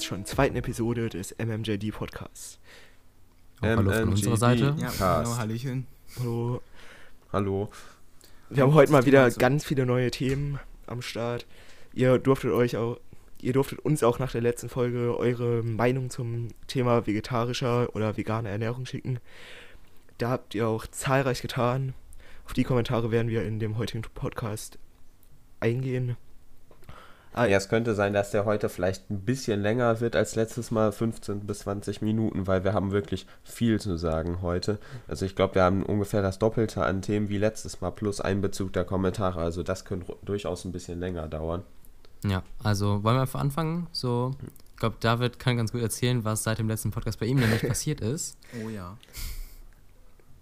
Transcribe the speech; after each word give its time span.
jetzt 0.00 0.06
schon 0.06 0.24
zweiten 0.24 0.56
Episode 0.56 1.10
des 1.10 1.36
MMJD 1.38 1.92
Podcasts. 1.92 2.58
Auch 3.60 3.66
hallo 3.66 3.92
von 3.92 4.08
unserer 4.08 4.36
Seite. 4.38 4.74
Ja, 4.80 4.90
hallo, 4.98 5.36
Hallöchen. 5.36 5.86
Hallo. 6.18 6.62
Hallo. 7.30 7.70
Wir 8.48 8.62
haben 8.62 8.72
heute 8.72 8.92
mal 8.92 9.04
wieder 9.04 9.30
ganz 9.32 9.66
viele 9.66 9.84
neue 9.84 10.10
Themen 10.10 10.58
am 10.86 11.02
Start. 11.02 11.46
Ihr 11.92 12.18
durftet 12.18 12.52
euch 12.52 12.78
auch, 12.78 12.98
ihr 13.42 13.52
durftet 13.52 13.80
uns 13.80 14.02
auch 14.02 14.18
nach 14.18 14.32
der 14.32 14.40
letzten 14.40 14.70
Folge 14.70 15.18
eure 15.18 15.62
Meinung 15.62 16.08
zum 16.08 16.48
Thema 16.66 17.06
vegetarischer 17.06 17.94
oder 17.94 18.16
veganer 18.16 18.48
Ernährung 18.48 18.86
schicken. 18.86 19.18
Da 20.16 20.30
habt 20.30 20.54
ihr 20.54 20.66
auch 20.66 20.86
zahlreich 20.86 21.42
getan. 21.42 21.92
Auf 22.46 22.54
die 22.54 22.64
Kommentare 22.64 23.10
werden 23.10 23.28
wir 23.28 23.44
in 23.44 23.60
dem 23.60 23.76
heutigen 23.76 24.02
Podcast 24.14 24.78
eingehen. 25.60 26.16
Ah, 27.32 27.46
ja, 27.46 27.58
es 27.58 27.68
könnte 27.68 27.94
sein, 27.94 28.12
dass 28.12 28.32
der 28.32 28.44
heute 28.44 28.68
vielleicht 28.68 29.08
ein 29.08 29.20
bisschen 29.20 29.62
länger 29.62 30.00
wird 30.00 30.16
als 30.16 30.34
letztes 30.34 30.72
Mal, 30.72 30.90
15 30.90 31.40
bis 31.40 31.60
20 31.60 32.02
Minuten, 32.02 32.48
weil 32.48 32.64
wir 32.64 32.72
haben 32.72 32.90
wirklich 32.90 33.24
viel 33.44 33.80
zu 33.80 33.96
sagen 33.96 34.42
heute. 34.42 34.78
Also 35.06 35.26
ich 35.26 35.36
glaube, 35.36 35.54
wir 35.54 35.62
haben 35.62 35.84
ungefähr 35.84 36.22
das 36.22 36.40
Doppelte 36.40 36.84
an 36.84 37.02
Themen 37.02 37.28
wie 37.28 37.38
letztes 37.38 37.80
Mal 37.80 37.92
plus 37.92 38.20
Einbezug 38.20 38.72
der 38.72 38.84
Kommentare. 38.84 39.40
Also 39.40 39.62
das 39.62 39.84
könnte 39.84 40.16
durchaus 40.24 40.64
ein 40.64 40.72
bisschen 40.72 40.98
länger 40.98 41.28
dauern. 41.28 41.62
Ja, 42.24 42.42
also 42.64 43.04
wollen 43.04 43.16
wir 43.16 43.22
einfach 43.22 43.40
anfangen? 43.40 43.86
So, 43.92 44.32
ich 44.72 44.80
glaube, 44.80 44.96
David 44.98 45.38
kann 45.38 45.56
ganz 45.56 45.70
gut 45.70 45.82
erzählen, 45.82 46.24
was 46.24 46.42
seit 46.42 46.58
dem 46.58 46.68
letzten 46.68 46.90
Podcast 46.90 47.20
bei 47.20 47.26
ihm 47.26 47.38
nämlich 47.38 47.62
passiert 47.62 48.00
ist. 48.00 48.36
Oh 48.64 48.68
ja. 48.68 48.96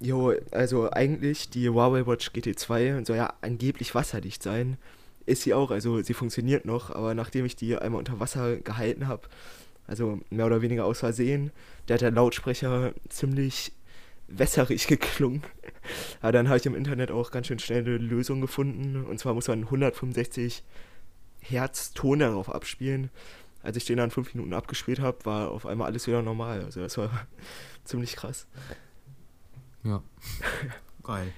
Jo, 0.01 0.32
also 0.52 0.91
eigentlich 0.91 1.51
die 1.51 1.68
Huawei 1.68 2.07
Watch 2.07 2.30
GT2 2.30 3.05
soll 3.05 3.16
ja 3.16 3.34
angeblich 3.43 3.95
wasserdicht 3.95 4.43
sein 4.43 4.79
ist 5.28 5.42
sie 5.42 5.55
auch. 5.55 5.70
Also 5.70 6.02
sie 6.02 6.14
funktioniert 6.14 6.64
noch, 6.64 6.91
aber 6.91 7.14
nachdem 7.14 7.45
ich 7.45 7.56
die 7.56 7.77
einmal 7.77 7.98
unter 7.98 8.20
Wasser 8.20 8.57
gehalten 8.57 9.09
habe, 9.09 9.29
also 9.87 10.20
mehr 10.30 10.46
oder 10.46 10.62
weniger 10.62 10.85
aus 10.85 11.01
Versehen, 11.01 11.51
der 11.88 11.95
hat 11.95 12.02
der 12.02 12.10
Lautsprecher 12.10 12.93
ziemlich 13.09 13.73
wässerig 14.29 14.87
geklungen. 14.88 15.43
Aber 16.20 16.32
dann 16.32 16.48
habe 16.48 16.59
ich 16.59 16.66
im 16.66 16.74
Internet 16.74 17.10
auch 17.10 17.30
ganz 17.30 17.46
schön 17.46 17.59
schnell 17.59 17.80
eine 17.80 17.96
Lösung 17.96 18.40
gefunden. 18.40 19.04
Und 19.04 19.18
zwar 19.18 19.35
muss 19.35 19.48
man 19.48 19.65
165 19.65 20.62
Hertz 21.40 21.92
Ton 21.95 22.18
darauf 22.18 22.52
abspielen. 22.54 23.10
Als 23.63 23.76
ich 23.76 23.87
den 23.87 23.96
dann 23.96 24.10
fünf 24.10 24.35
Minuten 24.35 24.52
abgespielt 24.52 25.01
habe, 25.01 25.24
war 25.24 25.51
auf 25.51 25.66
einmal 25.66 25.88
alles 25.88 26.07
wieder 26.07 26.23
normal. 26.23 26.63
Also 26.63 26.80
das 26.80 26.96
war 26.98 27.10
ziemlich 27.85 28.15
krass. 28.16 28.46
Ja. 29.82 30.02
Geil. 31.02 31.32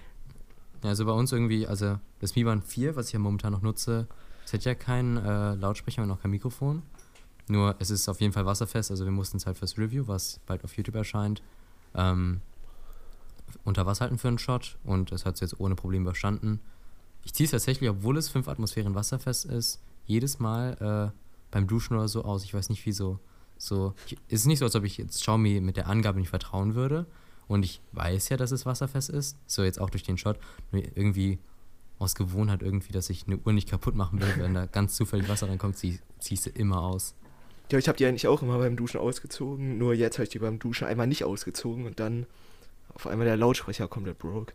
Ja, 0.82 0.90
also 0.90 1.04
bei 1.04 1.12
uns 1.12 1.32
irgendwie, 1.32 1.66
also 1.66 1.98
das 2.20 2.36
Mi 2.36 2.44
Band 2.44 2.64
4, 2.64 2.96
was 2.96 3.08
ich 3.08 3.12
ja 3.12 3.18
momentan 3.18 3.52
noch 3.52 3.62
nutze, 3.62 4.06
es 4.44 4.52
hat 4.52 4.64
ja 4.64 4.74
keinen 4.74 5.16
äh, 5.16 5.54
Lautsprecher 5.54 6.02
und 6.02 6.10
auch 6.10 6.20
kein 6.20 6.30
Mikrofon. 6.30 6.82
Nur 7.48 7.74
es 7.78 7.90
ist 7.90 8.08
auf 8.08 8.20
jeden 8.20 8.32
Fall 8.32 8.46
wasserfest, 8.46 8.90
also 8.90 9.04
wir 9.04 9.12
mussten 9.12 9.36
es 9.36 9.46
halt 9.46 9.58
fürs 9.58 9.76
Review, 9.76 10.06
was 10.06 10.40
bald 10.46 10.64
auf 10.64 10.76
YouTube 10.76 10.94
erscheint, 10.94 11.42
ähm, 11.94 12.40
unter 13.64 13.86
Wasser 13.86 14.02
halten 14.02 14.18
für 14.18 14.28
einen 14.28 14.38
Shot 14.38 14.78
und 14.84 15.12
es 15.12 15.26
hat 15.26 15.34
es 15.34 15.40
jetzt 15.40 15.58
ohne 15.58 15.74
Probleme 15.74 16.02
überstanden. 16.02 16.60
Ich 17.24 17.34
ziehe 17.34 17.44
es 17.44 17.50
tatsächlich, 17.50 17.90
obwohl 17.90 18.16
es 18.16 18.28
5 18.28 18.48
Atmosphären 18.48 18.94
wasserfest 18.94 19.44
ist, 19.44 19.80
jedes 20.06 20.38
Mal 20.38 21.12
äh, 21.12 21.18
beim 21.50 21.66
Duschen 21.66 21.96
oder 21.96 22.08
so 22.08 22.24
aus. 22.24 22.44
Ich 22.44 22.54
weiß 22.54 22.70
nicht 22.70 22.86
wieso. 22.86 23.18
So, 23.58 23.94
es 24.28 24.40
ist 24.40 24.46
nicht 24.46 24.60
so, 24.60 24.64
als 24.64 24.74
ob 24.74 24.84
ich 24.84 24.96
jetzt 24.96 25.20
Xiaomi 25.20 25.60
mit 25.60 25.76
der 25.76 25.88
Angabe 25.88 26.18
nicht 26.18 26.30
vertrauen 26.30 26.74
würde. 26.74 27.06
Und 27.50 27.64
ich 27.64 27.80
weiß 27.90 28.28
ja, 28.28 28.36
dass 28.36 28.52
es 28.52 28.64
wasserfest 28.64 29.10
ist. 29.10 29.36
So 29.48 29.64
jetzt 29.64 29.80
auch 29.80 29.90
durch 29.90 30.04
den 30.04 30.16
Shot. 30.16 30.38
Irgendwie 30.70 31.40
aus 31.98 32.14
Gewohnheit 32.14 32.62
irgendwie, 32.62 32.92
dass 32.92 33.10
ich 33.10 33.26
eine 33.26 33.38
Uhr 33.38 33.52
nicht 33.52 33.68
kaputt 33.68 33.96
machen 33.96 34.22
will, 34.22 34.32
wenn 34.36 34.54
da 34.54 34.66
ganz 34.66 34.94
zufällig 34.94 35.28
Wasser 35.28 35.48
reinkommt, 35.48 35.76
zieh, 35.76 35.98
ziehst 36.20 36.46
du 36.46 36.50
immer 36.50 36.80
aus. 36.80 37.16
Ja, 37.72 37.78
ich 37.78 37.88
habe 37.88 37.98
die 37.98 38.06
eigentlich 38.06 38.28
auch 38.28 38.42
immer 38.42 38.58
beim 38.58 38.76
Duschen 38.76 39.00
ausgezogen. 39.00 39.78
Nur 39.78 39.94
jetzt 39.94 40.18
habe 40.18 40.22
ich 40.22 40.30
die 40.30 40.38
beim 40.38 40.60
Duschen 40.60 40.86
einmal 40.86 41.08
nicht 41.08 41.24
ausgezogen 41.24 41.86
und 41.86 41.98
dann 41.98 42.26
auf 42.94 43.08
einmal 43.08 43.26
der 43.26 43.36
Lautsprecher 43.36 43.88
komplett 43.88 44.20
broke. 44.20 44.52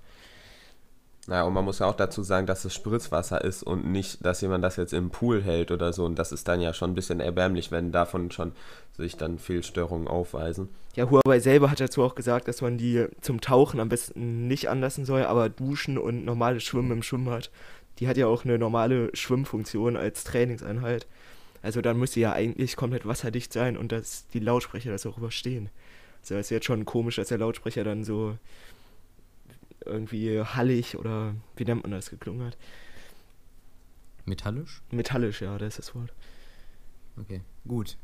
Naja, 1.27 1.43
und 1.43 1.53
man 1.53 1.65
muss 1.65 1.79
ja 1.79 1.87
auch 1.87 1.95
dazu 1.95 2.21
sagen, 2.21 2.45
dass 2.45 2.65
es 2.65 2.75
Spritzwasser 2.75 3.43
ist 3.43 3.63
und 3.63 3.87
nicht, 3.91 4.23
dass 4.23 4.41
jemand 4.41 4.63
das 4.63 4.75
jetzt 4.75 4.93
im 4.93 5.09
Pool 5.09 5.41
hält 5.41 5.71
oder 5.71 5.91
so. 5.91 6.05
Und 6.05 6.19
das 6.19 6.31
ist 6.31 6.47
dann 6.47 6.61
ja 6.61 6.73
schon 6.73 6.91
ein 6.91 6.95
bisschen 6.95 7.19
erbärmlich, 7.19 7.71
wenn 7.71 7.91
davon 7.91 8.29
schon 8.29 8.51
sich 8.95 9.17
dann 9.17 9.39
Fehlstörungen 9.39 10.07
aufweisen. 10.07 10.69
Ja, 10.95 11.09
Huawei 11.09 11.39
selber 11.39 11.71
hat 11.71 11.79
dazu 11.79 12.03
auch 12.03 12.13
gesagt, 12.13 12.47
dass 12.47 12.61
man 12.61 12.77
die 12.77 13.07
zum 13.21 13.41
Tauchen 13.41 13.79
am 13.79 13.89
besten 13.89 14.47
nicht 14.47 14.69
anlassen 14.69 15.03
soll, 15.03 15.23
aber 15.23 15.49
Duschen 15.49 15.97
und 15.97 16.25
normales 16.25 16.63
Schwimmen 16.63 16.91
im 16.91 17.03
Schwimmbad, 17.03 17.49
die 17.99 18.07
hat 18.07 18.17
ja 18.17 18.27
auch 18.27 18.45
eine 18.45 18.59
normale 18.59 19.09
Schwimmfunktion 19.15 19.97
als 19.97 20.25
Trainingseinheit. 20.25 21.07
Also 21.63 21.81
dann 21.81 21.97
müsste 21.97 22.19
ja 22.19 22.33
eigentlich 22.33 22.75
komplett 22.75 23.07
wasserdicht 23.07 23.51
sein 23.51 23.77
und 23.77 23.91
dass 23.91 24.27
die 24.27 24.39
Lautsprecher 24.39 24.91
das 24.91 25.07
auch 25.07 25.17
überstehen. 25.17 25.69
Also 26.21 26.35
es 26.35 26.47
ist 26.47 26.51
jetzt 26.51 26.65
schon 26.65 26.85
komisch, 26.85 27.15
dass 27.15 27.29
der 27.29 27.39
Lautsprecher 27.39 27.83
dann 27.83 28.03
so 28.03 28.37
irgendwie 29.85 30.41
hallig 30.41 30.97
oder 30.97 31.35
wie 31.55 31.65
nennt 31.65 31.83
man 31.83 31.91
das 31.91 32.09
geklungen 32.09 32.47
hat. 32.47 32.57
Metallisch? 34.25 34.81
Metallisch, 34.91 35.41
ja, 35.41 35.57
das 35.57 35.77
ist 35.79 35.89
das 35.89 35.95
Wort. 35.95 36.13
Okay, 37.17 37.41
gut. 37.67 37.97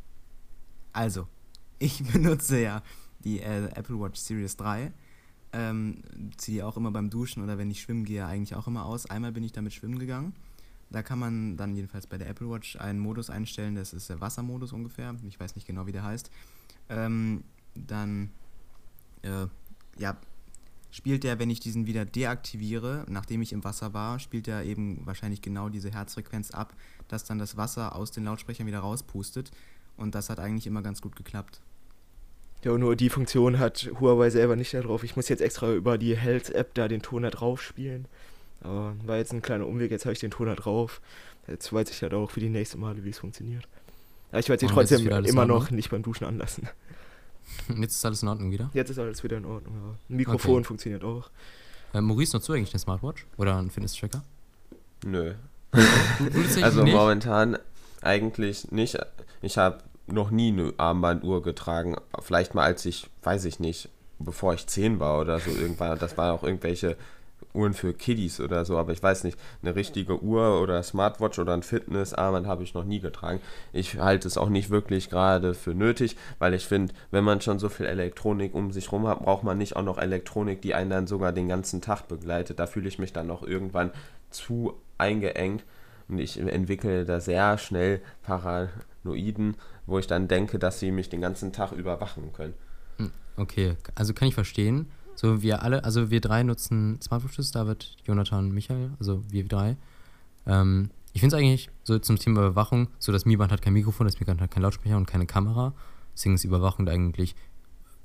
Also, 0.94 1.28
ich 1.80 2.04
benutze 2.04 2.62
ja 2.62 2.84
die 3.24 3.40
äh, 3.40 3.66
Apple 3.76 4.00
Watch 4.00 4.20
Series 4.20 4.58
3. 4.58 4.92
Ähm, 5.54 6.02
ziehe 6.38 6.60
die 6.60 6.64
auch 6.64 6.78
immer 6.78 6.92
beim 6.92 7.10
Duschen 7.10 7.44
oder 7.44 7.58
wenn 7.58 7.70
ich 7.70 7.82
schwimmen 7.82 8.06
gehe, 8.06 8.26
eigentlich 8.26 8.56
auch 8.56 8.68
immer 8.68 8.86
aus. 8.86 9.06
Einmal 9.08 9.32
bin 9.34 9.44
ich 9.44 9.52
damit 9.52 9.74
schwimmen 9.74 10.00
gegangen. 10.00 10.34
Da 10.92 11.04
kann 11.04 11.20
man 11.20 11.58
dann 11.58 11.76
jedenfalls 11.76 12.08
bei 12.08 12.18
der 12.18 12.30
Apple 12.30 12.50
Watch 12.50 12.76
einen 12.76 13.00
Modus 13.00 13.30
einstellen, 13.30 13.76
das 13.76 13.94
ist 13.94 14.10
der 14.10 14.22
Wassermodus 14.22 14.74
ungefähr. 14.74 15.16
Ich 15.28 15.40
weiß 15.40 15.56
nicht 15.56 15.66
genau, 15.66 15.88
wie 15.88 15.92
der 15.92 16.04
heißt. 16.04 16.30
Ähm, 16.90 17.44
dann, 17.76 18.32
äh, 19.22 19.48
ja, 19.98 20.18
spielt 20.92 21.24
der, 21.24 21.40
wenn 21.40 21.50
ich 21.50 21.60
diesen 21.60 21.88
wieder 21.88 22.06
deaktiviere, 22.06 23.06
nachdem 23.10 23.42
ich 23.42 23.54
im 23.54 23.64
Wasser 23.64 23.94
war, 23.94 24.20
spielt 24.20 24.48
er 24.48 24.64
eben 24.64 25.06
wahrscheinlich 25.06 25.42
genau 25.42 25.70
diese 25.70 25.92
Herzfrequenz 25.92 26.52
ab, 26.52 26.74
dass 27.08 27.24
dann 27.24 27.40
das 27.40 27.58
Wasser 27.58 27.96
aus 27.96 28.12
den 28.12 28.26
Lautsprechern 28.26 28.68
wieder 28.68 28.80
rauspustet. 28.80 29.52
Und 29.98 30.16
das 30.16 30.30
hat 30.30 30.40
eigentlich 30.40 30.68
immer 30.68 30.82
ganz 30.82 31.02
gut 31.02 31.16
geklappt. 31.16 31.62
Ja, 32.64 32.78
nur 32.78 32.96
die 32.96 33.10
Funktion 33.10 33.58
hat 33.58 33.90
Huawei 34.00 34.30
selber 34.30 34.56
nicht 34.56 34.74
da 34.74 34.82
drauf. 34.82 35.04
Ich 35.04 35.16
muss 35.16 35.30
jetzt 35.30 35.42
extra 35.42 35.74
über 35.74 35.98
die 35.98 36.16
Health-App 36.16 36.76
da 36.76 36.88
den 36.88 37.02
Ton 37.02 37.24
da 37.24 37.32
drauf 37.32 37.62
spielen. 37.62 38.06
Aber 38.62 38.96
war 39.04 39.18
jetzt 39.18 39.34
ein 39.34 39.42
kleiner 39.42 39.66
Umweg, 39.66 39.90
jetzt 39.90 40.06
habe 40.06 40.14
ich 40.14 40.20
den 40.20 40.30
Ton 40.30 40.46
da 40.48 40.56
drauf. 40.56 41.02
Jetzt 41.48 41.74
weiß 41.74 41.90
ich 41.90 42.02
halt 42.04 42.14
auch 42.14 42.30
für 42.30 42.40
die 42.40 42.50
nächsten 42.50 42.80
Male, 42.80 43.04
wie 43.04 43.10
es 43.10 43.18
funktioniert. 43.20 43.68
Aber 44.30 44.40
ich 44.40 44.50
werde 44.50 44.60
sie 44.60 44.72
trotzdem 44.72 45.08
immer 45.26 45.46
noch 45.46 45.72
nicht 45.72 45.90
beim 45.90 46.04
Duschen 46.04 46.26
anlassen. 46.26 46.70
Jetzt 47.78 47.96
ist 47.96 48.06
alles 48.06 48.22
in 48.22 48.28
Ordnung 48.28 48.52
wieder? 48.52 48.70
Jetzt 48.74 48.90
ist 48.90 49.00
alles 49.00 49.24
wieder 49.24 49.38
in 49.38 49.46
Ordnung, 49.46 49.74
ja. 49.76 49.96
Ein 50.10 50.16
Mikrofon 50.16 50.58
okay. 50.58 50.64
funktioniert 50.64 51.04
auch. 51.04 51.30
Äh, 51.94 52.02
Maurice, 52.02 52.36
nutzt 52.36 52.48
du 52.50 52.54
eigentlich 52.54 52.74
eine 52.74 52.80
Smartwatch? 52.80 53.26
Oder 53.38 53.58
einen 53.58 53.70
Fitness-Tracker? 53.70 54.24
Nö. 55.06 55.34
also 56.62 56.84
nicht? 56.84 56.94
momentan 56.94 57.58
eigentlich 58.02 58.72
nicht. 58.72 58.98
Ich 59.42 59.58
habe 59.58 59.80
noch 60.08 60.32
nie 60.32 60.50
eine 60.50 60.74
Armbanduhr 60.78 61.42
getragen. 61.42 61.96
Vielleicht 62.20 62.56
mal 62.56 62.64
als 62.64 62.86
ich, 62.86 63.10
weiß 63.24 63.46
ich 63.46 63.60
nicht, 63.60 63.90
bevor 64.20 64.54
ich 64.54 64.68
10 64.68 65.00
war 65.00 65.20
oder 65.20 65.40
so 65.40 65.52
irgendwann. 65.52 65.98
Das 66.00 66.18
waren 66.18 66.32
auch 66.32 66.44
irgendwelche 66.44 66.98
Uhren 67.54 67.74
für 67.74 67.94
Kiddies 67.94 68.40
oder 68.40 68.66
so, 68.66 68.78
aber 68.78 68.92
ich 68.92 69.02
weiß 69.02 69.24
nicht, 69.24 69.38
eine 69.62 69.76
richtige 69.76 70.22
Uhr 70.22 70.62
oder 70.62 70.82
Smartwatch 70.84 71.40
oder 71.40 71.54
ein 71.54 71.64
Fitnessarmband 71.64 72.48
habe 72.48 72.64
ich 72.64 72.74
noch 72.74 72.84
nie 72.84 73.00
getragen. 73.00 73.42
Ich 73.74 74.00
halte 74.00 74.28
es 74.28 74.38
auch 74.38 74.50
nicht 74.50 74.70
wirklich 74.70 75.10
gerade 75.10 75.54
für 75.54 75.74
nötig, 75.74 76.16
weil 76.40 76.54
ich 76.54 76.66
finde, 76.66 76.94
wenn 77.12 77.24
man 77.24 77.42
schon 77.42 77.60
so 77.60 77.70
viel 77.70 77.86
Elektronik 77.86 78.54
um 78.54 78.72
sich 78.72 78.92
rum 78.92 79.08
hat, 79.08 79.20
braucht 79.20 79.44
man 79.44 79.58
nicht 79.58 79.76
auch 79.76 79.84
noch 79.84 79.98
Elektronik, 79.98 80.62
die 80.62 80.74
einen 80.74 80.90
dann 80.90 81.08
sogar 81.08 81.32
den 81.32 81.48
ganzen 81.48 81.82
Tag 81.82 82.08
begleitet. 82.08 82.60
Da 82.60 82.68
fühle 82.68 82.88
ich 82.88 83.00
mich 83.00 83.14
dann 83.14 83.28
noch 83.28 83.44
irgendwann 83.44 83.92
zu 84.30 84.74
eingeengt 84.98 85.64
und 86.08 86.20
ich 86.20 86.38
entwickle 86.40 87.06
da 87.06 87.20
sehr 87.20 87.58
schnell 87.58 88.02
Paranoiden, 88.24 89.56
wo 89.86 89.98
ich 89.98 90.08
dann 90.08 90.28
denke, 90.28 90.60
dass 90.60 90.80
sie 90.80 90.92
mich 90.92 91.10
den 91.10 91.22
ganzen 91.22 91.54
Tag 91.54 91.72
überwachen 91.72 92.34
können. 92.34 92.54
Hm, 92.98 93.12
okay, 93.38 93.76
also 93.96 94.14
kann 94.14 94.28
ich 94.28 94.34
verstehen. 94.34 94.92
So, 95.16 95.42
wir 95.42 95.62
alle, 95.62 95.84
also 95.84 96.10
wir 96.10 96.22
drei 96.22 96.44
nutzen 96.44 97.00
Smartwatches, 97.02 97.52
David, 97.52 97.96
Jonathan, 98.06 98.52
Michael, 98.52 98.92
also 99.00 99.24
wir 99.30 99.48
drei. 99.48 99.78
Ähm, 100.46 100.90
ich 101.14 101.22
finde 101.22 101.36
es 101.36 101.40
eigentlich 101.40 101.70
so 101.84 102.00
zum 102.00 102.18
Thema 102.18 102.40
Überwachung, 102.40 102.88
so 103.00 103.12
das 103.12 103.26
Mi 103.26 103.36
Band 103.36 103.52
hat 103.52 103.62
kein 103.62 103.74
Mikrofon, 103.74 104.08
das 104.08 104.20
Mi 104.20 104.26
Band 104.26 104.42
hat 104.42 104.52
kein 104.52 104.64
Lautsprecher 104.64 104.98
und 104.98 105.06
keine 105.06 105.26
Kamera. 105.26 105.74
Deswegen 106.14 106.36
ist 106.36 106.44
Überwachung 106.44 106.88
eigentlich, 106.88 107.36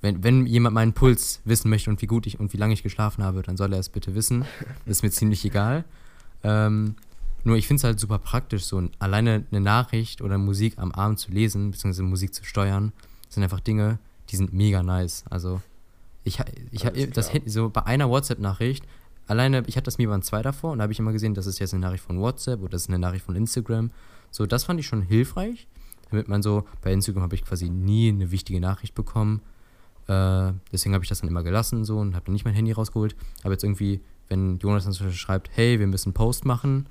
wenn, 0.00 0.22
wenn 0.22 0.46
jemand 0.46 0.74
meinen 0.74 0.92
Puls 0.92 1.40
wissen 1.44 1.70
möchte 1.70 1.90
und 1.90 2.02
wie 2.02 2.06
gut 2.06 2.26
ich 2.26 2.38
und 2.38 2.52
wie 2.52 2.56
lange 2.56 2.74
ich 2.74 2.82
geschlafen 2.82 3.24
habe, 3.24 3.42
dann 3.42 3.56
soll 3.56 3.72
er 3.72 3.78
es 3.78 3.88
bitte 3.88 4.14
wissen. 4.14 4.44
Das 4.84 4.98
ist 4.98 5.02
mir 5.02 5.10
ziemlich 5.10 5.44
egal. 5.44 5.84
Ähm, 6.42 6.96
nur 7.44 7.56
ich 7.56 7.66
finde 7.66 7.78
es 7.80 7.84
halt 7.84 8.00
super 8.00 8.18
praktisch, 8.18 8.64
so 8.64 8.82
alleine 8.98 9.44
eine 9.50 9.60
Nachricht 9.60 10.20
oder 10.20 10.36
Musik 10.36 10.78
am 10.78 10.92
Abend 10.92 11.18
zu 11.18 11.30
lesen, 11.30 11.70
beziehungsweise 11.70 12.02
Musik 12.02 12.34
zu 12.34 12.44
steuern, 12.44 12.92
sind 13.28 13.42
einfach 13.42 13.60
Dinge, 13.60 13.98
die 14.30 14.36
sind 14.36 14.52
mega 14.52 14.82
nice. 14.82 15.24
Also 15.30 15.62
ich, 16.26 16.40
ich, 16.72 16.84
ich 16.84 17.10
das 17.10 17.30
so 17.46 17.70
bei 17.70 17.86
einer 17.86 18.10
WhatsApp-Nachricht, 18.10 18.84
alleine, 19.26 19.62
ich 19.66 19.76
hatte 19.76 19.84
das 19.84 19.98
Mi 19.98 20.06
Band 20.06 20.24
2 20.24 20.42
davor 20.42 20.72
und 20.72 20.78
da 20.78 20.82
habe 20.82 20.92
ich 20.92 20.98
immer 20.98 21.12
gesehen, 21.12 21.34
das 21.34 21.46
ist 21.46 21.58
jetzt 21.60 21.72
eine 21.72 21.80
Nachricht 21.80 22.04
von 22.04 22.20
WhatsApp 22.20 22.60
oder 22.60 22.70
das 22.70 22.82
ist 22.82 22.88
eine 22.88 22.98
Nachricht 22.98 23.24
von 23.24 23.36
Instagram. 23.36 23.90
So, 24.30 24.44
das 24.44 24.64
fand 24.64 24.80
ich 24.80 24.86
schon 24.86 25.02
hilfreich. 25.02 25.68
damit 26.10 26.28
man 26.28 26.42
so, 26.42 26.64
bei 26.82 26.92
Instagram 26.92 27.22
habe 27.22 27.34
ich 27.34 27.44
quasi 27.44 27.68
nie 27.70 28.08
eine 28.08 28.30
wichtige 28.30 28.60
Nachricht 28.60 28.94
bekommen. 28.94 29.40
Äh, 30.08 30.52
deswegen 30.72 30.94
habe 30.94 31.04
ich 31.04 31.08
das 31.08 31.20
dann 31.20 31.30
immer 31.30 31.42
gelassen 31.42 31.84
so 31.84 31.98
und 31.98 32.14
habe 32.14 32.26
dann 32.26 32.32
nicht 32.32 32.44
mein 32.44 32.54
Handy 32.54 32.72
rausgeholt. 32.72 33.16
Aber 33.42 33.52
jetzt 33.52 33.64
irgendwie, 33.64 34.00
wenn 34.28 34.58
Jonas 34.58 34.84
dann 34.84 34.92
zum 34.92 35.06
Beispiel 35.06 35.18
schreibt, 35.18 35.50
hey, 35.54 35.78
wir 35.78 35.86
müssen 35.86 36.08
einen 36.08 36.14
Post 36.14 36.44
machen, 36.44 36.88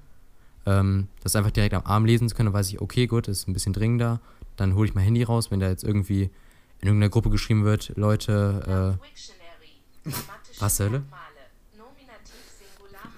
ähm, 0.66 1.08
das 1.24 1.36
einfach 1.36 1.52
direkt 1.52 1.74
am 1.74 1.86
Arm 1.86 2.06
lesen 2.06 2.30
zu 2.30 2.36
können, 2.36 2.48
dann 2.48 2.54
weiß 2.54 2.70
ich, 2.70 2.82
okay, 2.82 3.08
gut, 3.08 3.28
ist 3.28 3.48
ein 3.48 3.54
bisschen 3.54 3.74
dringender. 3.74 4.22
Dann 4.56 4.76
hole 4.76 4.88
ich 4.88 4.96
mein 4.96 5.04
Handy 5.04 5.24
raus, 5.24 5.52
wenn 5.52 5.60
da 5.60 5.68
jetzt 5.68 5.84
irgendwie 5.84 6.30
in 6.82 6.88
irgendeiner 6.88 7.10
Gruppe 7.10 7.30
geschrieben 7.30 7.66
wird, 7.66 7.94
Leute, 7.96 8.98
äh, 10.06 10.12
was 10.60 10.80
Hölle? 10.80 11.04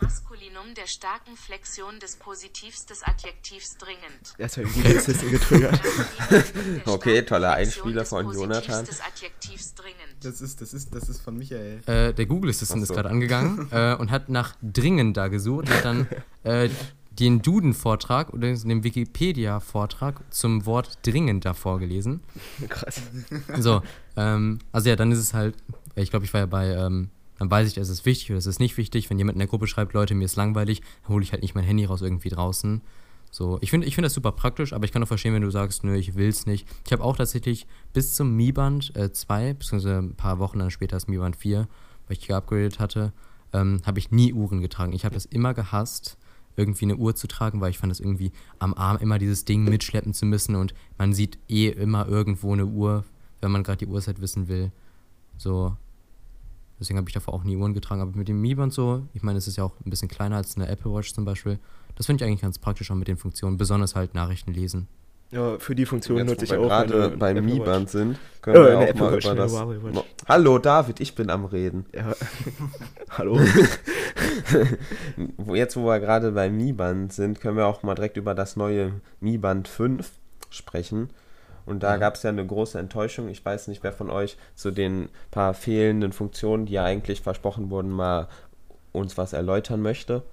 Maskulinum 0.02 0.74
der 0.76 0.88
starken 0.88 1.36
Flexion 1.36 2.00
des 2.00 2.18
Positivs 2.18 2.86
des 2.86 3.04
Adjektivs 3.04 3.78
dringend. 3.78 4.36
Die 4.76 4.82
Liste 4.82 5.14
getriggert. 5.14 5.80
okay, 6.86 7.24
toller 7.24 7.54
Einspieler 7.54 8.06
von 8.06 8.32
Jonathan. 8.32 8.86
Das 10.22 10.42
ist, 10.42 10.62
das 10.62 10.74
ist, 10.74 10.94
das 10.94 11.10
ist 11.10 11.22
von 11.22 11.38
Michael. 11.38 11.82
Äh, 11.88 12.14
der 12.14 12.26
Google 12.26 12.52
Assistant 12.52 12.86
so. 12.86 12.92
ist 12.92 12.96
gerade 12.96 13.10
angegangen 13.10 13.68
äh, 13.72 13.96
und 13.96 14.12
hat 14.12 14.30
nach 14.30 14.56
dringend 14.62 15.18
da 15.18 15.28
gesucht 15.28 15.68
und 15.68 15.74
hat 15.74 15.86
dann 15.86 16.08
äh, 16.44 16.70
den 17.20 17.42
Duden-Vortrag 17.42 18.34
oder 18.34 18.54
den 18.54 18.84
Wikipedia-Vortrag 18.84 20.22
zum 20.32 20.66
Wort 20.66 21.00
dringend 21.04 21.46
da 21.46 21.54
vorgelesen. 21.54 22.22
Krass. 22.70 23.02
So, 23.58 23.82
ähm, 24.16 24.60
also 24.72 24.90
ja, 24.90 24.96
dann 24.96 25.12
ist 25.12 25.20
es 25.20 25.34
halt, 25.34 25.56
ich 25.96 26.10
glaube, 26.10 26.26
ich 26.26 26.34
war 26.34 26.42
ja 26.42 26.46
bei, 26.46 26.68
ähm, 26.68 27.10
dann 27.40 27.50
weiß 27.50 27.68
ich, 27.70 27.78
es 27.78 27.90
ist 27.90 28.06
wichtig 28.06 28.32
oder 28.32 28.38
es 28.38 28.46
ist 28.46 28.60
nicht 28.60 28.78
wichtig. 28.78 29.10
Wenn 29.10 29.18
jemand 29.18 29.36
in 29.36 29.40
der 29.40 29.48
Gruppe 29.48 29.68
schreibt, 29.68 29.94
Leute, 29.94 30.16
mir 30.16 30.26
ist 30.26 30.36
langweilig, 30.36 30.82
dann 31.04 31.14
hole 31.14 31.24
ich 31.24 31.32
halt 31.32 31.42
nicht 31.42 31.56
mein 31.56 31.64
Handy 31.64 31.86
raus 31.86 32.02
irgendwie 32.02 32.30
draußen. 32.30 32.82
So, 33.30 33.58
ich 33.62 33.70
finde 33.72 33.88
ich 33.88 33.96
find 33.96 34.06
das 34.06 34.14
super 34.14 34.32
praktisch, 34.32 34.74
aber 34.74 34.86
ich 34.86 34.92
kann 34.92 35.04
auch 35.04 35.08
verstehen, 35.08 35.34
wenn 35.34 35.42
du 35.42 35.52
sagst, 35.52 35.84
nö, 35.84 35.96
ich 35.96 36.16
will 36.16 36.30
es 36.30 36.46
nicht. 36.46 36.68
Ich 36.86 36.94
habe 36.94 37.04
auch 37.04 37.18
tatsächlich 37.18 37.68
bis 37.94 38.16
zum 38.16 38.36
Mi 38.36 38.52
Band 38.52 38.94
2, 38.96 39.50
äh, 39.50 39.54
beziehungsweise 39.54 39.98
ein 39.98 40.16
paar 40.16 40.40
Wochen 40.40 40.60
dann 40.60 40.72
später 40.72 40.96
das 40.96 41.08
Mi 41.08 41.18
Band 41.18 41.36
4, 41.36 41.68
weil 42.08 42.18
ich 42.18 42.28
geupgradet 42.28 42.80
hatte, 42.80 43.12
ähm, 43.54 43.82
habe 43.86 44.00
ich 44.00 44.12
nie 44.12 44.34
Uhren 44.34 44.62
getragen. 44.62 44.94
Ich 44.94 45.04
habe 45.06 45.14
das 45.14 45.26
immer 45.26 45.54
gehasst 45.54 46.18
irgendwie 46.58 46.86
eine 46.86 46.98
Uhr 46.98 47.16
zu 47.16 47.28
tragen, 47.28 47.62
weil 47.62 47.70
ich 47.70 47.78
fand 47.78 47.92
es 47.92 48.00
irgendwie 48.00 48.32
am 48.60 48.74
Arm 48.74 48.98
immer 48.98 49.20
dieses 49.20 49.46
Ding 49.46 49.64
mitschleppen 49.64 50.14
zu 50.14 50.26
müssen 50.26 50.56
und 50.56 50.74
man 50.98 51.14
sieht 51.14 51.38
eh 51.48 51.70
immer 51.70 52.08
irgendwo 52.08 52.52
eine 52.52 52.66
Uhr, 52.66 53.06
wenn 53.40 53.52
man 53.52 53.64
gerade 53.64 53.78
die 53.78 53.88
Uhrzeit 53.88 54.20
wissen 54.20 54.48
will. 54.48 54.72
So. 55.38 55.78
Deswegen 56.80 56.98
habe 56.98 57.10
ich 57.10 57.14
davor 57.14 57.34
auch 57.34 57.44
nie 57.44 57.56
Uhren 57.56 57.74
getragen. 57.74 58.02
Aber 58.02 58.16
mit 58.16 58.28
dem 58.28 58.42
Mi 58.42 58.54
Band 58.54 58.74
so, 58.74 59.04
ich 59.14 59.24
meine, 59.24 59.38
es 59.38 59.48
ist 59.48 59.56
ja 59.58 59.64
auch 59.64 59.74
ein 59.86 59.90
bisschen 59.90 60.10
kleiner 60.10 60.36
als 60.36 60.56
eine 60.58 60.68
Apple 60.68 60.92
Watch 60.92 61.14
zum 61.14 61.26
Beispiel. 61.26 61.60
Das 61.96 62.06
finde 62.06 62.24
ich 62.24 62.28
eigentlich 62.28 62.42
ganz 62.42 62.60
praktisch 62.60 62.92
auch 62.92 62.96
mit 62.96 63.08
den 63.08 63.18
Funktionen, 63.18 63.58
besonders 63.58 63.96
halt 63.96 64.14
Nachrichten 64.14 64.54
lesen. 64.54 64.88
Ja, 65.30 65.60
für 65.60 65.76
die 65.76 65.86
Funktion 65.86 66.18
Jetzt, 66.20 66.28
nutze 66.30 66.46
ich 66.46 66.52
wir 66.52 66.60
auch 66.62 66.68
gerade 66.70 67.10
beim 67.18 67.38
Apple 67.38 67.42
Mi 67.54 67.60
Watch. 67.60 67.66
Band 67.66 67.90
sind, 67.90 68.20
können 68.42 68.58
Oh, 68.58 68.66
wir 68.66 68.78
auch 68.78 68.82
Apple 68.82 69.02
mal 69.04 69.14
Watch, 69.14 69.26
über 69.26 69.36
das. 69.36 69.52
Huawei 69.52 70.04
Hallo 70.28 70.58
David, 70.58 71.00
ich 71.02 71.16
bin 71.16 71.30
am 71.30 71.46
Reden. 71.46 71.86
Ja. 71.94 72.14
Hallo. 73.10 73.38
Jetzt, 75.54 75.76
wo 75.76 75.86
wir 75.86 76.00
gerade 76.00 76.32
beim 76.32 76.56
Mi 76.56 76.72
Band 76.72 77.12
sind, 77.12 77.42
können 77.42 77.58
wir 77.58 77.66
auch 77.66 77.84
mal 77.84 77.96
direkt 77.96 78.16
über 78.18 78.36
das 78.36 78.56
neue 78.56 78.94
Mi 79.20 79.38
Band 79.38 79.68
5 79.68 80.10
sprechen. 80.50 81.10
Und 81.66 81.84
da 81.84 81.92
Ja. 81.92 81.98
gab 81.98 82.16
es 82.16 82.24
ja 82.24 82.30
eine 82.30 82.46
große 82.46 82.80
Enttäuschung. 82.80 83.28
Ich 83.28 83.44
weiß 83.44 83.68
nicht, 83.68 83.84
wer 83.84 83.92
von 83.92 84.10
euch 84.10 84.38
zu 84.56 84.72
den 84.72 85.10
paar 85.32 85.54
fehlenden 85.54 86.14
Funktionen, 86.14 86.66
die 86.66 86.74
ja 86.74 86.86
eigentlich 86.86 87.20
versprochen 87.22 87.70
wurden, 87.70 87.90
mal 87.92 88.30
uns 88.94 89.18
was 89.18 89.34
erläutern 89.34 89.82
möchte. 89.82 90.24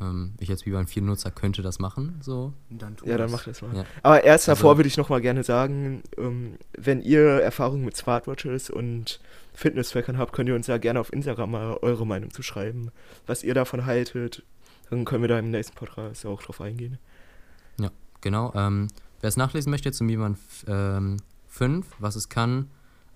Ähm, 0.00 0.34
ich 0.38 0.50
als 0.50 0.64
Vivan 0.66 0.86
4 0.86 1.02
Nutzer 1.02 1.30
könnte 1.30 1.62
das 1.62 1.78
machen, 1.78 2.18
so. 2.20 2.52
Dann 2.70 2.96
Ja, 3.04 3.16
dann 3.18 3.30
mach 3.30 3.44
das 3.44 3.62
mal. 3.62 3.74
Ja. 3.76 3.84
Aber 4.02 4.22
erst 4.24 4.48
Also- 4.48 4.60
davor 4.60 4.76
würde 4.78 4.88
ich 4.88 4.96
noch 4.96 5.08
mal 5.08 5.20
gerne 5.20 5.42
sagen, 5.44 6.02
ähm, 6.16 6.54
wenn 6.76 7.02
ihr 7.02 7.22
Erfahrungen 7.24 7.84
mit 7.84 7.96
Smartwatches 7.96 8.70
und 8.70 9.20
Fitness-Trackern 9.54 10.18
habt, 10.18 10.32
könnt 10.32 10.48
ihr 10.48 10.54
uns 10.54 10.68
ja 10.68 10.78
gerne 10.78 11.00
auf 11.00 11.12
Instagram 11.12 11.50
mal 11.50 11.76
eure 11.82 12.06
Meinung 12.06 12.30
zu 12.30 12.42
schreiben, 12.42 12.90
was 13.26 13.42
ihr 13.42 13.54
davon 13.54 13.86
haltet. 13.86 14.44
Dann 14.90 15.04
können 15.04 15.22
wir 15.22 15.28
da 15.28 15.38
im 15.38 15.50
nächsten 15.50 15.74
Podcast 15.76 16.24
auch 16.26 16.42
drauf 16.42 16.60
eingehen. 16.60 16.98
Genau. 18.20 18.52
Ähm, 18.56 18.88
Wer 19.20 19.28
es 19.28 19.36
nachlesen 19.36 19.70
möchte 19.70 19.90
zum 19.92 20.08
Vivan 20.08 20.36
ähm, 20.66 21.18
5, 21.48 21.86
was 21.98 22.14
es 22.16 22.28
kann, 22.28 22.68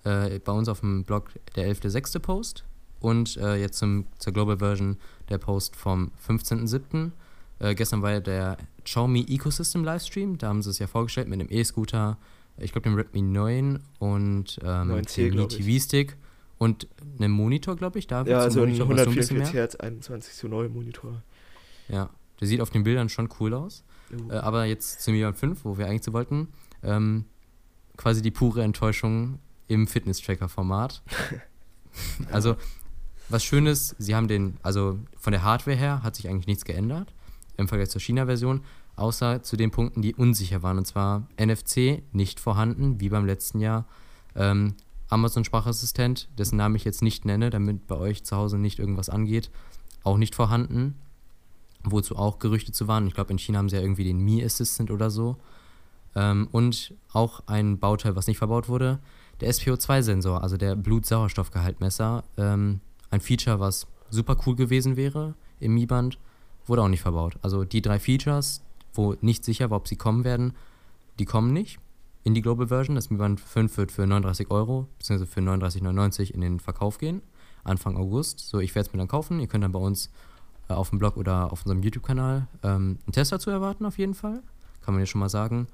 äh, 0.05 0.39
bei 0.39 0.51
uns 0.51 0.67
auf 0.69 0.79
dem 0.81 1.03
Blog 1.03 1.29
der 1.55 1.67
11.6. 1.67 2.19
Post 2.19 2.63
und 3.03 3.35
äh, 3.37 3.57
jetzt 3.57 3.77
zum, 3.77 4.05
zur 4.17 4.31
Global 4.31 4.57
Version 4.57 4.97
der 5.29 5.37
Post 5.37 5.75
vom 5.75 6.11
15.7. 6.25 7.11
Äh, 7.59 7.75
gestern 7.75 8.01
war 8.01 8.11
ja 8.11 8.21
der 8.21 8.57
Xiaomi 8.85 9.25
Ecosystem 9.27 9.83
Livestream, 9.83 10.37
da 10.37 10.47
haben 10.47 10.61
sie 10.63 10.69
es 10.69 10.79
ja 10.79 10.87
vorgestellt 10.87 11.27
mit 11.27 11.41
dem 11.41 11.47
E-Scooter, 11.49 12.17
ich 12.57 12.71
glaube 12.71 12.89
dem 12.89 12.95
Redmi 12.95 13.21
9 13.21 13.79
und 13.99 14.57
ähm, 14.63 14.91
9C, 14.91 15.31
dem. 15.31 15.49
TV-Stick 15.49 16.15
und 16.57 16.87
einem 17.19 17.33
Monitor, 17.33 17.75
glaube 17.75 17.99
ich. 17.99 18.07
Da 18.07 18.23
Ja, 18.23 18.39
also 18.39 18.61
ein 18.61 18.69
Monitor 18.69 18.89
warst 18.89 19.05
du 19.05 19.09
ein 19.09 19.15
bisschen 19.15 19.37
144 19.37 19.53
mehr. 19.53 19.61
Hertz 19.61 19.75
21 19.75 20.33
zu 20.35 20.47
9 20.47 20.71
Monitor. 20.71 21.21
Ja, 21.89 22.09
der 22.39 22.47
sieht 22.47 22.61
auf 22.61 22.69
den 22.69 22.83
Bildern 22.83 23.09
schon 23.09 23.27
cool 23.41 23.53
aus. 23.53 23.83
Uh. 24.13 24.31
Äh, 24.31 24.35
aber 24.35 24.63
jetzt 24.63 25.01
zum 25.01 25.13
Milan 25.13 25.33
5, 25.33 25.65
wo 25.65 25.77
wir 25.77 25.87
eigentlich 25.87 26.03
zu 26.03 26.13
wollten, 26.13 26.47
ähm, 26.83 27.25
quasi 27.97 28.21
die 28.21 28.31
pure 28.31 28.63
Enttäuschung 28.63 29.39
im 29.67 29.87
Fitness-Tracker-Format. 29.87 31.01
also, 32.31 32.55
was 33.29 33.43
schön 33.43 33.65
ist, 33.65 33.95
sie 33.99 34.15
haben 34.15 34.27
den, 34.27 34.57
also 34.63 34.99
von 35.17 35.31
der 35.31 35.43
Hardware 35.43 35.77
her 35.77 36.03
hat 36.03 36.15
sich 36.15 36.27
eigentlich 36.27 36.47
nichts 36.47 36.65
geändert 36.65 37.13
im 37.57 37.67
Vergleich 37.67 37.89
zur 37.89 38.01
China-Version, 38.01 38.61
außer 38.95 39.43
zu 39.43 39.57
den 39.57 39.71
Punkten, 39.71 40.01
die 40.01 40.15
unsicher 40.15 40.63
waren. 40.63 40.77
Und 40.77 40.85
zwar 40.85 41.27
NFC 41.39 42.03
nicht 42.11 42.39
vorhanden, 42.39 42.99
wie 42.99 43.09
beim 43.09 43.25
letzten 43.25 43.59
Jahr. 43.59 43.85
Ähm, 44.35 44.75
Amazon-Sprachassistent, 45.09 46.27
dessen 46.37 46.57
Namen 46.57 46.75
ich 46.75 46.85
jetzt 46.85 47.03
nicht 47.03 47.25
nenne, 47.25 47.49
damit 47.49 47.87
bei 47.87 47.95
euch 47.95 48.23
zu 48.23 48.35
Hause 48.35 48.57
nicht 48.57 48.79
irgendwas 48.79 49.09
angeht, 49.09 49.51
auch 50.03 50.17
nicht 50.17 50.33
vorhanden 50.33 50.95
wozu 51.83 52.15
auch 52.15 52.39
Gerüchte 52.39 52.71
zu 52.71 52.87
waren. 52.87 53.07
Ich 53.07 53.13
glaube, 53.13 53.31
in 53.31 53.39
China 53.39 53.59
haben 53.59 53.69
sie 53.69 53.75
ja 53.75 53.81
irgendwie 53.81 54.03
den 54.03 54.19
Mi 54.19 54.43
Assistant 54.43 54.91
oder 54.91 55.09
so. 55.09 55.37
Ähm, 56.15 56.47
und 56.51 56.93
auch 57.11 57.41
ein 57.47 57.79
Bauteil, 57.79 58.15
was 58.15 58.27
nicht 58.27 58.37
verbaut 58.37 58.69
wurde, 58.69 58.99
der 59.41 59.51
SPO2-Sensor, 59.51 60.41
also 60.41 60.57
der 60.57 60.75
Blutsauerstoffgehaltmesser. 60.75 62.23
Ähm, 62.37 62.81
ein 63.13 63.21
Feature, 63.21 63.59
was 63.59 63.85
super 64.09 64.35
cool 64.45 64.55
gewesen 64.55 64.95
wäre 64.95 65.35
im 65.59 65.75
Mi-Band, 65.75 66.17
wurde 66.65 66.81
auch 66.81 66.87
nicht 66.87 67.01
verbaut. 67.01 67.37
Also 67.41 67.63
die 67.63 67.81
drei 67.81 67.99
Features, 67.99 68.61
wo 68.93 69.15
nicht 69.21 69.45
sicher 69.45 69.69
war, 69.69 69.77
ob 69.77 69.87
sie 69.87 69.95
kommen 69.95 70.23
werden, 70.23 70.53
die 71.19 71.25
kommen 71.25 71.53
nicht 71.53 71.79
in 72.23 72.33
die 72.33 72.41
Global 72.41 72.67
Version. 72.67 72.95
Das 72.95 73.11
Mi 73.11 73.17
Band 73.17 73.39
5 73.39 73.77
wird 73.77 73.91
für 73.91 74.07
39 74.07 74.49
Euro, 74.49 74.87
beziehungsweise 74.97 75.31
für 75.31 75.41
39,99 75.41 76.31
in 76.31 76.41
den 76.41 76.59
Verkauf 76.59 76.97
gehen, 76.97 77.21
Anfang 77.63 77.97
August. 77.97 78.39
So, 78.39 78.59
ich 78.59 78.73
werde 78.73 78.87
es 78.87 78.93
mir 78.93 78.97
dann 78.97 79.07
kaufen. 79.07 79.39
Ihr 79.39 79.47
könnt 79.47 79.63
dann 79.63 79.71
bei 79.71 79.79
uns 79.79 80.09
äh, 80.67 80.73
auf 80.73 80.89
dem 80.89 80.97
Blog 80.97 81.15
oder 81.15 81.51
auf 81.51 81.61
unserem 81.65 81.83
YouTube-Kanal 81.83 82.47
ähm, 82.63 82.97
einen 83.05 83.13
Test 83.13 83.31
dazu 83.31 83.51
erwarten, 83.51 83.85
auf 83.85 83.99
jeden 83.99 84.15
Fall. 84.15 84.41
Kann 84.81 84.95
man 84.95 85.01
ja 85.01 85.05
schon 85.05 85.19
mal 85.19 85.29
sagen. 85.29 85.67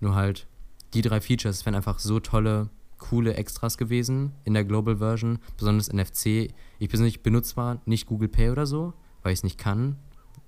Nur 0.00 0.14
halt, 0.14 0.46
die 0.94 1.02
drei 1.02 1.20
Features 1.20 1.66
wären 1.66 1.74
einfach 1.74 1.98
so 1.98 2.18
tolle, 2.18 2.70
coole 2.98 3.34
Extras 3.34 3.78
gewesen 3.78 4.32
in 4.44 4.54
der 4.54 4.64
Global 4.64 4.96
Version. 4.98 5.38
Besonders 5.56 5.92
NFC. 5.92 6.52
Ich 6.78 6.88
persönlich 6.88 7.22
benutze 7.22 7.54
zwar 7.54 7.80
nicht 7.86 8.06
Google 8.06 8.28
Pay 8.28 8.50
oder 8.50 8.66
so, 8.66 8.92
weil 9.22 9.32
ich 9.32 9.40
es 9.40 9.44
nicht 9.44 9.58
kann. 9.58 9.96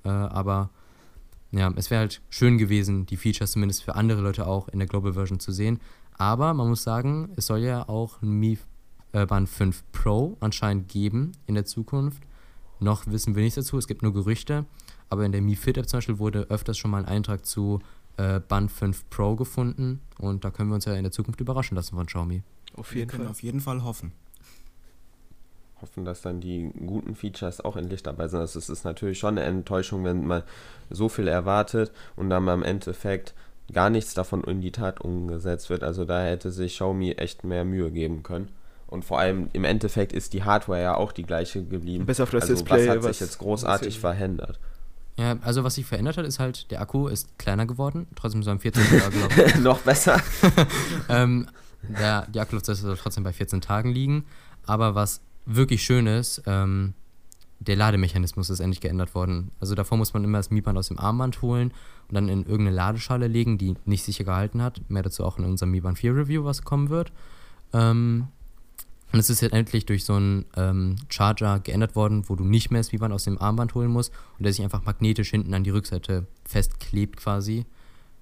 Äh, 0.04 0.08
aber 0.08 0.70
ja, 1.52 1.72
es 1.76 1.90
wäre 1.90 2.00
halt 2.00 2.22
schön 2.28 2.58
gewesen, 2.58 3.06
die 3.06 3.16
Features 3.16 3.52
zumindest 3.52 3.82
für 3.82 3.96
andere 3.96 4.20
Leute 4.20 4.46
auch 4.46 4.68
in 4.68 4.78
der 4.78 4.88
Global 4.88 5.14
Version 5.14 5.40
zu 5.40 5.52
sehen. 5.52 5.80
Aber 6.16 6.54
man 6.54 6.68
muss 6.68 6.82
sagen, 6.82 7.30
es 7.36 7.46
soll 7.46 7.60
ja 7.60 7.88
auch 7.88 8.22
ein 8.22 8.30
Mi 8.30 8.58
äh, 9.12 9.26
Band 9.26 9.48
5 9.48 9.84
Pro 9.92 10.36
anscheinend 10.40 10.88
geben 10.88 11.32
in 11.46 11.54
der 11.54 11.64
Zukunft. 11.64 12.22
Noch 12.78 13.06
wissen 13.06 13.34
wir 13.34 13.42
nichts 13.42 13.56
dazu, 13.56 13.78
es 13.78 13.86
gibt 13.86 14.02
nur 14.02 14.12
Gerüchte. 14.12 14.64
Aber 15.08 15.24
in 15.24 15.32
der 15.32 15.42
Mi 15.42 15.56
Fit 15.56 15.76
App 15.76 15.88
zum 15.88 15.98
Beispiel 15.98 16.18
wurde 16.18 16.42
öfters 16.50 16.78
schon 16.78 16.90
mal 16.90 16.98
ein 16.98 17.08
Eintrag 17.08 17.44
zu 17.44 17.80
äh, 18.20 18.40
Band 18.40 18.70
5 18.70 19.08
Pro 19.08 19.36
gefunden. 19.36 20.00
Und 20.18 20.44
da 20.44 20.50
können 20.50 20.68
wir 20.70 20.74
uns 20.74 20.84
ja 20.84 20.94
in 20.94 21.02
der 21.02 21.12
Zukunft 21.12 21.40
überraschen 21.40 21.76
lassen 21.76 21.96
von 21.96 22.06
Xiaomi. 22.06 22.42
Auf 22.76 22.92
Wir 22.92 23.00
jeden 23.00 23.10
können 23.10 23.24
Fall. 23.24 23.30
auf 23.30 23.42
jeden 23.42 23.60
Fall 23.60 23.82
hoffen. 23.82 24.12
Hoffen, 25.80 26.04
dass 26.04 26.20
dann 26.20 26.40
die 26.40 26.70
guten 26.86 27.14
Features 27.14 27.62
auch 27.62 27.76
endlich 27.76 28.02
dabei 28.02 28.28
sind. 28.28 28.40
Also 28.40 28.58
es 28.58 28.68
ist 28.68 28.84
natürlich 28.84 29.18
schon 29.18 29.38
eine 29.38 29.46
Enttäuschung, 29.46 30.04
wenn 30.04 30.26
man 30.26 30.42
so 30.90 31.08
viel 31.08 31.26
erwartet 31.26 31.90
und 32.16 32.28
dann 32.28 32.48
am 32.48 32.62
Endeffekt 32.62 33.34
gar 33.72 33.88
nichts 33.88 34.12
davon 34.12 34.44
in 34.44 34.60
die 34.60 34.72
Tat 34.72 35.00
umgesetzt 35.00 35.70
wird. 35.70 35.82
Also 35.82 36.04
da 36.04 36.22
hätte 36.22 36.50
sich 36.50 36.74
Xiaomi 36.74 37.12
echt 37.12 37.44
mehr 37.44 37.64
Mühe 37.64 37.90
geben 37.90 38.22
können. 38.22 38.48
Und 38.88 39.04
vor 39.04 39.20
allem 39.20 39.48
im 39.52 39.64
Endeffekt 39.64 40.12
ist 40.12 40.32
die 40.32 40.42
Hardware 40.42 40.82
ja 40.82 40.94
auch 40.96 41.12
die 41.12 41.22
gleiche 41.22 41.64
geblieben. 41.64 42.06
Bis 42.06 42.20
auf 42.20 42.30
das 42.30 42.42
also 42.42 42.54
Display, 42.54 42.88
was 42.88 42.96
hat 42.96 43.02
sich 43.04 43.20
jetzt 43.20 43.38
großartig 43.38 44.00
verändert? 44.00 44.58
Ja, 45.20 45.36
also 45.42 45.64
was 45.64 45.74
sich 45.74 45.84
verändert 45.84 46.16
hat, 46.16 46.24
ist 46.24 46.38
halt, 46.38 46.70
der 46.70 46.80
Akku 46.80 47.06
ist 47.06 47.38
kleiner 47.38 47.66
geworden. 47.66 48.06
Trotzdem 48.16 48.42
so 48.42 48.50
am 48.50 48.58
14. 48.58 48.82
Tag, 48.84 49.12
glaube 49.12 49.42
ich. 49.42 49.54
Noch 49.56 49.80
besser? 49.80 50.18
ähm, 51.10 51.46
der, 51.82 52.26
die 52.28 52.40
Akkulaufzeit 52.40 52.76
soll 52.76 52.96
trotzdem 52.96 53.22
bei 53.22 53.34
14 53.34 53.60
Tagen 53.60 53.90
liegen. 53.90 54.24
Aber 54.64 54.94
was 54.94 55.20
wirklich 55.44 55.82
schön 55.82 56.06
ist, 56.06 56.42
ähm, 56.46 56.94
der 57.58 57.76
Lademechanismus 57.76 58.48
ist 58.48 58.60
endlich 58.60 58.80
geändert 58.80 59.14
worden. 59.14 59.50
Also 59.60 59.74
davor 59.74 59.98
muss 59.98 60.14
man 60.14 60.24
immer 60.24 60.38
das 60.38 60.50
Mi-Band 60.50 60.78
aus 60.78 60.88
dem 60.88 60.98
Armband 60.98 61.42
holen 61.42 61.74
und 62.08 62.14
dann 62.14 62.30
in 62.30 62.46
irgendeine 62.46 62.70
Ladeschale 62.70 63.28
legen, 63.28 63.58
die 63.58 63.74
nicht 63.84 64.04
sicher 64.04 64.24
gehalten 64.24 64.62
hat. 64.62 64.80
Mehr 64.88 65.02
dazu 65.02 65.22
auch 65.26 65.36
in 65.36 65.44
unserem 65.44 65.70
Mi 65.72 65.80
Band 65.80 65.98
4 65.98 66.16
Review, 66.16 66.44
was 66.44 66.62
kommen 66.62 66.88
wird. 66.88 67.12
Ähm, 67.74 68.28
und 69.12 69.18
es 69.18 69.30
ist 69.30 69.40
jetzt 69.40 69.52
endlich 69.52 69.86
durch 69.86 70.04
so 70.04 70.14
einen 70.14 70.44
ähm, 70.56 70.96
Charger 71.08 71.60
geändert 71.60 71.96
worden, 71.96 72.28
wo 72.28 72.36
du 72.36 72.44
nicht 72.44 72.70
mehr 72.70 72.80
das 72.80 72.92
Mi 72.92 72.98
Band 72.98 73.12
aus 73.12 73.24
dem 73.24 73.40
Armband 73.40 73.74
holen 73.74 73.90
musst 73.90 74.12
und 74.38 74.44
der 74.44 74.52
sich 74.52 74.62
einfach 74.62 74.84
magnetisch 74.84 75.30
hinten 75.30 75.52
an 75.54 75.64
die 75.64 75.70
Rückseite 75.70 76.26
festklebt 76.44 77.16
quasi. 77.16 77.66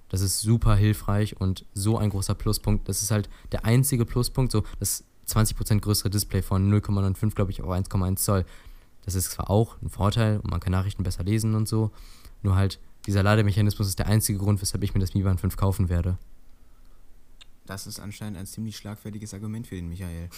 Das 0.09 0.21
ist 0.21 0.41
super 0.41 0.75
hilfreich 0.75 1.39
und 1.39 1.65
so 1.73 1.97
ein 1.97 2.09
großer 2.09 2.33
Pluspunkt. 2.33 2.89
Das 2.89 3.03
ist 3.03 3.11
halt 3.11 3.29
der 3.51 3.65
einzige 3.65 4.05
Pluspunkt, 4.05 4.51
so 4.51 4.63
das 4.79 5.03
20% 5.27 5.79
größere 5.79 6.09
Display 6.09 6.41
von 6.41 6.71
0,95, 6.73 7.35
glaube 7.35 7.51
ich, 7.51 7.61
auf 7.61 7.69
1,1 7.69 8.15
Zoll. 8.15 8.45
Das 9.05 9.13
ist 9.13 9.31
zwar 9.31 9.49
auch 9.49 9.79
ein 9.81 9.89
Vorteil 9.89 10.39
und 10.39 10.49
man 10.49 10.59
kann 10.59 10.71
Nachrichten 10.71 11.03
besser 11.03 11.23
lesen 11.23 11.53
und 11.53 11.67
so, 11.67 11.91
nur 12.41 12.55
halt 12.55 12.79
dieser 13.05 13.23
Lademechanismus 13.23 13.87
ist 13.87 13.99
der 13.99 14.07
einzige 14.07 14.39
Grund, 14.39 14.61
weshalb 14.61 14.83
ich 14.83 14.93
mir 14.93 14.99
das 14.99 15.13
Mi 15.13 15.21
Band 15.21 15.39
5 15.39 15.55
kaufen 15.55 15.89
werde. 15.89 16.17
Das 17.69 17.85
ist 17.85 17.99
anscheinend 17.99 18.39
ein 18.39 18.47
ziemlich 18.47 18.77
schlagfertiges 18.77 19.35
Argument 19.35 19.67
für 19.67 19.75
den 19.75 19.89
Michael. 19.89 20.29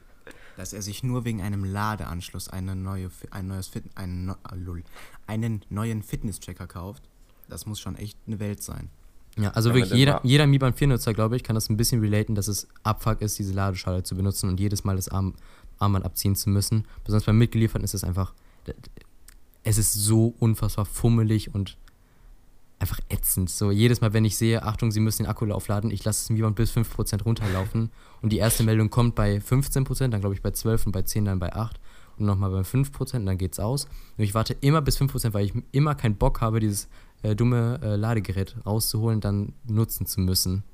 Dass 0.56 0.72
er 0.72 0.82
sich 0.82 1.04
nur 1.04 1.24
wegen 1.24 1.40
einem 1.40 1.62
Ladeanschluss 1.64 2.48
eine 2.48 2.74
neue, 2.74 3.08
ein 3.30 3.46
neues 3.46 3.68
Fit, 3.68 3.84
einen, 3.94 4.30
äh, 4.30 4.82
einen 5.28 5.64
neuen 5.70 6.02
Fitnesschecker 6.02 6.66
kauft, 6.66 7.04
das 7.48 7.66
muss 7.66 7.78
schon 7.78 7.94
echt 7.94 8.18
eine 8.26 8.40
Welt 8.40 8.64
sein. 8.64 8.90
Ja, 9.38 9.50
also 9.50 9.68
ja, 9.68 9.76
wirklich 9.76 9.96
jeder, 9.96 10.20
jeder 10.24 10.48
Mi 10.48 10.58
Band 10.58 10.76
4 10.76 10.88
Nutzer, 10.88 11.14
glaube 11.14 11.36
ich, 11.36 11.44
kann 11.44 11.54
das 11.54 11.70
ein 11.70 11.76
bisschen 11.76 12.00
relaten, 12.00 12.34
dass 12.34 12.48
es 12.48 12.66
Abfuck 12.82 13.22
ist, 13.22 13.38
diese 13.38 13.54
Ladeschale 13.54 14.02
zu 14.02 14.16
benutzen 14.16 14.48
und 14.48 14.58
jedes 14.58 14.82
Mal 14.82 14.96
das 14.96 15.08
Arm, 15.08 15.34
Armband 15.78 16.04
abziehen 16.04 16.34
zu 16.34 16.50
müssen. 16.50 16.88
Besonders 17.04 17.26
beim 17.26 17.38
Mitgelieferten 17.38 17.84
ist 17.84 17.94
es 17.94 18.02
einfach, 18.02 18.34
es 19.62 19.78
ist 19.78 19.94
so 19.94 20.34
unfassbar 20.40 20.84
fummelig 20.84 21.54
und 21.54 21.78
einfach 22.82 22.98
ätzend. 23.08 23.48
So 23.48 23.70
jedes 23.70 24.00
Mal, 24.00 24.12
wenn 24.12 24.24
ich 24.24 24.36
sehe, 24.36 24.62
Achtung, 24.64 24.90
Sie 24.90 25.00
müssen 25.00 25.22
den 25.22 25.30
Akku 25.30 25.50
aufladen, 25.50 25.90
ich 25.90 26.04
lasse 26.04 26.24
es 26.24 26.30
mir 26.30 26.50
bis 26.50 26.72
5% 26.76 27.22
runterlaufen 27.22 27.90
und 28.20 28.32
die 28.32 28.38
erste 28.38 28.64
Meldung 28.64 28.90
kommt 28.90 29.14
bei 29.14 29.36
15%, 29.36 30.08
dann 30.08 30.20
glaube 30.20 30.34
ich 30.34 30.42
bei 30.42 30.50
12 30.50 30.86
und 30.86 30.92
bei 30.92 31.02
10 31.02 31.24
dann 31.24 31.38
bei 31.38 31.54
8 31.54 31.80
und 32.18 32.26
nochmal 32.26 32.50
bei 32.50 32.60
5%, 32.60 33.24
dann 33.24 33.38
geht's 33.38 33.60
aus. 33.60 33.86
Und 34.18 34.24
ich 34.24 34.34
warte 34.34 34.54
immer 34.60 34.82
bis 34.82 35.00
5%, 35.00 35.32
weil 35.32 35.46
ich 35.46 35.54
immer 35.70 35.94
keinen 35.94 36.16
Bock 36.16 36.40
habe, 36.40 36.60
dieses 36.60 36.88
äh, 37.22 37.34
dumme 37.34 37.80
äh, 37.82 37.96
Ladegerät 37.96 38.56
rauszuholen, 38.66 39.20
dann 39.20 39.54
nutzen 39.64 40.06
zu 40.06 40.20
müssen. 40.20 40.64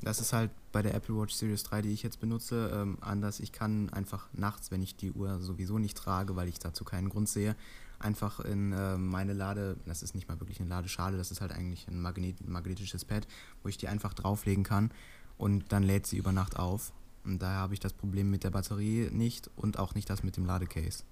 Das 0.00 0.20
ist 0.20 0.32
halt 0.32 0.50
bei 0.70 0.82
der 0.82 0.94
Apple 0.94 1.16
Watch 1.16 1.34
Series 1.34 1.64
3, 1.64 1.82
die 1.82 1.92
ich 1.92 2.02
jetzt 2.02 2.20
benutze, 2.20 2.70
ähm, 2.72 2.98
anders. 3.00 3.40
Ich 3.40 3.50
kann 3.52 3.90
einfach 3.90 4.28
nachts, 4.32 4.70
wenn 4.70 4.82
ich 4.82 4.94
die 4.94 5.12
Uhr 5.12 5.40
sowieso 5.40 5.78
nicht 5.78 5.96
trage, 5.96 6.36
weil 6.36 6.46
ich 6.46 6.58
dazu 6.60 6.84
keinen 6.84 7.08
Grund 7.08 7.28
sehe, 7.28 7.56
einfach 7.98 8.40
in 8.40 8.72
äh, 8.72 8.96
meine 8.96 9.32
Lade, 9.32 9.76
das 9.86 10.02
ist 10.02 10.14
nicht 10.14 10.28
mal 10.28 10.40
wirklich 10.40 10.60
eine 10.60 10.68
Ladeschale, 10.68 11.16
das 11.16 11.30
ist 11.30 11.40
halt 11.40 11.52
eigentlich 11.52 11.88
ein 11.88 12.00
Magnet, 12.00 12.46
magnetisches 12.46 13.04
Pad, 13.04 13.26
wo 13.62 13.68
ich 13.68 13.78
die 13.78 13.88
einfach 13.88 14.14
drauflegen 14.14 14.64
kann 14.64 14.90
und 15.36 15.72
dann 15.72 15.82
lädt 15.82 16.06
sie 16.06 16.18
über 16.18 16.32
Nacht 16.32 16.58
auf. 16.58 16.92
Und 17.24 17.42
daher 17.42 17.58
habe 17.58 17.74
ich 17.74 17.80
das 17.80 17.92
Problem 17.92 18.30
mit 18.30 18.44
der 18.44 18.50
Batterie 18.50 19.08
nicht 19.12 19.50
und 19.56 19.78
auch 19.78 19.94
nicht 19.94 20.08
das 20.08 20.22
mit 20.22 20.36
dem 20.36 20.46
Ladecase. 20.46 21.02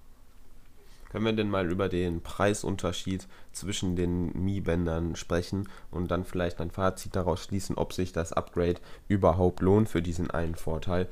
Können 1.09 1.25
wir 1.25 1.33
denn 1.33 1.49
mal 1.49 1.71
über 1.71 1.87
den 1.87 2.21
Preisunterschied 2.21 3.27
zwischen 3.53 3.95
den 3.95 4.33
Mi-Bändern 4.33 5.15
sprechen 5.15 5.69
und 5.89 6.11
dann 6.11 6.25
vielleicht 6.25 6.59
ein 6.59 6.71
Fazit 6.71 7.15
daraus 7.15 7.43
schließen, 7.43 7.77
ob 7.77 7.93
sich 7.93 8.11
das 8.11 8.33
Upgrade 8.33 8.81
überhaupt 9.07 9.61
lohnt 9.61 9.87
für 9.87 10.01
diesen 10.01 10.29
einen 10.31 10.55
Vorteil? 10.55 11.07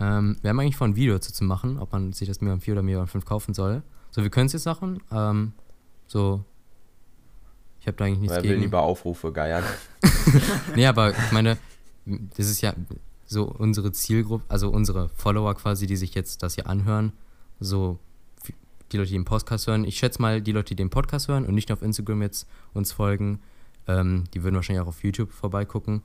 Ähm, 0.00 0.38
wir 0.40 0.50
haben 0.50 0.58
eigentlich 0.58 0.76
vor, 0.76 0.88
ein 0.88 0.96
Video 0.96 1.14
dazu 1.14 1.32
zu 1.32 1.44
machen, 1.44 1.78
ob 1.78 1.92
man 1.92 2.12
sich 2.12 2.26
das 2.26 2.40
Mi 2.40 2.48
Band 2.48 2.64
4 2.64 2.74
oder 2.74 2.82
Mi 2.82 2.94
Band 2.94 3.10
5 3.10 3.24
kaufen 3.24 3.54
soll. 3.54 3.82
So, 4.12 4.22
wir 4.22 4.30
können 4.30 4.46
es 4.46 4.52
jetzt 4.52 4.66
machen. 4.66 5.02
Ähm, 5.10 5.52
so, 6.06 6.44
ich 7.80 7.86
habe 7.86 7.96
da 7.96 8.04
eigentlich 8.04 8.20
nichts 8.20 8.36
Weil 8.36 8.42
gegen. 8.42 8.54
will 8.54 8.60
lieber 8.60 8.82
Aufrufe 8.82 9.32
geiern. 9.32 9.64
nee, 10.76 10.86
aber 10.86 11.10
ich 11.10 11.32
meine, 11.32 11.58
das 12.04 12.48
ist 12.48 12.60
ja 12.60 12.74
so 13.26 13.44
unsere 13.44 13.90
Zielgruppe, 13.90 14.44
also 14.48 14.68
unsere 14.68 15.08
Follower 15.16 15.54
quasi, 15.54 15.86
die 15.86 15.96
sich 15.96 16.14
jetzt 16.14 16.42
das 16.42 16.54
hier 16.54 16.68
anhören. 16.68 17.12
So, 17.58 17.98
die 18.92 18.98
Leute, 18.98 19.08
die 19.08 19.16
den 19.16 19.24
Podcast 19.24 19.66
hören. 19.66 19.84
Ich 19.84 19.96
schätze 19.96 20.20
mal, 20.20 20.42
die 20.42 20.52
Leute, 20.52 20.74
die 20.74 20.76
den 20.76 20.90
Podcast 20.90 21.28
hören 21.28 21.46
und 21.46 21.54
nicht 21.54 21.72
auf 21.72 21.82
Instagram 21.82 22.22
jetzt 22.22 22.46
uns 22.74 22.92
folgen, 22.92 23.40
ähm, 23.88 24.24
die 24.34 24.42
würden 24.42 24.54
wahrscheinlich 24.54 24.82
auch 24.82 24.88
auf 24.88 25.02
YouTube 25.02 25.32
vorbeigucken. 25.32 26.02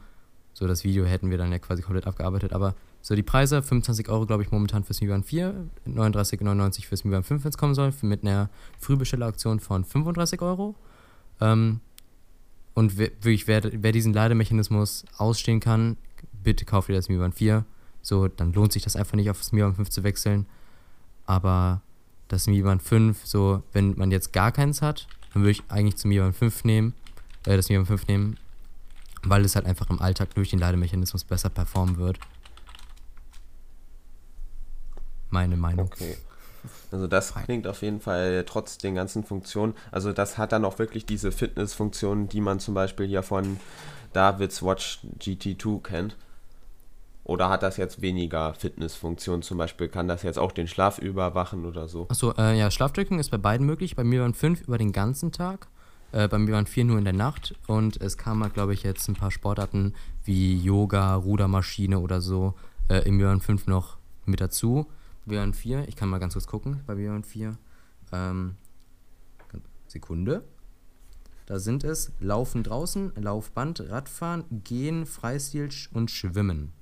So, 0.53 0.65
das 0.65 0.83
Video 0.83 1.05
hätten 1.05 1.29
wir 1.29 1.37
dann 1.37 1.51
ja 1.51 1.59
quasi 1.59 1.81
komplett 1.81 2.07
abgearbeitet. 2.07 2.53
Aber 2.53 2.73
so, 3.01 3.15
die 3.15 3.23
Preise, 3.23 3.61
25 3.61 4.09
Euro, 4.09 4.25
glaube 4.25 4.43
ich, 4.43 4.51
momentan 4.51 4.83
fürs 4.83 4.99
Mi 5.01 5.07
Band 5.07 5.25
4, 5.25 5.69
39,99 5.87 6.85
fürs 6.85 7.03
Mi 7.03 7.11
Band 7.11 7.25
5, 7.25 7.43
wenn 7.43 7.49
es 7.49 7.57
kommen 7.57 7.75
soll, 7.75 7.93
mit 8.01 8.23
einer 8.23 8.49
Frühbestelleraktion 8.79 9.59
von 9.59 9.85
35 9.85 10.41
Euro. 10.41 10.75
Ähm, 11.39 11.79
und 12.73 12.97
wirklich, 12.97 13.47
wer, 13.47 13.61
wer 13.63 13.91
diesen 13.91 14.13
Lademechanismus 14.13 15.05
ausstehen 15.17 15.59
kann, 15.59 15.97
bitte 16.43 16.65
kauft 16.65 16.89
ihr 16.89 16.95
das 16.95 17.09
Mi 17.09 17.17
Band 17.17 17.35
4. 17.35 17.65
So, 18.01 18.27
dann 18.27 18.53
lohnt 18.53 18.71
sich 18.71 18.83
das 18.83 18.95
einfach 18.95 19.15
nicht, 19.15 19.29
auf 19.29 19.37
das 19.37 19.51
Mi 19.51 19.61
Band 19.61 19.75
5 19.77 19.89
zu 19.89 20.03
wechseln. 20.03 20.45
Aber 21.25 21.81
das 22.27 22.47
Mi 22.47 22.61
Band 22.61 22.83
5, 22.83 23.25
so, 23.25 23.63
wenn 23.73 23.97
man 23.97 24.11
jetzt 24.11 24.33
gar 24.33 24.51
keins 24.51 24.81
hat, 24.81 25.07
dann 25.33 25.43
würde 25.43 25.51
ich 25.51 25.63
eigentlich 25.69 25.95
zum 25.97 26.09
Mi 26.09 26.19
Band 26.19 26.35
5 26.35 26.63
nehmen, 26.65 26.93
äh, 27.45 27.55
das 27.55 27.69
Mi 27.69 27.75
Band 27.75 27.87
5 27.87 28.07
nehmen, 28.07 28.37
weil 29.23 29.43
es 29.45 29.55
halt 29.55 29.65
einfach 29.65 29.89
im 29.89 30.01
Alltag 30.01 30.33
durch 30.35 30.49
den 30.49 30.59
Lademechanismus 30.59 31.23
besser 31.23 31.49
performen 31.49 31.97
wird. 31.97 32.19
Meine 35.29 35.57
Meinung. 35.57 35.87
Okay. 35.87 36.17
Also 36.91 37.07
das 37.07 37.33
klingt 37.33 37.67
auf 37.67 37.81
jeden 37.81 38.01
Fall 38.01 38.43
trotz 38.47 38.77
den 38.77 38.95
ganzen 38.95 39.23
Funktionen. 39.23 39.73
Also 39.91 40.13
das 40.13 40.37
hat 40.37 40.51
dann 40.51 40.65
auch 40.65 40.79
wirklich 40.79 41.05
diese 41.05 41.31
Fitnessfunktionen, 41.31 42.29
die 42.29 42.41
man 42.41 42.59
zum 42.59 42.73
Beispiel 42.73 43.07
hier 43.07 43.23
von 43.23 43.59
Davids 44.13 44.63
Watch 44.63 44.99
GT2 45.19 45.81
kennt. 45.81 46.15
Oder 47.23 47.49
hat 47.49 47.61
das 47.61 47.75
jetzt 47.75 48.01
weniger 48.01 48.53
Fitnessfunktionen? 48.53 49.41
Zum 49.41 49.57
Beispiel 49.57 49.89
kann 49.89 50.07
das 50.07 50.23
jetzt 50.23 50.39
auch 50.39 50.53
den 50.53 50.67
Schlaf 50.67 50.97
überwachen 50.97 51.65
oder 51.65 51.89
so? 51.89 52.07
Achso, 52.09 52.33
äh, 52.37 52.57
ja, 52.57 52.71
Schlafdrücken 52.71 53.19
ist 53.19 53.31
bei 53.31 53.37
beiden 53.37 53.65
möglich. 53.65 53.97
Bei 53.97 54.05
mir 54.05 54.21
waren 54.21 54.33
fünf 54.33 54.61
über 54.61 54.77
den 54.77 54.93
ganzen 54.93 55.33
Tag. 55.33 55.67
Äh, 56.13 56.29
bei 56.29 56.37
mir 56.37 56.53
waren 56.53 56.67
vier 56.67 56.85
nur 56.85 56.97
in 56.97 57.03
der 57.03 57.13
Nacht. 57.13 57.53
Und 57.67 57.99
es 58.01 58.17
kamen, 58.17 58.43
halt, 58.43 58.53
glaube 58.53 58.73
ich, 58.73 58.83
jetzt 58.83 59.09
ein 59.09 59.15
paar 59.15 59.31
Sportarten 59.31 59.93
wie 60.23 60.57
Yoga, 60.57 61.15
Rudermaschine 61.15 61.99
oder 61.99 62.21
so 62.21 62.53
äh, 62.87 62.99
im 62.99 63.17
Björn 63.17 63.41
5 63.41 63.67
noch 63.67 63.97
mit 64.25 64.39
dazu. 64.39 64.87
Björn 65.27 65.53
4, 65.53 65.87
ich 65.87 65.95
kann 65.95 66.09
mal 66.09 66.19
ganz 66.19 66.33
kurz 66.33 66.47
gucken 66.47 66.81
bei 66.85 66.95
Björn 66.95 67.23
4. 67.23 67.57
Ähm, 68.11 68.55
Sekunde. 69.87 70.43
Da 71.45 71.59
sind 71.59 71.83
es 71.83 72.11
Laufen 72.19 72.63
draußen, 72.63 73.13
Laufband, 73.15 73.89
Radfahren, 73.89 74.43
Gehen, 74.63 75.05
Freistil 75.05 75.69
und 75.93 76.11
Schwimmen. 76.11 76.73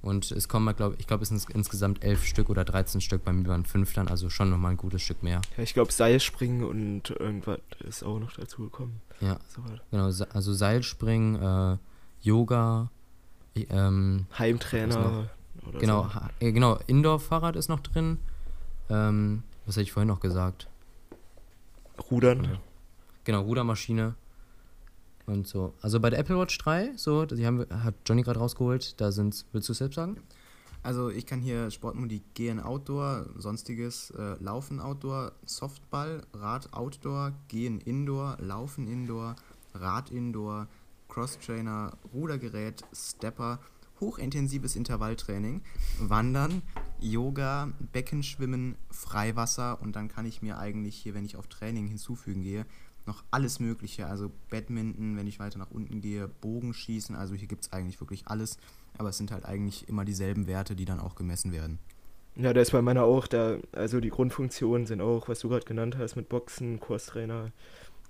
Und 0.00 0.30
es 0.30 0.48
kommen, 0.48 0.74
glaub, 0.76 0.98
ich 1.00 1.06
glaube, 1.06 1.22
es 1.22 1.30
sind 1.30 1.48
insgesamt 1.50 2.04
elf 2.04 2.24
Stück 2.24 2.50
oder 2.50 2.64
13 2.64 3.00
Stück, 3.00 3.24
bei 3.24 3.32
mir 3.32 3.48
waren 3.48 3.64
fünf 3.64 3.94
dann, 3.94 4.08
also 4.08 4.30
schon 4.30 4.50
nochmal 4.50 4.72
ein 4.72 4.76
gutes 4.76 5.02
Stück 5.02 5.22
mehr. 5.22 5.40
Ja, 5.56 5.62
ich 5.62 5.74
glaube, 5.74 5.92
Seilspringen 5.92 6.62
und 6.64 7.10
irgendwas 7.10 7.58
ist 7.80 8.04
auch 8.04 8.20
noch 8.20 8.32
dazu 8.32 8.62
gekommen. 8.62 9.00
Ja, 9.20 9.38
so 9.48 9.62
genau, 9.90 10.04
also 10.04 10.52
Seilspringen, 10.52 11.34
äh, 11.42 11.78
Yoga, 12.20 12.90
ähm, 13.56 14.26
Heimtrainer. 14.38 15.30
Genau, 15.78 16.08
so. 16.08 16.20
äh, 16.46 16.52
genau, 16.52 16.78
Indoor-Fahrrad 16.86 17.56
ist 17.56 17.68
noch 17.68 17.80
drin. 17.80 18.18
Ähm, 18.90 19.42
was 19.66 19.76
hatte 19.76 19.82
ich 19.82 19.92
vorhin 19.92 20.08
noch 20.08 20.20
gesagt? 20.20 20.68
Rudern. 22.10 22.58
Genau, 23.24 23.42
Rudermaschine 23.42 24.14
und 25.26 25.46
so. 25.46 25.74
Also 25.82 26.00
bei 26.00 26.10
der 26.10 26.18
Apple 26.18 26.38
Watch 26.38 26.56
3, 26.58 26.92
so, 26.96 27.26
die 27.26 27.46
haben, 27.46 27.66
hat 27.70 27.94
Johnny 28.06 28.22
gerade 28.22 28.38
rausgeholt, 28.38 29.00
da 29.00 29.12
sind, 29.12 29.44
willst 29.52 29.68
du 29.68 29.72
es 29.72 29.78
selbst 29.78 29.96
sagen? 29.96 30.16
Also 30.82 31.10
ich 31.10 31.26
kann 31.26 31.40
hier 31.40 31.70
Sportmodi 31.70 32.22
gehen 32.34 32.60
Outdoor, 32.60 33.26
sonstiges 33.36 34.10
äh, 34.10 34.36
Laufen 34.40 34.80
Outdoor, 34.80 35.32
Softball, 35.44 36.22
Rad 36.32 36.72
Outdoor, 36.72 37.32
Gehen 37.48 37.80
Indoor, 37.80 38.38
Laufen 38.40 38.86
Indoor, 38.86 39.36
Rad 39.74 40.10
Indoor, 40.10 40.68
Crosstrainer, 41.08 41.92
Rudergerät, 42.14 42.82
Stepper, 42.94 43.58
hochintensives 44.00 44.76
Intervalltraining, 44.76 45.62
Wandern, 45.98 46.62
Yoga, 47.00 47.72
Beckenschwimmen, 47.92 48.76
Freiwasser 48.90 49.80
und 49.80 49.96
dann 49.96 50.08
kann 50.08 50.26
ich 50.26 50.42
mir 50.42 50.58
eigentlich 50.58 50.96
hier, 50.96 51.14
wenn 51.14 51.24
ich 51.24 51.36
auf 51.36 51.46
Training 51.46 51.86
hinzufügen 51.86 52.42
gehe, 52.42 52.66
noch 53.08 53.24
alles 53.30 53.58
Mögliche. 53.58 54.06
Also 54.06 54.30
Badminton, 54.50 55.16
wenn 55.16 55.26
ich 55.26 55.40
weiter 55.40 55.58
nach 55.58 55.70
unten 55.70 56.00
gehe, 56.00 56.28
Bogenschießen. 56.28 57.16
Also 57.16 57.34
hier 57.34 57.48
gibt 57.48 57.64
es 57.64 57.72
eigentlich 57.72 58.00
wirklich 58.00 58.28
alles. 58.28 58.58
Aber 58.96 59.08
es 59.08 59.18
sind 59.18 59.32
halt 59.32 59.44
eigentlich 59.44 59.88
immer 59.88 60.04
dieselben 60.04 60.46
Werte, 60.46 60.76
die 60.76 60.84
dann 60.84 61.00
auch 61.00 61.16
gemessen 61.16 61.52
werden. 61.52 61.78
Ja, 62.36 62.52
da 62.52 62.60
ist 62.60 62.70
bei 62.70 62.82
meiner 62.82 63.02
auch, 63.02 63.26
da, 63.26 63.56
also 63.72 63.98
die 63.98 64.10
Grundfunktionen 64.10 64.86
sind 64.86 65.00
auch, 65.00 65.28
was 65.28 65.40
du 65.40 65.48
gerade 65.48 65.64
genannt 65.64 65.96
hast, 65.98 66.14
mit 66.14 66.28
Boxen, 66.28 66.78
Kurstrainer, 66.78 67.50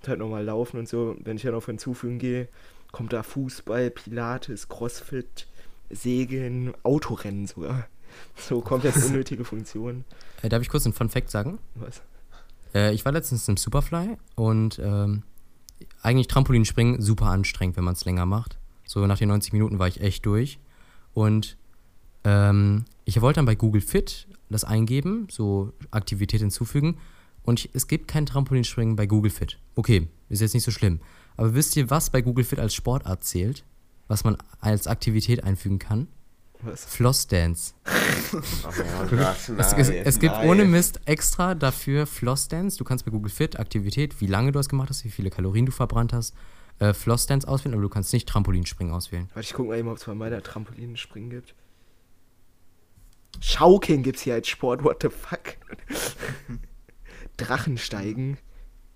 halt 0.05 0.19
nochmal 0.19 0.45
laufen 0.45 0.77
und 0.77 0.87
so. 0.87 1.15
Wenn 1.19 1.37
ich 1.37 1.43
dann 1.43 1.55
auf 1.55 1.65
hinzufügen 1.65 2.19
gehe, 2.19 2.47
kommt 2.91 3.11
da 3.11 3.23
Fußball, 3.23 3.89
Pilates, 3.89 4.69
Crossfit, 4.69 5.47
Segeln, 5.89 6.73
Autorennen 6.83 7.47
sogar. 7.47 7.87
So 8.35 8.61
komplett 8.61 8.95
unnötige 8.97 9.45
Funktionen. 9.45 10.03
Äh, 10.41 10.49
darf 10.49 10.61
ich 10.61 10.69
kurz 10.69 10.85
einen 10.85 10.93
Fun 10.93 11.09
Fact 11.09 11.29
sagen? 11.29 11.59
Was? 11.75 12.01
Äh, 12.73 12.93
ich 12.93 13.05
war 13.05 13.11
letztens 13.11 13.47
im 13.47 13.57
Superfly 13.57 14.17
und 14.35 14.79
ähm, 14.83 15.23
eigentlich 16.01 16.27
Trampolinspringen 16.27 17.01
super 17.01 17.27
anstrengend, 17.27 17.77
wenn 17.77 17.83
man 17.83 17.93
es 17.93 18.05
länger 18.05 18.25
macht. 18.25 18.57
So 18.85 19.05
nach 19.05 19.17
den 19.17 19.29
90 19.29 19.53
Minuten 19.53 19.79
war 19.79 19.87
ich 19.87 20.01
echt 20.01 20.25
durch. 20.25 20.59
Und 21.13 21.57
ähm, 22.23 22.85
ich 23.05 23.21
wollte 23.21 23.37
dann 23.37 23.45
bei 23.45 23.55
Google 23.55 23.81
Fit 23.81 24.27
das 24.49 24.63
eingeben, 24.63 25.27
so 25.29 25.73
Aktivität 25.91 26.41
hinzufügen. 26.41 26.97
Und 27.43 27.59
ich, 27.59 27.69
es 27.73 27.87
gibt 27.87 28.07
kein 28.07 28.25
Trampolinspringen 28.25 28.95
bei 28.95 29.05
Google 29.05 29.31
Fit. 29.31 29.59
Okay, 29.75 30.07
ist 30.29 30.41
jetzt 30.41 30.53
nicht 30.53 30.63
so 30.63 30.71
schlimm. 30.71 30.99
Aber 31.37 31.53
wisst 31.53 31.75
ihr, 31.77 31.89
was 31.89 32.09
bei 32.09 32.21
Google 32.21 32.43
Fit 32.43 32.59
als 32.59 32.73
Sportart 32.73 33.23
zählt? 33.23 33.63
Was 34.09 34.23
man 34.23 34.37
als 34.59 34.87
Aktivität 34.87 35.43
einfügen 35.43 35.79
kann? 35.79 36.07
Was? 36.61 36.83
Flossdance. 36.83 37.73
Oh 38.33 38.41
Gott, 39.09 39.37
Es, 39.57 39.73
es, 39.73 39.89
es 39.89 40.19
gibt 40.19 40.35
ohne 40.43 40.65
Mist 40.65 40.99
extra 41.05 41.55
dafür 41.55 42.05
Flossdance. 42.05 42.77
Du 42.77 42.83
kannst 42.83 43.05
bei 43.05 43.11
Google 43.11 43.31
Fit 43.31 43.57
Aktivität, 43.57 44.19
wie 44.19 44.25
lange 44.27 44.51
du 44.51 44.59
es 44.59 44.67
gemacht 44.67 44.89
hast, 44.89 45.05
wie 45.05 45.09
viele 45.09 45.29
Kalorien 45.29 45.65
du 45.67 45.71
verbrannt 45.71 46.11
hast, 46.11 46.35
äh, 46.79 46.93
Flossdance 46.93 47.47
auswählen, 47.47 47.75
aber 47.75 47.83
du 47.83 47.89
kannst 47.89 48.11
nicht 48.11 48.27
Trampolinspringen 48.27 48.93
auswählen. 48.93 49.29
Warte, 49.33 49.47
ich 49.47 49.53
guck 49.53 49.67
mal 49.67 49.77
eben, 49.77 49.87
ob 49.87 49.97
es 49.97 50.03
bei 50.03 50.15
meiner 50.15 50.43
Trampolinspringen 50.43 51.29
gibt. 51.29 51.55
Schaukeln 53.39 54.03
gibt's 54.03 54.23
hier 54.23 54.33
als 54.33 54.49
Sport, 54.49 54.83
what 54.83 55.01
the 55.01 55.09
fuck? 55.09 55.55
Drachensteigen, 57.37 58.37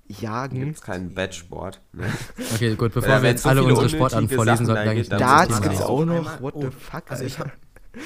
Jagen, 0.07 0.59
Gibt 0.59 0.75
es 0.75 0.81
keinen 0.81 1.13
Bettsport. 1.13 1.79
Ne? 1.93 2.11
Okay, 2.53 2.75
gut, 2.75 2.93
bevor 2.93 3.21
wir 3.21 3.29
jetzt 3.29 3.43
so 3.43 3.49
alle 3.49 3.63
unsere 3.63 3.89
Sportarten 3.89 4.29
vorlesen, 4.29 4.65
sollten 4.65 4.85
da 4.85 5.17
dann 5.17 5.19
Darts 5.19 5.47
Thema 5.47 5.61
gibt's 5.61 5.77
gehen. 5.79 5.87
auch 5.87 6.05
noch, 6.05 6.41
what 6.41 6.55
oh, 6.55 6.61
the 6.61 6.71
fuck, 6.71 7.03
Also 7.09 7.23
ich 7.23 7.39
hab, 7.39 7.51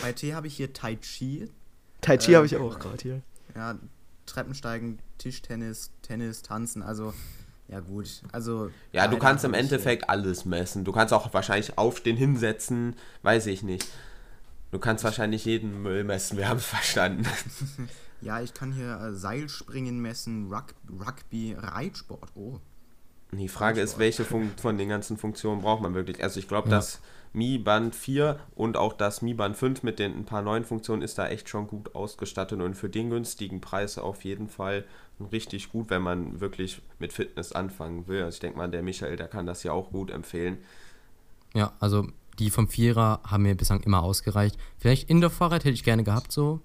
bei 0.01 0.11
T 0.13 0.33
habe 0.33 0.47
ich 0.47 0.55
hier 0.55 0.73
Tai 0.73 0.95
Chi, 0.95 1.49
Tai 2.01 2.17
Chi 2.17 2.33
äh, 2.33 2.35
habe 2.35 2.45
ich 2.45 2.55
auch 2.57 2.77
gerade 2.79 3.01
hier. 3.01 3.21
ja, 3.55 3.75
Treppensteigen, 4.27 4.99
Tischtennis, 5.17 5.91
Tennis, 6.03 6.43
Tanzen, 6.43 6.83
also 6.83 7.13
ja 7.67 7.79
gut, 7.81 8.21
also 8.31 8.69
Ja, 8.93 9.07
du 9.07 9.17
kannst 9.17 9.43
im 9.43 9.53
Endeffekt 9.53 10.09
alles 10.09 10.45
messen. 10.45 10.85
Du 10.85 10.91
kannst 10.91 11.13
auch 11.13 11.33
wahrscheinlich 11.33 11.77
aufstehen, 11.77 12.15
hinsetzen, 12.15 12.95
weiß 13.23 13.47
ich 13.47 13.63
nicht. 13.63 13.87
Du 14.71 14.79
kannst 14.79 15.03
wahrscheinlich 15.03 15.45
jeden 15.45 15.81
Müll 15.81 16.03
messen, 16.03 16.37
wir 16.37 16.47
haben 16.47 16.57
es 16.57 16.65
verstanden. 16.65 17.25
Ja, 18.21 18.41
ich 18.41 18.53
kann 18.53 18.73
hier 18.73 18.99
äh, 18.99 19.13
Seilspringen 19.13 19.99
messen, 20.01 20.51
Rug 20.51 20.73
Rugby, 20.89 21.55
Reitsport. 21.57 22.31
Oh. 22.35 22.59
Die 23.31 23.49
Frage 23.49 23.81
ist, 23.81 23.99
welche 23.99 24.23
Fun 24.23 24.51
von 24.57 24.77
den 24.77 24.89
ganzen 24.89 25.17
Funktionen 25.17 25.61
braucht 25.61 25.81
man 25.81 25.93
wirklich? 25.93 26.23
Also 26.23 26.39
ich 26.39 26.47
glaube, 26.47 26.69
Ja. 26.69 26.77
das 26.77 27.01
Mi 27.33 27.57
Band 27.57 27.93
4 27.93 28.39
und 28.55 28.77
auch 28.77 28.93
das 28.93 29.21
Mi 29.21 29.33
Band 29.33 29.57
5 29.57 29.83
mit 29.83 29.99
den 29.99 30.15
ein 30.15 30.25
paar 30.25 30.41
neuen 30.41 30.63
Funktionen 30.63 31.01
ist 31.01 31.17
da 31.17 31.27
echt 31.27 31.49
schon 31.49 31.67
gut 31.67 31.93
ausgestattet 31.93 32.61
und 32.61 32.73
für 32.75 32.89
den 32.89 33.09
günstigen 33.09 33.59
Preis 33.59 33.97
auf 33.97 34.23
jeden 34.23 34.47
Fall 34.47 34.85
richtig 35.31 35.71
gut, 35.71 35.89
wenn 35.89 36.01
man 36.01 36.39
wirklich 36.39 36.81
mit 36.99 37.11
Fitness 37.11 37.51
anfangen 37.51 38.07
will. 38.07 38.23
Also 38.23 38.35
ich 38.37 38.39
denke 38.39 38.57
mal, 38.57 38.69
der 38.69 38.81
Michael, 38.81 39.17
der 39.17 39.27
kann 39.27 39.45
das 39.45 39.61
ja 39.63 39.73
auch 39.73 39.91
gut 39.91 40.09
empfehlen. 40.09 40.57
Ja, 41.53 41.73
also 41.79 42.07
die 42.39 42.49
vom 42.49 42.67
Vierer 42.69 43.19
haben 43.25 43.43
mir 43.43 43.55
bislang 43.55 43.81
immer 43.81 44.03
ausgereicht. 44.03 44.57
Vielleicht 44.77 45.09
Indoor-Fahrrad 45.09 45.65
hätte 45.65 45.73
ich 45.73 45.83
gerne 45.83 46.03
gehabt 46.03 46.31
so, 46.31 46.61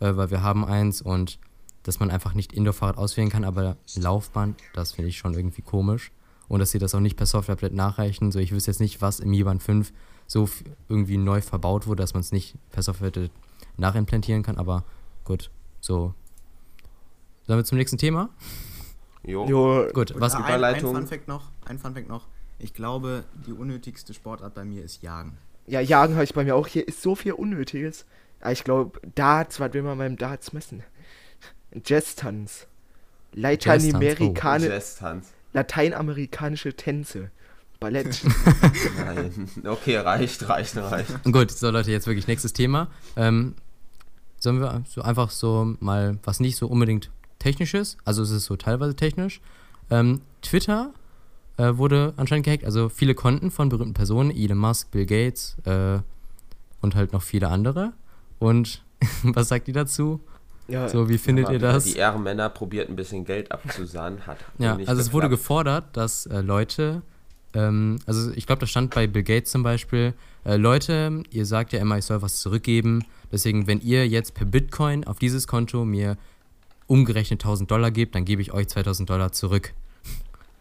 äh, 0.00 0.16
weil 0.16 0.30
wir 0.30 0.42
haben 0.42 0.64
eins 0.64 1.02
und 1.02 1.38
dass 1.82 2.00
man 2.00 2.10
einfach 2.10 2.34
nicht 2.34 2.52
Indoor-Fahrrad 2.52 2.96
auswählen 2.96 3.28
kann, 3.28 3.44
aber 3.44 3.76
Laufband, 3.94 4.60
das 4.72 4.92
finde 4.92 5.10
ich 5.10 5.18
schon 5.18 5.34
irgendwie 5.34 5.62
komisch. 5.62 6.12
Und 6.48 6.60
dass 6.60 6.70
sie 6.70 6.78
das 6.78 6.94
auch 6.94 7.00
nicht 7.00 7.16
per 7.16 7.26
Software 7.26 7.56
nachreichen. 7.70 8.32
So, 8.32 8.38
ich 8.38 8.52
wüsste 8.52 8.70
jetzt 8.70 8.80
nicht, 8.80 9.00
was 9.00 9.20
im 9.20 9.30
Mi-Band 9.30 9.62
5 9.62 9.92
so 10.26 10.48
irgendwie 10.88 11.16
neu 11.16 11.40
verbaut 11.40 11.86
wurde, 11.86 12.02
dass 12.02 12.14
man 12.14 12.20
es 12.20 12.32
nicht 12.32 12.54
per 12.70 12.82
Software 12.82 13.12
nachimplantieren 13.76 14.42
kann, 14.42 14.56
aber 14.56 14.84
gut, 15.24 15.50
so. 15.80 16.14
Sollen 17.46 17.58
wir 17.58 17.64
zum 17.64 17.78
nächsten 17.78 17.98
Thema? 17.98 18.30
Jo. 19.22 19.46
Jo, 19.46 19.86
Gut, 19.92 20.12
Und, 20.12 20.20
was 20.20 20.34
äh, 20.34 20.36
ein, 20.36 20.42
ein 20.44 20.48
Überleitung? 20.48 20.94
Funfact 20.94 21.28
noch, 21.28 21.50
ein 21.66 21.78
Funfact 21.78 22.08
noch. 22.08 22.26
Ich 22.58 22.72
glaube, 22.72 23.24
die 23.46 23.52
unnötigste 23.52 24.14
Sportart 24.14 24.54
bei 24.54 24.64
mir 24.64 24.82
ist 24.82 25.02
Jagen. 25.02 25.36
ja, 25.66 25.80
Jagen 25.80 26.14
habe 26.14 26.24
ich 26.24 26.34
bei 26.34 26.44
mir 26.44 26.54
auch. 26.54 26.66
Hier 26.66 26.86
ist 26.86 27.02
so 27.02 27.14
viel 27.14 27.32
Unnötiges. 27.32 28.06
Aber 28.44 28.52
ich 28.52 28.62
glaube, 28.62 29.00
Darts, 29.14 29.58
was 29.58 29.72
will 29.72 29.82
man 29.82 29.96
beim 29.96 30.18
Darts 30.18 30.52
messen? 30.52 30.82
Jazz-Tanz. 31.82 32.66
Lateinamerikane, 33.32 34.68
Jazz-Tanz. 34.68 35.32
lateinamerikanische 35.54 36.74
Tänze. 36.74 37.30
Ballett. 37.80 38.22
Nein. 38.98 39.48
Okay, 39.64 39.96
reicht, 39.96 40.46
reicht, 40.46 40.76
reicht. 40.76 41.24
Gut, 41.24 41.52
so 41.52 41.70
Leute, 41.70 41.90
jetzt 41.90 42.06
wirklich 42.06 42.26
nächstes 42.26 42.52
Thema. 42.52 42.88
Ähm, 43.16 43.54
sollen 44.38 44.60
wir 44.60 44.84
so 44.86 45.00
einfach 45.00 45.30
so 45.30 45.74
mal 45.80 46.18
was 46.22 46.38
nicht 46.38 46.56
so 46.56 46.66
unbedingt 46.66 47.10
technisches, 47.38 47.96
also 48.04 48.22
es 48.22 48.30
ist 48.30 48.44
so 48.44 48.56
teilweise 48.56 48.94
technisch. 48.94 49.40
Ähm, 49.90 50.20
Twitter 50.42 50.92
äh, 51.56 51.78
wurde 51.78 52.12
anscheinend 52.18 52.44
gehackt, 52.44 52.66
also 52.66 52.90
viele 52.90 53.14
Konten 53.14 53.50
von 53.50 53.70
berühmten 53.70 53.94
Personen, 53.94 54.30
Elon 54.30 54.58
Musk, 54.58 54.90
Bill 54.90 55.06
Gates 55.06 55.56
äh, 55.64 56.00
und 56.82 56.94
halt 56.94 57.14
noch 57.14 57.22
viele 57.22 57.48
andere. 57.48 57.94
Und 58.44 58.82
was 59.22 59.48
sagt 59.48 59.68
ihr 59.68 59.74
dazu? 59.74 60.20
ja, 60.68 60.88
So, 60.88 61.08
wie 61.08 61.18
findet 61.18 61.48
ihr 61.50 61.58
das? 61.58 61.84
Die 61.84 61.96
Ehrenmänner 61.96 62.48
probiert 62.50 62.88
ein 62.90 62.96
bisschen 62.96 63.24
Geld 63.24 63.50
abzusahnen, 63.52 64.26
hat 64.26 64.38
Ja, 64.58 64.76
nicht 64.76 64.88
also 64.88 65.00
es 65.00 65.12
wurde 65.12 65.28
geklappt. 65.28 65.42
gefordert, 65.42 65.84
dass 65.96 66.26
äh, 66.26 66.40
Leute, 66.40 67.02
ähm, 67.54 67.98
also 68.06 68.30
ich 68.32 68.46
glaube, 68.46 68.60
da 68.60 68.66
stand 68.66 68.94
bei 68.94 69.06
Bill 69.06 69.22
Gates 69.22 69.50
zum 69.50 69.62
Beispiel, 69.62 70.12
äh, 70.44 70.56
Leute, 70.56 71.22
ihr 71.30 71.46
sagt 71.46 71.72
ja 71.72 71.80
immer, 71.80 71.96
ich 71.98 72.04
soll 72.04 72.20
was 72.22 72.40
zurückgeben, 72.40 73.04
deswegen, 73.32 73.66
wenn 73.66 73.80
ihr 73.80 74.06
jetzt 74.08 74.34
per 74.34 74.46
Bitcoin 74.46 75.04
auf 75.06 75.18
dieses 75.18 75.46
Konto 75.46 75.84
mir 75.84 76.16
umgerechnet 76.86 77.42
1000 77.42 77.70
Dollar 77.70 77.90
gebt, 77.90 78.14
dann 78.14 78.24
gebe 78.26 78.42
ich 78.42 78.52
euch 78.52 78.68
2000 78.68 79.08
Dollar 79.08 79.32
zurück. 79.32 79.72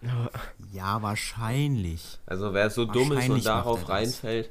ja, 0.73 1.01
wahrscheinlich. 1.01 2.19
Also 2.25 2.53
wer 2.53 2.69
so 2.69 2.85
dumm 2.85 3.11
ist 3.13 3.29
und 3.29 3.45
darauf 3.45 3.81
das. 3.81 3.89
reinfällt, 3.89 4.49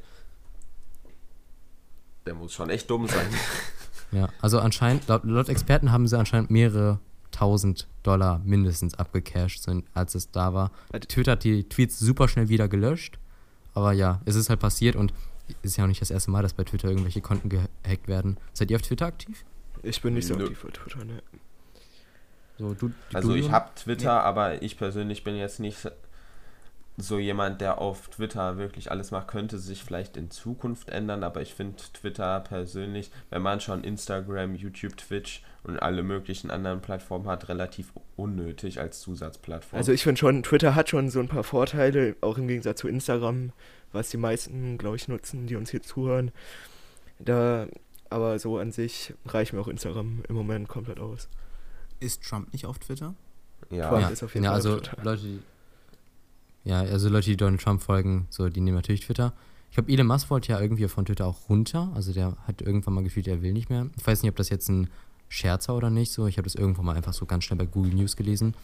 der 2.27 2.35
muss 2.35 2.53
schon 2.53 2.71
echt 2.71 2.89
dumm 2.91 3.07
sein. 3.09 3.27
Ja, 4.15 4.29
also 4.43 4.61
anscheinend, 4.61 5.09
laut, 5.09 5.25
laut 5.25 5.49
Experten 5.49 5.91
haben 5.91 6.07
sie 6.07 6.19
anscheinend 6.19 6.51
mehrere 6.51 6.99
tausend 7.31 7.89
Dollar 8.03 8.43
mindestens 8.45 8.93
abgecasht, 8.93 9.63
so, 9.63 9.81
als 9.95 10.15
es 10.15 10.31
da 10.31 10.53
war. 10.53 10.71
Twitter 11.09 11.33
hat 11.33 11.45
die 11.45 11.67
Tweets 11.67 11.99
super 11.99 12.29
schnell 12.29 12.51
wieder 12.51 12.69
gelöscht, 12.69 13.19
aber 13.73 13.93
ja, 13.93 14.21
es 14.27 14.35
ist 14.35 14.51
halt 14.51 14.61
passiert 14.61 14.97
und 14.97 15.15
ist 15.63 15.79
ja 15.79 15.85
auch 15.85 15.89
nicht 15.89 16.03
das 16.03 16.11
erste 16.11 16.31
Mal, 16.31 16.43
dass 16.43 16.53
bei 16.53 16.65
Twitter 16.65 16.89
irgendwelche 16.89 17.23
Konten 17.23 17.49
gehackt 17.49 18.07
werden. 18.07 18.37
Seid 18.53 18.71
ihr 18.71 18.77
auf 18.77 18.83
Twitter 18.83 19.07
aktiv? 19.07 19.47
ich 19.83 20.01
bin 20.03 20.13
nicht 20.13 20.27
so 20.27 20.35
Nö. 20.35 20.45
aktiv 20.45 20.63
auf 20.65 20.73
Twitter, 20.73 21.05
ne? 21.07 21.23
So, 22.59 22.75
du, 22.75 22.93
Also 23.15 23.31
du, 23.31 23.35
ich 23.35 23.51
habe 23.51 23.71
Twitter, 23.75 24.23
aber 24.23 24.63
ich 24.63 24.77
persönlich 24.77 25.25
bin 25.25 25.37
jetzt 25.37 25.59
nicht 25.59 25.91
so 26.97 27.19
jemand, 27.19 27.61
der 27.61 27.79
auf 27.79 28.09
Twitter 28.09 28.59
wirklich 28.59 28.91
alles 28.91 29.11
macht. 29.11 29.29
Könnte 29.29 29.59
sich 29.59 29.83
vielleicht 29.83 30.17
in 30.17 30.31
Zukunft 30.31 30.91
ändern, 30.91 31.25
aber 31.25 31.41
ich 31.41 31.55
finde 31.55 31.77
Twitter 31.93 32.41
persönlich, 32.41 33.11
wenn 33.31 33.43
man 33.43 33.61
schon 33.61 33.83
Instagram, 33.83 34.55
YouTube, 34.55 34.97
Twitch 34.97 35.43
und 35.65 35.81
alle 35.81 36.03
möglichen 36.03 36.51
anderen 36.51 36.83
Plattformen 36.83 37.27
hat, 37.29 37.49
relativ 37.49 37.93
unnötig 38.17 38.79
als 38.79 39.01
Zusatzplattform. 39.01 39.79
Also 39.79 39.93
ich 39.93 40.03
finde 40.03 40.19
schon, 40.19 40.43
Twitter 40.43 40.75
hat 40.75 40.91
schon 40.91 41.09
so 41.09 41.21
ein 41.21 41.29
paar 41.29 41.45
Vorteile, 41.45 42.17
auch 42.21 42.37
im 42.37 42.47
Gegensatz 42.47 42.81
zu 42.81 42.89
Instagram, 42.89 43.53
was 43.93 44.11
die 44.11 44.19
meisten, 44.19 44.77
glaube 44.77 44.97
ich, 44.97 45.09
nutzen, 45.09 45.47
die 45.47 45.57
uns 45.57 45.71
hier 45.71 45.83
zuhören. 45.83 46.31
Da, 47.19 47.69
aber 48.11 48.39
so 48.39 48.59
an 48.59 48.73
sich 48.73 49.15
reicht 49.25 49.53
mir 49.55 49.61
auch 49.61 49.69
Instagram 49.69 50.25
im 50.29 50.35
Moment 50.35 50.69
komplett 50.69 51.01
aus. 51.01 51.29
Ist 52.01 52.23
Trump 52.23 52.53
nicht 52.53 52.67
auf 52.67 52.79
Twitter? 52.79 53.15
ja. 53.71 53.89
Trump 53.89 54.03
ja, 54.03 54.09
ist 54.09 54.23
auf 54.23 54.35
jeden 54.35 54.45
ja 54.45 54.51
Fall 54.51 54.61
auf 54.61 54.67
also 54.67 54.81
Twitter. 54.81 55.03
Leute, 55.05 55.23
die, 55.23 55.41
ja, 56.65 56.81
also 56.81 57.09
Leute, 57.09 57.31
die 57.31 57.37
Donald 57.37 57.61
Trump 57.61 57.83
folgen, 57.83 58.27
so, 58.31 58.49
die 58.49 58.61
nehmen 58.61 58.77
natürlich 58.77 59.01
Twitter. 59.01 59.33
Ich 59.71 59.77
glaube, 59.77 59.91
Elon 59.91 60.07
Musk 60.07 60.31
wollte 60.31 60.53
ja 60.53 60.61
irgendwie 60.61 60.87
von 60.87 61.07
Twitter 61.07 61.27
auch 61.27 61.49
runter. 61.49 61.91
Also 61.95 62.13
der 62.13 62.37
hat 62.47 62.61
irgendwann 62.61 62.95
mal 62.95 63.03
gefühlt, 63.03 63.27
er 63.27 63.43
will 63.43 63.53
nicht 63.53 63.71
mehr. 63.71 63.87
Ich 63.97 64.07
weiß 64.07 64.23
nicht, 64.23 64.31
ob 64.31 64.37
das 64.37 64.51
jetzt 64.51 64.69
ein 64.69 64.89
Scherz 65.29 65.69
war 65.69 65.77
oder 65.77 65.89
nicht. 65.89 66.13
So, 66.13 66.27
ich 66.27 66.37
habe 66.37 66.45
das 66.45 66.55
irgendwann 66.55 66.85
mal 66.85 66.97
einfach 66.97 67.15
so 67.15 67.25
ganz 67.25 67.45
schnell 67.45 67.59
bei 67.59 67.65
Google 67.67 67.95
News 67.95 68.17
gelesen. 68.17 68.55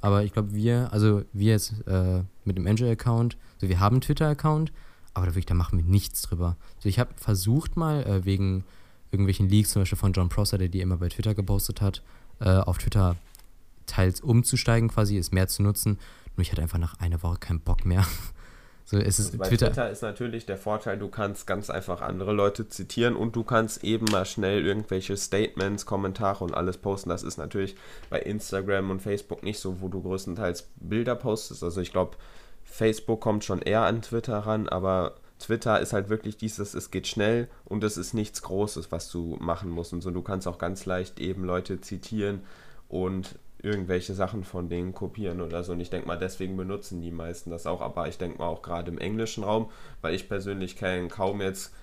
Aber 0.00 0.24
ich 0.24 0.32
glaube, 0.32 0.54
wir, 0.54 0.90
also 0.92 1.22
wir 1.32 1.52
jetzt 1.52 1.86
äh, 1.86 2.22
mit 2.44 2.56
dem 2.56 2.66
Angel-Account, 2.66 3.36
so 3.58 3.68
wir 3.68 3.78
haben 3.78 3.96
einen 3.96 4.00
Twitter-Account, 4.00 4.72
aber 5.12 5.26
da 5.26 5.32
wirklich, 5.32 5.46
da 5.46 5.54
machen 5.54 5.78
wir 5.78 5.84
nichts 5.84 6.22
drüber. 6.22 6.56
So, 6.78 6.88
ich 6.88 6.98
habe 6.98 7.10
versucht 7.16 7.76
mal 7.76 8.02
äh, 8.04 8.24
wegen 8.24 8.64
irgendwelchen 9.10 9.48
Leaks, 9.48 9.70
zum 9.70 9.82
Beispiel 9.82 9.98
von 9.98 10.12
John 10.12 10.28
Prosser, 10.28 10.58
der 10.58 10.68
die 10.68 10.80
immer 10.80 10.96
bei 10.96 11.08
Twitter 11.08 11.34
gepostet 11.34 11.80
hat, 11.80 12.02
äh, 12.40 12.48
auf 12.48 12.78
Twitter 12.78 13.16
teils 13.86 14.20
umzusteigen, 14.20 14.88
quasi, 14.88 15.16
es 15.16 15.30
mehr 15.30 15.46
zu 15.46 15.62
nutzen. 15.62 15.98
Nur 16.36 16.42
ich 16.42 16.52
hatte 16.52 16.62
einfach 16.62 16.78
nach 16.78 16.98
einer 17.00 17.22
Woche 17.22 17.38
keinen 17.38 17.60
Bock 17.60 17.84
mehr. 17.84 18.06
So, 18.86 18.98
es 18.98 19.18
ist 19.18 19.28
Also 19.28 19.38
bei 19.38 19.48
Twitter. 19.48 19.68
Twitter. 19.68 19.90
ist 19.90 20.02
natürlich 20.02 20.44
der 20.44 20.58
Vorteil, 20.58 20.98
du 20.98 21.08
kannst 21.08 21.46
ganz 21.46 21.70
einfach 21.70 22.02
andere 22.02 22.34
Leute 22.34 22.68
zitieren 22.68 23.16
und 23.16 23.34
du 23.34 23.42
kannst 23.42 23.82
eben 23.82 24.04
mal 24.12 24.26
schnell 24.26 24.64
irgendwelche 24.64 25.16
Statements, 25.16 25.86
Kommentare 25.86 26.44
und 26.44 26.52
alles 26.52 26.76
posten. 26.76 27.08
Das 27.08 27.22
ist 27.22 27.38
natürlich 27.38 27.76
bei 28.10 28.20
Instagram 28.20 28.90
und 28.90 29.00
Facebook 29.00 29.42
nicht 29.42 29.58
so, 29.58 29.80
wo 29.80 29.88
du 29.88 30.02
größtenteils 30.02 30.68
Bilder 30.76 31.14
postest. 31.16 31.62
Also 31.62 31.80
ich 31.80 31.92
glaube, 31.92 32.18
Facebook 32.62 33.22
kommt 33.22 33.42
schon 33.42 33.62
eher 33.62 33.82
an 33.84 34.02
Twitter 34.02 34.38
ran, 34.40 34.68
aber 34.68 35.14
Twitter 35.38 35.80
ist 35.80 35.94
halt 35.94 36.10
wirklich 36.10 36.36
dieses, 36.36 36.74
es 36.74 36.90
geht 36.90 37.06
schnell 37.06 37.48
und 37.64 37.84
es 37.84 37.96
ist 37.96 38.12
nichts 38.12 38.42
Großes, 38.42 38.92
was 38.92 39.10
du 39.10 39.36
machen 39.40 39.70
musst. 39.70 39.94
Und 39.94 40.02
so, 40.02 40.10
du 40.10 40.22
kannst 40.22 40.46
auch 40.46 40.58
ganz 40.58 40.84
leicht 40.84 41.20
eben 41.20 41.44
Leute 41.44 41.80
zitieren 41.80 42.42
und 42.88 43.38
irgendwelche 43.64 44.14
Sachen 44.14 44.44
von 44.44 44.68
denen 44.68 44.92
kopieren 44.92 45.40
oder 45.40 45.64
so. 45.64 45.72
Und 45.72 45.80
ich 45.80 45.90
denke 45.90 46.06
mal, 46.06 46.18
deswegen 46.18 46.56
benutzen 46.56 47.00
die 47.00 47.10
meisten 47.10 47.50
das 47.50 47.66
auch. 47.66 47.80
Aber 47.80 48.08
ich 48.08 48.18
denke 48.18 48.38
mal 48.38 48.46
auch 48.46 48.62
gerade 48.62 48.90
im 48.90 48.98
englischen 48.98 49.42
Raum, 49.44 49.70
weil 50.02 50.14
ich 50.14 50.28
persönlich 50.28 50.76
kenne 50.76 51.08
kaum 51.08 51.40
jetzt 51.40 51.74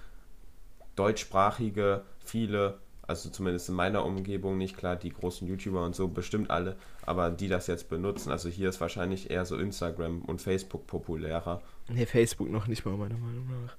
deutschsprachige, 0.96 2.04
viele, 2.20 2.78
also 3.08 3.30
zumindest 3.30 3.70
in 3.70 3.76
meiner 3.76 4.06
Umgebung 4.06 4.58
nicht, 4.58 4.78
klar, 4.78 4.96
die 4.96 5.10
großen 5.10 5.48
YouTuber 5.48 5.84
und 5.84 5.96
so, 5.96 6.08
bestimmt 6.08 6.52
alle, 6.52 6.76
aber 7.06 7.32
die 7.32 7.48
das 7.48 7.68
jetzt 7.68 7.90
benutzen. 7.90 8.32
Also 8.32 8.50
hier 8.50 8.70
ist 8.70 8.80
wahrscheinlich 8.80 9.32
eher 9.32 9.46
so 9.46 9.58
Instagram 9.58 10.22
und 10.22 10.42
Facebook 10.42 10.86
populärer. 10.88 11.62
Nee, 11.90 12.06
Facebook 12.06 12.50
noch 12.50 12.68
nicht 12.68 12.86
mal, 12.86 12.96
meiner 12.96 13.18
Meinung 13.18 13.48
nach. 13.64 13.76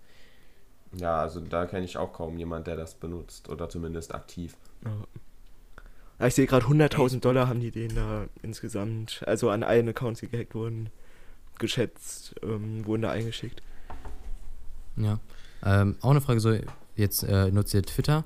Ja, 0.94 1.20
also 1.20 1.40
da 1.40 1.66
kenne 1.66 1.84
ich 1.84 1.96
auch 1.96 2.12
kaum 2.12 2.36
jemand, 2.36 2.66
der 2.66 2.76
das 2.76 2.94
benutzt 2.94 3.48
oder 3.48 3.68
zumindest 3.68 4.14
aktiv. 4.14 4.56
Ja. 6.18 6.26
Ich 6.26 6.34
sehe 6.34 6.46
gerade 6.46 6.66
100.000 6.66 7.20
Dollar 7.20 7.48
haben 7.48 7.60
die 7.60 7.70
denen 7.70 7.96
da 7.96 8.26
insgesamt, 8.42 9.22
also 9.26 9.50
an 9.50 9.62
allen 9.62 9.88
Accounts, 9.88 10.20
die 10.20 10.28
gehackt 10.28 10.54
wurden, 10.54 10.90
geschätzt, 11.58 12.34
ähm, 12.42 12.86
wurden 12.86 13.02
da 13.02 13.10
eingeschickt. 13.10 13.62
Ja. 14.96 15.18
Ähm, 15.64 15.96
auch 16.00 16.10
eine 16.10 16.20
Frage, 16.20 16.40
so 16.40 16.56
jetzt 16.96 17.22
äh, 17.22 17.50
nutzt 17.50 17.74
ihr 17.74 17.82
Twitter. 17.82 18.24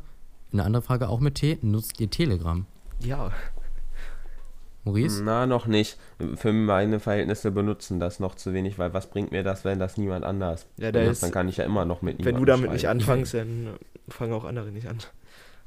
Eine 0.53 0.65
andere 0.65 0.83
Frage 0.83 1.09
auch 1.09 1.21
mit 1.21 1.37
T, 1.37 1.59
nutzt 1.63 2.01
ihr 2.01 2.11
Telegram? 2.11 2.67
Ja. 3.01 3.33
Maurice? 4.85 5.23
Na, 5.25 5.47
noch 5.47 5.67
nicht. 5.67 5.99
Für 6.37 6.53
meine 6.53 7.01
Verhältnisse 7.01 7.51
benutzen 7.51 7.99
das 7.99 8.21
noch 8.21 8.37
zu 8.37 8.55
wenig, 8.55 8.79
weil 8.79 8.95
was 8.95 9.11
bringt 9.11 9.33
mir 9.33 9.43
das, 9.43 9.65
wenn 9.65 9.79
das 9.79 9.97
niemand 9.97 10.25
anders 10.25 10.67
ja, 10.77 10.93
da 10.93 11.01
ist, 11.03 11.23
Dann 11.23 11.33
kann 11.33 11.49
ich 11.49 11.57
ja 11.57 11.65
immer 11.65 11.85
noch 11.85 12.03
mit 12.03 12.25
Wenn 12.25 12.37
du 12.37 12.45
damit 12.45 12.67
schreiben. 12.67 12.73
nicht 12.75 12.89
anfängst, 12.89 13.35
dann 13.35 13.71
fangen 14.09 14.33
auch 14.33 14.45
andere 14.45 14.71
nicht 14.71 14.87
an. 14.87 14.99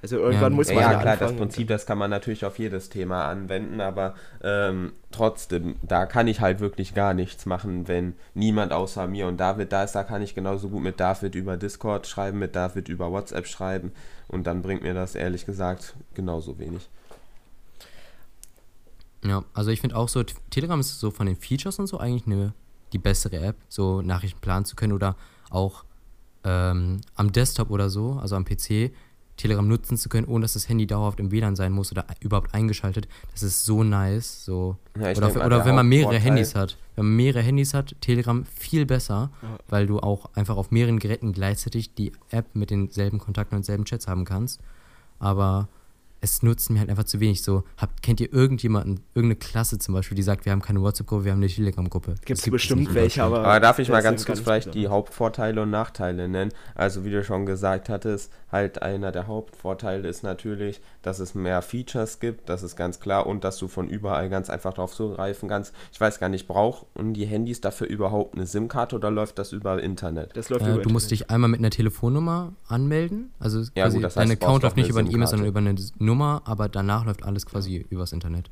Also 0.02 0.18
irgendwann 0.18 0.54
ja, 0.54 0.56
muss 0.56 0.68
man 0.68 0.78
ja, 0.78 0.92
ja 0.94 1.02
klar, 1.02 1.18
das 1.18 1.36
Prinzip, 1.36 1.68
das 1.68 1.86
kann 1.86 1.98
man 1.98 2.10
natürlich 2.10 2.46
auf 2.46 2.58
jedes 2.58 2.88
Thema 2.90 3.28
anwenden, 3.28 3.82
aber 3.82 4.16
ähm, 4.42 4.94
trotzdem, 5.12 5.76
da 5.82 6.06
kann 6.06 6.28
ich 6.28 6.40
halt 6.40 6.62
wirklich 6.62 6.94
gar 6.94 7.14
nichts 7.14 7.46
machen, 7.46 7.90
wenn 7.90 8.14
niemand 8.34 8.72
außer 8.72 9.08
mir 9.08 9.28
und 9.28 9.38
David 9.38 9.74
da 9.74 9.84
ist, 9.84 9.96
da 9.96 10.06
kann 10.06 10.22
ich 10.22 10.36
genauso 10.36 10.70
gut 10.70 10.84
mit 10.84 11.02
David 11.02 11.36
über 11.36 11.58
Discord 11.58 12.08
schreiben, 12.08 12.40
mit 12.40 12.56
David 12.56 12.88
über 12.88 13.12
WhatsApp 13.12 13.46
schreiben 13.46 13.92
und 14.30 14.48
dann 14.48 14.62
bringt 14.62 14.84
mir 14.84 14.94
das 14.94 15.16
ehrlich 15.16 15.46
gesagt 15.46 15.96
genauso 16.14 16.58
wenig. 16.60 16.88
Ja, 19.26 19.44
also 19.54 19.72
ich 19.72 19.82
finde 19.82 19.98
auch 19.98 20.08
so, 20.08 20.24
Telegram 20.50 20.80
ist 20.80 20.98
so 20.98 21.12
von 21.12 21.26
den 21.26 21.36
Features 21.36 21.78
und 21.78 21.88
so 21.88 21.98
eigentlich 21.98 22.26
eine, 22.26 22.54
die 22.94 23.00
bessere 23.00 23.38
App, 23.38 23.58
so 23.68 24.02
Nachrichten 24.02 24.40
planen 24.40 24.64
zu 24.64 24.78
können 24.78 24.94
oder 24.94 25.18
auch 25.50 25.84
ähm, 26.46 27.02
am 27.16 27.32
Desktop 27.34 27.70
oder 27.70 27.90
so, 27.90 28.14
also 28.14 28.38
am 28.38 28.46
PC, 28.46 28.92
Telegram 29.40 29.68
nutzen 29.68 29.98
zu 29.98 30.10
können, 30.10 30.28
ohne 30.28 30.44
dass 30.44 30.54
das 30.54 30.68
Handy 30.68 30.86
dauerhaft 30.86 31.20
im 31.20 31.32
WLAN 31.32 31.56
sein 31.56 31.72
muss 31.72 31.92
oder 31.92 32.06
überhaupt 32.20 32.54
eingeschaltet. 32.54 33.08
Das 33.32 33.42
ist 33.42 33.66
so 33.66 33.84
nice. 33.84 34.44
So. 34.44 34.78
Ja, 35.00 35.12
oder 35.12 35.46
oder 35.46 35.66
wenn 35.66 35.76
man 35.76 35.88
mehrere 35.88 36.12
Vorteil. 36.12 36.22
Handys 36.22 36.56
hat. 36.56 36.78
Wenn 36.96 37.06
man 37.06 37.16
mehrere 37.16 37.42
Handys 37.42 37.74
hat, 37.74 37.96
Telegram 38.02 38.46
viel 38.46 38.86
besser, 38.86 39.32
ja. 39.42 39.58
weil 39.70 39.88
du 39.88 40.00
auch 40.00 40.30
einfach 40.36 40.58
auf 40.58 40.72
mehreren 40.72 41.00
Geräten 41.00 41.32
gleichzeitig 41.32 41.96
die 41.96 42.12
App 42.30 42.54
mit 42.54 42.70
denselben 42.70 43.20
Kontakten 43.20 43.56
und 43.56 43.64
selben 43.64 43.86
Chats 43.86 44.08
haben 44.08 44.26
kannst. 44.26 44.60
Aber 45.20 45.70
es 46.22 46.44
nutzen 46.44 46.74
mir 46.74 46.80
halt 46.80 46.90
einfach 46.90 47.06
zu 47.06 47.20
wenig. 47.20 47.44
So, 47.44 47.64
habt, 47.78 48.02
kennt 48.02 48.20
ihr 48.20 48.32
irgendjemanden, 48.34 49.02
irgendeine 49.14 49.40
Klasse 49.40 49.80
zum 49.80 49.94
Beispiel, 49.94 50.16
die 50.16 50.24
sagt, 50.24 50.46
wir 50.46 50.52
haben 50.52 50.62
keine 50.62 50.82
WhatsApp-Gruppe, 50.82 51.26
wir 51.26 51.32
haben 51.32 51.40
eine 51.40 51.48
Telegram-Gruppe? 51.48 52.16
Gibt 52.26 52.40
es 52.40 52.50
bestimmt 52.50 52.94
welche, 52.94 53.24
aber. 53.24 53.40
Aber 53.40 53.60
darf 53.60 53.80
ich 53.80 53.90
mal 53.90 54.04
ganz 54.04 54.26
kurz 54.26 54.40
vielleicht 54.40 54.74
die 54.74 54.88
Hauptvorteile 54.88 55.62
und 55.62 55.70
Nachteile 55.70 56.28
nennen? 56.28 56.52
Also, 56.76 57.06
wie 57.06 57.12
du 57.12 57.24
schon 57.24 57.46
gesagt 57.46 57.90
hattest, 57.90 58.32
halt 58.52 58.82
einer 58.82 59.12
der 59.12 59.28
Hauptvorteile 59.28 60.08
ist 60.08 60.24
natürlich, 60.24 60.82
dass 61.02 61.20
es 61.20 61.36
mehr 61.36 61.62
Features 61.62 62.20
gibt, 62.20 62.50
das 62.50 62.64
ist 62.64 62.76
ganz 62.76 63.00
klar, 63.00 63.28
und 63.28 63.44
dass 63.44 63.58
du 63.58 63.68
von 63.68 63.88
überall 63.88 64.30
ganz 64.30 64.50
einfach 64.50 64.74
drauf 64.74 64.94
zugreifen 64.94 65.50
kannst. 65.50 65.74
Ich 65.92 66.00
weiß 66.02 66.20
gar 66.20 66.30
nicht, 66.30 66.48
brauchen 66.48 67.14
die 67.14 67.26
Handys 67.26 67.62
dafür 67.62 67.88
überhaupt 67.88 68.36
eine 68.36 68.46
SIM-Karte 68.46 68.96
oder 68.96 69.12
läuft 69.12 69.40
das 69.40 69.52
über 69.52 69.82
Internet? 69.82 70.36
Das 70.36 70.50
läuft 70.50 70.62
äh, 70.62 70.66
über 70.66 70.74
Du 70.74 70.80
Internet. 70.80 70.94
musst 70.94 71.12
dich 71.12 71.30
einmal 71.30 71.50
mit 71.50 71.60
einer 71.60 71.70
Telefonnummer 71.70 72.54
anmelden. 72.68 73.32
Also 73.40 73.64
ja, 73.76 73.88
gut, 73.90 74.04
das 74.04 74.16
heißt, 74.16 74.30
dein 74.30 74.32
Account 74.32 74.64
läuft 74.64 74.78
nicht 74.78 74.90
über 74.90 75.00
eine 75.00 75.10
E-Mail, 75.10 75.28
sondern 75.28 75.48
über 75.48 75.60
eine 75.60 75.76
Nummer, 76.00 76.42
aber 76.46 76.70
danach 76.70 77.06
läuft 77.06 77.24
alles 77.24 77.46
quasi 77.46 77.86
übers 77.90 78.12
Internet. 78.12 78.50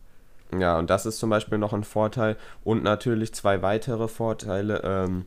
Ja, 0.58 0.80
und 0.80 0.90
das 0.90 1.06
ist 1.06 1.18
zum 1.20 1.30
Beispiel 1.30 1.58
noch 1.58 1.74
ein 1.74 1.84
Vorteil. 1.84 2.38
Und 2.64 2.84
natürlich 2.84 3.34
zwei 3.34 3.62
weitere 3.62 4.08
Vorteile. 4.08 4.82
Ähm, 4.84 5.26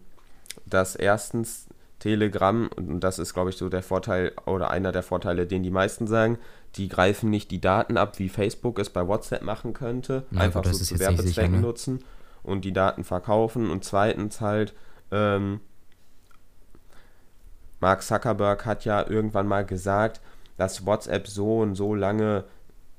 dass 0.67 0.97
erstens 0.97 1.67
Telegram, 2.01 2.69
und 2.75 3.01
das 3.01 3.19
ist, 3.19 3.35
glaube 3.35 3.51
ich, 3.51 3.57
so 3.57 3.69
der 3.69 3.83
Vorteil 3.83 4.33
oder 4.47 4.71
einer 4.71 4.91
der 4.91 5.05
Vorteile, 5.05 5.47
den 5.47 5.63
die 5.63 5.71
meisten 5.71 6.07
sagen, 6.09 6.39
die 6.75 6.89
greifen 6.89 7.31
nicht 7.31 7.51
die 7.51 7.61
Daten 7.61 7.97
ab, 7.97 8.19
wie 8.19 8.29
Facebook 8.29 8.79
es 8.79 8.91
bei 8.91 9.07
WhatsApp 9.07 9.43
machen 9.43 9.73
könnte. 9.73 10.25
Ja, 10.33 10.41
einfach 10.41 10.65
so 10.65 10.73
zu 10.73 10.99
Werbezwecken 10.99 11.57
ne? 11.57 11.61
nutzen 11.61 12.05
und 12.43 12.65
die 12.65 12.73
Daten 12.73 13.05
verkaufen. 13.05 13.71
Und 13.71 13.85
zweitens 13.85 14.41
halt, 14.41 14.75
ähm, 15.13 15.61
Mark 17.81 18.03
Zuckerberg 18.03 18.67
hat 18.67 18.85
ja 18.85 19.07
irgendwann 19.09 19.47
mal 19.47 19.65
gesagt, 19.65 20.21
dass 20.57 20.85
WhatsApp 20.85 21.29
so 21.29 21.61
und 21.61 21.75
so 21.75 21.95
lange 21.95 22.45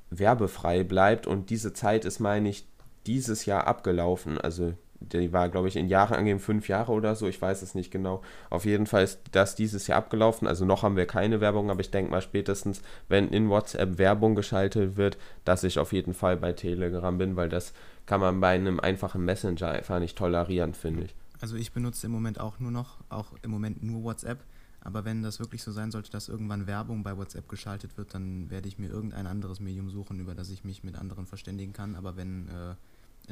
werbefrei 0.09 0.83
bleibt 0.83 1.27
und 1.27 1.49
diese 1.49 1.73
Zeit 1.73 2.05
ist, 2.05 2.19
meine 2.19 2.49
ich, 2.49 2.67
dieses 3.05 3.45
Jahr 3.45 3.67
abgelaufen. 3.67 4.37
Also 4.39 4.73
die 5.01 5.33
war, 5.33 5.49
glaube 5.49 5.67
ich, 5.67 5.75
in 5.75 5.87
Jahren 5.87 6.13
angegeben, 6.13 6.39
fünf 6.39 6.67
Jahre 6.67 6.91
oder 6.91 7.15
so, 7.15 7.27
ich 7.27 7.41
weiß 7.41 7.61
es 7.61 7.75
nicht 7.75 7.91
genau. 7.91 8.21
Auf 8.49 8.65
jeden 8.65 8.85
Fall 8.85 9.03
ist 9.03 9.19
das 9.31 9.55
dieses 9.55 9.87
Jahr 9.87 9.97
abgelaufen, 9.97 10.47
also 10.47 10.63
noch 10.63 10.83
haben 10.83 10.95
wir 10.95 11.07
keine 11.07 11.41
Werbung, 11.41 11.69
aber 11.69 11.81
ich 11.81 11.91
denke 11.91 12.11
mal 12.11 12.21
spätestens, 12.21 12.81
wenn 13.09 13.29
in 13.29 13.49
WhatsApp 13.49 13.97
Werbung 13.97 14.35
geschaltet 14.35 14.97
wird, 14.97 15.17
dass 15.43 15.63
ich 15.63 15.79
auf 15.79 15.91
jeden 15.91 16.13
Fall 16.13 16.37
bei 16.37 16.53
Telegram 16.53 17.17
bin, 17.17 17.35
weil 17.35 17.49
das 17.49 17.73
kann 18.05 18.21
man 18.21 18.39
bei 18.39 18.49
einem 18.49 18.79
einfachen 18.79 19.25
Messenger 19.25 19.69
einfach 19.69 19.99
nicht 19.99 20.17
tolerieren, 20.17 20.73
finde 20.73 21.05
ich. 21.05 21.15
Also 21.39 21.55
ich 21.55 21.71
benutze 21.71 22.05
im 22.05 22.11
Moment 22.11 22.39
auch 22.39 22.59
nur 22.59 22.71
noch, 22.71 22.99
auch 23.09 23.33
im 23.41 23.49
Moment 23.49 23.83
nur 23.83 24.03
WhatsApp, 24.03 24.43
aber 24.81 25.05
wenn 25.05 25.23
das 25.23 25.39
wirklich 25.39 25.63
so 25.63 25.71
sein 25.71 25.91
sollte, 25.91 26.11
dass 26.11 26.29
irgendwann 26.29 26.67
Werbung 26.67 27.03
bei 27.03 27.17
WhatsApp 27.17 27.49
geschaltet 27.49 27.97
wird, 27.97 28.13
dann 28.13 28.49
werde 28.51 28.67
ich 28.67 28.77
mir 28.77 28.89
irgendein 28.89 29.25
anderes 29.25 29.59
Medium 29.59 29.89
suchen, 29.89 30.19
über 30.19 30.35
das 30.35 30.49
ich 30.51 30.63
mich 30.63 30.83
mit 30.83 30.95
anderen 30.95 31.25
verständigen 31.25 31.73
kann, 31.73 31.95
aber 31.95 32.15
wenn... 32.15 32.47
Äh, 32.47 32.75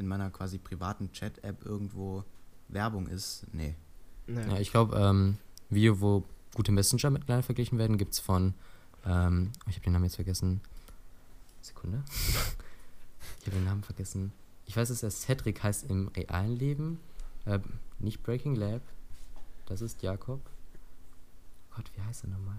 in 0.00 0.08
meiner 0.08 0.30
quasi 0.30 0.58
privaten 0.58 1.12
Chat-App 1.12 1.64
irgendwo 1.64 2.24
Werbung 2.68 3.06
ist, 3.06 3.46
nee. 3.52 3.74
nee. 4.26 4.40
Ja, 4.40 4.58
ich 4.58 4.70
glaube, 4.70 4.96
ähm, 4.96 5.36
Video, 5.68 6.00
wo 6.00 6.24
gute 6.54 6.72
Messenger 6.72 7.10
miteinander 7.10 7.44
verglichen 7.44 7.78
werden, 7.78 7.98
gibt 7.98 8.14
es 8.14 8.18
von, 8.18 8.54
ähm, 9.06 9.52
ich 9.68 9.76
habe 9.76 9.84
den 9.84 9.92
Namen 9.92 10.06
jetzt 10.06 10.16
vergessen. 10.16 10.60
Sekunde. 11.60 12.02
ich 13.40 13.46
habe 13.46 13.56
den 13.56 13.64
Namen 13.64 13.82
vergessen. 13.82 14.32
Ich 14.66 14.76
weiß, 14.76 14.88
dass 14.88 15.00
der 15.00 15.10
Cedric 15.10 15.62
heißt 15.62 15.88
im 15.90 16.08
realen 16.08 16.56
Leben. 16.56 16.98
Äh, 17.44 17.58
nicht 17.98 18.22
Breaking 18.22 18.54
Lab. 18.54 18.82
Das 19.66 19.82
ist 19.82 20.02
Jakob. 20.02 20.40
Gott, 21.76 21.90
wie 21.94 22.02
heißt 22.02 22.24
er 22.24 22.30
nochmal? 22.30 22.56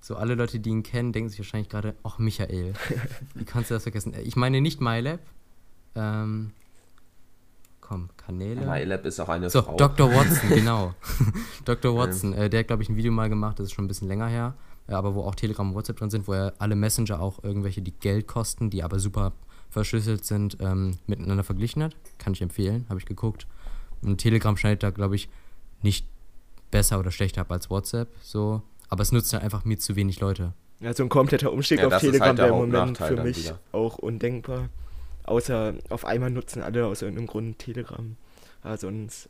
So, 0.00 0.16
alle 0.16 0.34
Leute, 0.34 0.60
die 0.60 0.70
ihn 0.70 0.82
kennen, 0.82 1.12
denken 1.12 1.30
sich 1.30 1.38
wahrscheinlich 1.38 1.70
gerade, 1.70 1.94
ach, 2.02 2.18
Michael. 2.18 2.74
Wie 3.34 3.44
kannst 3.44 3.70
du 3.70 3.74
das 3.74 3.84
vergessen? 3.84 4.14
Ich 4.22 4.36
meine 4.36 4.60
nicht 4.60 4.80
MyLab, 4.80 5.20
ähm, 5.96 6.52
komm, 7.80 8.08
Kanäle. 8.16 8.66
MyLab 8.66 9.04
ist 9.04 9.20
auch 9.20 9.28
eine 9.28 9.50
so, 9.50 9.62
Frau. 9.62 9.76
Dr. 9.76 10.10
Watson, 10.12 10.48
genau. 10.48 10.94
Dr. 11.64 11.96
Watson, 11.96 12.32
äh, 12.32 12.50
der 12.50 12.60
hat, 12.60 12.68
glaube 12.68 12.82
ich, 12.82 12.88
ein 12.88 12.96
Video 12.96 13.12
mal 13.12 13.28
gemacht, 13.28 13.58
das 13.58 13.66
ist 13.66 13.72
schon 13.72 13.84
ein 13.84 13.88
bisschen 13.88 14.08
länger 14.08 14.26
her, 14.26 14.54
äh, 14.88 14.92
aber 14.92 15.14
wo 15.14 15.22
auch 15.22 15.34
Telegram 15.34 15.68
und 15.68 15.74
WhatsApp 15.74 15.98
drin 15.98 16.10
sind, 16.10 16.26
wo 16.26 16.32
er 16.32 16.54
alle 16.58 16.76
Messenger 16.76 17.20
auch 17.20 17.42
irgendwelche, 17.44 17.82
die 17.82 17.92
Geld 17.92 18.26
kosten, 18.26 18.70
die 18.70 18.82
aber 18.82 18.98
super 18.98 19.32
verschlüsselt 19.70 20.24
sind, 20.24 20.56
ähm, 20.60 20.98
miteinander 21.06 21.44
verglichen 21.44 21.82
hat. 21.82 21.96
Kann 22.18 22.32
ich 22.32 22.42
empfehlen, 22.42 22.86
habe 22.88 22.98
ich 22.98 23.06
geguckt. 23.06 23.46
Und 24.02 24.18
Telegram 24.18 24.56
schneidet 24.56 24.82
da, 24.82 24.90
glaube 24.90 25.16
ich, 25.16 25.28
nicht 25.82 26.06
besser 26.70 26.98
oder 26.98 27.10
schlechter 27.10 27.42
ab 27.42 27.52
als 27.52 27.70
WhatsApp, 27.70 28.08
so. 28.22 28.62
Aber 28.88 29.02
es 29.02 29.12
nutzt 29.12 29.32
halt 29.32 29.42
einfach 29.42 29.64
mir 29.64 29.78
zu 29.78 29.96
wenig 29.96 30.20
Leute. 30.20 30.52
Also 30.82 31.02
ein 31.02 31.08
kompletter 31.08 31.52
Umstieg 31.52 31.80
ja, 31.80 31.86
auf 31.86 31.98
Telegram 31.98 32.28
halt 32.28 32.38
wäre 32.38 32.48
im 32.48 32.70
Moment 32.70 32.98
für 32.98 33.22
mich 33.22 33.52
auch 33.72 33.98
undenkbar. 33.98 34.68
Außer 35.24 35.74
auf 35.90 36.04
einmal 36.04 36.30
nutzen 36.30 36.62
alle 36.62 36.86
aus 36.86 37.02
irgendeinem 37.02 37.26
Grund 37.26 37.58
Telegram. 37.58 38.16
Aber 38.62 38.76
sonst. 38.76 39.28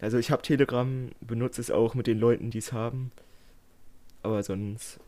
Also 0.00 0.18
ich 0.18 0.30
habe 0.30 0.42
Telegram, 0.42 1.10
benutze 1.20 1.60
es 1.60 1.70
auch 1.70 1.94
mit 1.94 2.06
den 2.06 2.18
Leuten, 2.18 2.50
die 2.50 2.58
es 2.58 2.72
haben. 2.72 3.12
Aber 4.22 4.42
sonst 4.42 4.98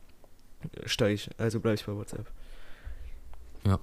steige 0.87 1.15
ich, 1.15 1.31
also 1.39 1.61
bleibe 1.61 1.75
ich 1.75 1.85
bei 1.85 1.95
WhatsApp. 1.95 2.27
Ja. 3.67 3.79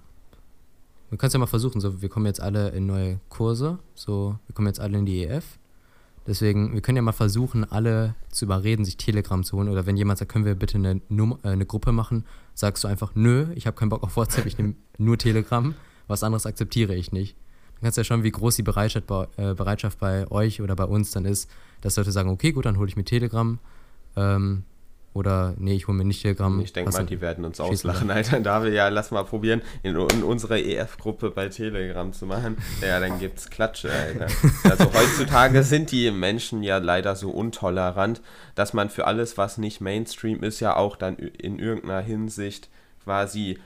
Können 1.09 1.19
es 1.21 1.33
ja 1.33 1.39
mal 1.39 1.47
versuchen, 1.47 1.81
so 1.81 2.01
wir 2.01 2.09
kommen 2.09 2.27
jetzt 2.27 2.41
alle 2.41 2.69
in 2.69 2.85
neue 2.85 3.19
Kurse, 3.29 3.79
so 3.95 4.37
wir 4.45 4.53
kommen 4.53 4.67
jetzt 4.67 4.79
alle 4.79 4.97
in 4.97 5.05
die 5.05 5.23
EF. 5.23 5.57
Deswegen, 6.27 6.73
wir 6.73 6.81
können 6.81 6.97
ja 6.97 7.01
mal 7.01 7.11
versuchen, 7.11 7.63
alle 7.63 8.13
zu 8.29 8.45
überreden, 8.45 8.85
sich 8.85 8.97
Telegram 8.97 9.43
zu 9.43 9.57
holen. 9.57 9.69
Oder 9.69 9.87
wenn 9.87 9.97
jemand 9.97 10.19
sagt, 10.19 10.31
können 10.31 10.45
wir 10.45 10.53
bitte 10.53 10.77
eine, 10.77 11.01
Nummer, 11.09 11.39
äh, 11.43 11.49
eine 11.49 11.65
Gruppe 11.65 11.91
machen, 11.91 12.25
sagst 12.53 12.83
du 12.83 12.87
einfach, 12.87 13.15
nö, 13.15 13.47
ich 13.55 13.65
habe 13.65 13.75
keinen 13.75 13.89
Bock 13.89 14.03
auf 14.03 14.15
WhatsApp, 14.15 14.45
ich 14.45 14.57
nehme 14.59 14.75
nur 14.99 15.17
Telegram. 15.17 15.73
Was 16.09 16.23
anderes 16.23 16.45
akzeptiere 16.45 16.95
ich 16.95 17.11
nicht. 17.11 17.37
kannst 17.81 17.97
du 17.97 18.01
ja 18.01 18.03
schauen, 18.03 18.23
wie 18.23 18.31
groß 18.31 18.55
die 18.55 18.63
Bereitschaft 18.63 19.07
bei, 19.07 19.27
äh, 19.37 19.53
Bereitschaft 19.53 19.99
bei 19.99 20.29
euch 20.31 20.59
oder 20.59 20.75
bei 20.75 20.85
uns 20.85 21.11
dann 21.11 21.23
ist, 21.23 21.49
dass 21.81 21.95
Leute 21.95 22.11
sagen, 22.11 22.29
okay, 22.29 22.51
gut, 22.51 22.65
dann 22.65 22.77
hole 22.77 22.89
ich 22.89 22.97
mir 22.97 23.05
Telegram. 23.05 23.59
Ähm, 24.17 24.63
oder 25.13 25.53
nee, 25.57 25.73
ich 25.73 25.87
hole 25.87 25.97
mir 25.97 26.05
nicht 26.05 26.21
Telegram. 26.21 26.59
Ich 26.61 26.73
denke 26.73 26.91
mal, 26.91 27.05
die 27.05 27.21
werden 27.21 27.45
uns 27.45 27.59
auslachen, 27.59 28.09
Alter. 28.11 28.39
Da 28.39 28.63
wir 28.63 28.71
ja, 28.71 28.89
lass 28.89 29.11
mal 29.11 29.23
probieren, 29.23 29.61
in, 29.83 29.95
in 29.95 30.23
unserer 30.23 30.57
EF-Gruppe 30.57 31.29
bei 31.29 31.49
Telegram 31.49 32.11
zu 32.11 32.25
machen. 32.25 32.57
Ja, 32.81 32.99
dann 32.99 33.19
gibt's 33.19 33.49
Klatsche, 33.49 33.91
Alter. 33.91 34.27
Also 34.63 34.85
heutzutage 34.93 35.63
sind 35.63 35.91
die 35.91 36.09
Menschen 36.09 36.63
ja 36.63 36.79
leider 36.79 37.15
so 37.15 37.29
untolerant, 37.29 38.21
dass 38.55 38.73
man 38.73 38.89
für 38.89 39.05
alles, 39.05 39.37
was 39.37 39.57
nicht 39.59 39.79
Mainstream 39.79 40.43
ist, 40.43 40.59
ja 40.59 40.75
auch 40.75 40.95
dann 40.95 41.17
in 41.17 41.59
irgendeiner 41.59 42.01
Hinsicht 42.01 42.69
quasi 43.03 43.59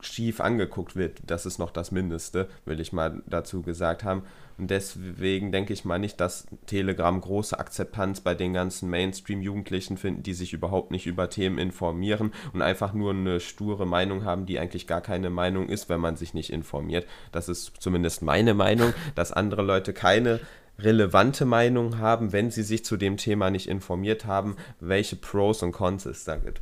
schief 0.00 0.40
angeguckt 0.40 0.96
wird. 0.96 1.18
Das 1.26 1.46
ist 1.46 1.58
noch 1.58 1.70
das 1.70 1.90
Mindeste, 1.90 2.48
will 2.64 2.80
ich 2.80 2.92
mal 2.92 3.22
dazu 3.26 3.62
gesagt 3.62 4.04
haben. 4.04 4.22
Und 4.56 4.70
deswegen 4.70 5.52
denke 5.52 5.72
ich 5.72 5.84
mal 5.84 5.98
nicht, 5.98 6.20
dass 6.20 6.46
Telegram 6.66 7.20
große 7.20 7.58
Akzeptanz 7.58 8.20
bei 8.20 8.34
den 8.34 8.52
ganzen 8.52 8.90
Mainstream-Jugendlichen 8.90 9.96
finden, 9.96 10.24
die 10.24 10.34
sich 10.34 10.52
überhaupt 10.52 10.90
nicht 10.90 11.06
über 11.06 11.30
Themen 11.30 11.58
informieren 11.58 12.32
und 12.52 12.62
einfach 12.62 12.92
nur 12.92 13.12
eine 13.12 13.38
sture 13.38 13.86
Meinung 13.86 14.24
haben, 14.24 14.46
die 14.46 14.58
eigentlich 14.58 14.86
gar 14.86 15.00
keine 15.00 15.30
Meinung 15.30 15.68
ist, 15.68 15.88
wenn 15.88 16.00
man 16.00 16.16
sich 16.16 16.34
nicht 16.34 16.50
informiert. 16.50 17.06
Das 17.30 17.48
ist 17.48 17.72
zumindest 17.78 18.22
meine 18.22 18.54
Meinung, 18.54 18.94
dass 19.14 19.32
andere 19.32 19.62
Leute 19.62 19.92
keine 19.92 20.40
relevante 20.80 21.44
Meinung 21.44 21.98
haben, 21.98 22.32
wenn 22.32 22.50
sie 22.50 22.62
sich 22.62 22.84
zu 22.84 22.96
dem 22.96 23.16
Thema 23.16 23.50
nicht 23.50 23.68
informiert 23.68 24.26
haben, 24.26 24.56
welche 24.80 25.16
Pros 25.16 25.62
und 25.62 25.72
Cons 25.72 26.06
es 26.06 26.24
da 26.24 26.36
gibt. 26.36 26.60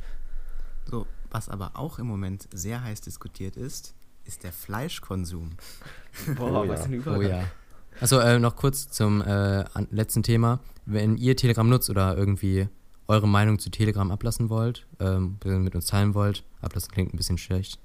So, 0.89 1.05
was 1.31 1.49
aber 1.49 1.71
auch 1.75 1.99
im 1.99 2.07
Moment 2.07 2.47
sehr 2.53 2.83
heiß 2.83 3.01
diskutiert 3.01 3.57
ist, 3.57 3.95
ist 4.25 4.43
der 4.43 4.51
Fleischkonsum. 4.51 5.51
Boah, 6.35 6.63
oh, 6.63 6.67
was 6.67 6.81
ja. 6.81 6.85
ein 6.85 6.93
Übergang. 6.93 7.19
Oh 7.19 7.23
ja. 7.23 7.43
Also 7.99 8.19
äh, 8.19 8.39
noch 8.39 8.55
kurz 8.55 8.89
zum 8.89 9.21
äh, 9.21 9.63
letzten 9.89 10.23
Thema. 10.23 10.59
Wenn 10.85 11.17
ihr 11.17 11.35
Telegram 11.35 11.67
nutzt 11.67 11.89
oder 11.89 12.15
irgendwie 12.15 12.67
eure 13.07 13.27
Meinung 13.27 13.57
zu 13.57 13.69
Telegram 13.69 14.11
ablassen 14.11 14.49
wollt, 14.49 14.85
ähm, 14.99 15.37
mit 15.43 15.75
uns 15.75 15.85
teilen 15.85 16.13
wollt, 16.13 16.43
ablassen 16.61 16.91
klingt 16.91 17.13
ein 17.13 17.17
bisschen 17.17 17.37
schlecht. 17.37 17.79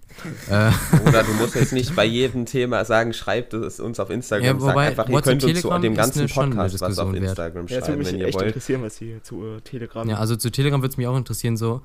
äh, 0.51 0.71
Oder 1.09 1.23
du 1.23 1.33
musst 1.35 1.55
jetzt 1.55 1.73
nicht 1.73 1.95
bei 1.95 2.05
jedem 2.05 2.45
Thema 2.45 2.85
sagen, 2.85 3.13
schreibt 3.13 3.55
es 3.55 3.79
uns 3.79 4.01
auf 4.01 4.11
Instagram. 4.11 4.45
Ja, 4.45 4.61
wobei, 4.61 4.73
Sag 4.73 4.77
einfach, 4.77 5.09
ihr 5.09 5.23
könnt 5.23 5.45
uns 5.45 5.61
zu 5.61 5.79
dem 5.79 5.95
ganzen 5.95 6.29
Podcast 6.29 6.81
was 6.81 6.99
auf 6.99 7.15
Instagram 7.15 7.69
wert. 7.69 7.85
schreiben, 7.85 8.03
ja, 8.03 8.07
wenn 8.07 8.19
ihr 8.19 8.27
echt 8.27 8.35
wollt. 8.35 8.49
interessieren, 8.49 8.83
was 8.83 9.01
ihr 9.01 9.23
zu 9.23 9.37
uh, 9.37 9.61
Telegram... 9.61 10.09
Ja, 10.09 10.17
also 10.17 10.35
zu 10.35 10.51
Telegram 10.51 10.83
würde 10.83 10.91
es 10.91 10.97
mich 10.97 11.07
auch 11.07 11.17
interessieren, 11.17 11.57
so, 11.57 11.83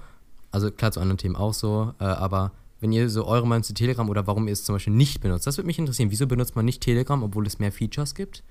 also 0.57 0.71
klar 0.71 0.91
zu 0.91 0.99
anderen 0.99 1.17
Themen 1.17 1.35
auch 1.35 1.53
so, 1.53 1.93
äh, 1.99 2.03
aber 2.03 2.51
wenn 2.79 2.91
ihr 2.91 3.09
so 3.09 3.25
eure 3.25 3.47
Meinung 3.47 3.63
zu 3.63 3.73
Telegram 3.73 4.09
oder 4.09 4.27
warum 4.27 4.47
ihr 4.47 4.53
es 4.53 4.63
zum 4.63 4.75
Beispiel 4.75 4.93
nicht 4.93 5.21
benutzt, 5.21 5.47
das 5.47 5.57
würde 5.57 5.67
mich 5.67 5.79
interessieren. 5.79 6.11
Wieso 6.11 6.27
benutzt 6.27 6.55
man 6.55 6.65
nicht 6.65 6.81
Telegram, 6.81 7.21
obwohl 7.23 7.45
es 7.47 7.59
mehr 7.59 7.71
Features 7.71 8.15
gibt 8.15 8.43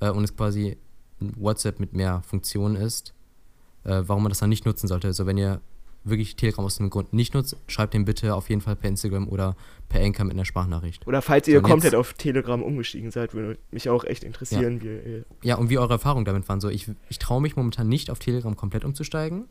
äh, 0.00 0.10
und 0.10 0.24
es 0.24 0.36
quasi 0.36 0.76
WhatsApp 1.20 1.80
mit 1.80 1.92
mehr 1.92 2.22
Funktionen 2.26 2.76
ist? 2.76 3.14
Äh, 3.84 4.02
warum 4.06 4.22
man 4.22 4.30
das 4.30 4.38
dann 4.38 4.50
nicht 4.50 4.66
nutzen 4.66 4.88
sollte. 4.88 5.08
Also 5.08 5.26
wenn 5.26 5.38
ihr 5.38 5.60
wirklich 6.04 6.36
Telegram 6.36 6.64
aus 6.64 6.76
dem 6.76 6.88
Grund 6.88 7.12
nicht 7.12 7.34
nutzt, 7.34 7.56
schreibt 7.66 7.92
den 7.92 8.04
bitte 8.04 8.34
auf 8.34 8.48
jeden 8.48 8.60
Fall 8.60 8.76
per 8.76 8.88
Instagram 8.88 9.28
oder 9.28 9.56
per 9.88 10.02
Anchor 10.02 10.24
mit 10.24 10.34
einer 10.34 10.44
Sprachnachricht. 10.44 11.06
Oder 11.06 11.20
falls 11.20 11.48
ihr 11.48 11.60
so, 11.60 11.66
komplett 11.66 11.94
auf 11.94 12.14
Telegram 12.14 12.62
umgestiegen 12.62 13.10
seid, 13.10 13.34
würde 13.34 13.58
mich 13.72 13.88
auch 13.88 14.04
echt 14.04 14.24
interessieren. 14.24 14.80
Ja, 14.82 14.84
wie, 14.84 15.24
ja 15.42 15.56
und 15.56 15.68
wie 15.68 15.78
eure 15.78 15.94
Erfahrungen 15.94 16.24
damit 16.24 16.48
waren. 16.48 16.60
So, 16.60 16.68
ich, 16.68 16.88
ich 17.08 17.18
traue 17.18 17.40
mich 17.42 17.56
momentan 17.56 17.88
nicht 17.88 18.10
auf 18.10 18.20
Telegram 18.20 18.54
komplett 18.56 18.84
umzusteigen, 18.84 19.46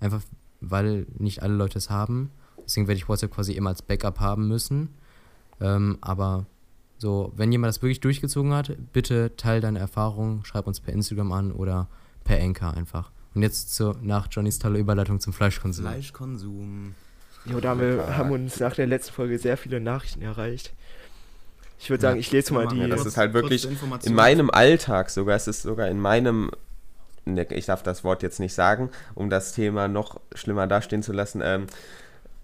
einfach 0.00 0.22
weil 0.60 1.06
nicht 1.16 1.42
alle 1.42 1.54
Leute 1.54 1.78
es 1.78 1.90
haben. 1.90 2.30
Deswegen 2.64 2.88
werde 2.88 2.98
ich 2.98 3.08
WhatsApp 3.08 3.32
quasi 3.32 3.52
immer 3.52 3.70
als 3.70 3.82
Backup 3.82 4.20
haben 4.20 4.48
müssen. 4.48 4.90
Ähm, 5.60 5.98
aber 6.00 6.46
so, 6.98 7.32
wenn 7.36 7.52
jemand 7.52 7.68
das 7.68 7.82
wirklich 7.82 8.00
durchgezogen 8.00 8.52
hat, 8.52 8.76
bitte 8.92 9.36
teil 9.36 9.60
deine 9.60 9.78
Erfahrungen, 9.78 10.44
schreib 10.44 10.66
uns 10.66 10.80
per 10.80 10.92
Instagram 10.92 11.32
an 11.32 11.52
oder 11.52 11.88
per 12.24 12.40
Anchor 12.40 12.74
einfach. 12.74 13.10
Und 13.34 13.42
jetzt 13.42 13.74
zu, 13.74 13.94
nach 14.02 14.28
Johnnys 14.30 14.58
tolle 14.58 14.78
Überleitung 14.78 15.20
zum 15.20 15.32
Fleischkonsum. 15.32 15.86
Fleischkonsum. 15.86 16.94
Jo, 17.44 17.60
da 17.60 17.70
haben, 17.70 17.80
wir, 17.80 18.16
haben 18.16 18.30
uns 18.32 18.58
nach 18.60 18.74
der 18.74 18.86
letzten 18.86 19.12
Folge 19.12 19.38
sehr 19.38 19.56
viele 19.56 19.80
Nachrichten 19.80 20.22
erreicht. 20.22 20.74
Ich 21.78 21.88
würde 21.90 22.02
sagen, 22.02 22.16
ja, 22.16 22.20
ich 22.20 22.32
lese 22.32 22.52
mal 22.52 22.66
die. 22.66 22.78
Ja, 22.78 22.88
das 22.88 23.06
ist 23.06 23.16
halt 23.16 23.32
wirklich 23.32 23.68
in 24.04 24.14
meinem 24.14 24.50
Alltag 24.50 25.10
sogar, 25.10 25.36
es 25.36 25.46
ist 25.46 25.62
sogar 25.62 25.88
in 25.88 26.00
meinem, 26.00 26.46
ne, 26.46 26.50
ich 27.36 27.66
darf 27.66 27.82
das 27.82 28.04
Wort 28.04 28.22
jetzt 28.22 28.40
nicht 28.40 28.54
sagen, 28.54 28.90
um 29.14 29.28
das 29.28 29.52
Thema 29.52 29.88
noch 29.88 30.20
schlimmer 30.34 30.66
dastehen 30.66 31.02
zu 31.02 31.12
lassen. 31.12 31.42
Ähm, 31.44 31.66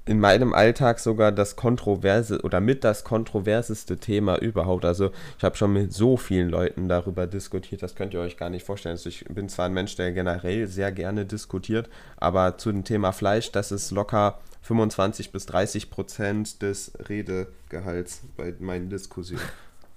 in 0.07 0.21
meinem 0.21 0.53
Alltag 0.53 0.99
sogar 1.01 1.33
das 1.33 1.57
kontroverse 1.57 2.43
oder 2.43 2.61
mit 2.61 2.85
das 2.85 3.05
kontroverseste 3.05 3.97
Thema 3.97 4.37
überhaupt. 4.37 4.85
Also 4.85 5.11
ich 5.39 5.45
habe 5.45 5.57
schon 5.57 5.73
mit 5.73 5.93
so 5.95 6.17
vielen 6.17 6.51
Leuten 6.51 6.89
darüber 6.89 7.27
diskutiert, 7.27 7.83
das 7.83 7.95
könnt 7.95 8.13
ihr 8.13 8.21
euch 8.21 8.37
gar 8.37 8.51
nicht 8.51 8.67
vorstellen. 8.67 8.95
Also 8.95 9.09
ich 9.09 9.25
bin 9.25 9.49
zwar 9.49 9.67
ein 9.67 9.73
Mensch, 9.73 9.97
der 9.97 10.13
generell 10.13 10.67
sehr 10.69 10.93
gerne 10.93 11.25
diskutiert, 11.25 11.89
aber 12.19 12.59
zu 12.59 12.71
dem 12.71 12.85
Thema 12.85 13.13
Fleisch, 13.13 13.51
das 13.53 13.73
ist 13.73 13.91
locker 13.93 14.39
25 14.63 15.33
bis 15.33 15.47
30 15.47 15.91
Prozent 15.91 16.63
des 16.63 16.93
Redegehalts 17.09 18.23
bei 18.37 18.55
meinen 18.59 18.91
Diskussionen. 18.91 19.43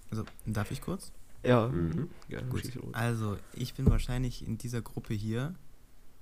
Also 0.09 0.23
darf 0.45 0.71
ich 0.71 0.81
kurz? 0.81 1.11
Ja. 1.47 1.69
Mhm. 1.69 2.09
ja 2.27 2.41
Gut. 2.41 2.63
Also 2.93 3.37
ich 3.53 3.73
bin 3.73 3.89
wahrscheinlich 3.89 4.45
in 4.45 4.57
dieser 4.57 4.81
Gruppe 4.81 5.13
hier, 5.13 5.55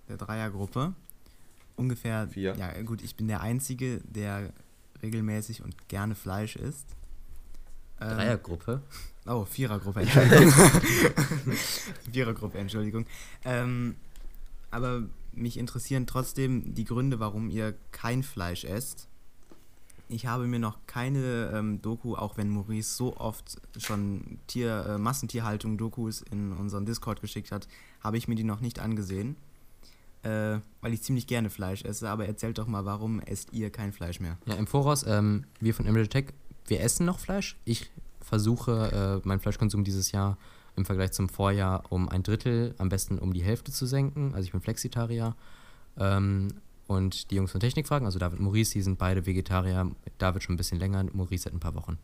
der 0.07 0.17
Dreiergruppe, 0.17 0.93
ungefähr. 1.75 2.27
Vier. 2.27 2.55
Ja, 2.55 2.81
gut, 2.83 3.01
ich 3.01 3.15
bin 3.15 3.27
der 3.27 3.41
Einzige, 3.41 4.01
der 4.03 4.53
regelmäßig 5.01 5.63
und 5.63 5.88
gerne 5.88 6.15
Fleisch 6.15 6.55
isst. 6.55 6.95
Ähm, 7.99 8.09
Dreiergruppe? 8.09 8.81
Oh, 9.25 9.45
Vierergruppe, 9.45 10.01
Entschuldigung. 10.01 10.51
Vierergruppe, 12.11 12.57
Entschuldigung. 12.57 13.05
Ähm, 13.43 13.95
aber 14.71 15.03
mich 15.33 15.57
interessieren 15.57 16.07
trotzdem 16.07 16.73
die 16.73 16.85
Gründe, 16.85 17.19
warum 17.19 17.49
ihr 17.49 17.75
kein 17.91 18.23
Fleisch 18.23 18.63
esst. 18.63 19.07
Ich 20.08 20.28
habe 20.28 20.46
mir 20.46 20.60
noch 20.60 20.78
keine 20.88 21.52
ähm, 21.54 21.82
Doku, 21.82 22.15
auch 22.15 22.38
wenn 22.38 22.50
Maurice 22.50 22.96
so 22.96 23.18
oft 23.18 23.60
schon 23.78 24.39
Tier, 24.48 24.86
äh, 24.88 24.98
Massentierhaltung-Dokus 24.98 26.22
in 26.32 26.52
unseren 26.54 26.86
Discord 26.86 27.22
geschickt 27.22 27.52
hat, 27.52 27.68
habe 28.02 28.18
ich 28.18 28.28
mir 28.28 28.36
die 28.36 28.44
noch 28.44 28.60
nicht 28.60 28.80
angesehen 28.80 29.36
äh, 30.26 30.60
weil 30.82 30.94
ich 30.94 31.04
ziemlich 31.04 31.28
gerne 31.28 31.50
Fleisch 31.50 31.84
esse. 31.84 32.10
Aber 32.10 32.26
erzählt 32.26 32.58
doch 32.58 32.68
mal, 32.68 32.86
warum 32.86 33.20
esst 33.22 33.54
ihr 33.54 33.70
kein 33.70 33.94
Fleisch 33.94 34.20
mehr? 34.20 34.38
Ja, 34.46 34.56
im 34.56 34.68
Voraus, 34.68 35.06
ähm, 35.08 35.46
wir 35.60 35.74
von 35.74 35.86
Emerald 35.86 36.10
Tech, 36.10 36.34
wir 36.68 36.82
essen 36.82 37.06
noch 37.06 37.20
Fleisch. 37.20 37.58
Ich 37.63 37.91
versuche, 38.22 39.22
äh, 39.24 39.28
meinen 39.28 39.39
Fleischkonsum 39.39 39.84
dieses 39.84 40.12
Jahr 40.12 40.38
im 40.76 40.86
Vergleich 40.86 41.12
zum 41.12 41.30
Vorjahr 41.30 41.84
um 41.89 42.10
ein 42.10 42.24
Drittel, 42.24 42.74
am 42.80 42.89
besten 42.89 43.20
um 43.20 43.34
die 43.34 43.44
Hälfte 43.44 43.72
zu 43.72 43.86
senken. 43.86 44.34
Also 44.34 44.46
ich 44.46 44.52
bin 44.52 44.62
Flexitarier. 44.62 45.36
Ähm, 45.98 46.50
und 46.88 47.32
die 47.32 47.36
Jungs 47.36 47.52
von 47.52 47.60
Technik 47.60 47.88
fragen, 47.88 48.06
also 48.06 48.19
David 48.19 48.39
und 48.39 48.45
Maurice, 48.45 48.74
die 48.74 48.82
sind 48.82 48.98
beide 48.98 49.26
Vegetarier. 49.26 49.91
David 50.17 50.43
schon 50.43 50.56
ein 50.56 50.58
bisschen 50.58 50.80
länger, 50.80 51.04
Maurice 51.13 51.43
seit 51.43 51.54
ein 51.54 51.60
paar 51.60 51.76
Wochen. 51.76 51.98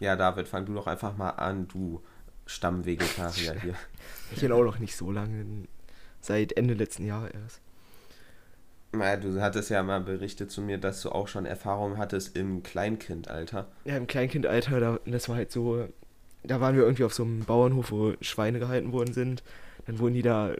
Ja, 0.00 0.16
David, 0.16 0.48
fang 0.48 0.66
du 0.66 0.74
doch 0.74 0.86
einfach 0.86 1.16
mal 1.16 1.30
an, 1.30 1.68
du 1.68 2.02
Stammvegetarier 2.46 3.54
hier. 3.62 3.74
Ich 4.32 4.40
bin 4.40 4.52
auch 4.52 4.64
noch 4.64 4.78
nicht 4.78 4.96
so 4.96 5.10
lange 5.10 5.66
Seit 6.20 6.56
Ende 6.56 6.74
letzten 6.74 7.06
Jahres 7.06 7.30
erst. 7.34 7.60
Naja, 8.92 9.16
du 9.16 9.40
hattest 9.40 9.70
ja 9.70 9.82
mal 9.84 10.00
berichtet 10.00 10.50
zu 10.50 10.60
mir, 10.60 10.78
dass 10.78 11.00
du 11.02 11.10
auch 11.10 11.28
schon 11.28 11.46
Erfahrung 11.46 11.98
hattest 11.98 12.36
im 12.36 12.64
Kleinkindalter. 12.64 13.68
Ja, 13.84 13.96
im 13.96 14.08
Kleinkindalter, 14.08 14.80
da, 14.80 14.98
das 15.04 15.28
war 15.28 15.36
halt 15.36 15.52
so, 15.52 15.86
da 16.42 16.60
waren 16.60 16.74
wir 16.74 16.82
irgendwie 16.82 17.04
auf 17.04 17.14
so 17.14 17.22
einem 17.22 17.44
Bauernhof, 17.44 17.92
wo 17.92 18.14
Schweine 18.22 18.58
gehalten 18.58 18.92
worden 18.92 19.12
sind. 19.12 19.44
Dann 19.86 20.00
wurden 20.00 20.14
die 20.14 20.22
da 20.22 20.54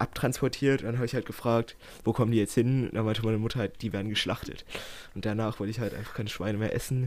abtransportiert. 0.00 0.82
Dann 0.82 0.96
habe 0.96 1.06
ich 1.06 1.14
halt 1.14 1.26
gefragt, 1.26 1.76
wo 2.04 2.12
kommen 2.12 2.32
die 2.32 2.38
jetzt 2.38 2.54
hin? 2.54 2.90
dann 2.92 3.04
meinte 3.04 3.24
meine 3.24 3.38
Mutter 3.38 3.60
halt, 3.60 3.82
die 3.82 3.92
werden 3.92 4.08
geschlachtet. 4.08 4.64
Und 5.14 5.24
danach 5.26 5.60
wollte 5.60 5.70
ich 5.70 5.80
halt 5.80 5.94
einfach 5.94 6.14
keine 6.14 6.28
Schweine 6.28 6.58
mehr 6.58 6.74
essen, 6.74 7.06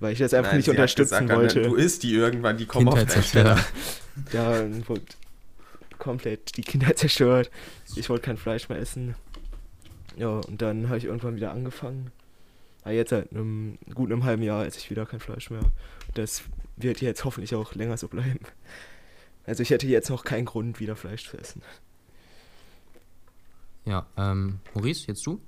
weil 0.00 0.12
ich 0.12 0.18
das 0.18 0.34
einfach 0.34 0.52
Nein, 0.52 0.58
nicht 0.58 0.68
unterstützen 0.68 1.26
gesagt, 1.26 1.40
wollte. 1.40 1.62
Du 1.62 1.74
isst 1.74 2.02
die 2.02 2.14
irgendwann, 2.14 2.56
die 2.56 2.66
kommen 2.66 2.88
auf 2.88 3.04
Teller. 3.04 3.58
Ja, 4.32 4.64
komplett 5.98 6.56
die 6.56 6.62
Kinder 6.62 6.94
zerstört. 6.94 7.50
Ich 7.96 8.08
wollte 8.08 8.26
kein 8.26 8.36
Fleisch 8.36 8.68
mehr 8.68 8.78
essen. 8.78 9.16
Ja, 10.16 10.28
und 10.28 10.62
dann 10.62 10.88
habe 10.88 10.98
ich 10.98 11.04
irgendwann 11.04 11.36
wieder 11.36 11.50
angefangen. 11.50 12.12
Aber 12.82 12.92
jetzt 12.92 13.10
seit 13.10 13.32
einem 13.32 13.78
guten 13.94 14.12
einem 14.12 14.24
halben 14.24 14.42
Jahr 14.42 14.66
esse 14.66 14.78
ich 14.78 14.90
wieder 14.90 15.06
kein 15.06 15.20
Fleisch 15.20 15.50
mehr. 15.50 15.62
Das 16.14 16.42
wird 16.76 17.00
jetzt 17.00 17.24
hoffentlich 17.24 17.54
auch 17.54 17.74
länger 17.74 17.96
so 17.96 18.08
bleiben. 18.08 18.40
Also 19.46 19.62
ich 19.62 19.70
hätte 19.70 19.86
jetzt 19.86 20.10
noch 20.10 20.24
keinen 20.24 20.44
Grund, 20.44 20.80
wieder 20.80 20.96
Fleisch 20.96 21.28
zu 21.28 21.36
essen. 21.38 21.62
Ja, 23.84 24.06
ähm, 24.16 24.60
Maurice, 24.74 25.06
jetzt 25.08 25.26
du? 25.26 25.40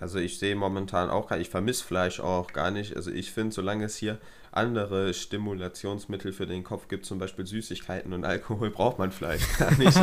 Also 0.00 0.18
ich 0.18 0.38
sehe 0.38 0.56
momentan 0.56 1.10
auch, 1.10 1.30
ich 1.32 1.50
vermisse 1.50 1.84
Fleisch 1.84 2.18
auch 2.18 2.52
gar 2.52 2.70
nicht. 2.70 2.96
Also 2.96 3.10
ich 3.10 3.30
finde, 3.30 3.54
solange 3.54 3.84
es 3.84 3.96
hier 3.96 4.18
andere 4.50 5.14
Stimulationsmittel 5.14 6.32
für 6.32 6.46
den 6.46 6.64
Kopf 6.64 6.88
gibt, 6.88 7.06
zum 7.06 7.18
Beispiel 7.18 7.46
Süßigkeiten 7.46 8.12
und 8.12 8.24
Alkohol, 8.24 8.70
braucht 8.70 8.98
man 8.98 9.12
Fleisch 9.12 9.42
gar 9.58 9.70
nicht. 9.78 9.98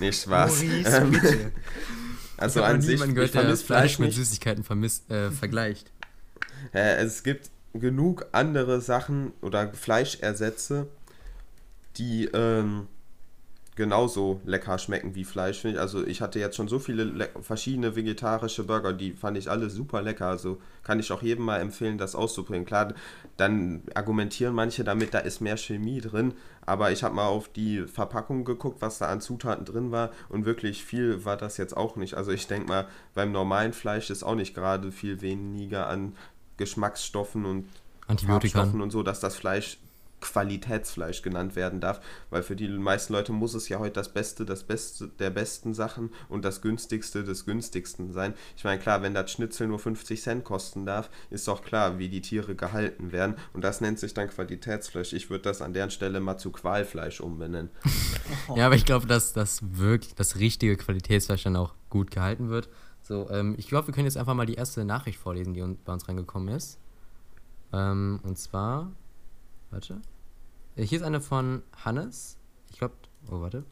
nicht 0.00 0.22
Spaß. 0.22 0.62
Maurice, 0.62 1.00
bitte. 1.06 1.52
Also 2.38 2.62
an 2.64 2.80
sich, 2.80 2.98
gehört, 2.98 3.26
ich 3.26 3.30
vermisse 3.30 3.64
Fleisch, 3.64 3.94
Fleisch 3.94 3.98
mit 4.00 4.12
Süßigkeiten 4.14 4.64
vermisst, 4.64 5.08
äh, 5.10 5.30
vergleicht. 5.30 5.92
Äh, 6.72 6.96
es 6.96 7.22
gibt 7.22 7.50
genug 7.72 8.26
andere 8.32 8.80
Sachen 8.80 9.32
oder 9.42 9.72
Fleischersätze, 9.72 10.88
die 11.98 12.24
ähm, 12.32 12.88
genauso 13.74 14.40
lecker 14.44 14.78
schmecken 14.78 15.14
wie 15.14 15.24
Fleisch. 15.24 15.64
Also 15.64 16.06
ich 16.06 16.20
hatte 16.20 16.38
jetzt 16.38 16.56
schon 16.56 16.68
so 16.68 16.78
viele 16.78 17.30
verschiedene 17.40 17.96
vegetarische 17.96 18.64
Burger, 18.64 18.92
die 18.92 19.12
fand 19.12 19.38
ich 19.38 19.50
alle 19.50 19.70
super 19.70 20.02
lecker. 20.02 20.26
Also 20.26 20.60
kann 20.82 21.00
ich 21.00 21.10
auch 21.10 21.22
jedem 21.22 21.46
mal 21.46 21.58
empfehlen, 21.58 21.96
das 21.96 22.14
auszuprobieren. 22.14 22.66
Klar, 22.66 22.92
dann 23.38 23.82
argumentieren 23.94 24.54
manche 24.54 24.84
damit, 24.84 25.14
da 25.14 25.20
ist 25.20 25.40
mehr 25.40 25.56
Chemie 25.56 26.02
drin, 26.02 26.34
aber 26.66 26.92
ich 26.92 27.02
habe 27.02 27.14
mal 27.14 27.26
auf 27.26 27.48
die 27.48 27.86
Verpackung 27.86 28.44
geguckt, 28.44 28.82
was 28.82 28.98
da 28.98 29.08
an 29.08 29.22
Zutaten 29.22 29.64
drin 29.64 29.90
war 29.90 30.10
und 30.28 30.44
wirklich 30.44 30.84
viel 30.84 31.24
war 31.24 31.38
das 31.38 31.56
jetzt 31.56 31.76
auch 31.76 31.96
nicht. 31.96 32.14
Also 32.14 32.30
ich 32.30 32.46
denke 32.46 32.68
mal, 32.68 32.86
beim 33.14 33.32
normalen 33.32 33.72
Fleisch 33.72 34.10
ist 34.10 34.22
auch 34.22 34.34
nicht 34.34 34.54
gerade 34.54 34.92
viel 34.92 35.22
weniger 35.22 35.86
an 35.86 36.14
Geschmacksstoffen 36.58 37.46
und 37.46 37.66
Antibiotika 38.06 38.62
und 38.62 38.90
so, 38.90 39.02
dass 39.02 39.20
das 39.20 39.34
Fleisch 39.34 39.78
Qualitätsfleisch 40.22 41.20
genannt 41.20 41.56
werden 41.56 41.80
darf, 41.80 42.00
weil 42.30 42.42
für 42.42 42.56
die 42.56 42.68
meisten 42.68 43.12
Leute 43.12 43.32
muss 43.32 43.54
es 43.54 43.68
ja 43.68 43.78
heute 43.78 43.92
das 43.92 44.08
Beste, 44.08 44.46
das 44.46 44.64
Beste 44.64 45.08
der 45.08 45.30
besten 45.30 45.74
Sachen 45.74 46.10
und 46.28 46.44
das 46.44 46.62
günstigste 46.62 47.24
des 47.24 47.44
günstigsten 47.44 48.12
sein. 48.12 48.34
Ich 48.56 48.64
meine, 48.64 48.80
klar, 48.80 49.02
wenn 49.02 49.12
das 49.12 49.30
Schnitzel 49.30 49.68
nur 49.68 49.78
50 49.78 50.22
Cent 50.22 50.44
kosten 50.44 50.86
darf, 50.86 51.10
ist 51.30 51.46
doch 51.46 51.62
klar, 51.62 51.98
wie 51.98 52.08
die 52.08 52.22
Tiere 52.22 52.54
gehalten 52.54 53.12
werden 53.12 53.36
und 53.52 53.62
das 53.62 53.80
nennt 53.80 53.98
sich 53.98 54.14
dann 54.14 54.28
Qualitätsfleisch. 54.28 55.12
Ich 55.12 55.28
würde 55.28 55.42
das 55.42 55.60
an 55.60 55.74
deren 55.74 55.90
Stelle 55.90 56.20
mal 56.20 56.38
zu 56.38 56.50
Qualfleisch 56.50 57.20
umbenennen. 57.20 57.70
ja, 58.56 58.66
aber 58.66 58.76
ich 58.76 58.86
glaube, 58.86 59.06
dass 59.06 59.32
das 59.32 59.60
wirklich 59.62 60.14
das 60.14 60.36
richtige 60.36 60.76
Qualitätsfleisch 60.76 61.42
dann 61.42 61.56
auch 61.56 61.74
gut 61.90 62.10
gehalten 62.10 62.48
wird. 62.48 62.68
So, 63.02 63.28
ähm, 63.30 63.56
ich 63.58 63.66
glaube, 63.66 63.88
wir 63.88 63.94
können 63.94 64.06
jetzt 64.06 64.16
einfach 64.16 64.34
mal 64.34 64.46
die 64.46 64.54
erste 64.54 64.84
Nachricht 64.84 65.18
vorlesen, 65.18 65.54
die 65.54 65.62
bei 65.84 65.92
uns 65.92 66.08
reingekommen 66.08 66.54
ist. 66.54 66.78
Ähm, 67.72 68.20
und 68.22 68.38
zwar, 68.38 68.92
warte. 69.70 70.00
Äh, 70.76 70.84
hier 70.84 70.98
ist 70.98 71.04
eine 71.04 71.20
von 71.20 71.62
Hannes. 71.84 72.36
Ich 72.70 72.78
glaube, 72.78 72.94
oh, 73.30 73.40
warte. 73.40 73.64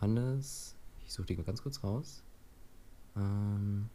Hannes. 0.00 0.74
Ich 1.06 1.12
suche 1.12 1.26
die 1.26 1.36
mal 1.36 1.44
ganz 1.44 1.62
kurz 1.62 1.82
raus. 1.82 2.22
Ähm, 3.16 3.88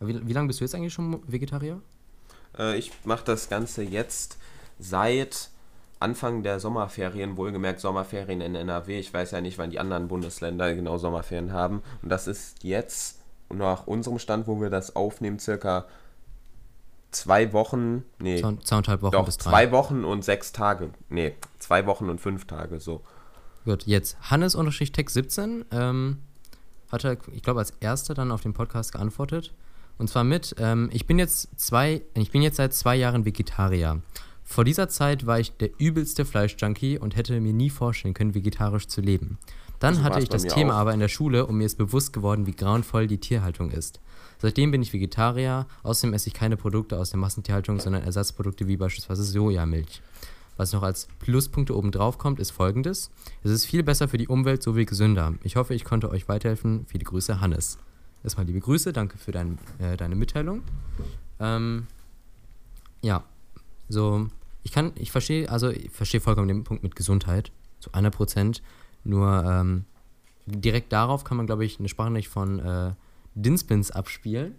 wie, 0.00 0.26
wie 0.26 0.32
lange 0.32 0.48
bist 0.48 0.60
du 0.60 0.64
jetzt 0.64 0.74
eigentlich 0.74 0.92
schon 0.92 1.20
Vegetarier? 1.30 1.80
Äh, 2.58 2.78
ich 2.78 2.92
mache 3.04 3.24
das 3.24 3.48
Ganze 3.48 3.82
jetzt 3.82 4.38
seit 4.78 5.50
Anfang 6.00 6.42
der 6.42 6.60
Sommerferien, 6.60 7.36
wohlgemerkt 7.36 7.80
Sommerferien 7.80 8.40
in 8.40 8.54
NRW. 8.54 8.98
Ich 8.98 9.12
weiß 9.12 9.30
ja 9.30 9.40
nicht, 9.40 9.58
wann 9.58 9.70
die 9.70 9.78
anderen 9.78 10.08
Bundesländer 10.08 10.74
genau 10.74 10.98
Sommerferien 10.98 11.52
haben. 11.52 11.82
Und 12.02 12.08
das 12.10 12.26
ist 12.26 12.62
jetzt 12.62 13.20
nach 13.48 13.86
unserem 13.86 14.18
Stand, 14.18 14.46
wo 14.46 14.60
wir 14.60 14.70
das 14.70 14.96
aufnehmen, 14.96 15.38
circa 15.38 15.86
zwei 17.14 17.52
Wochen, 17.52 18.04
nee, 18.18 18.40
zwei, 18.40 18.56
zweieinhalb 18.62 19.02
Wochen 19.02 19.12
doch, 19.12 19.24
bis 19.24 19.38
drei. 19.38 19.50
zwei 19.50 19.72
Wochen 19.72 20.04
und 20.04 20.24
sechs 20.24 20.52
Tage, 20.52 20.90
nee, 21.08 21.34
zwei 21.58 21.86
Wochen 21.86 22.08
und 22.08 22.20
fünf 22.20 22.46
Tage, 22.46 22.80
so. 22.80 23.02
Gut, 23.64 23.84
jetzt 23.84 24.16
Hannes-Tech17 24.30 25.64
ähm, 25.70 26.18
hat 26.90 27.04
er, 27.04 27.16
ich 27.32 27.42
glaube, 27.42 27.60
als 27.60 27.72
erster 27.80 28.14
dann 28.14 28.30
auf 28.30 28.42
den 28.42 28.52
Podcast 28.52 28.92
geantwortet. 28.92 29.54
Und 29.96 30.08
zwar 30.08 30.24
mit, 30.24 30.56
ähm, 30.58 30.90
ich 30.92 31.06
bin 31.06 31.18
jetzt 31.18 31.48
zwei, 31.58 32.02
ich 32.14 32.30
bin 32.30 32.42
jetzt 32.42 32.56
seit 32.56 32.74
zwei 32.74 32.96
Jahren 32.96 33.24
Vegetarier. 33.24 34.02
Vor 34.42 34.64
dieser 34.64 34.88
Zeit 34.88 35.26
war 35.26 35.40
ich 35.40 35.56
der 35.56 35.70
übelste 35.78 36.24
Fleischjunkie 36.24 36.98
und 36.98 37.16
hätte 37.16 37.40
mir 37.40 37.54
nie 37.54 37.70
vorstellen 37.70 38.12
können, 38.12 38.34
vegetarisch 38.34 38.88
zu 38.88 39.00
leben. 39.00 39.38
Dann 39.78 40.02
hatte 40.02 40.20
ich 40.20 40.28
das 40.28 40.44
Thema 40.44 40.74
auch. 40.74 40.78
aber 40.78 40.94
in 40.94 41.00
der 41.00 41.08
Schule 41.08 41.46
und 41.46 41.56
mir 41.56 41.64
ist 41.64 41.78
bewusst 41.78 42.12
geworden, 42.12 42.46
wie 42.46 42.54
grauenvoll 42.54 43.06
die 43.06 43.18
Tierhaltung 43.18 43.70
ist. 43.70 44.00
Seitdem 44.38 44.70
bin 44.70 44.82
ich 44.82 44.92
Vegetarier, 44.92 45.66
außerdem 45.82 46.14
esse 46.14 46.28
ich 46.28 46.34
keine 46.34 46.56
Produkte 46.56 46.98
aus 46.98 47.10
der 47.10 47.18
Massentierhaltung, 47.18 47.80
sondern 47.80 48.02
Ersatzprodukte 48.02 48.66
wie 48.66 48.76
beispielsweise 48.76 49.24
Sojamilch. 49.24 50.02
Was 50.56 50.72
noch 50.72 50.82
als 50.82 51.08
Pluspunkte 51.18 51.76
obendrauf 51.76 52.18
kommt, 52.18 52.38
ist 52.38 52.50
folgendes. 52.50 53.10
Es 53.42 53.50
ist 53.50 53.66
viel 53.66 53.82
besser 53.82 54.06
für 54.06 54.18
die 54.18 54.28
Umwelt 54.28 54.62
sowie 54.62 54.84
gesünder. 54.84 55.34
Ich 55.42 55.56
hoffe, 55.56 55.74
ich 55.74 55.84
konnte 55.84 56.10
euch 56.10 56.28
weiterhelfen. 56.28 56.86
Viele 56.86 57.04
Grüße, 57.04 57.40
Hannes. 57.40 57.78
Erstmal 58.22 58.46
liebe 58.46 58.60
Grüße, 58.60 58.92
danke 58.92 59.18
für 59.18 59.32
dein, 59.32 59.58
äh, 59.78 59.96
deine 59.96 60.14
Mitteilung. 60.14 60.62
Ähm, 61.40 61.86
ja, 63.02 63.24
so, 63.88 64.28
ich 64.62 64.72
kann, 64.72 64.92
ich 64.94 65.10
verstehe, 65.10 65.50
also 65.50 65.70
ich 65.70 65.90
verstehe 65.90 66.20
vollkommen 66.20 66.48
den 66.48 66.64
Punkt 66.64 66.82
mit 66.82 66.96
Gesundheit, 66.96 67.52
zu 67.80 67.92
einer 67.92 68.10
Prozent. 68.10 68.62
Nur 69.02 69.44
ähm, 69.44 69.84
direkt 70.46 70.92
darauf 70.92 71.24
kann 71.24 71.36
man, 71.36 71.46
glaube 71.46 71.64
ich, 71.64 71.78
eine 71.78 71.88
Sprachnachricht 71.88 72.28
von 72.28 72.60
äh, 72.60 72.92
Dinspins 73.34 73.90
abspielen. 73.90 74.56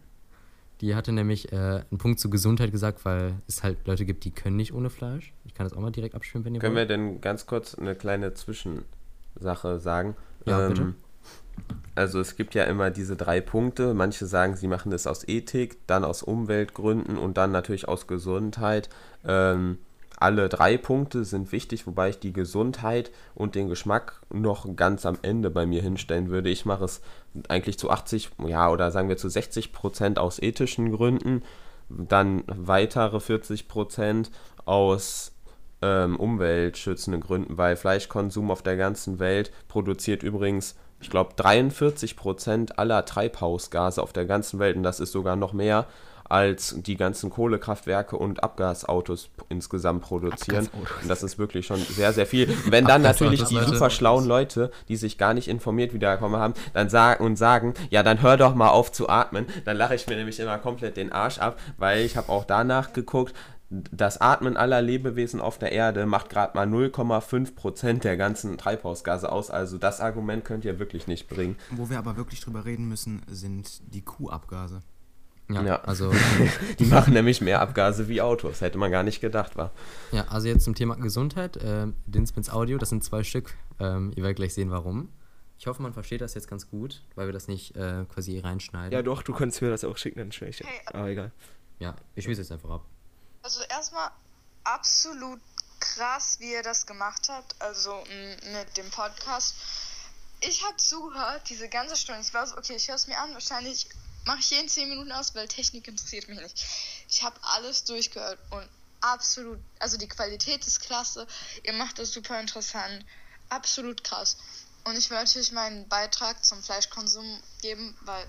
Die 0.81 0.95
hatte 0.95 1.13
nämlich 1.13 1.53
äh, 1.53 1.83
einen 1.89 1.97
Punkt 1.97 2.19
zur 2.19 2.31
Gesundheit 2.31 2.71
gesagt, 2.71 3.05
weil 3.05 3.35
es 3.47 3.63
halt 3.63 3.87
Leute 3.87 4.05
gibt, 4.05 4.25
die 4.25 4.31
können 4.31 4.57
nicht 4.57 4.73
ohne 4.73 4.89
Fleisch. 4.89 5.33
Ich 5.45 5.53
kann 5.53 5.65
das 5.65 5.73
auch 5.73 5.81
mal 5.81 5.91
direkt 5.91 6.15
abspielen, 6.15 6.43
wenn 6.43 6.53
ihr 6.53 6.59
Können 6.59 6.75
wollt. 6.75 6.89
wir 6.89 6.97
denn 6.97 7.21
ganz 7.21 7.45
kurz 7.45 7.75
eine 7.75 7.95
kleine 7.95 8.33
Zwischensache 8.33 9.79
sagen? 9.79 10.15
Ja, 10.45 10.65
ähm, 10.65 10.69
bitte. 10.69 10.93
Also 11.95 12.19
es 12.19 12.35
gibt 12.35 12.55
ja 12.55 12.65
immer 12.65 12.91
diese 12.91 13.15
drei 13.15 13.39
Punkte. 13.39 13.93
Manche 13.93 14.25
sagen, 14.25 14.57
sie 14.57 14.67
machen 14.67 14.91
das 14.91 15.07
aus 15.07 15.25
Ethik, 15.25 15.77
dann 15.87 16.03
aus 16.03 16.23
Umweltgründen 16.23 17.17
und 17.17 17.37
dann 17.37 17.53
natürlich 17.53 17.87
aus 17.87 18.05
Gesundheit. 18.07 18.89
Ähm, 19.25 19.77
alle 20.17 20.49
drei 20.49 20.77
Punkte 20.77 21.23
sind 21.25 21.51
wichtig, 21.51 21.87
wobei 21.87 22.09
ich 22.09 22.19
die 22.19 22.33
Gesundheit 22.33 23.11
und 23.33 23.55
den 23.55 23.69
Geschmack 23.69 24.21
noch 24.29 24.75
ganz 24.75 25.05
am 25.05 25.17
Ende 25.21 25.49
bei 25.49 25.65
mir 25.65 25.81
hinstellen 25.81 26.29
würde. 26.29 26.49
Ich 26.49 26.65
mache 26.65 26.85
es 26.85 27.01
eigentlich 27.47 27.77
zu 27.77 27.89
80, 27.89 28.31
ja, 28.47 28.69
oder 28.69 28.91
sagen 28.91 29.09
wir 29.09 29.17
zu 29.17 29.29
60 29.29 29.73
Prozent 29.73 30.19
aus 30.19 30.41
ethischen 30.41 30.91
Gründen, 30.91 31.43
dann 31.89 32.43
weitere 32.47 33.19
40 33.19 33.67
Prozent 33.67 34.31
aus 34.65 35.33
ähm, 35.81 36.15
umweltschützenden 36.15 37.21
Gründen, 37.21 37.57
weil 37.57 37.75
Fleischkonsum 37.75 38.51
auf 38.51 38.61
der 38.61 38.77
ganzen 38.77 39.19
Welt 39.19 39.51
produziert 39.67 40.23
übrigens, 40.23 40.75
ich 41.01 41.09
glaube, 41.09 41.33
43 41.35 42.15
Prozent 42.15 42.79
aller 42.79 43.05
Treibhausgase 43.05 44.01
auf 44.01 44.13
der 44.13 44.25
ganzen 44.25 44.59
Welt 44.59 44.77
und 44.77 44.83
das 44.83 44.99
ist 44.99 45.11
sogar 45.11 45.35
noch 45.35 45.53
mehr 45.53 45.85
als 46.25 46.75
die 46.77 46.97
ganzen 46.97 47.29
Kohlekraftwerke 47.29 48.17
und 48.17 48.43
Abgasautos 48.43 49.29
insgesamt 49.49 50.01
produzieren. 50.01 50.65
Abgasautos. 50.65 51.01
Und 51.01 51.09
das 51.09 51.23
ist 51.23 51.37
wirklich 51.37 51.65
schon 51.65 51.79
sehr, 51.79 52.13
sehr 52.13 52.25
viel. 52.25 52.55
Wenn 52.69 52.85
dann 52.85 53.01
natürlich 53.01 53.43
die 53.43 53.59
super 53.59 53.89
schlauen 53.89 54.25
Leute, 54.25 54.71
die 54.87 54.95
sich 54.95 55.17
gar 55.17 55.33
nicht 55.33 55.47
informiert 55.47 55.93
wiederkommen 55.93 56.37
haben, 56.37 56.53
dann 56.73 56.89
sagen 56.89 57.23
und 57.23 57.35
sagen, 57.37 57.73
ja, 57.89 58.03
dann 58.03 58.21
hör 58.21 58.37
doch 58.37 58.55
mal 58.55 58.69
auf 58.69 58.91
zu 58.91 59.09
atmen, 59.09 59.45
dann 59.65 59.77
lache 59.77 59.95
ich 59.95 60.07
mir 60.07 60.15
nämlich 60.15 60.39
immer 60.39 60.57
komplett 60.57 60.97
den 60.97 61.11
Arsch 61.11 61.37
ab, 61.37 61.59
weil 61.77 62.05
ich 62.05 62.17
habe 62.17 62.29
auch 62.29 62.43
danach 62.43 62.93
geguckt, 62.93 63.33
das 63.69 64.21
Atmen 64.21 64.57
aller 64.57 64.81
Lebewesen 64.81 65.41
auf 65.41 65.57
der 65.57 65.71
Erde 65.71 66.05
macht 66.05 66.29
gerade 66.29 66.55
mal 66.55 66.67
0,5% 66.67 67.99
der 67.99 68.15
ganzen 68.15 68.57
Treibhausgase 68.57 69.31
aus. 69.31 69.49
Also 69.49 69.77
das 69.77 70.01
Argument 70.01 70.45
könnt 70.45 70.65
ihr 70.65 70.79
wirklich 70.79 71.07
nicht 71.07 71.27
bringen. 71.27 71.57
Wo 71.71 71.89
wir 71.89 71.97
aber 71.97 72.15
wirklich 72.15 72.41
drüber 72.41 72.65
reden 72.65 72.87
müssen, 72.87 73.23
sind 73.27 73.81
die 73.93 74.03
Kuhabgase. 74.03 74.81
Ja, 75.49 75.61
ja, 75.61 75.81
also. 75.81 76.11
die 76.79 76.85
machen 76.85 77.13
nämlich 77.13 77.39
mehr 77.39 77.61
Abgase 77.61 78.07
wie 78.07 78.21
Autos. 78.21 78.61
Hätte 78.61 78.77
man 78.77 78.91
gar 78.91 79.03
nicht 79.03 79.21
gedacht, 79.21 79.55
war. 79.55 79.71
Ja, 80.11 80.25
also 80.29 80.47
jetzt 80.47 80.63
zum 80.63 80.73
Thema 80.73 80.95
Gesundheit. 80.95 81.57
Äh, 81.57 81.87
Dinspins 82.07 82.49
Audio, 82.49 82.77
das 82.77 82.89
sind 82.89 83.03
zwei 83.03 83.23
Stück. 83.23 83.53
Ähm, 83.79 84.11
ihr 84.15 84.23
werdet 84.23 84.37
gleich 84.37 84.53
sehen, 84.53 84.71
warum. 84.71 85.09
Ich 85.57 85.67
hoffe, 85.67 85.81
man 85.81 85.93
versteht 85.93 86.21
das 86.21 86.33
jetzt 86.33 86.49
ganz 86.49 86.69
gut, 86.69 87.01
weil 87.15 87.27
wir 87.27 87.33
das 87.33 87.47
nicht 87.47 87.75
äh, 87.75 88.05
quasi 88.11 88.39
reinschneiden. 88.39 88.91
Ja, 88.91 89.01
doch, 89.03 89.21
du 89.21 89.33
kannst 89.33 89.61
mir 89.61 89.69
das 89.69 89.83
auch 89.83 89.97
schicken, 89.97 90.19
dann 90.19 90.31
schwäche. 90.31 90.65
Hey, 90.65 90.81
Aber 90.85 91.07
egal. 91.07 91.31
Ja, 91.79 91.95
ich 92.15 92.27
es 92.27 92.37
jetzt 92.37 92.51
einfach 92.51 92.69
ab. 92.69 92.85
Also, 93.43 93.61
erstmal 93.69 94.09
absolut 94.63 95.39
krass, 95.79 96.37
wie 96.39 96.51
ihr 96.51 96.63
das 96.63 96.85
gemacht 96.87 97.27
habt. 97.29 97.55
Also, 97.61 98.03
mit 98.53 98.77
dem 98.77 98.89
Podcast. 98.89 99.55
Ich 100.41 100.65
habe 100.65 100.75
zugehört, 100.77 101.43
diese 101.49 101.69
ganze 101.69 101.95
Stunde. 101.95 102.21
Ich 102.21 102.33
war 102.33 102.45
so, 102.47 102.57
okay, 102.57 102.75
ich 102.75 102.87
höre 102.87 102.95
es 102.95 103.07
mir 103.07 103.17
an. 103.17 103.33
Wahrscheinlich 103.33 103.87
mache 104.25 104.39
ich 104.39 104.49
jeden 104.49 104.69
10 104.69 104.89
Minuten 104.89 105.11
aus, 105.11 105.35
weil 105.35 105.47
Technik 105.47 105.87
interessiert 105.87 106.27
mich 106.27 106.39
nicht. 106.39 106.65
Ich 107.09 107.23
habe 107.23 107.39
alles 107.43 107.83
durchgehört 107.83 108.39
und 108.49 108.67
absolut, 109.01 109.59
also 109.79 109.97
die 109.97 110.07
Qualität 110.07 110.65
ist 110.65 110.81
klasse. 110.81 111.27
Ihr 111.63 111.73
macht 111.73 111.99
das 111.99 112.11
super 112.11 112.39
interessant. 112.39 113.05
Absolut 113.49 114.03
krass. 114.03 114.37
Und 114.83 114.97
ich 114.97 115.09
will 115.09 115.17
natürlich 115.17 115.51
meinen 115.51 115.87
Beitrag 115.87 116.43
zum 116.43 116.61
Fleischkonsum 116.61 117.41
geben, 117.61 117.97
weil 118.01 118.25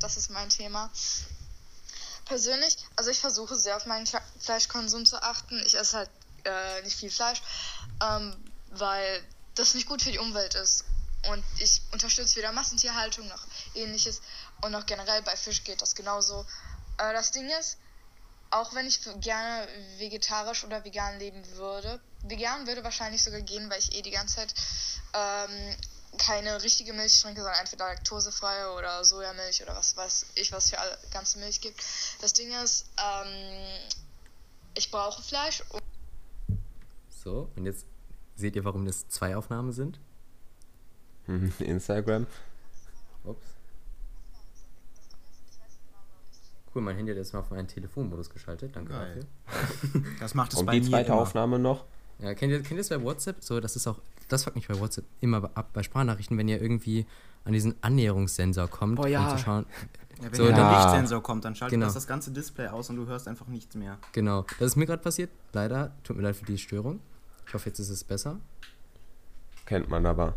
das 0.00 0.16
ist 0.16 0.30
mein 0.30 0.48
Thema. 0.48 0.90
Persönlich, 2.24 2.76
also 2.96 3.10
ich 3.10 3.18
versuche 3.18 3.54
sehr 3.54 3.76
auf 3.76 3.86
meinen 3.86 4.06
Fleischkonsum 4.40 5.04
zu 5.04 5.22
achten. 5.22 5.62
Ich 5.66 5.76
esse 5.76 5.98
halt 5.98 6.10
äh, 6.44 6.82
nicht 6.82 6.96
viel 6.96 7.10
Fleisch, 7.10 7.42
ähm, 8.02 8.34
weil 8.70 9.22
das 9.54 9.74
nicht 9.74 9.86
gut 9.86 10.02
für 10.02 10.10
die 10.10 10.18
Umwelt 10.18 10.54
ist. 10.54 10.84
Und 11.30 11.44
ich 11.58 11.80
unterstütze 11.92 12.36
weder 12.36 12.52
Massentierhaltung 12.52 13.26
noch 13.28 13.46
ähnliches. 13.74 14.20
Und 14.64 14.74
auch 14.74 14.86
generell 14.86 15.22
bei 15.22 15.36
Fisch 15.36 15.62
geht 15.62 15.82
das 15.82 15.94
genauso. 15.94 16.46
Äh, 16.96 17.12
das 17.12 17.32
Ding 17.32 17.48
ist, 17.60 17.78
auch 18.50 18.74
wenn 18.74 18.86
ich 18.86 19.00
gerne 19.20 19.68
vegetarisch 19.98 20.64
oder 20.64 20.84
vegan 20.84 21.18
leben 21.18 21.44
würde, 21.56 22.00
vegan 22.22 22.66
würde 22.66 22.82
wahrscheinlich 22.82 23.22
sogar 23.22 23.42
gehen, 23.42 23.68
weil 23.68 23.78
ich 23.78 23.94
eh 23.94 24.00
die 24.00 24.10
ganze 24.10 24.36
Zeit 24.36 24.54
ähm, 25.12 25.76
keine 26.16 26.62
richtige 26.62 26.92
Milch 26.94 27.20
trinke, 27.20 27.42
sondern 27.42 27.60
entweder 27.60 27.86
laktosefreie 27.86 28.72
oder 28.72 29.04
Sojamilch 29.04 29.62
oder 29.62 29.76
was 29.76 29.96
weiß 29.96 30.26
ich, 30.36 30.52
was 30.52 30.70
für 30.70 30.78
alle 30.78 30.96
ganze 31.12 31.38
Milch 31.40 31.60
gibt. 31.60 31.82
Das 32.20 32.32
Ding 32.32 32.50
ist, 32.62 32.86
ähm, 32.96 33.90
ich 34.74 34.90
brauche 34.90 35.22
Fleisch. 35.22 35.62
So, 37.08 37.50
und 37.56 37.66
jetzt 37.66 37.84
seht 38.36 38.56
ihr, 38.56 38.64
warum 38.64 38.86
das 38.86 39.08
zwei 39.08 39.36
Aufnahmen 39.36 39.72
sind? 39.72 39.98
Instagram. 41.58 42.26
Cool, 46.74 46.82
mein 46.82 46.96
Handy 46.96 47.12
hat 47.12 47.18
jetzt 47.18 47.32
mal 47.32 47.40
auf 47.40 47.50
meinen 47.50 47.68
Telefonmodus 47.68 48.30
geschaltet. 48.30 48.74
Danke 48.74 48.92
Geil. 48.92 49.26
dafür. 49.52 50.02
Das 50.20 50.34
macht 50.34 50.52
es 50.52 50.58
Und 50.58 50.66
bei 50.66 50.72
die 50.72 50.80
mir 50.80 50.88
zweite 50.90 51.12
immer. 51.12 51.20
Aufnahme 51.20 51.58
noch? 51.58 51.84
Ja, 52.18 52.34
kennt 52.34 52.52
ihr, 52.52 52.58
kennt 52.58 52.72
ihr 52.72 52.76
das 52.78 52.88
bei 52.88 53.02
WhatsApp? 53.02 53.36
So, 53.42 53.60
das 53.60 53.76
ist 53.76 53.86
auch, 53.86 54.00
das 54.28 54.44
fuckt 54.44 54.56
mich 54.56 54.66
bei 54.68 54.78
WhatsApp 54.78 55.04
immer 55.20 55.50
ab, 55.54 55.70
bei 55.72 55.82
Sprachnachrichten, 55.82 56.36
wenn 56.38 56.48
ihr 56.48 56.60
irgendwie 56.60 57.06
an 57.44 57.52
diesen 57.52 57.74
Annäherungssensor 57.82 58.68
kommt, 58.68 58.98
Oh 58.98 59.06
ja. 59.06 59.24
um 59.30 59.36
zu 59.36 59.44
schauen. 59.44 59.66
Ja, 60.18 60.24
wenn 60.30 60.34
So, 60.34 60.46
der 60.46 60.56
dann- 60.56 60.72
Lichtsensor 60.72 61.22
kommt, 61.22 61.44
dann 61.44 61.54
schaltet 61.54 61.74
Genau. 61.74 61.86
das 61.86 61.94
das 61.94 62.06
ganze 62.06 62.30
Display 62.30 62.68
aus 62.68 62.88
und 62.90 62.96
du 62.96 63.06
hörst 63.06 63.28
einfach 63.28 63.46
nichts 63.48 63.74
mehr. 63.74 63.98
Genau, 64.12 64.42
das 64.58 64.68
ist 64.68 64.76
mir 64.76 64.86
gerade 64.86 65.02
passiert. 65.02 65.30
Leider, 65.52 65.92
tut 66.04 66.16
mir 66.16 66.22
leid 66.22 66.36
für 66.36 66.44
die 66.46 66.56
Störung. 66.58 67.00
Ich 67.46 67.52
hoffe, 67.54 67.68
jetzt 67.68 67.78
ist 67.80 67.90
es 67.90 68.02
besser. 68.04 68.38
Kennt 69.66 69.88
man 69.90 70.06
aber. 70.06 70.34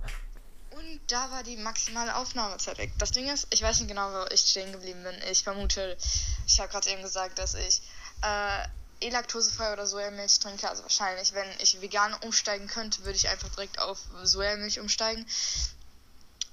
Da 1.08 1.32
war 1.32 1.43
die 1.43 1.55
maximale 1.55 2.16
Aufnahmezeit 2.16 2.78
weg. 2.78 2.91
Das 2.97 3.12
Ding 3.12 3.30
ist, 3.30 3.47
ich 3.49 3.62
weiß 3.62 3.80
nicht 3.80 3.88
genau, 3.88 4.12
wo 4.12 4.26
ich 4.30 4.41
stehen 4.41 4.74
geblieben 4.74 5.03
bin. 5.03 5.16
Ich 5.32 5.43
vermute, 5.43 5.97
ich 6.45 6.60
habe 6.60 6.70
gerade 6.70 6.89
eben 6.89 7.01
gesagt, 7.01 7.39
dass 7.39 7.53
ich 7.53 7.82
äh, 8.24 8.68
eh 8.99 9.10
laktosefrei 9.10 9.72
oder 9.72 9.88
Sojamilch 9.88 10.39
trinke. 10.39 10.70
Also 10.70 10.84
wahrscheinlich, 10.84 11.34
wenn 11.34 11.47
ich 11.60 11.80
vegan 11.80 12.14
umsteigen 12.16 12.68
könnte, 12.68 13.05
würde 13.05 13.16
ich 13.18 13.30
einfach 13.30 13.49
direkt 13.49 13.80
auf 13.80 13.99
Sojamilch 14.24 14.82
umsteigen. 14.82 15.26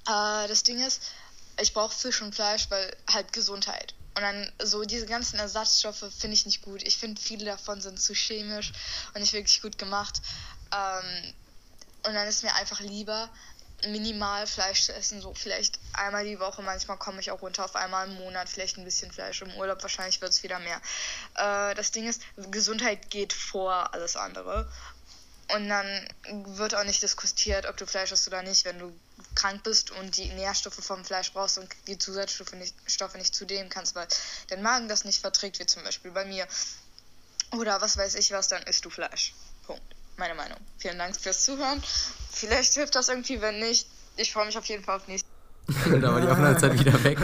Äh, 0.07 0.47
das 0.47 0.63
Ding 0.63 0.81
ist, 0.81 1.03
ich 1.61 1.73
brauche 1.73 1.95
Fisch 1.95 2.23
und 2.23 2.35
Fleisch, 2.35 2.71
weil 2.71 2.97
halt 3.11 3.33
Gesundheit. 3.33 3.95
Und 4.15 4.23
dann 4.23 4.53
so 4.63 4.85
diese 4.85 5.07
ganzen 5.07 5.39
Ersatzstoffe 5.39 6.05
finde 6.17 6.35
ich 6.35 6.47
nicht 6.47 6.63
gut. 6.63 6.83
Ich 6.85 6.99
finde, 6.99 7.21
viele 7.21 7.45
davon 7.45 7.81
sind 7.81 8.01
zu 8.01 8.15
chemisch 8.15 8.73
und 9.15 9.21
nicht 9.21 9.33
wirklich 9.33 9.61
gut 9.61 9.79
gemacht. 9.79 10.21
Ähm, 10.73 11.35
und 12.07 12.15
dann 12.15 12.29
ist 12.29 12.43
mir 12.43 12.55
einfach 12.55 12.81
lieber, 12.81 13.31
minimal 13.87 14.47
Fleisch 14.47 14.82
zu 14.82 14.95
essen, 14.95 15.20
so 15.20 15.35
vielleicht 15.35 15.78
einmal 15.93 16.24
die 16.24 16.41
Woche. 16.41 16.62
Manchmal 16.62 16.97
komme 16.97 17.20
ich 17.20 17.30
auch 17.30 17.43
runter 17.43 17.64
auf 17.64 17.76
einmal 17.76 18.09
im 18.09 18.14
Monat, 18.14 18.49
vielleicht 18.49 18.78
ein 18.78 18.85
bisschen 18.85 19.11
Fleisch 19.12 19.43
im 19.43 19.55
Urlaub. 19.55 19.82
Wahrscheinlich 19.82 20.20
wird 20.20 20.32
es 20.32 20.43
wieder 20.43 20.59
mehr. 20.59 20.80
Äh, 21.35 21.74
das 21.74 21.91
Ding 21.93 22.07
ist, 22.09 22.22
Gesundheit 22.51 23.11
geht 23.11 23.32
vor 23.32 23.93
alles 23.95 24.16
andere. 24.16 24.70
Und 25.53 25.68
dann 25.68 26.09
wird 26.57 26.74
auch 26.74 26.85
nicht 26.85 27.03
diskutiert, 27.03 27.66
ob 27.66 27.76
du 27.76 27.87
Fleisch 27.87 28.12
isst 28.12 28.26
oder 28.26 28.43
nicht, 28.43 28.64
wenn 28.64 28.78
du 28.78 28.99
krank 29.35 29.62
bist 29.62 29.91
und 29.91 30.16
die 30.16 30.28
Nährstoffe 30.30 30.82
vom 30.82 31.05
Fleisch 31.05 31.32
brauchst 31.32 31.59
und 31.59 31.68
die 31.87 31.99
Zusatzstoffe 31.99 32.55
nicht, 32.55 32.74
Stoffe 32.87 33.18
nicht 33.18 33.35
zu 33.35 33.45
dem 33.45 33.68
kannst, 33.68 33.95
weil 33.95 34.09
dein 34.49 34.62
Magen 34.62 34.89
das 34.89 35.05
nicht 35.05 35.20
verträgt, 35.20 35.59
wie 35.59 35.66
zum 35.66 35.85
Beispiel 35.85 36.12
bei 36.12 36.24
mir. 36.24 36.47
Oder 37.53 37.80
was 37.80 37.97
weiß 37.97 38.14
ich 38.14 38.30
was, 38.30 38.49
dann 38.49 38.62
isst 38.62 38.85
du 38.85 38.91
Fleisch. 38.91 39.35
Punkt. 39.66 39.93
Meine 40.17 40.35
Meinung. 40.35 40.59
Vielen 40.79 40.99
Dank 40.99 41.17
fürs 41.17 41.45
Zuhören. 41.45 41.83
Vielleicht 42.31 42.75
hilft 42.75 42.95
das 42.95 43.09
irgendwie, 43.09 43.41
wenn 43.41 43.59
nicht. 43.59 43.89
Ich 44.17 44.33
freue 44.33 44.47
mich 44.47 44.57
auf 44.57 44.65
jeden 44.67 44.85
Fall 44.85 44.97
auf 44.97 45.09
nächstes 45.09 45.29
da 45.67 46.12
war 46.12 46.21
die 46.21 46.29
Aufnahmezeit 46.29 46.79
wieder 46.79 47.03
weg. 47.05 47.19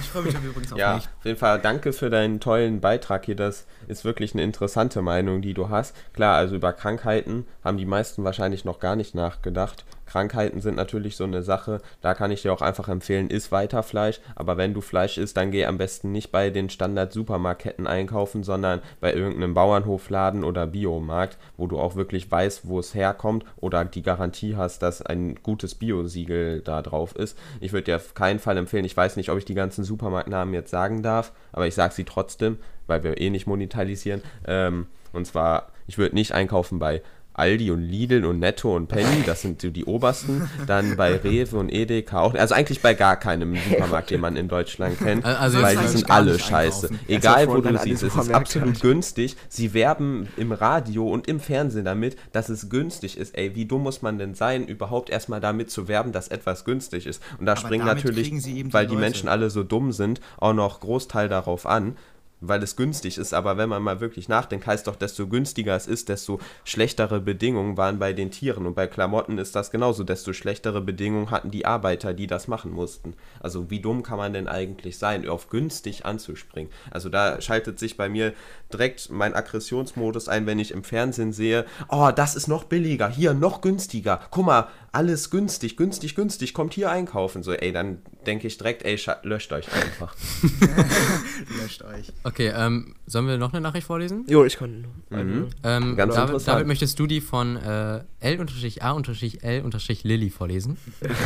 Ich 0.00 0.08
freue 0.08 0.22
mich 0.22 0.34
übrigens 0.34 0.72
auf 0.72 0.78
Ja, 0.78 0.94
mich. 0.96 1.04
auf 1.04 1.24
jeden 1.24 1.38
Fall 1.38 1.60
danke 1.60 1.92
für 1.92 2.10
deinen 2.10 2.40
tollen 2.40 2.80
Beitrag 2.80 3.26
hier. 3.26 3.36
Das 3.36 3.66
ist 3.86 4.04
wirklich 4.04 4.32
eine 4.34 4.42
interessante 4.42 5.00
Meinung, 5.00 5.40
die 5.40 5.54
du 5.54 5.68
hast. 5.68 5.94
Klar, 6.14 6.36
also 6.36 6.56
über 6.56 6.72
Krankheiten 6.72 7.46
haben 7.62 7.76
die 7.76 7.86
meisten 7.86 8.24
wahrscheinlich 8.24 8.64
noch 8.64 8.80
gar 8.80 8.96
nicht 8.96 9.14
nachgedacht. 9.14 9.84
Krankheiten 10.10 10.60
sind 10.60 10.74
natürlich 10.74 11.16
so 11.16 11.22
eine 11.22 11.42
Sache. 11.42 11.80
Da 12.00 12.14
kann 12.14 12.32
ich 12.32 12.42
dir 12.42 12.52
auch 12.52 12.62
einfach 12.62 12.88
empfehlen, 12.88 13.30
iss 13.30 13.52
weiter 13.52 13.84
Fleisch. 13.84 14.20
Aber 14.34 14.56
wenn 14.56 14.74
du 14.74 14.80
Fleisch 14.80 15.18
isst, 15.18 15.36
dann 15.36 15.52
geh 15.52 15.66
am 15.66 15.78
besten 15.78 16.10
nicht 16.10 16.32
bei 16.32 16.50
den 16.50 16.68
Standard-Supermarktketten 16.68 17.86
einkaufen, 17.86 18.42
sondern 18.42 18.80
bei 19.00 19.14
irgendeinem 19.14 19.54
Bauernhofladen 19.54 20.42
oder 20.42 20.66
Biomarkt, 20.66 21.38
wo 21.56 21.68
du 21.68 21.78
auch 21.78 21.94
wirklich 21.94 22.28
weißt, 22.28 22.66
wo 22.66 22.80
es 22.80 22.92
herkommt 22.92 23.44
oder 23.56 23.84
die 23.84 24.02
Garantie 24.02 24.56
hast, 24.56 24.82
dass 24.82 25.00
ein 25.00 25.36
gutes 25.36 25.76
Bio-Siegel 25.76 26.60
da 26.62 26.82
drauf 26.82 27.14
ist. 27.14 27.38
Ich 27.60 27.72
würde 27.72 27.84
dir 27.84 27.96
auf 27.96 28.14
keinen 28.14 28.40
Fall 28.40 28.56
empfehlen, 28.56 28.84
ich 28.84 28.96
weiß 28.96 29.14
nicht, 29.16 29.30
ob 29.30 29.38
ich 29.38 29.44
die 29.44 29.54
ganzen 29.54 29.84
Supermarktnamen 29.84 30.54
jetzt 30.54 30.70
sagen 30.70 31.04
darf, 31.04 31.32
aber 31.52 31.68
ich 31.68 31.74
sage 31.76 31.94
sie 31.94 32.04
trotzdem, 32.04 32.58
weil 32.88 33.04
wir 33.04 33.20
eh 33.20 33.30
nicht 33.30 33.46
monetarisieren. 33.46 34.22
Ähm, 34.44 34.86
und 35.12 35.26
zwar, 35.26 35.70
ich 35.86 35.98
würde 35.98 36.14
nicht 36.14 36.32
einkaufen 36.32 36.78
bei 36.80 37.02
Aldi 37.40 37.70
und 37.70 37.80
Lidl 37.80 38.24
und 38.26 38.38
Netto 38.38 38.76
und 38.76 38.86
Penny, 38.86 39.22
das 39.24 39.40
sind 39.40 39.62
so 39.62 39.70
die 39.70 39.86
obersten. 39.86 40.48
Dann 40.66 40.96
bei 40.96 41.16
Rewe 41.16 41.56
und 41.56 41.72
Edeka 41.72 42.20
auch. 42.20 42.34
Also 42.34 42.54
eigentlich 42.54 42.82
bei 42.82 42.94
gar 42.94 43.16
keinem 43.16 43.56
Supermarkt, 43.56 44.10
den 44.10 44.20
man 44.20 44.36
in 44.36 44.48
Deutschland 44.48 44.98
kennt. 44.98 45.24
Also 45.24 45.62
weil 45.62 45.76
die 45.76 45.88
sind 45.88 46.10
alle 46.10 46.38
scheiße. 46.38 46.88
einkaufen. 46.88 47.08
Egal 47.08 47.48
wo 47.48 47.60
du 47.60 47.78
siehst, 47.78 48.02
es 48.02 48.14
ist 48.14 48.30
absolut 48.30 48.80
günstig. 48.80 49.36
Sie 49.48 49.72
werben 49.74 50.28
im 50.36 50.52
Radio 50.52 51.08
und 51.08 51.28
im 51.28 51.40
Fernsehen 51.40 51.84
damit, 51.84 52.16
dass 52.32 52.48
es 52.48 52.68
günstig 52.68 53.16
ist. 53.16 53.36
Ey, 53.36 53.54
wie 53.54 53.64
dumm 53.64 53.82
muss 53.82 54.02
man 54.02 54.18
denn 54.18 54.34
sein, 54.34 54.66
überhaupt 54.66 55.10
erstmal 55.10 55.40
damit 55.40 55.70
zu 55.70 55.88
werben, 55.88 56.12
dass 56.12 56.28
etwas 56.28 56.64
günstig 56.64 57.06
ist? 57.06 57.22
Und 57.38 57.46
da 57.46 57.52
Aber 57.52 57.62
springen 57.62 57.86
natürlich, 57.86 58.30
die 58.30 58.72
weil 58.72 58.86
die 58.86 58.94
Leute. 58.94 59.00
Menschen 59.00 59.28
alle 59.28 59.50
so 59.50 59.62
dumm 59.62 59.92
sind, 59.92 60.20
auch 60.38 60.52
noch 60.52 60.80
Großteil 60.80 61.28
darauf 61.28 61.66
an 61.66 61.96
weil 62.40 62.62
es 62.62 62.76
günstig 62.76 63.18
ist, 63.18 63.34
aber 63.34 63.56
wenn 63.56 63.68
man 63.68 63.82
mal 63.82 64.00
wirklich 64.00 64.28
nachdenkt, 64.28 64.66
heißt 64.66 64.86
doch, 64.86 64.96
desto 64.96 65.26
günstiger 65.26 65.76
es 65.76 65.86
ist, 65.86 66.08
desto 66.08 66.40
schlechtere 66.64 67.20
Bedingungen 67.20 67.76
waren 67.76 67.98
bei 67.98 68.12
den 68.12 68.30
Tieren 68.30 68.66
und 68.66 68.74
bei 68.74 68.86
Klamotten 68.86 69.38
ist 69.38 69.54
das 69.54 69.70
genauso, 69.70 70.04
desto 70.04 70.32
schlechtere 70.32 70.80
Bedingungen 70.80 71.30
hatten 71.30 71.50
die 71.50 71.66
Arbeiter, 71.66 72.14
die 72.14 72.26
das 72.26 72.48
machen 72.48 72.72
mussten. 72.72 73.14
Also 73.40 73.70
wie 73.70 73.80
dumm 73.80 74.02
kann 74.02 74.18
man 74.18 74.32
denn 74.32 74.48
eigentlich 74.48 74.98
sein, 74.98 75.28
auf 75.28 75.48
günstig 75.48 76.06
anzuspringen? 76.06 76.72
Also 76.90 77.08
da 77.08 77.40
schaltet 77.40 77.78
sich 77.78 77.96
bei 77.96 78.08
mir 78.08 78.32
direkt 78.72 79.10
mein 79.10 79.34
Aggressionsmodus 79.34 80.28
ein, 80.28 80.46
wenn 80.46 80.58
ich 80.58 80.70
im 80.70 80.84
Fernsehen 80.84 81.32
sehe, 81.32 81.66
oh, 81.88 82.10
das 82.14 82.34
ist 82.34 82.48
noch 82.48 82.64
billiger, 82.64 83.08
hier 83.08 83.34
noch 83.34 83.60
günstiger, 83.60 84.20
guck 84.30 84.46
mal, 84.46 84.68
alles 84.92 85.30
günstig, 85.30 85.76
günstig, 85.76 86.14
günstig, 86.16 86.52
kommt 86.52 86.74
hier 86.74 86.90
einkaufen. 86.90 87.42
So, 87.42 87.52
ey, 87.52 87.72
dann 87.72 88.02
denke 88.26 88.46
ich 88.46 88.58
direkt, 88.58 88.82
ey, 88.84 88.98
löscht 89.22 89.52
euch 89.52 89.72
einfach. 89.72 90.14
Löscht 91.62 91.82
euch. 91.82 92.12
Okay, 92.24 92.52
ähm, 92.54 92.94
sollen 93.06 93.26
wir 93.28 93.38
noch 93.38 93.52
eine 93.52 93.60
Nachricht 93.60 93.86
vorlesen? 93.86 94.24
Jo, 94.28 94.44
ich 94.44 94.56
kann. 94.56 94.86
Mhm. 95.10 95.48
Ähm, 95.62 95.96
Ganz 95.96 96.14
David, 96.14 96.30
interessant. 96.30 96.56
David, 96.56 96.66
möchtest 96.66 96.98
du 96.98 97.06
die 97.06 97.20
von 97.20 97.56
äh, 97.56 98.02
L-A-L-Lilly 98.20 100.30
vorlesen? 100.30 100.76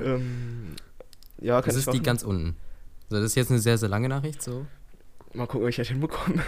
Ähm, 0.00 0.74
ja, 1.40 1.60
kann 1.60 1.66
Das 1.66 1.74
ich 1.74 1.80
ist 1.80 1.86
die 1.92 1.98
machen. 1.98 2.02
ganz 2.04 2.22
unten. 2.22 2.56
So, 3.08 3.16
das 3.16 3.26
ist 3.26 3.34
jetzt 3.34 3.50
eine 3.50 3.58
sehr, 3.58 3.78
sehr 3.78 3.88
lange 3.88 4.08
Nachricht. 4.08 4.42
So. 4.42 4.66
Mal 5.34 5.46
gucken, 5.46 5.64
ob 5.64 5.70
ich 5.70 5.76
das 5.76 5.88
hinbekomme. 5.88 6.42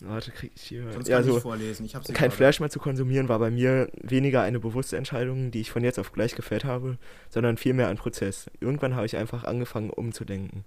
Warte, 0.00 0.30
krieg 0.30 0.52
ich 0.54 0.62
hier. 0.62 0.92
Sonst 0.92 1.08
ja, 1.08 1.16
kann 1.16 1.26
so. 1.26 1.36
ich 1.36 1.42
vorlesen. 1.42 1.84
Ich 1.84 1.92
Kein 1.92 2.02
gerade. 2.02 2.30
Fleisch 2.30 2.60
mehr 2.60 2.70
zu 2.70 2.78
konsumieren 2.78 3.28
war 3.28 3.38
bei 3.40 3.50
mir 3.50 3.90
weniger 4.00 4.42
eine 4.42 4.60
bewusste 4.60 4.96
Entscheidung, 4.96 5.50
die 5.50 5.60
ich 5.60 5.70
von 5.70 5.82
jetzt 5.82 5.98
auf 5.98 6.12
gleich 6.12 6.36
gefällt 6.36 6.64
habe, 6.64 6.98
sondern 7.30 7.56
vielmehr 7.56 7.88
ein 7.88 7.96
Prozess. 7.96 8.46
Irgendwann 8.60 8.94
habe 8.94 9.06
ich 9.06 9.16
einfach 9.16 9.44
angefangen 9.44 9.90
umzudenken. 9.90 10.64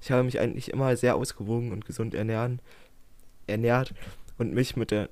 Ich 0.00 0.10
habe 0.10 0.24
mich 0.24 0.40
eigentlich 0.40 0.72
immer 0.72 0.96
sehr 0.96 1.14
ausgewogen 1.14 1.70
und 1.70 1.84
gesund 1.84 2.14
ernähren, 2.14 2.60
ernährt 3.46 3.94
und 4.36 4.52
mich 4.52 4.74
mit 4.74 4.90
der 4.90 5.08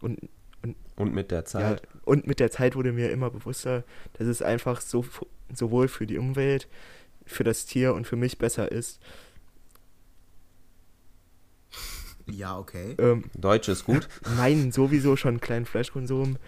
und, 0.00 0.20
Und 0.94 1.12
mit 1.12 1.32
der 1.32 1.40
ja, 1.40 1.44
Zeit. 1.44 1.82
und 2.04 2.26
mit 2.28 2.38
der 2.38 2.52
Zeit 2.52 2.76
wurde 2.76 2.92
mir 2.92 3.10
immer 3.10 3.30
bewusster, 3.30 3.82
dass 4.14 4.28
es 4.28 4.42
einfach 4.42 4.80
so 4.80 5.04
sowohl 5.52 5.88
für 5.88 6.06
die 6.06 6.18
Umwelt, 6.18 6.68
für 7.26 7.42
das 7.42 7.66
Tier 7.66 7.94
und 7.94 8.06
für 8.06 8.16
mich 8.16 8.38
besser 8.38 8.70
ist, 8.70 9.00
Ja, 12.32 12.58
okay. 12.58 12.94
ähm, 12.98 13.24
Deutsch 13.34 13.68
ist 13.68 13.84
gut. 13.84 14.08
meinen 14.36 14.72
sowieso 14.72 15.16
schon 15.16 15.40
kleinen 15.40 15.66
Fleischkonsum 15.66 16.38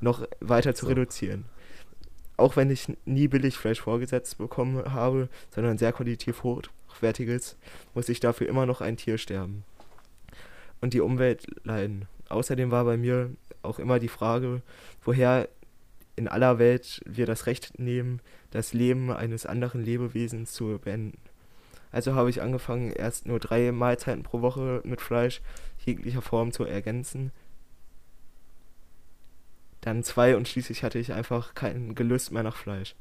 noch 0.00 0.26
weiter 0.40 0.74
zu 0.74 0.86
So. 0.86 0.88
reduzieren. 0.90 1.44
Auch 2.36 2.56
wenn 2.56 2.70
ich 2.70 2.92
nie 3.04 3.28
billig 3.28 3.56
Fleisch 3.56 3.80
vorgesetzt 3.80 4.38
bekommen 4.38 4.92
habe, 4.92 5.28
sondern 5.50 5.78
sehr 5.78 5.92
qualitativ 5.92 6.42
hochwertiges, 6.42 7.56
muss 7.94 8.08
ich 8.08 8.20
dafür 8.20 8.48
immer 8.48 8.66
noch 8.66 8.80
ein 8.80 8.96
Tier 8.96 9.18
sterben. 9.18 9.64
Und 10.80 10.94
die 10.94 11.00
Umwelt 11.00 11.46
leiden. 11.64 12.06
Außerdem 12.28 12.70
war 12.70 12.84
bei 12.84 12.96
mir 12.96 13.30
auch 13.62 13.78
immer 13.78 13.98
die 13.98 14.08
Frage, 14.08 14.62
woher 15.04 15.48
in 16.16 16.28
aller 16.28 16.58
Welt 16.58 17.00
wir 17.06 17.26
das 17.26 17.46
Recht 17.46 17.78
nehmen, 17.78 18.20
das 18.50 18.72
Leben 18.72 19.10
eines 19.10 19.46
anderen 19.46 19.84
Lebewesens 19.84 20.52
zu 20.52 20.78
beenden. 20.82 21.18
Also 21.92 22.14
habe 22.14 22.30
ich 22.30 22.40
angefangen, 22.42 22.90
erst 22.90 23.26
nur 23.26 23.38
drei 23.38 23.70
Mahlzeiten 23.70 24.22
pro 24.22 24.40
Woche 24.40 24.80
mit 24.84 25.00
Fleisch 25.00 25.42
jeglicher 25.84 26.22
Form 26.22 26.50
zu 26.52 26.64
ergänzen. 26.64 27.32
Dann 29.82 30.02
zwei 30.04 30.36
und 30.36 30.48
schließlich 30.48 30.82
hatte 30.84 30.98
ich 30.98 31.12
einfach 31.12 31.54
kein 31.54 31.94
Gelüst 31.94 32.32
mehr 32.32 32.42
nach 32.42 32.56
Fleisch. 32.56 32.94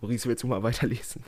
Maurice, 0.00 0.28
willst 0.28 0.42
du 0.42 0.46
mal 0.46 0.62
weiterlesen? 0.62 1.22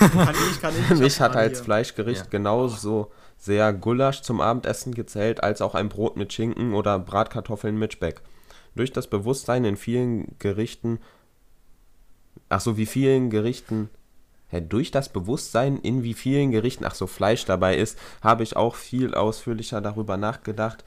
Kann 0.00 0.34
ich, 0.50 0.60
kann 0.60 0.74
ich. 0.76 0.90
ich 0.90 0.98
Mich 0.98 1.20
hat 1.20 1.36
als 1.36 1.58
hier. 1.58 1.64
Fleischgericht 1.64 2.22
Ja. 2.24 2.30
genauso 2.30 3.12
sehr 3.36 3.72
Gulasch 3.72 4.22
zum 4.22 4.40
Abendessen 4.40 4.94
gezählt, 4.94 5.42
als 5.42 5.60
auch 5.60 5.74
ein 5.74 5.88
Brot 5.88 6.16
mit 6.16 6.32
Schinken 6.32 6.74
oder 6.74 6.98
Bratkartoffeln 6.98 7.76
mit 7.78 7.92
Speck. 7.92 8.22
durch 8.76 8.92
das 8.92 9.08
Bewusstsein 9.08 9.64
in 9.64 9.76
vielen 9.76 10.36
Gerichten, 10.40 10.98
ach 12.48 12.60
so, 12.60 12.76
wie 12.76 12.86
vielen 12.86 13.30
Gerichten, 13.30 13.88
ja, 14.54 14.60
durch 14.60 14.92
das 14.92 15.08
Bewusstsein, 15.08 15.78
in 15.78 16.04
wie 16.04 16.14
vielen 16.14 16.52
Gerichten, 16.52 16.84
ach 16.84 16.94
so, 16.94 17.08
Fleisch 17.08 17.44
dabei 17.44 17.76
ist, 17.76 17.98
habe 18.22 18.44
ich 18.44 18.54
auch 18.54 18.76
viel 18.76 19.12
ausführlicher 19.12 19.80
darüber 19.80 20.16
nachgedacht, 20.16 20.84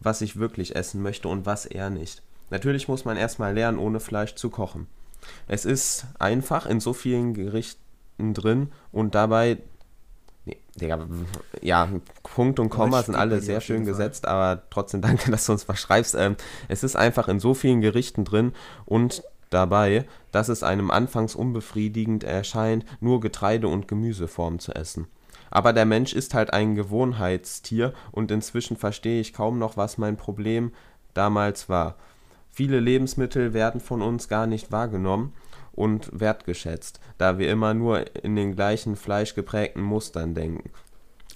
was 0.00 0.20
ich 0.20 0.40
wirklich 0.40 0.74
essen 0.74 1.00
möchte 1.00 1.28
und 1.28 1.46
was 1.46 1.64
eher 1.64 1.90
nicht. 1.90 2.22
Natürlich 2.50 2.88
muss 2.88 3.04
man 3.04 3.16
erstmal 3.16 3.54
lernen, 3.54 3.78
ohne 3.78 4.00
Fleisch 4.00 4.34
zu 4.34 4.50
kochen. 4.50 4.88
Es 5.46 5.64
ist 5.64 6.06
einfach 6.18 6.66
in 6.66 6.80
so 6.80 6.92
vielen 6.92 7.34
Gerichten 7.34 8.34
drin 8.34 8.72
und 8.90 9.14
dabei 9.14 9.58
Digga, 10.80 11.06
ja, 11.60 11.88
Punkt 12.24 12.58
und 12.58 12.68
Komma 12.68 13.02
sind 13.02 13.14
alle 13.14 13.40
sehr 13.40 13.60
schön 13.60 13.84
gesetzt, 13.84 14.26
aber 14.26 14.62
trotzdem 14.70 15.00
danke, 15.02 15.30
dass 15.30 15.46
du 15.46 15.52
uns 15.52 15.68
was 15.68 15.78
schreibst. 15.78 16.16
Ähm, 16.16 16.36
es 16.66 16.82
ist 16.82 16.96
einfach 16.96 17.28
in 17.28 17.38
so 17.38 17.54
vielen 17.54 17.80
Gerichten 17.80 18.24
drin 18.24 18.54
und 18.86 19.22
dabei, 19.50 20.04
dass 20.32 20.48
es 20.48 20.62
einem 20.62 20.90
anfangs 20.90 21.34
unbefriedigend 21.34 22.24
erscheint, 22.24 22.84
nur 23.00 23.20
Getreide 23.20 23.68
und 23.68 23.88
Gemüseformen 23.88 24.58
zu 24.58 24.74
essen. 24.74 25.06
Aber 25.50 25.72
der 25.72 25.86
Mensch 25.86 26.12
ist 26.12 26.34
halt 26.34 26.52
ein 26.52 26.74
Gewohnheitstier 26.74 27.94
und 28.12 28.30
inzwischen 28.30 28.76
verstehe 28.76 29.20
ich 29.20 29.32
kaum 29.32 29.58
noch, 29.58 29.76
was 29.76 29.98
mein 29.98 30.16
Problem 30.16 30.72
damals 31.14 31.68
war. 31.68 31.96
Viele 32.50 32.80
Lebensmittel 32.80 33.54
werden 33.54 33.80
von 33.80 34.02
uns 34.02 34.28
gar 34.28 34.46
nicht 34.46 34.72
wahrgenommen 34.72 35.32
und 35.72 36.10
wertgeschätzt, 36.12 37.00
da 37.18 37.38
wir 37.38 37.50
immer 37.50 37.72
nur 37.72 38.16
in 38.24 38.36
den 38.36 38.56
gleichen 38.56 38.96
fleischgeprägten 38.96 39.82
Mustern 39.82 40.34
denken. 40.34 40.70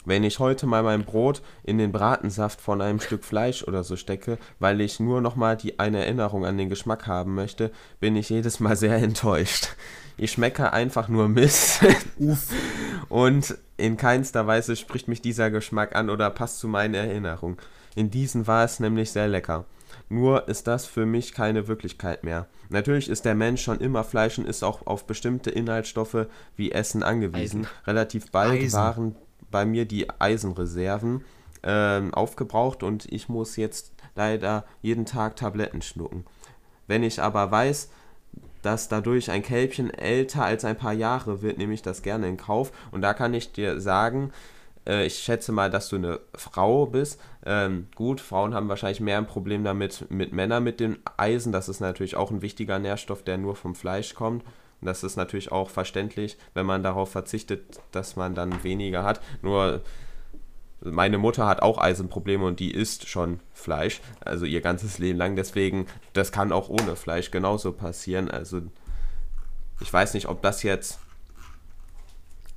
Wenn 0.05 0.25
ich 0.25 0.39
heute 0.39 0.67
mal 0.67 0.83
mein 0.83 1.05
Brot 1.05 1.43
in 1.63 1.79
den 1.79 1.93
Bratensaft 1.93 2.61
von 2.61 2.81
einem 2.81 3.01
Stück 3.01 3.25
Fleisch 3.25 3.63
oder 3.63 3.85
so 3.85 3.97
stecke, 3.97 4.39
weil 4.59 4.81
ich 4.81 4.99
nur 4.99 5.21
noch 5.21 5.37
mal 5.37 5.57
die 5.57 5.79
eine 5.79 5.99
Erinnerung 6.05 6.45
an 6.45 6.59
den 6.59 6.69
Geschmack 6.69 7.07
haben 7.07 7.35
möchte, 7.35 7.71
bin 8.01 8.17
ich 8.17 8.29
jedes 8.31 8.59
Mal 8.59 8.77
sehr 8.77 8.97
enttäuscht. 8.97 9.69
Ich 10.17 10.33
schmecke 10.33 10.73
einfach 10.73 11.09
nur 11.09 11.29
Mist. 11.29 11.81
Und 13.09 13.57
in 13.77 13.97
keinster 13.97 14.47
Weise 14.47 14.77
spricht 14.77 15.09
mich 15.09 15.23
dieser 15.23 15.51
Geschmack 15.51 15.95
an 15.95 16.11
oder 16.11 16.31
passt 16.31 16.59
zu 16.59 16.69
meinen 16.69 16.95
Erinnerungen. 16.95 17.57
In 17.95 18.11
diesen 18.11 18.47
war 18.47 18.65
es 18.65 18.81
nämlich 18.81 19.11
sehr 19.11 19.29
lecker. 19.29 19.67
Nur 20.09 20.49
ist 20.49 20.67
das 20.67 20.87
für 20.87 21.07
mich 21.07 21.33
keine 21.33 21.69
Wirklichkeit 21.69 22.25
mehr. 22.25 22.47
Natürlich 22.69 23.09
ist 23.09 23.25
der 23.25 23.35
Mensch 23.35 23.63
schon 23.63 23.81
immer 23.81 24.05
Fleisch 24.05 24.39
und 24.39 24.47
ist 24.47 24.63
auch 24.63 24.87
auf 24.87 25.07
bestimmte 25.07 25.51
Inhaltsstoffe 25.51 26.27
wie 26.57 26.73
Essen 26.73 27.03
angewiesen. 27.03 27.63
Eisen. 27.63 27.69
Relativ 27.87 28.31
bald 28.31 28.63
Eisen. 28.63 28.79
waren 28.79 29.17
bei 29.53 29.65
mir 29.65 29.85
die 29.85 30.09
Eisenreserven 30.19 31.25
äh, 31.63 32.01
aufgebraucht 32.11 32.83
und 32.83 33.07
ich 33.13 33.29
muss 33.29 33.57
jetzt 33.57 33.93
leider 34.17 34.65
jeden 34.81 35.07
Tag 35.07 35.37
Tabletten 35.37 35.83
schlucken. 35.83 36.25
Wenn 36.89 37.05
ich 37.05 37.23
aber 37.23 37.51
weiß, 37.51 37.91
dass 38.63 38.89
dadurch 38.89 39.31
ein 39.31 39.43
Kälbchen 39.43 39.91
älter 39.91 40.45
als 40.45 40.65
ein 40.65 40.77
paar 40.77 40.93
Jahre 40.93 41.43
wird, 41.43 41.59
nehme 41.59 41.75
ich 41.75 41.83
das 41.83 42.03
gerne 42.03 42.29
in 42.29 42.37
Kauf. 42.37 42.73
Und 42.91 43.03
da 43.03 43.13
kann 43.15 43.35
ich 43.35 43.53
dir 43.53 43.81
sagen, 43.81 44.33
äh, 44.87 45.07
ich 45.07 45.19
schätze 45.19 45.53
mal, 45.53 45.71
dass 45.71 45.89
du 45.89 45.97
eine 45.97 46.21
Frau 46.35 46.87
bist. 46.87 47.21
Ähm, 47.45 47.89
gut, 47.95 48.21
Frauen 48.21 48.55
haben 48.55 48.69
wahrscheinlich 48.69 49.01
mehr 49.01 49.19
ein 49.19 49.27
Problem 49.27 49.65
damit 49.65 50.07
mit 50.11 50.33
Männern 50.33 50.63
mit 50.63 50.81
dem 50.81 50.99
Eisen. 51.17 51.53
Das 51.53 51.69
ist 51.69 51.81
natürlich 51.81 52.17
auch 52.17 52.31
ein 52.31 52.43
wichtiger 52.43 52.79
Nährstoff, 52.79 53.23
der 53.23 53.39
nur 53.39 53.57
vom 53.57 53.75
Fleisch 53.75 54.15
kommt. 54.15 54.45
Und 54.83 54.87
das 54.87 55.05
ist 55.05 55.15
natürlich 55.17 55.53
auch 55.53 55.71
verständlich, 55.71 56.37
wenn 56.55 56.67
man 56.67 56.83
darauf 56.83 57.13
verzichtet, 57.13 57.81
dass 57.93 58.17
man 58.17 58.35
dann 58.35 58.65
weniger 58.65 59.05
hat. 59.05 59.21
Nur 59.41 59.81
meine 60.81 61.19
Mutter 61.19 61.47
hat 61.47 61.63
auch 61.63 61.79
Eisenprobleme 61.79 62.45
und 62.45 62.59
die 62.59 62.73
isst 62.73 63.09
schon 63.09 63.39
Fleisch, 63.53 64.01
also 64.25 64.45
ihr 64.45 64.61
ganzes 64.61 64.99
Leben 64.99 65.19
lang. 65.19 65.37
Deswegen, 65.37 65.87
das 66.15 66.33
kann 66.33 66.51
auch 66.51 66.69
ohne 66.69 66.97
Fleisch 66.97 67.31
genauso 67.31 67.71
passieren. 67.71 68.29
Also 68.29 68.63
ich 69.81 69.93
weiß 69.93 70.15
nicht, 70.15 70.27
ob 70.27 70.43
das 70.43 70.65
jetzt 70.65 70.99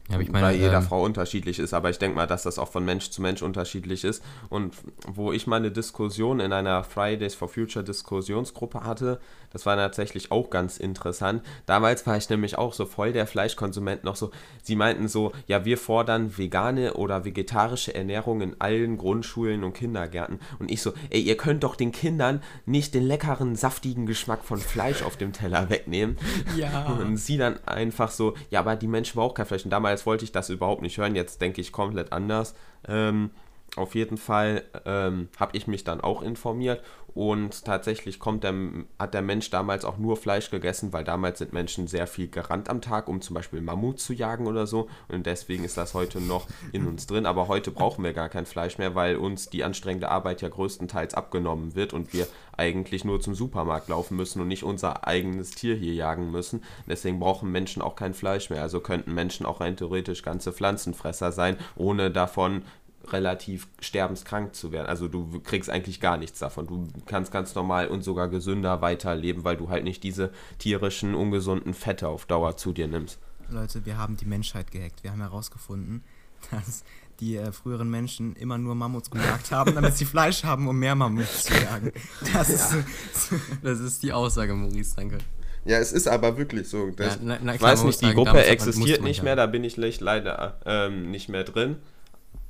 ja, 0.10 0.18
meine, 0.18 0.32
bei 0.32 0.54
jeder 0.54 0.78
ähm, 0.78 0.84
Frau 0.84 1.04
unterschiedlich 1.04 1.58
ist, 1.58 1.74
aber 1.74 1.90
ich 1.90 1.98
denke 1.98 2.16
mal, 2.16 2.28
dass 2.28 2.44
das 2.44 2.60
auch 2.60 2.70
von 2.72 2.86
Mensch 2.86 3.10
zu 3.10 3.22
Mensch 3.22 3.42
unterschiedlich 3.42 4.04
ist. 4.04 4.24
Und 4.50 4.76
wo 5.08 5.32
ich 5.32 5.48
meine 5.48 5.72
Diskussion 5.72 6.40
in 6.40 6.54
einer 6.54 6.84
Fridays 6.84 7.34
for 7.34 7.50
Future 7.50 7.84
Diskussionsgruppe 7.84 8.84
hatte, 8.84 9.20
das 9.56 9.66
war 9.66 9.78
tatsächlich 9.78 10.32
auch 10.34 10.50
ganz 10.50 10.78
interessant. 10.78 11.42
Damals 11.66 12.06
war 12.06 12.18
ich 12.18 12.30
nämlich 12.30 12.58
auch 12.58 12.74
so 12.74 12.86
voll 12.86 13.14
der 13.14 13.26
Fleischkonsument 13.26 14.04
noch 14.04 14.18
so. 14.18 14.32
Sie 14.62 14.76
meinten 14.76 15.08
so, 15.08 15.32
ja, 15.48 15.64
wir 15.64 15.78
fordern 15.78 16.38
vegane 16.38 16.96
oder 16.96 17.24
vegetarische 17.24 17.96
Ernährung 17.96 18.42
in 18.42 18.60
allen 18.60 18.98
Grundschulen 18.98 19.64
und 19.64 19.72
Kindergärten. 19.72 20.42
Und 20.60 20.70
ich 20.70 20.82
so, 20.82 20.92
ey, 21.10 21.22
ihr 21.22 21.38
könnt 21.38 21.64
doch 21.64 21.78
den 21.78 21.94
Kindern 21.94 22.44
nicht 22.66 22.94
den 22.94 23.08
leckeren, 23.08 23.56
saftigen 23.56 24.06
Geschmack 24.06 24.44
von 24.44 24.58
Fleisch 24.60 25.04
auf 25.04 25.16
dem 25.16 25.32
Teller 25.32 25.70
wegnehmen. 25.70 26.18
Ja. 26.58 26.88
Und 27.00 27.16
sie 27.16 27.38
dann 27.38 27.58
einfach 27.66 28.12
so, 28.12 28.34
ja, 28.50 28.60
aber 28.60 28.76
die 28.76 28.88
Menschen 28.88 29.16
brauchen 29.16 29.36
kein 29.36 29.46
Fleisch. 29.46 29.64
Und 29.64 29.72
damals 29.72 29.95
damals 29.96 30.06
wollte 30.06 30.26
ich 30.26 30.32
das 30.34 30.50
überhaupt 30.50 30.82
nicht 30.82 30.98
hören, 30.98 31.16
jetzt 31.16 31.42
denke 31.42 31.62
ich 31.62 31.72
komplett 31.72 32.12
anders. 32.12 32.54
Ähm, 32.88 33.32
auf 33.76 33.96
jeden 33.96 34.18
Fall 34.18 34.64
ähm, 34.86 35.30
habe 35.38 35.58
ich 35.58 35.68
mich 35.68 35.84
dann 35.84 36.02
auch 36.02 36.22
informiert 36.22 36.82
und 37.14 37.64
tatsächlich 37.64 38.20
kommt 38.20 38.44
der, 38.44 38.54
hat 39.00 39.14
der 39.14 39.22
Mensch 39.22 39.50
damals 39.50 39.86
auch 39.86 39.98
nur 39.98 40.18
Fleisch 40.18 40.52
gegessen, 40.52 40.92
weil 40.92 41.06
damals 41.06 41.40
sind 41.40 41.54
Menschen 41.54 41.88
sehr 41.88 42.08
viel 42.08 42.28
gerannt 42.28 42.70
am 42.70 42.82
Tag, 42.82 43.08
um 43.08 43.22
zum 43.22 43.34
Beispiel 43.34 43.62
Mammut 43.62 44.00
zu 44.00 44.14
jagen 44.14 44.48
oder 44.48 44.68
so 44.68 44.90
und 45.08 45.26
deswegen 45.26 45.64
ist 45.64 45.78
das 45.78 45.94
heute 45.94 46.20
noch 46.20 46.48
in 46.74 46.86
uns 46.88 47.08
drin. 47.08 47.26
Aber 47.26 47.48
heute 47.48 47.72
brauchen 47.72 48.04
wir 48.04 48.14
gar 48.14 48.30
kein 48.30 48.46
Fleisch 48.46 48.78
mehr, 48.78 48.96
weil 48.96 49.16
uns 49.16 49.50
die 49.50 49.64
anstrengende 49.64 50.10
Arbeit 50.10 50.42
ja 50.42 50.50
größtenteils 50.50 51.14
abgenommen 51.14 51.76
wird 51.76 51.94
und 51.94 52.14
wir 52.14 52.28
eigentlich 52.58 53.06
nur 53.06 53.22
zum 53.22 53.36
Supermarkt 53.36 53.90
laufen 53.90 54.18
müssen 54.18 54.42
und 54.42 54.48
nicht 54.48 54.64
unser 54.64 55.08
eigenes 55.08 55.52
Tier 55.52 55.76
hier 55.76 55.94
jagen 55.94 56.32
müssen. 56.32 56.64
Deswegen 56.88 57.20
brauchen 57.20 57.52
Menschen 57.52 57.82
auch 57.82 57.96
kein 57.96 58.14
Fleisch 58.14 58.50
mehr. 58.50 58.62
Also 58.62 58.80
könnten 58.80 59.14
Menschen 59.14 59.46
auch 59.46 59.62
rein 59.62 59.78
theoretisch 59.78 60.22
ganze 60.22 60.52
Pflanzenfresser 60.52 61.32
sein, 61.32 61.58
ohne 61.76 62.12
davon 62.12 62.64
relativ 63.12 63.68
sterbenskrank 63.80 64.56
zu 64.56 64.72
werden. 64.72 64.88
Also 64.88 65.08
du 65.08 65.40
kriegst 65.40 65.70
eigentlich 65.70 66.00
gar 66.00 66.18
nichts 66.18 66.40
davon. 66.40 66.68
Du 66.68 66.88
kannst 67.06 67.32
ganz 67.32 67.56
normal 67.56 67.88
und 67.88 68.04
sogar 68.04 68.28
gesünder 68.28 68.82
weiterleben, 68.82 69.44
weil 69.44 69.58
du 69.58 69.70
halt 69.70 69.84
nicht 69.84 70.04
diese 70.04 70.32
tierischen, 70.58 71.16
ungesunden 71.16 71.74
Fette 71.74 72.08
auf 72.08 72.26
Dauer 72.26 72.58
zu 72.58 72.74
dir 72.74 72.88
nimmst. 72.88 73.20
Leute, 73.50 73.86
wir 73.86 73.98
haben 73.98 74.18
die 74.18 74.26
Menschheit 74.26 74.72
gehackt. 74.72 75.04
Wir 75.04 75.12
haben 75.12 75.22
herausgefunden, 75.22 76.04
dass 76.52 76.84
die 77.20 77.38
äh, 77.38 77.52
früheren 77.52 77.90
Menschen 77.90 78.36
immer 78.36 78.58
nur 78.58 78.76
Mammuts 78.76 79.10
gejagt 79.10 79.52
haben, 79.52 79.74
damit 79.74 79.96
sie 79.96 80.06
Fleisch 80.06 80.44
haben, 80.44 80.68
um 80.68 80.78
mehr 80.78 80.96
Mammuts 80.96 81.46
zu 81.46 81.54
jagen. 81.54 81.92
Das, 82.34 82.50
ja. 82.50 82.56
ist, 82.56 83.32
das 83.64 83.80
ist 83.80 84.04
die 84.04 84.12
Aussage, 84.12 84.54
Maurice, 84.54 84.96
danke. 84.96 85.20
Ja, 85.64 85.80
es 85.80 85.94
ist 85.94 86.08
aber 86.08 86.38
wirklich 86.38 86.68
so. 86.68 86.90
Ja, 87.00 87.16
na, 87.22 87.40
na, 87.42 87.54
klar, 87.54 87.56
ich 87.56 87.62
weiß 87.62 87.84
nicht, 87.86 88.02
die 88.02 88.06
sagen, 88.06 88.18
Gruppe 88.18 88.46
existiert 88.46 89.02
nicht 89.02 89.24
mehr, 89.24 89.36
da 89.36 89.48
bin 89.48 89.64
ich 89.64 89.78
leider 89.78 90.60
ähm, 90.66 91.10
nicht 91.10 91.30
mehr 91.30 91.44
drin 91.44 91.78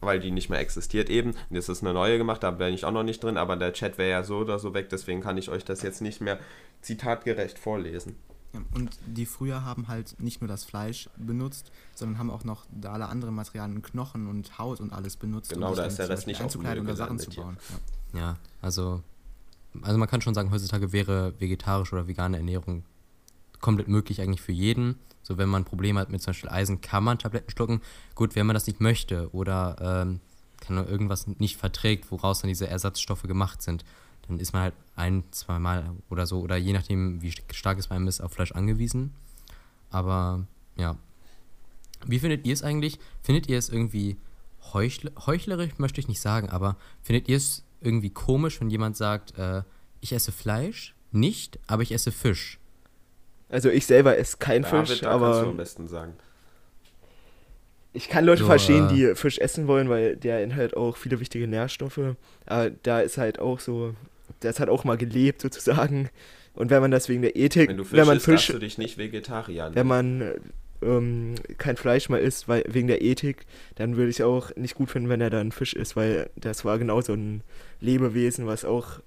weil 0.02 0.20
die 0.20 0.32
nicht 0.32 0.50
mehr 0.50 0.60
existiert 0.60 1.10
eben. 1.10 1.32
Und 1.32 1.56
jetzt 1.56 1.70
ist 1.70 1.84
eine 1.84 1.94
neue 1.94 2.18
gemacht, 2.18 2.44
da 2.44 2.52
bin 2.52 2.74
ich 2.74 2.86
auch 2.86 2.92
noch 2.92 3.04
nicht 3.04 3.24
drin, 3.24 3.38
aber 3.38 3.56
der 3.56 3.74
Chat 3.74 3.98
wäre 3.98 4.10
ja 4.10 4.24
so 4.24 4.38
oder 4.38 4.60
so 4.60 4.74
weg, 4.74 4.90
deswegen 4.90 5.22
kann 5.22 5.38
ich 5.38 5.50
euch 5.50 5.66
das 5.66 5.82
jetzt 5.82 6.02
nicht 6.02 6.22
mehr 6.22 6.40
zitatgerecht 6.82 7.58
vorlesen. 7.58 8.16
Ja, 8.54 8.62
und 8.74 8.98
die 9.06 9.26
früher 9.26 9.66
haben 9.66 9.88
halt 9.88 10.20
nicht 10.20 10.42
nur 10.42 10.48
das 10.48 10.64
Fleisch 10.64 11.10
benutzt, 11.18 11.72
sondern 11.94 12.20
haben 12.20 12.30
auch 12.30 12.44
noch 12.44 12.66
alle 12.86 13.08
anderen 13.08 13.36
Materialien, 13.36 13.82
Knochen 13.82 14.28
und 14.28 14.58
Haut 14.58 14.80
und 14.80 14.94
alles 14.94 15.18
benutzt. 15.18 15.52
Genau, 15.52 15.72
um 15.72 15.76
da 15.76 15.86
ist 15.86 16.00
der 16.00 16.10
Rest 16.10 16.28
nicht 16.28 16.42
einzukleiden 16.42 16.84
oder 16.84 16.96
Sachen 16.96 17.20
zu 17.20 17.32
bauen. 17.32 17.58
Ja. 18.14 18.20
ja, 18.20 18.38
also, 18.62 19.02
also 19.82 19.98
man 19.98 20.08
kann 20.08 20.22
schon 20.22 20.34
sagen, 20.34 20.52
heutzutage 20.52 20.94
wäre 20.94 21.34
vegetarische 21.40 21.96
oder 21.96 22.08
vegane 22.08 22.38
Ernährung 22.38 22.84
komplett 23.66 23.88
möglich 23.88 24.22
eigentlich 24.22 24.42
für 24.42 24.52
jeden. 24.52 25.00
So, 25.24 25.40
wenn 25.40 25.50
man 25.50 25.64
ein 25.64 25.66
Problem 25.66 25.98
hat 25.98 26.12
mit 26.12 26.22
zum 26.22 26.30
Beispiel 26.30 26.52
Eisen, 26.52 26.82
kann 26.82 27.04
man 27.04 27.18
Tabletten 27.18 27.50
schlucken. 27.50 27.82
Gut, 28.14 28.36
wenn 28.36 28.46
man 28.46 28.54
das 28.54 28.68
nicht 28.68 28.80
möchte 28.80 29.34
oder 29.34 29.76
ähm, 29.82 30.20
kann 30.62 30.76
man 30.76 30.88
irgendwas 30.88 31.26
nicht 31.26 31.58
verträgt, 31.58 32.12
woraus 32.12 32.42
dann 32.42 32.50
diese 32.50 32.68
Ersatzstoffe 32.68 33.24
gemacht 33.24 33.64
sind, 33.64 33.84
dann 34.28 34.40
ist 34.40 34.54
man 34.54 34.62
halt 34.62 34.76
ein, 34.96 35.24
zwei 35.32 35.58
Mal 35.58 35.90
oder 36.12 36.28
so, 36.28 36.42
oder 36.42 36.58
je 36.58 36.74
nachdem, 36.74 37.24
wie 37.24 37.34
stark 37.52 37.80
es 37.80 37.88
bei 37.88 37.96
einem 37.96 38.08
ist, 38.08 38.22
auf 38.22 38.34
Fleisch 38.34 38.52
angewiesen. 38.52 39.16
Aber 39.90 40.46
ja. 40.78 40.96
Wie 42.06 42.20
findet 42.20 42.46
ihr 42.46 42.54
es 42.54 42.62
eigentlich? 42.62 43.00
Findet 43.24 43.50
ihr 43.50 43.58
es 43.58 43.70
irgendwie 43.70 44.18
heuchl 44.74 45.12
heuchlerisch, 45.26 45.80
möchte 45.80 46.00
ich 46.00 46.08
nicht 46.08 46.22
sagen, 46.22 46.52
aber 46.52 46.78
findet 47.02 47.30
ihr 47.30 47.38
es 47.38 47.64
irgendwie 47.82 48.12
komisch, 48.12 48.62
wenn 48.62 48.70
jemand 48.70 48.96
sagt, 48.96 49.36
äh, 49.40 49.64
ich 50.02 50.14
esse 50.14 50.32
Fleisch? 50.32 50.94
Nicht, 51.12 51.58
aber 51.66 51.82
ich 51.82 51.92
esse 51.92 52.12
Fisch. 52.12 52.60
Also 53.50 53.70
ich 53.70 53.86
selber 53.86 54.18
esse 54.18 54.38
kein 54.38 54.64
David, 54.64 54.88
Fisch, 54.90 55.04
aber. 55.04 55.32
Kannst 55.32 55.44
du 55.44 55.50
am 55.50 55.58
besten 55.58 55.88
sagen. 55.88 56.14
Ich 57.94 58.10
kann 58.10 58.26
Leute 58.26 58.42
so, 58.42 58.48
verstehen, 58.48 58.90
äh, 58.90 58.94
die 58.94 59.16
Fisch 59.16 59.38
essen 59.38 59.68
wollen, 59.68 59.88
weil 59.88 60.18
der 60.18 60.42
enthält 60.42 60.76
auch 60.76 60.98
viele 60.98 61.20
wichtige 61.22 61.48
Nährstoffe. 61.48 62.00
Aber 62.46 62.70
da 62.84 63.00
ist 63.00 63.18
halt 63.18 63.40
auch 63.40 63.62
so, 63.62 63.94
das 64.42 64.60
hat 64.60 64.68
auch 64.68 64.84
mal 64.84 64.98
gelebt 64.98 65.42
sozusagen. 65.42 66.10
Und 66.56 66.70
wenn 66.72 66.82
man 66.82 66.92
das 66.92 67.08
wegen 67.08 67.22
der 67.22 67.36
Ethik, 67.36 67.70
wenn, 67.70 67.78
du 67.78 67.84
Fisch 67.84 67.98
wenn 67.98 68.08
man 68.08 68.18
isst, 68.18 68.26
Fisch, 68.26 68.48
du 68.48 68.60
dich 68.60 68.78
nicht 68.78 68.98
Vegetarier. 68.98 69.72
Wenn 69.74 69.88
man 69.88 70.36
ähm, 70.82 71.36
kein 71.58 71.78
Fleisch 71.78 72.10
mehr 72.10 72.20
isst, 72.20 72.48
weil 72.48 72.64
wegen 72.68 72.88
der 72.88 73.02
Ethik, 73.02 73.46
dann 73.76 73.98
würde 73.98 74.10
ich 74.10 74.24
auch 74.24 74.56
nicht 74.56 74.76
gut 74.76 74.90
finden, 74.92 75.10
wenn 75.10 75.22
er 75.22 75.30
dann 75.30 75.52
Fisch 75.52 75.74
isst, 75.74 75.96
weil 75.96 76.30
das 76.36 76.66
war 76.66 76.78
genau 76.80 77.02
so 77.02 77.14
ein 77.14 77.42
Lebewesen, 77.82 78.46
was 78.48 78.66
auch 78.66 79.00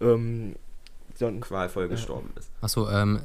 ähm, 0.00 0.54
qualvoll 1.40 1.88
gestorben 1.88 2.30
ist. 2.38 2.50
Achso, 2.60 2.90
ähm, 2.90 3.20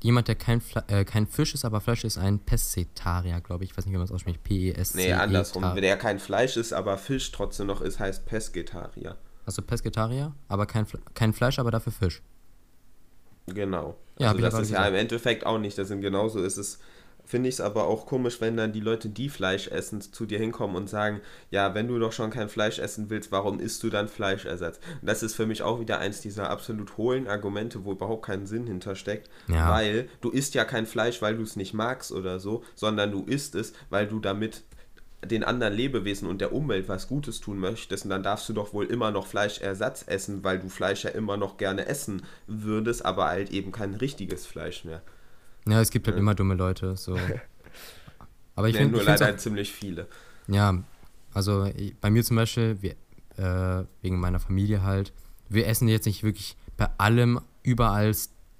jemand, 0.00 0.28
der 0.28 0.34
kein, 0.34 0.60
Fle 0.60 0.84
äh, 0.88 1.04
kein 1.04 1.26
Fisch 1.26 1.54
ist, 1.54 1.64
aber 1.64 1.80
Fleisch 1.80 2.04
ist, 2.04 2.18
ein 2.18 2.38
Pesketarier, 2.38 3.40
glaube 3.40 3.64
ich. 3.64 3.70
Ich 3.70 3.76
weiß 3.76 3.86
nicht, 3.86 3.92
wie 3.92 3.98
man 3.98 4.06
es 4.06 4.12
ausspricht. 4.12 4.42
P-E-S-C. 4.42 4.96
Nee, 4.96 5.12
andersrum. 5.12 5.62
Wenn 5.74 5.84
er 5.84 5.96
kein 5.96 6.18
Fleisch 6.18 6.56
ist, 6.56 6.72
aber 6.72 6.98
Fisch 6.98 7.32
trotzdem 7.32 7.66
noch 7.66 7.80
ist, 7.80 7.98
heißt 7.98 8.26
Pesketarier. 8.26 9.16
Also 9.44 9.62
Pesketarier, 9.62 10.32
aber 10.48 10.66
kein, 10.66 10.86
Fle 10.86 11.00
kein 11.14 11.32
Fleisch, 11.32 11.58
aber 11.58 11.70
dafür 11.70 11.92
Fisch. 11.92 12.22
Genau. 13.46 13.96
Ja, 14.18 14.28
also 14.28 14.40
das 14.40 14.54
ist 14.54 14.70
ja 14.70 14.86
im 14.86 14.94
Endeffekt 14.94 15.44
auch 15.46 15.58
nicht. 15.58 15.76
Das 15.76 15.88
sind 15.88 16.00
genauso 16.00 16.42
ist 16.42 16.56
es 16.56 16.78
finde 17.24 17.48
ich 17.48 17.56
es 17.56 17.60
aber 17.60 17.86
auch 17.86 18.06
komisch, 18.06 18.40
wenn 18.40 18.56
dann 18.56 18.72
die 18.72 18.80
Leute, 18.80 19.08
die 19.08 19.28
Fleisch 19.28 19.68
essen, 19.68 20.00
zu 20.00 20.26
dir 20.26 20.38
hinkommen 20.38 20.76
und 20.76 20.88
sagen, 20.88 21.20
ja, 21.50 21.74
wenn 21.74 21.88
du 21.88 21.98
doch 21.98 22.12
schon 22.12 22.30
kein 22.30 22.48
Fleisch 22.48 22.78
essen 22.78 23.10
willst, 23.10 23.32
warum 23.32 23.60
isst 23.60 23.82
du 23.82 23.90
dann 23.90 24.08
Fleischersatz? 24.08 24.80
Und 25.00 25.08
das 25.08 25.22
ist 25.22 25.34
für 25.34 25.46
mich 25.46 25.62
auch 25.62 25.80
wieder 25.80 25.98
eins 25.98 26.20
dieser 26.20 26.50
absolut 26.50 26.96
hohlen 26.96 27.28
Argumente, 27.28 27.84
wo 27.84 27.92
überhaupt 27.92 28.26
keinen 28.26 28.46
Sinn 28.46 28.66
hintersteckt, 28.66 29.30
ja. 29.48 29.70
weil 29.70 30.08
du 30.20 30.30
isst 30.30 30.54
ja 30.54 30.64
kein 30.64 30.86
Fleisch, 30.86 31.22
weil 31.22 31.36
du 31.36 31.42
es 31.42 31.56
nicht 31.56 31.74
magst 31.74 32.12
oder 32.12 32.38
so, 32.38 32.64
sondern 32.74 33.10
du 33.10 33.24
isst 33.24 33.54
es, 33.54 33.72
weil 33.88 34.06
du 34.06 34.20
damit 34.20 34.62
den 35.24 35.44
anderen 35.44 35.74
Lebewesen 35.74 36.28
und 36.28 36.40
der 36.40 36.52
Umwelt 36.52 36.88
was 36.88 37.06
Gutes 37.06 37.40
tun 37.40 37.58
möchtest, 37.58 38.04
und 38.04 38.10
dann 38.10 38.24
darfst 38.24 38.48
du 38.48 38.52
doch 38.52 38.72
wohl 38.72 38.86
immer 38.86 39.10
noch 39.12 39.26
Fleischersatz 39.26 40.04
essen, 40.06 40.42
weil 40.42 40.58
du 40.58 40.68
Fleisch 40.68 41.04
ja 41.04 41.10
immer 41.10 41.36
noch 41.36 41.58
gerne 41.58 41.86
essen 41.86 42.22
würdest, 42.46 43.04
aber 43.04 43.26
halt 43.26 43.50
eben 43.50 43.70
kein 43.70 43.94
richtiges 43.94 44.46
Fleisch 44.46 44.84
mehr. 44.84 45.02
Ja, 45.66 45.80
es 45.80 45.90
gibt 45.90 46.06
halt 46.06 46.16
ja. 46.16 46.20
immer 46.20 46.34
dumme 46.34 46.54
Leute. 46.54 46.96
So. 46.96 47.16
Aber 48.56 48.68
ich 48.68 48.74
ja, 48.74 48.82
finde. 48.82 48.96
Nur 48.96 49.04
leider 49.04 49.32
auch, 49.32 49.36
ziemlich 49.36 49.72
viele. 49.72 50.06
Ja, 50.48 50.82
also 51.32 51.68
bei 52.00 52.10
mir 52.10 52.24
zum 52.24 52.36
Beispiel, 52.36 52.78
wir, 52.82 52.96
äh, 53.36 53.84
wegen 54.02 54.20
meiner 54.20 54.40
Familie 54.40 54.82
halt, 54.82 55.12
wir 55.48 55.66
essen 55.66 55.88
jetzt 55.88 56.06
nicht 56.06 56.22
wirklich 56.22 56.56
bei 56.76 56.88
allem 56.98 57.40
überall 57.62 58.12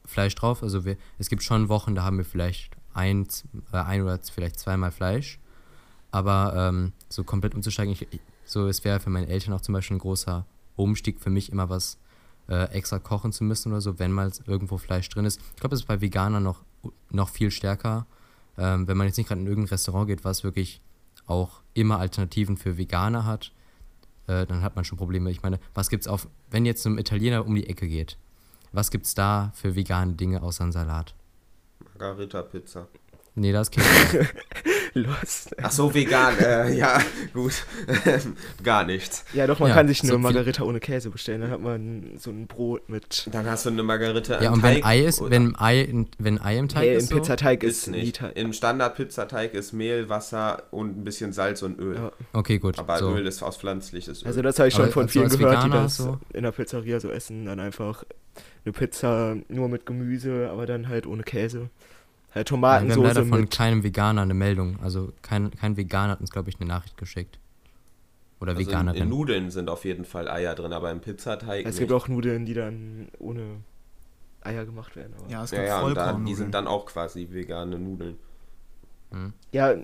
Fleisch 0.05 0.35
drauf. 0.35 0.63
Also 0.63 0.85
wir, 0.85 0.97
es 1.19 1.29
gibt 1.29 1.43
schon 1.43 1.69
Wochen, 1.69 1.95
da 1.95 2.03
haben 2.03 2.19
wir 2.19 2.25
vielleicht 2.25 2.75
ein, 2.95 3.27
äh, 3.73 3.77
ein 3.77 4.03
oder 4.03 4.19
vielleicht 4.19 4.59
zweimal 4.59 4.93
Fleisch. 4.93 5.39
Aber 6.11 6.55
ähm, 6.57 6.93
so 7.09 7.25
komplett 7.25 7.55
umzusteigen, 7.55 7.93
ich, 7.93 8.07
so 8.45 8.69
es 8.69 8.85
wäre 8.85 9.01
für 9.01 9.11
meine 9.11 9.29
Eltern 9.29 9.55
auch 9.55 9.61
zum 9.61 9.73
Beispiel 9.73 9.97
ein 9.97 10.01
großer 10.01 10.47
Umstieg 10.77 11.21
für 11.21 11.31
mich 11.31 11.51
immer 11.51 11.69
was 11.71 11.99
äh, 12.49 12.65
extra 12.73 12.99
kochen 12.99 13.33
zu 13.33 13.45
müssen 13.45 13.73
oder 13.73 13.81
so, 13.81 13.99
wenn 13.99 14.13
mal 14.13 14.31
irgendwo 14.47 14.77
Fleisch 14.77 15.09
drin 15.09 15.25
ist. 15.25 15.41
Ich 15.41 15.61
glaube, 15.61 15.71
das 15.71 15.81
ist 15.81 15.87
bei 15.87 16.01
Veganern 16.01 16.43
noch 16.43 16.65
noch 17.11 17.29
viel 17.29 17.51
stärker. 17.51 18.07
Ähm, 18.59 18.87
wenn 18.87 18.97
man 18.97 19.07
jetzt 19.07 19.17
nicht 19.17 19.29
gerade 19.29 19.41
in 19.41 19.47
irgendein 19.47 19.71
Restaurant 19.71 20.09
geht, 20.09 20.25
was 20.25 20.45
wirklich 20.45 20.81
auch 21.27 21.63
immer 21.75 21.99
Alternativen 21.99 22.57
für 22.57 22.77
Veganer 22.77 23.25
hat, 23.25 23.53
äh, 24.27 24.47
dann 24.47 24.63
hat 24.63 24.77
man 24.77 24.85
schon 24.85 24.99
Probleme. 24.99 25.31
Ich 25.31 25.43
meine, 25.43 25.59
was 25.75 25.89
gibt's 25.89 26.07
auf, 26.07 26.29
wenn 26.51 26.67
jetzt 26.67 26.87
ein 26.87 26.99
Italiener 26.99 27.47
um 27.47 27.55
die 27.55 27.69
Ecke 27.69 27.89
geht, 27.89 28.19
was 28.73 28.91
gibt's 28.91 29.15
da 29.15 29.53
für 29.55 29.75
vegane 29.75 30.15
Dinge 30.15 30.43
außer 30.43 30.65
ein 30.65 30.73
Salat? 30.73 31.15
Margarita 31.81 32.43
Pizza. 32.43 32.89
Nee, 33.35 33.53
das 33.53 33.71
Käse. 33.71 34.29
Lost. 34.95 35.57
Ach 35.63 35.71
so, 35.71 35.95
vegan. 35.95 36.39
Äh, 36.39 36.75
ja, 36.75 37.01
gut. 37.33 37.65
Gar 38.63 38.85
nichts. 38.85 39.25
Ja, 39.33 39.47
doch, 39.47 39.59
man 39.59 39.71
ja, 39.71 39.75
kann 39.75 39.89
sich 39.89 40.03
eine 40.03 40.13
so 40.13 40.19
Margarita 40.19 40.65
ohne 40.65 40.81
Käse 40.81 41.09
bestellen. 41.09 41.41
Dann 41.41 41.51
hat 41.51 41.63
man 41.63 42.19
so 42.19 42.31
ein 42.31 42.47
Brot 42.47 42.91
mit. 42.91 43.27
Dann 43.33 43.47
hast 43.47 43.65
du 43.65 43.71
eine 43.71 43.83
Margarita 43.83 44.43
Ja, 44.43 44.53
und 44.53 44.61
Teig, 44.61 44.77
wenn 44.77 44.85
Ei 44.85 45.01
ist, 45.01 45.23
wenn 45.31 45.57
Ei, 45.57 46.07
wenn 46.19 46.39
Ei 46.43 46.59
im 46.59 46.69
Teig 46.69 46.83
nee, 46.83 46.95
ist. 46.95 47.11
Im 47.11 47.19
Pizzateig 47.19 47.63
ist, 47.63 47.79
ist 47.79 47.87
nicht. 47.89 48.23
Im 48.35 48.53
Standard-Pizzateig 48.53 49.55
ist 49.55 49.73
Mehl, 49.73 50.11
Wasser 50.11 50.65
und 50.71 50.99
ein 50.99 51.05
bisschen 51.05 51.33
Salz 51.33 51.63
und 51.63 51.79
Öl. 51.79 51.97
Ja. 51.97 52.13
Okay, 52.35 52.59
gut. 52.59 52.79
Aber 52.79 52.99
so. 52.99 53.15
Öl 53.15 53.27
ist 53.27 53.43
aus 53.43 53.57
pflanzliches 53.57 54.23
Öl. 54.23 54.29
Also, 54.29 54.43
das 54.43 54.59
habe 54.59 54.69
ich 54.69 54.75
schon 54.75 54.85
Aber 54.85 54.93
von 54.93 55.09
vielen 55.09 55.31
gehört, 55.31 55.53
Veganer 55.53 55.77
die 55.77 55.83
das 55.85 55.97
so? 55.97 56.19
in 56.35 56.43
der 56.43 56.53
Pizzeria 56.53 57.01
so 57.01 57.11
essen. 57.11 57.47
Dann 57.47 57.61
einfach 57.61 58.05
eine 58.65 58.73
Pizza 58.73 59.37
nur 59.49 59.71
mit 59.71 59.87
Gemüse, 59.87 60.51
aber 60.51 60.67
dann 60.67 60.89
halt 60.89 61.07
ohne 61.07 61.23
Käse. 61.23 61.71
Halt 62.35 62.49
Tomatensoße 62.49 63.01
Wir 63.01 63.09
haben 63.09 63.15
leider 63.15 63.27
von 63.27 63.49
keinem 63.49 63.83
Veganer 63.83 64.23
eine 64.23 64.35
Meldung. 64.35 64.79
Also 64.83 65.13
kein, 65.23 65.51
kein 65.51 65.77
Veganer 65.77 66.13
hat 66.13 66.21
uns, 66.21 66.31
glaube 66.31 66.51
ich, 66.51 66.61
eine 66.61 66.69
Nachricht 66.69 66.97
geschickt. 66.97 67.39
Oder 68.41 68.57
also 68.57 68.67
Veganerin. 68.67 68.97
In, 68.97 69.03
in, 69.05 69.09
Nudeln 69.11 69.51
sind 69.51 69.69
auf 69.69 69.85
jeden 69.85 70.05
Fall 70.05 70.29
Eier 70.29 70.55
drin, 70.55 70.73
aber 70.73 70.91
im 70.91 71.01
Pizzateig 71.01 71.61
Es 71.61 71.73
nicht. 71.73 71.79
gibt 71.81 71.93
auch 71.93 72.09
Nudeln, 72.09 72.45
die 72.45 72.55
dann 72.55 73.09
ohne 73.19 73.61
Eier 74.41 74.65
gemacht 74.65 74.97
werden. 74.97 75.15
Aber. 75.19 75.31
Ja, 75.31 75.45
es 75.45 75.51
gibt 75.51 75.63
ja, 75.63 75.89
ja 75.89 75.95
da, 75.95 76.13
die 76.15 76.35
sind 76.35 76.53
dann 76.55 76.67
auch 76.67 76.87
quasi 76.87 77.29
vegane 77.31 77.79
Nudeln. 77.79 78.17
Hm. 79.13 79.35
Ja, 79.53 79.75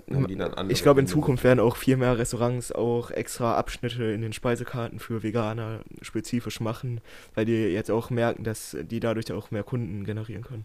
ich 0.69 0.81
glaube, 0.81 1.01
in 1.01 1.07
Zukunft 1.07 1.43
werden 1.43 1.59
auch 1.59 1.75
viel 1.75 1.97
mehr 1.97 2.17
Restaurants 2.17 2.71
auch 2.71 3.11
extra 3.11 3.55
Abschnitte 3.57 4.03
in 4.05 4.21
den 4.21 4.33
Speisekarten 4.33 4.97
für 4.97 5.21
Veganer 5.21 5.81
spezifisch 6.01 6.59
machen, 6.59 6.99
weil 7.35 7.45
die 7.45 7.53
jetzt 7.53 7.91
auch 7.91 8.09
merken, 8.09 8.43
dass 8.43 8.75
die 8.81 8.99
dadurch 8.99 9.31
auch 9.31 9.51
mehr 9.51 9.63
Kunden 9.63 10.03
generieren 10.03 10.43
können. 10.43 10.63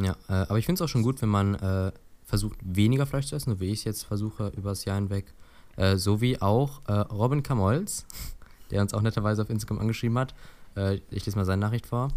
Ja, 0.00 0.16
äh, 0.28 0.32
aber 0.48 0.58
ich 0.58 0.66
finde 0.66 0.82
es 0.82 0.82
auch 0.82 0.90
schon 0.90 1.02
gut, 1.02 1.20
wenn 1.20 1.28
man 1.28 1.54
äh, 1.56 1.92
versucht, 2.24 2.58
weniger 2.62 3.06
Fleisch 3.06 3.26
zu 3.26 3.36
essen, 3.36 3.50
so 3.50 3.60
wie 3.60 3.66
ich 3.66 3.80
es 3.80 3.84
jetzt 3.84 4.04
versuche 4.04 4.52
über 4.56 4.70
das 4.70 4.84
Jahr 4.84 4.96
hinweg. 4.96 5.26
Äh, 5.76 5.96
so 5.96 6.20
wie 6.20 6.40
auch 6.40 6.80
äh, 6.88 6.92
Robin 6.92 7.42
Kamolz, 7.42 8.06
der 8.70 8.80
uns 8.80 8.94
auch 8.94 9.02
netterweise 9.02 9.42
auf 9.42 9.50
Instagram 9.50 9.80
angeschrieben 9.80 10.18
hat. 10.18 10.34
Äh, 10.76 11.00
ich 11.10 11.26
lese 11.26 11.36
mal 11.36 11.44
seine 11.44 11.60
Nachricht 11.60 11.86
vor. 11.86 12.08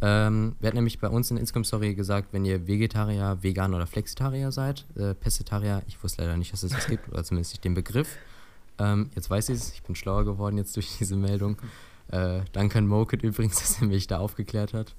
Ähm, 0.00 0.56
wir 0.58 0.66
hatten 0.66 0.78
nämlich 0.78 0.98
bei 0.98 1.08
uns 1.08 1.30
in 1.30 1.36
Instagram-Story 1.36 1.94
gesagt, 1.94 2.32
wenn 2.32 2.44
ihr 2.44 2.66
Vegetarier, 2.66 3.38
Vegan 3.40 3.72
oder 3.72 3.86
Flexitarier 3.86 4.50
seid, 4.50 4.84
äh, 4.96 5.14
Pestitarier, 5.14 5.82
ich 5.86 6.02
wusste 6.02 6.22
leider 6.22 6.36
nicht, 6.36 6.52
dass 6.52 6.64
es 6.64 6.72
das 6.72 6.88
gibt, 6.88 7.08
oder 7.08 7.22
zumindest 7.22 7.52
nicht 7.52 7.64
den 7.64 7.74
Begriff. 7.74 8.16
Ähm, 8.78 9.10
jetzt 9.14 9.30
weiß 9.30 9.50
ich 9.50 9.58
es, 9.58 9.72
ich 9.74 9.82
bin 9.84 9.94
schlauer 9.94 10.24
geworden 10.24 10.58
jetzt 10.58 10.74
durch 10.74 10.98
diese 10.98 11.14
Meldung. 11.14 11.56
Äh, 12.08 12.40
danke 12.52 12.78
an 12.78 12.88
Mokit 12.88 13.22
übrigens, 13.22 13.58
dass 13.60 13.80
er 13.80 13.86
mich 13.86 14.08
da 14.08 14.18
aufgeklärt 14.18 14.74
hat 14.74 14.96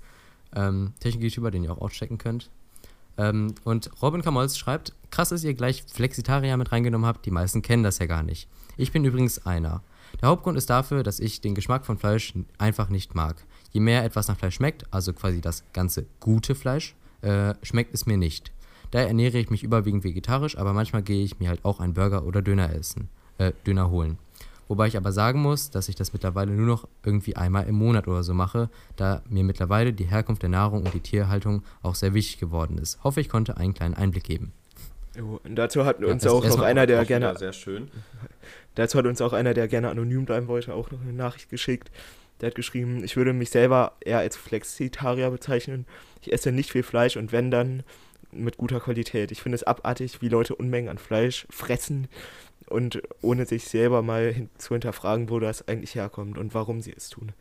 ähm, 0.56 0.94
Technik-YouTuber, 1.00 1.52
den 1.52 1.64
ihr 1.64 1.72
auch 1.72 1.82
auschecken 1.82 2.18
könnt. 2.18 2.50
Ähm, 3.18 3.54
und 3.64 3.90
Robin 4.02 4.22
Kamolz 4.22 4.58
schreibt, 4.58 4.94
krass, 5.12 5.30
dass 5.30 5.44
ihr 5.44 5.54
gleich 5.54 5.84
Flexitarier 5.84 6.58
mit 6.58 6.72
reingenommen 6.72 7.08
habt, 7.08 7.26
die 7.26 7.32
meisten 7.32 7.62
kennen 7.62 7.84
das 7.84 8.00
ja 8.00 8.06
gar 8.06 8.24
nicht. 8.24 8.48
Ich 8.78 8.92
bin 8.92 9.06
übrigens 9.06 9.46
einer. 9.46 9.82
Der 10.22 10.30
Hauptgrund 10.30 10.58
ist 10.58 10.70
dafür, 10.70 11.04
dass 11.04 11.20
ich 11.20 11.42
den 11.42 11.56
Geschmack 11.56 11.86
von 11.86 11.98
Fleisch 11.98 12.34
einfach 12.58 12.90
nicht 12.90 13.16
mag. 13.16 13.46
Je 13.72 13.80
mehr 13.80 14.04
etwas 14.04 14.28
nach 14.28 14.38
Fleisch 14.38 14.56
schmeckt, 14.56 14.86
also 14.92 15.14
quasi 15.14 15.42
das 15.42 15.64
ganze 15.74 16.06
gute 16.20 16.56
Fleisch, 16.56 16.96
äh, 17.22 17.56
schmeckt 17.64 17.94
es 17.94 18.06
mir 18.06 18.18
nicht. 18.18 18.52
Daher 18.92 19.08
ernähre 19.08 19.40
ich 19.40 19.50
mich 19.50 19.64
überwiegend 19.64 20.04
vegetarisch, 20.04 20.58
aber 20.58 20.74
manchmal 20.74 21.02
gehe 21.02 21.24
ich 21.24 21.40
mir 21.40 21.50
halt 21.50 21.66
auch 21.66 21.80
einen 21.80 21.96
Burger 21.96 22.26
oder 22.26 22.44
Döner 22.44 22.74
essen, 22.74 23.10
äh, 23.40 23.52
Döner 23.66 23.90
holen. 23.90 24.20
Wobei 24.68 24.88
ich 24.88 24.98
aber 24.98 25.12
sagen 25.12 25.42
muss, 25.42 25.70
dass 25.70 25.90
ich 25.90 25.96
das 25.96 26.14
mittlerweile 26.14 26.52
nur 26.52 26.66
noch 26.66 26.88
irgendwie 27.04 27.36
einmal 27.36 27.68
im 27.68 27.76
Monat 27.76 28.08
oder 28.08 28.24
so 28.24 28.34
mache, 28.34 28.70
da 28.96 29.22
mir 29.30 29.44
mittlerweile 29.44 29.94
die 29.94 30.06
Herkunft 30.06 30.42
der 30.42 30.50
Nahrung 30.50 30.84
und 30.84 30.94
die 30.94 31.00
Tierhaltung 31.00 31.64
auch 31.82 31.96
sehr 31.96 32.14
wichtig 32.14 32.40
geworden 32.40 32.78
ist. 32.78 33.04
Hoffe, 33.04 33.22
ich 33.22 33.30
konnte 33.30 33.58
einen 33.58 33.74
kleinen 33.74 33.94
Einblick 33.94 34.24
geben. 34.24 34.54
Jo, 35.16 35.40
und 35.44 35.56
dazu 35.56 35.86
hat 35.86 36.04
uns 36.04 36.24
ja, 36.24 36.32
auch 36.32 36.44
noch 36.44 36.60
einer, 36.60 36.88
der 36.88 37.06
gerne. 37.06 37.38
Sehr 37.38 37.54
schön. 37.54 37.90
Dazu 38.76 38.98
hat 38.98 39.06
uns 39.06 39.22
auch 39.22 39.34
einer, 39.34 39.54
der 39.54 39.68
gerne 39.68 39.90
anonym 39.90 40.26
bleiben 40.26 40.48
wollte, 40.48 40.74
auch 40.74 40.90
noch 40.90 41.02
eine 41.02 41.14
Nachricht 41.14 41.50
geschickt. 41.50 41.92
Der 42.42 42.48
hat 42.48 42.56
geschrieben, 42.56 43.04
ich 43.04 43.16
würde 43.16 43.32
mich 43.32 43.52
selber 43.52 43.94
eher 44.00 44.18
als 44.18 44.36
Flexitarier 44.36 45.30
bezeichnen. 45.30 45.86
Ich 46.22 46.34
esse 46.34 46.52
nicht 46.52 46.72
viel 46.72 46.82
Fleisch 46.82 47.16
und 47.16 47.32
wenn 47.32 47.52
dann 47.52 47.84
mit 48.32 48.58
guter 48.58 48.80
Qualität. 48.80 49.32
Ich 49.32 49.42
finde 49.42 49.56
es 49.56 49.64
abartig, 49.64 50.22
wie 50.22 50.30
Leute 50.30 50.56
Unmengen 50.56 50.90
an 50.90 50.98
Fleisch 50.98 51.46
fressen 51.52 52.08
und 52.70 53.02
ohne 53.22 53.46
sich 53.46 53.66
selber 53.66 54.02
mal 54.02 54.32
hin 54.32 54.50
zu 54.58 54.74
hinterfragen, 54.74 55.30
wo 55.30 55.40
das 55.40 55.68
eigentlich 55.68 55.96
herkommt 55.96 56.38
und 56.38 56.54
warum 56.54 56.82
sie 56.82 56.94
es 56.96 57.10
tun. 57.10 57.34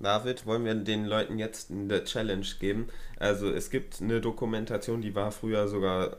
David, 0.00 0.46
wollen 0.46 0.64
wir 0.64 0.74
den 0.74 1.04
Leuten 1.04 1.38
jetzt 1.38 1.70
eine 1.70 2.02
Challenge 2.02 2.46
geben? 2.58 2.88
Also 3.18 3.50
es 3.50 3.70
gibt 3.70 4.02
eine 4.02 4.20
Dokumentation, 4.20 5.00
die 5.00 5.14
war 5.14 5.30
früher 5.30 5.68
sogar 5.68 6.16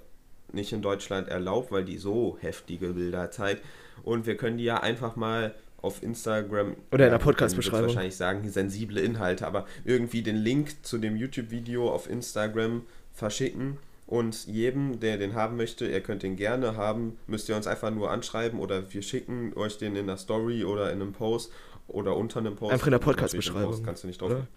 nicht 0.53 0.71
in 0.71 0.82
Deutschland 0.82 1.28
erlaubt, 1.28 1.71
weil 1.71 1.84
die 1.84 1.97
so 1.97 2.38
heftige 2.39 2.93
Bilder 2.93 3.30
zeigt. 3.32 3.63
Und 4.03 4.26
wir 4.26 4.38
können 4.38 4.57
die 4.57 4.63
ja 4.63 4.82
einfach 4.82 5.15
mal 5.15 5.53
auf 5.82 6.01
Instagram 6.01 6.78
oder 6.91 7.05
in 7.05 7.11
der 7.11 7.19
Podcast-Beschreibung 7.19 7.88
wahrscheinlich 7.88 8.15
sagen, 8.15 8.49
sensible 8.49 9.01
Inhalte, 9.01 9.45
aber 9.45 9.65
irgendwie 9.84 10.21
den 10.21 10.38
Link 10.38 10.86
zu 10.86 10.97
dem 10.97 11.17
YouTube-Video 11.17 11.91
auf 11.91 12.09
Instagram 12.09 12.84
verschicken 13.11 13.78
und 14.14 14.45
jedem, 14.45 14.99
der 14.99 15.18
den 15.18 15.34
haben 15.34 15.57
möchte, 15.57 15.88
ihr 15.88 15.99
könnt 15.99 16.22
den 16.22 16.36
gerne 16.36 16.78
haben, 16.78 17.18
müsst 17.26 17.49
ihr 17.49 17.55
uns 17.55 17.66
einfach 17.66 17.89
nur 17.89 18.11
anschreiben 18.11 18.59
oder 18.59 18.93
wir 18.93 19.01
schicken 19.01 19.53
euch 19.55 19.80
den 19.80 19.95
in 19.95 20.05
der 20.05 20.18
Story 20.18 20.64
oder 20.66 20.91
in 20.91 21.01
einem 21.01 21.14
Post 21.14 21.51
oder 21.88 22.16
unter 22.16 22.39
einem 22.39 22.55
Post. 22.55 22.74
Einfach 22.74 22.86
in 22.86 22.91
der 22.91 22.99
Podcast-Beschreibung. 22.99 23.82
Kannst 23.82 24.03
du 24.03 24.07
nicht 24.07 24.22
drauf. 24.22 24.30
Oder, 24.30 24.47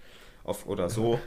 auf, 0.44 0.66
oder 0.66 0.90
so, 0.90 1.18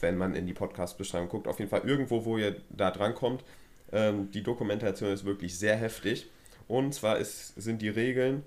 wenn 0.00 0.18
man 0.18 0.34
in 0.34 0.46
die 0.46 0.52
Podcast-Beschreibung 0.52 1.30
guckt. 1.30 1.48
Auf 1.48 1.60
jeden 1.60 1.70
Fall 1.70 1.80
irgendwo, 1.88 2.26
wo 2.26 2.36
ihr 2.36 2.56
da 2.68 2.90
dran 2.90 3.14
kommt. 3.14 3.42
Ähm, 3.90 4.30
die 4.32 4.42
Dokumentation 4.42 5.08
ist 5.08 5.24
wirklich 5.24 5.58
sehr 5.58 5.76
heftig. 5.76 6.30
Und 6.68 6.92
zwar 6.92 7.16
ist, 7.16 7.54
sind 7.54 7.80
die 7.80 7.88
Regeln, 7.88 8.42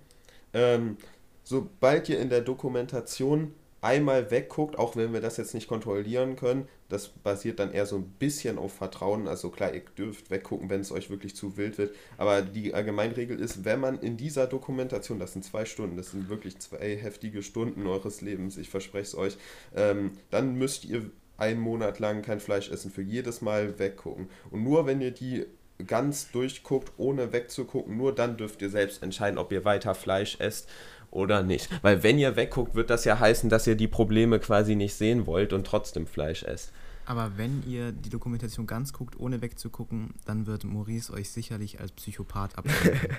ähm, 0.54 0.98
sobald 1.44 2.10
ihr 2.10 2.20
in 2.20 2.30
der 2.30 2.42
Dokumentation 2.42 3.56
einmal 3.82 4.30
wegguckt, 4.30 4.78
auch 4.78 4.96
wenn 4.96 5.14
wir 5.14 5.22
das 5.22 5.38
jetzt 5.38 5.56
nicht 5.56 5.68
kontrollieren 5.68 6.36
können, 6.36 6.68
das 6.90 7.08
basiert 7.08 7.60
dann 7.60 7.72
eher 7.72 7.86
so 7.86 7.96
ein 7.98 8.10
bisschen 8.20 8.58
auf 8.58 8.74
Vertrauen. 8.74 9.28
Also 9.28 9.50
klar, 9.50 9.74
ihr 9.74 9.82
dürft 9.98 10.30
weggucken, 10.30 10.70
wenn 10.70 10.82
es 10.82 10.92
euch 10.92 11.10
wirklich 11.10 11.36
zu 11.36 11.58
wild 11.58 11.78
wird. 11.78 11.96
Aber 12.18 12.42
die 12.42 12.74
Allgemeinregel 12.74 13.40
ist, 13.40 13.66
wenn 13.66 13.80
man 13.80 14.00
in 14.00 14.18
dieser 14.18 14.48
Dokumentation, 14.48 15.20
das 15.20 15.34
sind 15.34 15.44
zwei 15.44 15.66
Stunden, 15.66 15.98
das 15.98 16.12
sind 16.12 16.30
wirklich 16.30 16.60
zwei 16.60 16.96
heftige 16.96 17.42
Stunden 17.42 17.88
eures 17.88 18.22
Lebens, 18.22 18.58
ich 18.58 18.70
verspreche 18.70 19.04
es 19.04 19.16
euch, 19.16 19.38
ähm, 19.76 20.12
dann 20.30 20.56
müsst 20.56 20.86
ihr 20.86 21.10
einen 21.38 21.60
Monat 21.60 22.00
lang 22.00 22.22
kein 22.22 22.40
Fleisch 22.40 22.70
essen, 22.70 22.92
für 22.92 23.02
jedes 23.02 23.42
Mal 23.42 23.78
weggucken. 23.80 24.30
Und 24.52 24.64
nur 24.64 24.86
wenn 24.86 25.02
ihr 25.02 25.12
die 25.12 25.46
ganz 25.86 26.32
durchguckt, 26.32 26.94
ohne 26.98 27.34
wegzugucken, 27.34 27.98
nur 27.98 28.14
dann 28.14 28.38
dürft 28.38 28.62
ihr 28.62 28.70
selbst 28.70 29.04
entscheiden, 29.04 29.38
ob 29.38 29.52
ihr 29.52 29.66
weiter 29.66 29.96
Fleisch 29.96 30.40
esst 30.40 30.70
oder 31.12 31.44
nicht. 31.44 31.70
Weil 31.82 32.04
wenn 32.04 32.20
ihr 32.20 32.36
wegguckt, 32.36 32.76
wird 32.76 32.90
das 32.90 33.06
ja 33.06 33.20
heißen, 33.20 33.50
dass 33.50 33.68
ihr 33.68 33.76
die 33.76 33.88
Probleme 33.88 34.40
quasi 34.40 34.76
nicht 34.76 34.96
sehen 34.96 35.26
wollt 35.28 35.54
und 35.54 35.66
trotzdem 35.66 36.08
Fleisch 36.08 36.44
esst. 36.44 36.72
Aber 37.08 37.38
wenn 37.38 37.64
ihr 37.68 37.92
die 37.92 38.10
Dokumentation 38.10 38.66
ganz 38.66 38.92
guckt, 38.92 39.20
ohne 39.20 39.42
wegzugucken, 39.42 40.16
dann 40.26 40.48
wird 40.48 40.64
Maurice 40.64 41.14
euch 41.14 41.30
sicherlich 41.30 41.80
als 41.80 41.92
Psychopath 41.92 42.58
abschreiben. 42.58 43.18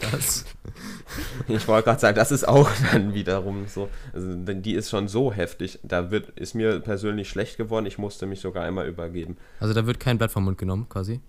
das. 0.12 0.44
Ich 1.48 1.66
wollte 1.66 1.86
gerade 1.86 2.00
sagen, 2.00 2.14
das 2.14 2.30
ist 2.30 2.46
auch 2.46 2.70
dann 2.92 3.14
wiederum 3.14 3.66
so. 3.66 3.88
Also, 4.12 4.32
denn 4.32 4.62
die 4.62 4.74
ist 4.74 4.90
schon 4.90 5.08
so 5.08 5.32
heftig. 5.32 5.80
Da 5.82 6.12
wird, 6.12 6.30
ist 6.38 6.54
mir 6.54 6.78
persönlich 6.78 7.28
schlecht 7.28 7.56
geworden. 7.56 7.86
Ich 7.86 7.98
musste 7.98 8.26
mich 8.26 8.40
sogar 8.40 8.64
einmal 8.64 8.86
übergeben. 8.86 9.36
Also 9.58 9.74
da 9.74 9.86
wird 9.86 9.98
kein 9.98 10.18
Blatt 10.18 10.30
vom 10.30 10.44
Mund 10.44 10.56
genommen, 10.56 10.86
quasi? 10.88 11.20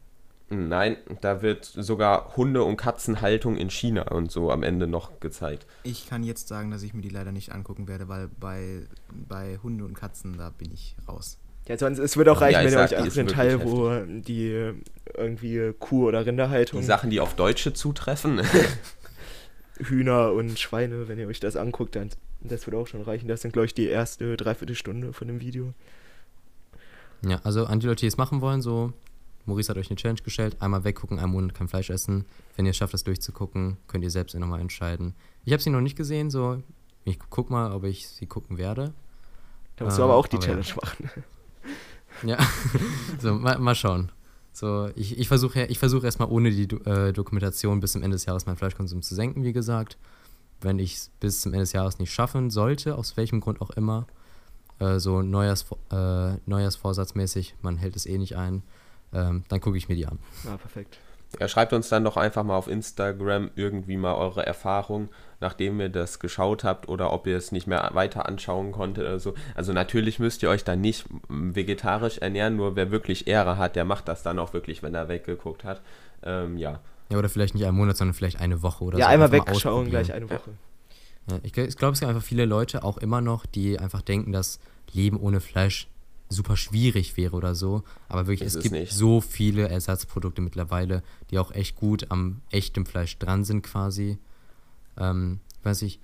Nein, 0.49 0.95
da 1.21 1.41
wird 1.41 1.65
sogar 1.65 2.37
Hunde- 2.37 2.63
und 2.63 2.77
Katzenhaltung 2.77 3.57
in 3.57 3.69
China 3.69 4.03
und 4.03 4.31
so 4.31 4.49
am 4.49 4.63
Ende 4.63 4.87
noch 4.87 5.19
gezeigt. 5.19 5.65
Ich 5.83 6.07
kann 6.07 6.23
jetzt 6.23 6.47
sagen, 6.47 6.71
dass 6.71 6.83
ich 6.83 6.93
mir 6.93 7.01
die 7.01 7.09
leider 7.09 7.33
nicht 7.33 7.51
angucken 7.51 7.87
werde, 7.89 8.07
weil 8.07 8.29
bei, 8.39 8.83
bei 9.27 9.59
Hunde 9.61 9.83
und 9.83 9.93
Katzen, 9.93 10.37
da 10.37 10.49
bin 10.49 10.71
ich 10.73 10.95
raus. 11.07 11.37
Ja, 11.67 11.77
sonst, 11.77 11.99
es 11.99 12.15
wird 12.15 12.29
auch 12.29 12.39
reichen, 12.39 12.61
ja, 12.61 12.65
wenn 12.65 12.73
ihr 12.73 12.79
euch 12.79 12.95
einfach 12.95 13.13
den 13.13 13.27
Teil, 13.27 13.51
heftig. 13.59 13.69
wo 13.69 14.01
die 14.05 14.73
irgendwie 15.13 15.73
Kuh- 15.77 16.07
oder 16.07 16.25
Rinderhaltung. 16.25 16.79
Die 16.79 16.85
Sachen, 16.85 17.09
die 17.09 17.19
auf 17.19 17.35
Deutsche 17.35 17.73
zutreffen. 17.73 18.41
Hühner 19.79 20.31
und 20.31 20.57
Schweine, 20.57 21.09
wenn 21.09 21.19
ihr 21.19 21.27
euch 21.27 21.41
das 21.41 21.57
anguckt, 21.57 21.97
dann 21.97 22.09
das 22.39 22.65
wird 22.65 22.75
auch 22.75 22.87
schon 22.87 23.01
reichen. 23.01 23.27
Das 23.27 23.41
sind, 23.41 23.51
glaube 23.51 23.65
ich, 23.65 23.73
die 23.73 23.87
erste 23.87 24.37
Dreiviertelstunde 24.37 25.11
von 25.11 25.27
dem 25.27 25.41
Video. 25.41 25.73
Ja, 27.25 27.41
also 27.43 27.65
an 27.65 27.79
die 27.79 27.87
Leute, 27.87 28.01
die 28.01 28.07
es 28.07 28.17
machen 28.17 28.41
wollen, 28.41 28.61
so 28.61 28.93
Maurice 29.47 29.69
hat 29.69 29.77
euch 29.77 29.89
eine 29.89 29.95
Challenge 29.95 30.21
gestellt. 30.21 30.57
Einmal 30.59 30.83
weggucken, 30.83 31.19
einen 31.19 31.31
Monat 31.31 31.55
kein 31.55 31.67
Fleisch 31.67 31.89
essen. 31.89 32.25
Wenn 32.55 32.65
ihr 32.65 32.71
es 32.71 32.77
schafft, 32.77 32.93
das 32.93 33.03
durchzugucken, 33.03 33.77
könnt 33.87 34.03
ihr 34.03 34.11
selbst 34.11 34.35
nochmal 34.35 34.59
entscheiden. 34.59 35.15
Ich 35.45 35.53
habe 35.53 35.63
sie 35.63 35.69
noch 35.69 35.81
nicht 35.81 35.95
gesehen, 35.95 36.29
so. 36.29 36.61
Ich 37.05 37.17
guck 37.29 37.49
mal, 37.49 37.71
ob 37.71 37.85
ich 37.85 38.09
sie 38.09 38.25
gucken 38.25 38.57
werde. 38.57 38.93
Da 39.77 39.85
musst 39.85 39.97
äh, 39.97 40.01
du 40.01 40.03
aber 40.03 40.15
auch 40.15 40.27
die 40.27 40.37
Challenge 40.37 40.65
ja. 40.65 40.75
machen. 40.75 41.09
Ja, 42.23 42.37
so, 43.19 43.35
mal, 43.35 43.57
mal 43.59 43.75
schauen. 43.75 44.11
So, 44.51 44.89
ich, 44.95 45.17
ich 45.17 45.27
versuche 45.27 45.65
ich 45.65 45.79
versuch 45.79 46.03
erstmal 46.03 46.29
ohne 46.29 46.51
die 46.51 46.63
äh, 46.63 47.13
Dokumentation 47.13 47.79
bis 47.79 47.93
zum 47.93 48.03
Ende 48.03 48.15
des 48.15 48.25
Jahres 48.25 48.47
meinen 48.47 48.57
Fleischkonsum 48.57 49.01
zu 49.01 49.15
senken, 49.15 49.43
wie 49.43 49.53
gesagt. 49.53 49.97
Wenn 50.59 50.79
ich 50.79 50.95
es 50.95 51.11
bis 51.19 51.41
zum 51.41 51.53
Ende 51.53 51.63
des 51.63 51.73
Jahres 51.73 51.99
nicht 51.99 52.11
schaffen 52.11 52.49
sollte, 52.49 52.95
aus 52.97 53.15
welchem 53.15 53.39
Grund 53.39 53.61
auch 53.61 53.69
immer, 53.69 54.07
äh, 54.79 54.99
so 54.99 55.21
Neujahrs, 55.21 55.65
äh, 55.91 56.37
Neujahrsvorsatzmäßig, 56.47 57.55
man 57.61 57.77
hält 57.77 57.95
es 57.95 58.07
eh 58.07 58.17
nicht 58.17 58.35
ein, 58.35 58.63
ähm, 59.13 59.43
dann 59.47 59.61
gucke 59.61 59.77
ich 59.77 59.89
mir 59.89 59.95
die 59.95 60.05
an. 60.05 60.19
Ja, 60.43 60.57
perfekt. 60.57 60.99
Ja, 61.39 61.47
schreibt 61.47 61.73
uns 61.73 61.89
dann 61.89 62.05
doch 62.05 62.15
einfach 62.15 62.43
mal 62.43 62.55
auf 62.55 62.67
Instagram 62.67 63.51
irgendwie 63.55 63.97
mal 63.97 64.15
eure 64.15 64.45
Erfahrungen, 64.45 65.09
nachdem 65.41 65.79
ihr 65.81 65.89
das 65.89 66.19
geschaut 66.19 66.63
habt 66.63 66.87
oder 66.87 67.11
ob 67.11 67.27
ihr 67.27 67.35
es 67.35 67.51
nicht 67.51 67.67
mehr 67.67 67.89
weiter 67.93 68.27
anschauen 68.27 68.71
konntet 68.71 69.03
oder 69.03 69.19
so. 69.19 69.33
Also 69.53 69.73
natürlich 69.73 70.19
müsst 70.19 70.41
ihr 70.41 70.49
euch 70.49 70.63
dann 70.63 70.79
nicht 70.79 71.05
vegetarisch 71.27 72.19
ernähren, 72.19 72.55
nur 72.55 72.75
wer 72.75 72.91
wirklich 72.91 73.27
Ehre 73.27 73.57
hat, 73.57 73.75
der 73.75 73.83
macht 73.83 74.07
das 74.07 74.23
dann 74.23 74.39
auch 74.39 74.53
wirklich, 74.53 74.83
wenn 74.83 74.95
er 74.95 75.09
weggeguckt 75.09 75.65
hat. 75.65 75.81
Ähm, 76.23 76.57
ja. 76.57 76.79
Ja, 77.09 77.17
oder 77.17 77.29
vielleicht 77.29 77.55
nicht 77.55 77.65
einen 77.65 77.77
Monat, 77.77 77.97
sondern 77.97 78.13
vielleicht 78.13 78.39
eine 78.39 78.63
Woche 78.63 78.83
oder 78.85 78.97
ja, 78.97 79.05
so. 79.05 79.09
Ja, 79.09 79.13
einmal 79.13 79.31
wegschauen, 79.31 79.89
gleich 79.89 80.13
eine 80.13 80.29
Woche. 80.29 80.51
Ja, 81.29 81.39
ich, 81.43 81.57
ich 81.57 81.77
glaube, 81.77 81.93
es 81.93 81.99
gibt 81.99 82.09
einfach 82.09 82.23
viele 82.23 82.45
Leute 82.45 82.83
auch 82.83 82.97
immer 82.97 83.19
noch, 83.19 83.45
die 83.45 83.79
einfach 83.79 84.01
denken, 84.01 84.31
dass 84.31 84.59
Leben 84.93 85.19
ohne 85.19 85.41
Fleisch 85.41 85.87
super 86.29 86.57
schwierig 86.57 87.17
wäre 87.17 87.35
oder 87.35 87.55
so. 87.55 87.83
Aber 88.09 88.27
wirklich, 88.27 88.47
ist 88.47 88.55
es 88.55 88.63
gibt 88.63 88.73
nicht. 88.73 88.91
so 88.91 89.21
viele 89.21 89.69
Ersatzprodukte 89.69 90.41
mittlerweile, 90.41 91.03
die 91.31 91.39
auch 91.39 91.51
echt 91.51 91.75
gut 91.75 92.07
am 92.09 92.41
echten 92.49 92.85
Fleisch 92.85 93.17
dran 93.17 93.43
sind 93.43 93.63
quasi. 93.63 94.17
Ähm, 94.97 95.39
weiß 95.63 95.83
ich, 95.83 95.99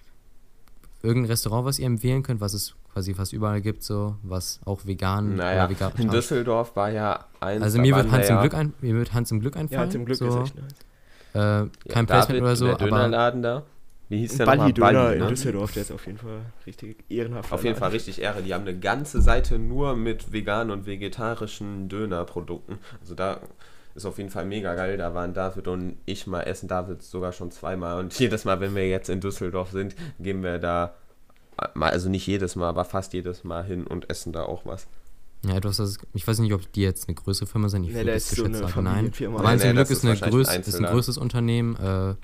irgendein 1.01 1.31
Restaurant, 1.31 1.65
was 1.65 1.79
ihr 1.79 1.87
empfehlen 1.87 2.23
könnt, 2.23 2.41
was 2.41 2.53
es 2.53 2.75
quasi 2.93 3.13
fast 3.13 3.33
überall 3.33 3.61
gibt, 3.61 3.83
so, 3.83 4.15
was 4.21 4.59
auch 4.65 4.85
vegan 4.85 5.35
naja, 5.35 5.65
oder 5.65 5.71
vegan 5.71 5.91
in 5.97 6.09
Düsseldorf 6.09 6.75
war 6.75 6.91
ja 6.91 7.25
ein 7.39 7.63
Also 7.63 7.79
mir 7.79 7.95
wird, 7.95 8.11
Hans 8.11 8.29
im 8.29 8.39
Glück 8.39 8.53
ein, 8.53 8.73
mir 8.81 8.93
wird 8.93 9.13
Hans 9.13 9.31
im 9.31 9.39
Glück 9.39 9.57
einfallen. 9.57 9.79
Ja, 9.79 9.85
Hans 9.85 9.95
im 9.95 10.05
Glück 10.05 10.17
so. 10.17 10.27
ist 10.27 10.35
echt 10.35 10.55
nice. 10.55 10.73
Äh, 11.33 11.37
kein 11.37 11.71
ja, 11.87 12.03
Placement 12.03 12.29
David, 12.29 12.41
oder 12.43 12.55
so, 12.55 12.67
der 12.67 12.77
Dönerladen 12.77 13.41
da. 13.41 13.63
Wie 14.09 14.19
hieß 14.19 14.37
der 14.37 14.45
Balli 14.45 14.73
Döner 14.73 14.93
Balli, 14.93 15.17
ne? 15.17 15.23
in 15.23 15.29
Düsseldorf, 15.29 15.71
der 15.71 15.83
ist 15.83 15.91
auf 15.91 16.05
jeden 16.05 16.17
Fall 16.17 16.41
richtig 16.65 17.03
ehrenhaft. 17.09 17.51
Auf 17.51 17.63
jeden 17.63 17.77
Fall 17.77 17.91
richtig 17.91 18.21
Ehre. 18.21 18.41
Die 18.43 18.53
haben 18.53 18.67
eine 18.67 18.77
ganze 18.77 19.21
Seite 19.21 19.57
nur 19.57 19.95
mit 19.95 20.31
veganen 20.31 20.71
und 20.71 20.85
vegetarischen 20.85 21.89
Dönerprodukten. 21.89 22.77
Also 23.01 23.15
da 23.15 23.39
ist 23.95 24.05
auf 24.05 24.17
jeden 24.17 24.29
Fall 24.29 24.45
mega 24.45 24.75
geil. 24.75 24.97
Da 24.97 25.13
waren 25.13 25.33
David 25.33 25.67
und 25.67 25.97
ich 26.05 26.27
mal 26.27 26.41
essen. 26.41 26.67
David 26.67 27.01
sogar 27.01 27.31
schon 27.31 27.51
zweimal. 27.51 27.99
Und 27.99 28.13
jedes 28.19 28.45
Mal, 28.45 28.59
wenn 28.59 28.75
wir 28.75 28.87
jetzt 28.87 29.09
in 29.09 29.21
Düsseldorf 29.21 29.71
sind, 29.71 29.95
gehen 30.19 30.43
wir 30.43 30.59
da, 30.59 30.95
also 31.75 32.09
nicht 32.09 32.27
jedes 32.27 32.55
Mal, 32.55 32.69
aber 32.69 32.85
fast 32.85 33.13
jedes 33.13 33.43
Mal 33.43 33.63
hin 33.63 33.85
und 33.85 34.09
essen 34.09 34.33
da 34.33 34.43
auch 34.43 34.65
was. 34.65 34.87
Ja, 35.45 35.57
etwas, 35.57 35.77
das, 35.77 35.97
ich 36.13 36.25
weiß 36.25 36.39
nicht, 36.39 36.53
ob 36.53 36.71
die 36.71 36.81
jetzt 36.81 37.07
eine 37.07 37.15
größere 37.15 37.47
Firma 37.47 37.67
sind. 37.67 37.83
Ich 37.83 37.93
nee, 37.93 38.03
das 38.03 38.31
ist 38.31 38.37
so 38.37 38.45
eine 38.45 38.59
sagen, 38.59 38.83
nein. 38.83 39.11
Aber 39.27 39.45
Eins 39.45 39.63
nee, 39.63 39.73
Glück 39.73 39.89
ist, 39.89 40.03
ist, 40.03 40.21
größ, 40.21 40.55
ist, 40.55 40.75
ein 40.75 40.85
größeres 40.85 41.17
Unternehmen. 41.17 41.75
Äh, 41.75 42.15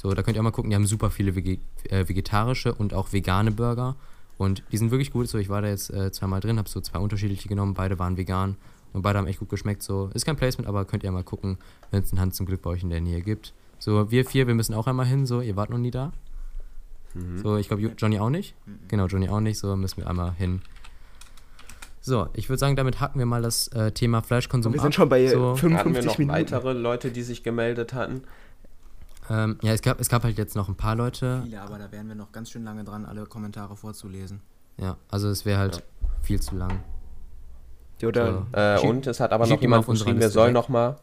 so, 0.00 0.14
da 0.14 0.22
könnt 0.22 0.36
ihr 0.36 0.40
auch 0.40 0.44
mal 0.44 0.52
gucken, 0.52 0.70
die 0.70 0.76
haben 0.76 0.86
super 0.86 1.10
viele 1.10 1.34
Vege 1.34 1.58
äh, 1.90 2.08
vegetarische 2.08 2.72
und 2.72 2.94
auch 2.94 3.12
vegane 3.12 3.50
Burger. 3.50 3.96
Und 4.38 4.62
die 4.70 4.78
sind 4.78 4.92
wirklich 4.92 5.10
gut. 5.10 5.28
So, 5.28 5.38
ich 5.38 5.48
war 5.48 5.60
da 5.60 5.68
jetzt 5.68 5.90
äh, 5.90 6.12
zweimal 6.12 6.38
drin, 6.40 6.56
habe 6.58 6.68
so 6.68 6.80
zwei 6.80 7.00
unterschiedliche 7.00 7.48
genommen, 7.48 7.74
beide 7.74 7.98
waren 7.98 8.16
vegan 8.16 8.56
und 8.92 9.02
beide 9.02 9.18
haben 9.18 9.26
echt 9.26 9.40
gut 9.40 9.48
geschmeckt. 9.48 9.82
So, 9.82 10.10
ist 10.14 10.24
kein 10.24 10.36
Placement, 10.36 10.68
aber 10.68 10.84
könnt 10.84 11.02
ihr 11.02 11.10
mal 11.10 11.24
gucken, 11.24 11.58
wenn 11.90 12.04
es 12.04 12.12
einen 12.12 12.20
Hand 12.20 12.36
zum 12.36 12.46
Glück 12.46 12.62
bei 12.62 12.70
euch 12.70 12.84
in 12.84 12.90
der 12.90 13.00
Nähe 13.00 13.20
gibt. 13.20 13.52
So, 13.80 14.10
wir 14.10 14.24
vier, 14.24 14.46
wir 14.46 14.54
müssen 14.54 14.74
auch 14.74 14.86
einmal 14.86 15.06
hin. 15.06 15.26
So, 15.26 15.40
ihr 15.40 15.56
wart 15.56 15.70
noch 15.70 15.78
nie 15.78 15.90
da. 15.90 16.12
Mhm. 17.14 17.38
So, 17.38 17.56
ich 17.56 17.66
glaube, 17.66 17.92
Johnny 17.98 18.20
auch 18.20 18.30
nicht. 18.30 18.54
Mhm. 18.66 18.78
Genau, 18.86 19.06
Johnny 19.06 19.28
auch 19.28 19.40
nicht. 19.40 19.58
So, 19.58 19.74
müssen 19.74 19.96
wir 19.96 20.08
einmal 20.08 20.32
hin. 20.34 20.62
So, 22.00 22.28
ich 22.34 22.48
würde 22.48 22.58
sagen, 22.58 22.76
damit 22.76 23.00
hacken 23.00 23.18
wir 23.18 23.26
mal 23.26 23.42
das 23.42 23.68
äh, 23.68 23.90
Thema 23.90 24.22
Fleischkonsum. 24.22 24.72
Wir 24.72 24.80
sind 24.80 24.88
ab. 24.88 24.94
schon 24.94 25.08
bei 25.08 25.26
so, 25.26 25.56
55 25.56 25.78
hatten 25.78 25.94
wir 25.94 26.02
noch 26.04 26.18
Minuten. 26.18 26.38
weitere 26.38 26.72
Leute, 26.72 27.10
die 27.10 27.22
sich 27.22 27.42
gemeldet 27.42 27.92
hatten. 27.92 28.22
Ähm, 29.30 29.58
ja, 29.62 29.72
es 29.72 29.82
gab, 29.82 30.00
es 30.00 30.08
gab 30.08 30.24
halt 30.24 30.38
jetzt 30.38 30.56
noch 30.56 30.68
ein 30.68 30.76
paar 30.76 30.94
Leute. 30.94 31.42
Viele, 31.44 31.60
aber 31.60 31.78
da 31.78 31.90
wären 31.92 32.08
wir 32.08 32.14
noch 32.14 32.32
ganz 32.32 32.50
schön 32.50 32.64
lange 32.64 32.84
dran, 32.84 33.04
alle 33.04 33.26
Kommentare 33.26 33.76
vorzulesen. 33.76 34.40
Ja, 34.78 34.96
also 35.10 35.28
es 35.28 35.44
wäre 35.44 35.58
halt 35.58 35.76
ja. 35.76 35.82
viel 36.22 36.40
zu 36.40 36.56
lang. 36.56 36.80
Oder 38.02 38.46
so. 38.52 38.86
äh, 38.86 38.88
und 38.88 39.06
es 39.06 39.20
hat 39.20 39.32
aber 39.32 39.46
noch 39.46 39.60
jemand 39.60 39.86
geschrieben, 39.86 40.20
wir 40.20 40.30
sollen 40.30 40.52
noch 40.52 40.68
mal 40.68 40.96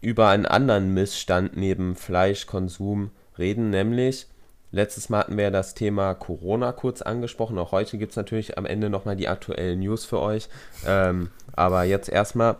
über 0.00 0.28
einen 0.28 0.46
anderen 0.46 0.94
Missstand 0.94 1.56
neben 1.56 1.94
Fleischkonsum 1.94 3.10
reden, 3.38 3.70
nämlich 3.70 4.26
letztes 4.70 5.08
Mal 5.08 5.20
hatten 5.20 5.36
wir 5.36 5.44
ja 5.44 5.50
das 5.50 5.74
Thema 5.74 6.14
Corona 6.14 6.72
kurz 6.72 7.02
angesprochen. 7.02 7.58
Auch 7.58 7.72
heute 7.72 7.98
gibt 7.98 8.12
es 8.12 8.16
natürlich 8.16 8.58
am 8.58 8.66
Ende 8.66 8.90
noch 8.90 9.04
mal 9.04 9.16
die 9.16 9.28
aktuellen 9.28 9.80
News 9.80 10.04
für 10.04 10.20
euch. 10.20 10.48
Ähm, 10.86 11.30
aber 11.52 11.84
jetzt 11.84 12.08
erstmal, 12.08 12.56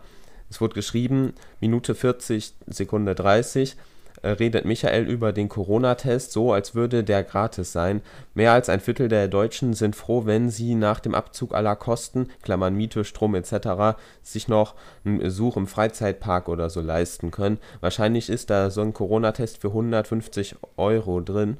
es 0.49 0.61
wurde 0.61 0.75
geschrieben, 0.75 1.33
Minute 1.59 1.95
40, 1.95 2.53
Sekunde 2.67 3.15
30 3.15 3.73
äh, 3.73 3.75
redet 4.23 4.65
Michael 4.65 5.07
über 5.07 5.31
den 5.31 5.49
Corona-Test 5.49 6.31
so, 6.31 6.53
als 6.53 6.75
würde 6.75 7.03
der 7.03 7.23
gratis 7.23 7.71
sein. 7.71 8.01
Mehr 8.33 8.51
als 8.51 8.69
ein 8.69 8.79
Viertel 8.79 9.07
der 9.07 9.27
Deutschen 9.27 9.73
sind 9.73 9.95
froh, 9.95 10.25
wenn 10.25 10.49
sie 10.49 10.75
nach 10.75 10.99
dem 10.99 11.15
Abzug 11.15 11.53
aller 11.53 11.75
Kosten 11.75 12.29
Klammern 12.41 12.75
(Miete, 12.75 13.03
Strom 13.03 13.35
etc.) 13.35 13.97
sich 14.23 14.47
noch 14.47 14.75
einen 15.05 15.19
Besuch 15.19 15.57
im 15.57 15.67
Freizeitpark 15.67 16.49
oder 16.49 16.69
so 16.69 16.81
leisten 16.81 17.31
können. 17.31 17.59
Wahrscheinlich 17.81 18.29
ist 18.29 18.49
da 18.49 18.69
so 18.69 18.81
ein 18.81 18.93
Corona-Test 18.93 19.59
für 19.59 19.69
150 19.69 20.55
Euro 20.77 21.21
drin. 21.21 21.57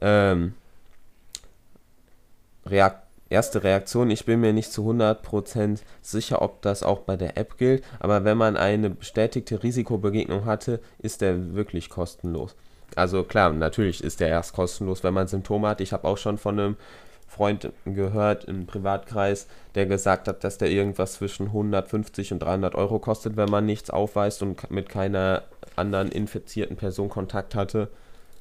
Ähm, 0.00 0.54
Reakt 2.66 3.09
erste 3.30 3.62
Reaktion. 3.64 4.10
Ich 4.10 4.26
bin 4.26 4.40
mir 4.40 4.52
nicht 4.52 4.72
zu 4.72 4.82
100% 4.90 5.78
sicher, 6.02 6.42
ob 6.42 6.60
das 6.62 6.82
auch 6.82 7.00
bei 7.00 7.16
der 7.16 7.38
App 7.38 7.56
gilt, 7.56 7.82
aber 7.98 8.24
wenn 8.24 8.36
man 8.36 8.56
eine 8.56 8.90
bestätigte 8.90 9.62
Risikobegegnung 9.62 10.44
hatte, 10.44 10.80
ist 10.98 11.22
der 11.22 11.54
wirklich 11.54 11.88
kostenlos. 11.88 12.54
Also 12.96 13.22
klar, 13.22 13.52
natürlich 13.52 14.02
ist 14.02 14.20
der 14.20 14.28
erst 14.28 14.52
kostenlos, 14.52 15.04
wenn 15.04 15.14
man 15.14 15.28
Symptome 15.28 15.68
hat. 15.68 15.80
Ich 15.80 15.92
habe 15.92 16.06
auch 16.06 16.18
schon 16.18 16.38
von 16.38 16.58
einem 16.58 16.76
Freund 17.28 17.70
gehört 17.84 18.44
im 18.44 18.66
Privatkreis, 18.66 19.46
der 19.76 19.86
gesagt 19.86 20.26
hat, 20.26 20.42
dass 20.42 20.58
der 20.58 20.68
irgendwas 20.68 21.14
zwischen 21.14 21.46
150 21.46 22.32
und 22.32 22.40
300 22.40 22.74
Euro 22.74 22.98
kostet, 22.98 23.36
wenn 23.36 23.48
man 23.48 23.64
nichts 23.64 23.88
aufweist 23.88 24.42
und 24.42 24.68
mit 24.72 24.88
keiner 24.88 25.44
anderen 25.76 26.10
infizierten 26.10 26.76
Person 26.76 27.08
Kontakt 27.08 27.54
hatte. 27.54 27.88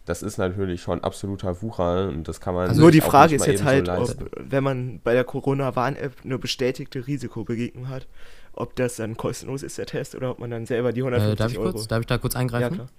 Das 0.10 0.24
ist 0.24 0.40
natürlich 0.40 0.82
schon 0.82 1.04
absoluter 1.04 1.62
Wucher 1.62 2.08
und 2.08 2.28
das 2.28 2.42
kann 2.42 2.56
man. 2.56 2.70
Also 2.70 2.82
nur 2.82 2.90
die 2.90 3.00
Frage 3.00 3.36
ist 3.36 3.46
jetzt 3.46 3.64
halt, 3.64 3.86
so 3.86 3.94
ob, 3.94 4.32
wenn 4.40 4.64
man 4.64 5.00
bei 5.04 5.14
der 5.14 5.24
Corona-Warn-App 5.24 6.14
eine 6.24 6.40
bestätigte 6.40 7.06
Risikobegegnung 7.06 7.90
hat, 7.90 8.08
ob 8.54 8.76
das 8.76 8.96
dann 8.96 9.18
kostenlos 9.18 9.62
ist, 9.62 9.78
der 9.78 9.86
Test, 9.86 10.16
oder 10.16 10.32
ob 10.32 10.40
man 10.40 10.50
dann 10.50 10.66
selber 10.66 10.94
die 10.94 11.02
150 11.02 11.32
äh, 11.32 11.36
darf 11.36 11.52
ich 11.52 11.60
Euro... 11.60 11.74
Kurz, 11.74 11.88
darf 11.88 12.00
ich 12.00 12.08
da 12.08 12.18
kurz 12.18 12.36
eingreifen? 12.36 12.90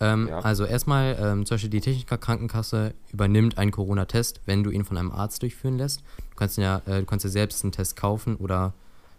Ja, 0.00 0.14
ähm, 0.14 0.26
ja. 0.26 0.40
Also 0.40 0.64
erstmal, 0.64 1.16
ähm, 1.20 1.46
zum 1.46 1.54
Beispiel 1.54 1.70
die 1.70 1.80
Techniker 1.80 2.18
Krankenkasse 2.18 2.92
übernimmt 3.12 3.56
einen 3.56 3.70
Corona-Test, 3.70 4.40
wenn 4.46 4.64
du 4.64 4.70
ihn 4.70 4.84
von 4.84 4.96
einem 4.96 5.12
Arzt 5.12 5.42
durchführen 5.42 5.78
lässt. 5.78 6.00
Du 6.30 6.36
kannst 6.36 6.58
ja, 6.58 6.82
äh, 6.86 6.98
du 6.98 7.06
kannst 7.06 7.24
ja 7.24 7.30
selbst 7.30 7.62
einen 7.62 7.70
Test 7.70 7.94
kaufen 7.94 8.34
oder 8.34 8.74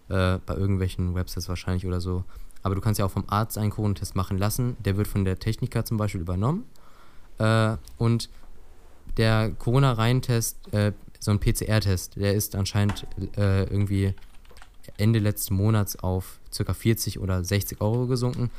äh, 0.09 0.39
bei 0.45 0.55
irgendwelchen 0.55 1.15
Websites 1.15 1.47
wahrscheinlich 1.47 1.85
oder 1.85 2.01
so. 2.01 2.25
Aber 2.63 2.75
du 2.75 2.81
kannst 2.81 2.99
ja 2.99 3.05
auch 3.05 3.11
vom 3.11 3.23
Arzt 3.27 3.57
einen 3.57 3.69
Corona-Test 3.69 4.17
machen 4.17 4.37
lassen. 4.37 4.75
Der 4.83 4.97
wird 4.97 5.07
von 5.07 5.23
der 5.23 5.39
Techniker 5.39 5.85
zum 5.85 5.95
Beispiel 5.95 6.19
übernommen. 6.19 6.65
Äh, 7.39 7.77
und 7.97 8.29
der 9.17 9.51
Corona-Reihentest, 9.51 10.73
äh, 10.73 10.93
so 11.19 11.31
ein 11.31 11.39
PCR-Test, 11.39 12.15
der 12.15 12.33
ist 12.33 12.55
anscheinend 12.55 13.05
äh, 13.35 13.63
irgendwie 13.63 14.13
Ende 14.97 15.19
letzten 15.19 15.55
Monats 15.55 15.97
auf 15.97 16.39
ca. 16.55 16.73
40 16.73 17.19
oder 17.19 17.43
60 17.43 17.81
Euro 17.81 18.07
gesunken. 18.07 18.49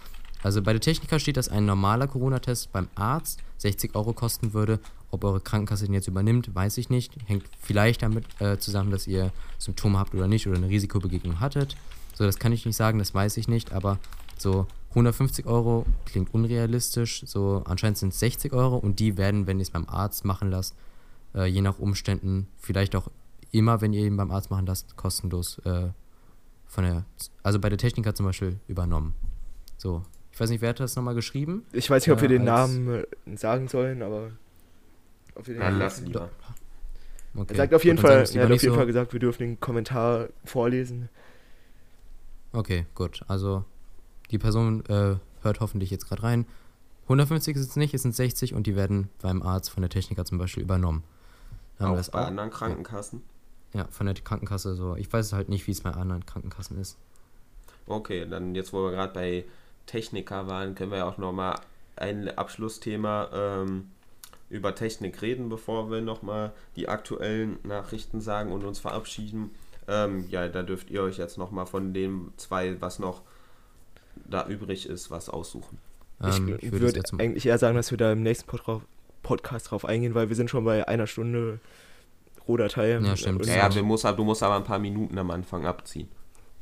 Also 0.42 0.62
bei 0.62 0.72
der 0.72 0.80
Techniker 0.80 1.18
steht, 1.18 1.36
dass 1.36 1.48
ein 1.48 1.66
normaler 1.66 2.06
Corona-Test 2.06 2.72
beim 2.72 2.88
Arzt 2.94 3.40
60 3.58 3.94
Euro 3.94 4.12
kosten 4.12 4.54
würde. 4.54 4.80
Ob 5.10 5.24
eure 5.24 5.40
Krankenkasse 5.40 5.84
den 5.84 5.94
jetzt 5.94 6.08
übernimmt, 6.08 6.54
weiß 6.54 6.78
ich 6.78 6.88
nicht. 6.88 7.12
Hängt 7.26 7.44
vielleicht 7.60 8.02
damit 8.02 8.24
äh, 8.40 8.58
zusammen, 8.58 8.90
dass 8.90 9.06
ihr 9.06 9.32
Symptome 9.58 9.98
habt 9.98 10.14
oder 10.14 10.28
nicht 10.28 10.46
oder 10.46 10.56
eine 10.56 10.68
Risikobegegnung 10.68 11.40
hattet. 11.40 11.76
So, 12.14 12.24
das 12.24 12.38
kann 12.38 12.52
ich 12.52 12.64
nicht 12.64 12.76
sagen, 12.76 12.98
das 12.98 13.14
weiß 13.14 13.36
ich 13.36 13.48
nicht, 13.48 13.72
aber 13.72 13.98
so 14.38 14.66
150 14.90 15.46
Euro 15.46 15.86
klingt 16.04 16.34
unrealistisch. 16.34 17.22
So 17.26 17.62
anscheinend 17.64 17.98
sind 17.98 18.12
es 18.12 18.20
60 18.20 18.52
Euro 18.52 18.76
und 18.76 18.98
die 18.98 19.16
werden, 19.16 19.46
wenn 19.46 19.58
ihr 19.58 19.62
es 19.62 19.70
beim 19.70 19.88
Arzt 19.88 20.24
machen 20.24 20.50
lasst, 20.50 20.76
äh, 21.34 21.46
je 21.46 21.62
nach 21.62 21.78
Umständen, 21.78 22.48
vielleicht 22.58 22.96
auch 22.96 23.08
immer, 23.52 23.80
wenn 23.80 23.92
ihr 23.92 24.04
ihn 24.04 24.16
beim 24.16 24.30
Arzt 24.30 24.50
machen 24.50 24.66
lasst, 24.66 24.96
kostenlos 24.96 25.58
äh, 25.64 25.88
von 26.66 26.84
der, 26.84 27.04
also 27.42 27.58
bei 27.58 27.68
der 27.68 27.78
Techniker 27.78 28.14
zum 28.14 28.26
Beispiel 28.26 28.58
übernommen. 28.66 29.14
So, 29.76 30.04
ich 30.32 30.40
weiß 30.40 30.50
nicht, 30.50 30.60
wer 30.60 30.70
hat 30.70 30.80
das 30.80 30.96
nochmal 30.96 31.14
geschrieben? 31.14 31.64
Ich 31.72 31.88
weiß 31.88 32.06
nicht, 32.06 32.12
ob 32.12 32.18
äh, 32.18 32.22
wir 32.22 32.28
den 32.28 32.44
Namen 32.44 32.88
äh, 32.88 33.36
sagen 33.36 33.68
sollen, 33.68 34.02
aber 34.02 34.32
auf 35.34 35.46
jeden 35.46 35.60
Fall. 35.60 35.76
lass 35.76 36.00
lieber. 36.00 36.30
Okay. 37.34 37.52
Er 37.52 37.56
sagt 37.56 37.74
auf 37.74 37.84
jeden 37.84 37.98
Fall, 37.98 38.10
er 38.10 38.18
hat 38.18 38.26
auf 38.26 38.34
jeden 38.34 38.58
so 38.58 38.74
Fall 38.74 38.86
gesagt, 38.86 39.12
wir 39.12 39.20
dürfen 39.20 39.42
den 39.42 39.60
Kommentar 39.60 40.28
vorlesen. 40.44 41.08
Okay, 42.52 42.86
gut. 42.96 43.22
Also 43.28 43.64
die 44.30 44.38
Person 44.38 44.84
äh, 44.86 45.16
hört 45.42 45.60
hoffentlich 45.60 45.90
jetzt 45.90 46.08
gerade 46.08 46.22
rein. 46.22 46.46
150 47.04 47.56
ist 47.56 47.68
es 47.70 47.76
nicht, 47.76 47.92
es 47.94 48.02
sind 48.02 48.14
60 48.14 48.54
und 48.54 48.66
die 48.66 48.76
werden 48.76 49.08
beim 49.20 49.42
Arzt 49.42 49.70
von 49.70 49.82
der 49.82 49.90
Techniker 49.90 50.24
zum 50.24 50.38
Beispiel 50.38 50.62
übernommen. 50.62 51.02
Auch 51.78 51.96
das 51.96 52.10
bei 52.10 52.20
auch? 52.20 52.26
anderen 52.26 52.50
Krankenkassen? 52.50 53.22
Ja. 53.72 53.80
ja, 53.80 53.88
von 53.90 54.06
der 54.06 54.14
Krankenkasse 54.14 54.74
so. 54.74 54.96
Ich 54.96 55.12
weiß 55.12 55.32
halt 55.32 55.48
nicht, 55.48 55.66
wie 55.66 55.72
es 55.72 55.80
bei 55.80 55.90
anderen 55.90 56.24
Krankenkassen 56.26 56.78
ist. 56.80 56.98
Okay, 57.86 58.26
dann 58.28 58.54
jetzt, 58.54 58.72
wo 58.72 58.84
wir 58.84 58.92
gerade 58.92 59.12
bei 59.12 59.44
Techniker 59.86 60.46
waren, 60.46 60.74
können 60.74 60.92
wir 60.92 60.98
ja 60.98 61.08
auch 61.08 61.18
nochmal 61.18 61.58
ein 61.96 62.28
Abschlussthema 62.28 63.28
ähm, 63.32 63.90
über 64.48 64.74
Technik 64.74 65.20
reden, 65.22 65.48
bevor 65.48 65.90
wir 65.90 66.00
nochmal 66.00 66.52
die 66.76 66.88
aktuellen 66.88 67.58
Nachrichten 67.64 68.20
sagen 68.20 68.52
und 68.52 68.64
uns 68.64 68.78
verabschieden. 68.78 69.50
Ähm, 69.88 70.26
ja, 70.28 70.48
da 70.48 70.62
dürft 70.62 70.90
ihr 70.90 71.02
euch 71.02 71.18
jetzt 71.18 71.38
nochmal 71.38 71.66
von 71.66 71.92
dem 71.92 72.32
zwei, 72.36 72.80
was 72.80 72.98
noch 73.00 73.22
da 74.28 74.46
übrig 74.46 74.86
ist, 74.86 75.10
was 75.10 75.28
aussuchen. 75.28 75.78
Ähm, 76.22 76.56
ich, 76.58 76.64
ich 76.64 76.72
würde 76.72 76.94
würd 76.94 77.20
eigentlich 77.20 77.46
eher 77.46 77.58
sagen, 77.58 77.76
dass 77.76 77.90
wir 77.90 77.98
da 77.98 78.12
im 78.12 78.22
nächsten 78.22 78.46
Pod 78.46 78.82
Podcast 79.22 79.70
drauf 79.70 79.84
eingehen, 79.84 80.14
weil 80.14 80.30
wir 80.30 80.36
sind 80.36 80.48
schon 80.48 80.64
bei 80.64 80.88
einer 80.88 81.06
Stunde 81.06 81.60
Rohdatei. 82.48 82.92
Ja, 82.92 83.16
stimmt. 83.16 83.46
Ja, 83.46 83.56
ja, 83.56 83.68
du 83.68 83.82
musst, 83.82 84.04
du 84.04 84.24
musst 84.24 84.42
aber 84.42 84.56
ein 84.56 84.64
paar 84.64 84.78
Minuten 84.78 85.18
am 85.18 85.30
Anfang 85.30 85.66
abziehen. 85.66 86.08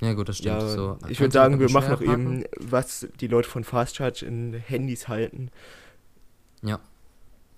Ja, 0.00 0.12
gut, 0.12 0.28
das 0.28 0.38
stimmt. 0.38 0.60
Ja, 0.60 0.68
so. 0.68 0.98
Ich 1.08 1.20
würde 1.20 1.32
sagen, 1.32 1.58
wir 1.58 1.70
machen 1.70 1.90
noch 1.90 2.00
eben, 2.00 2.44
was 2.58 3.08
die 3.20 3.26
Leute 3.26 3.48
von 3.48 3.64
Fast 3.64 3.96
Charge 3.96 4.26
in 4.26 4.54
Handys 4.54 5.08
halten. 5.08 5.50
Ja. 6.62 6.80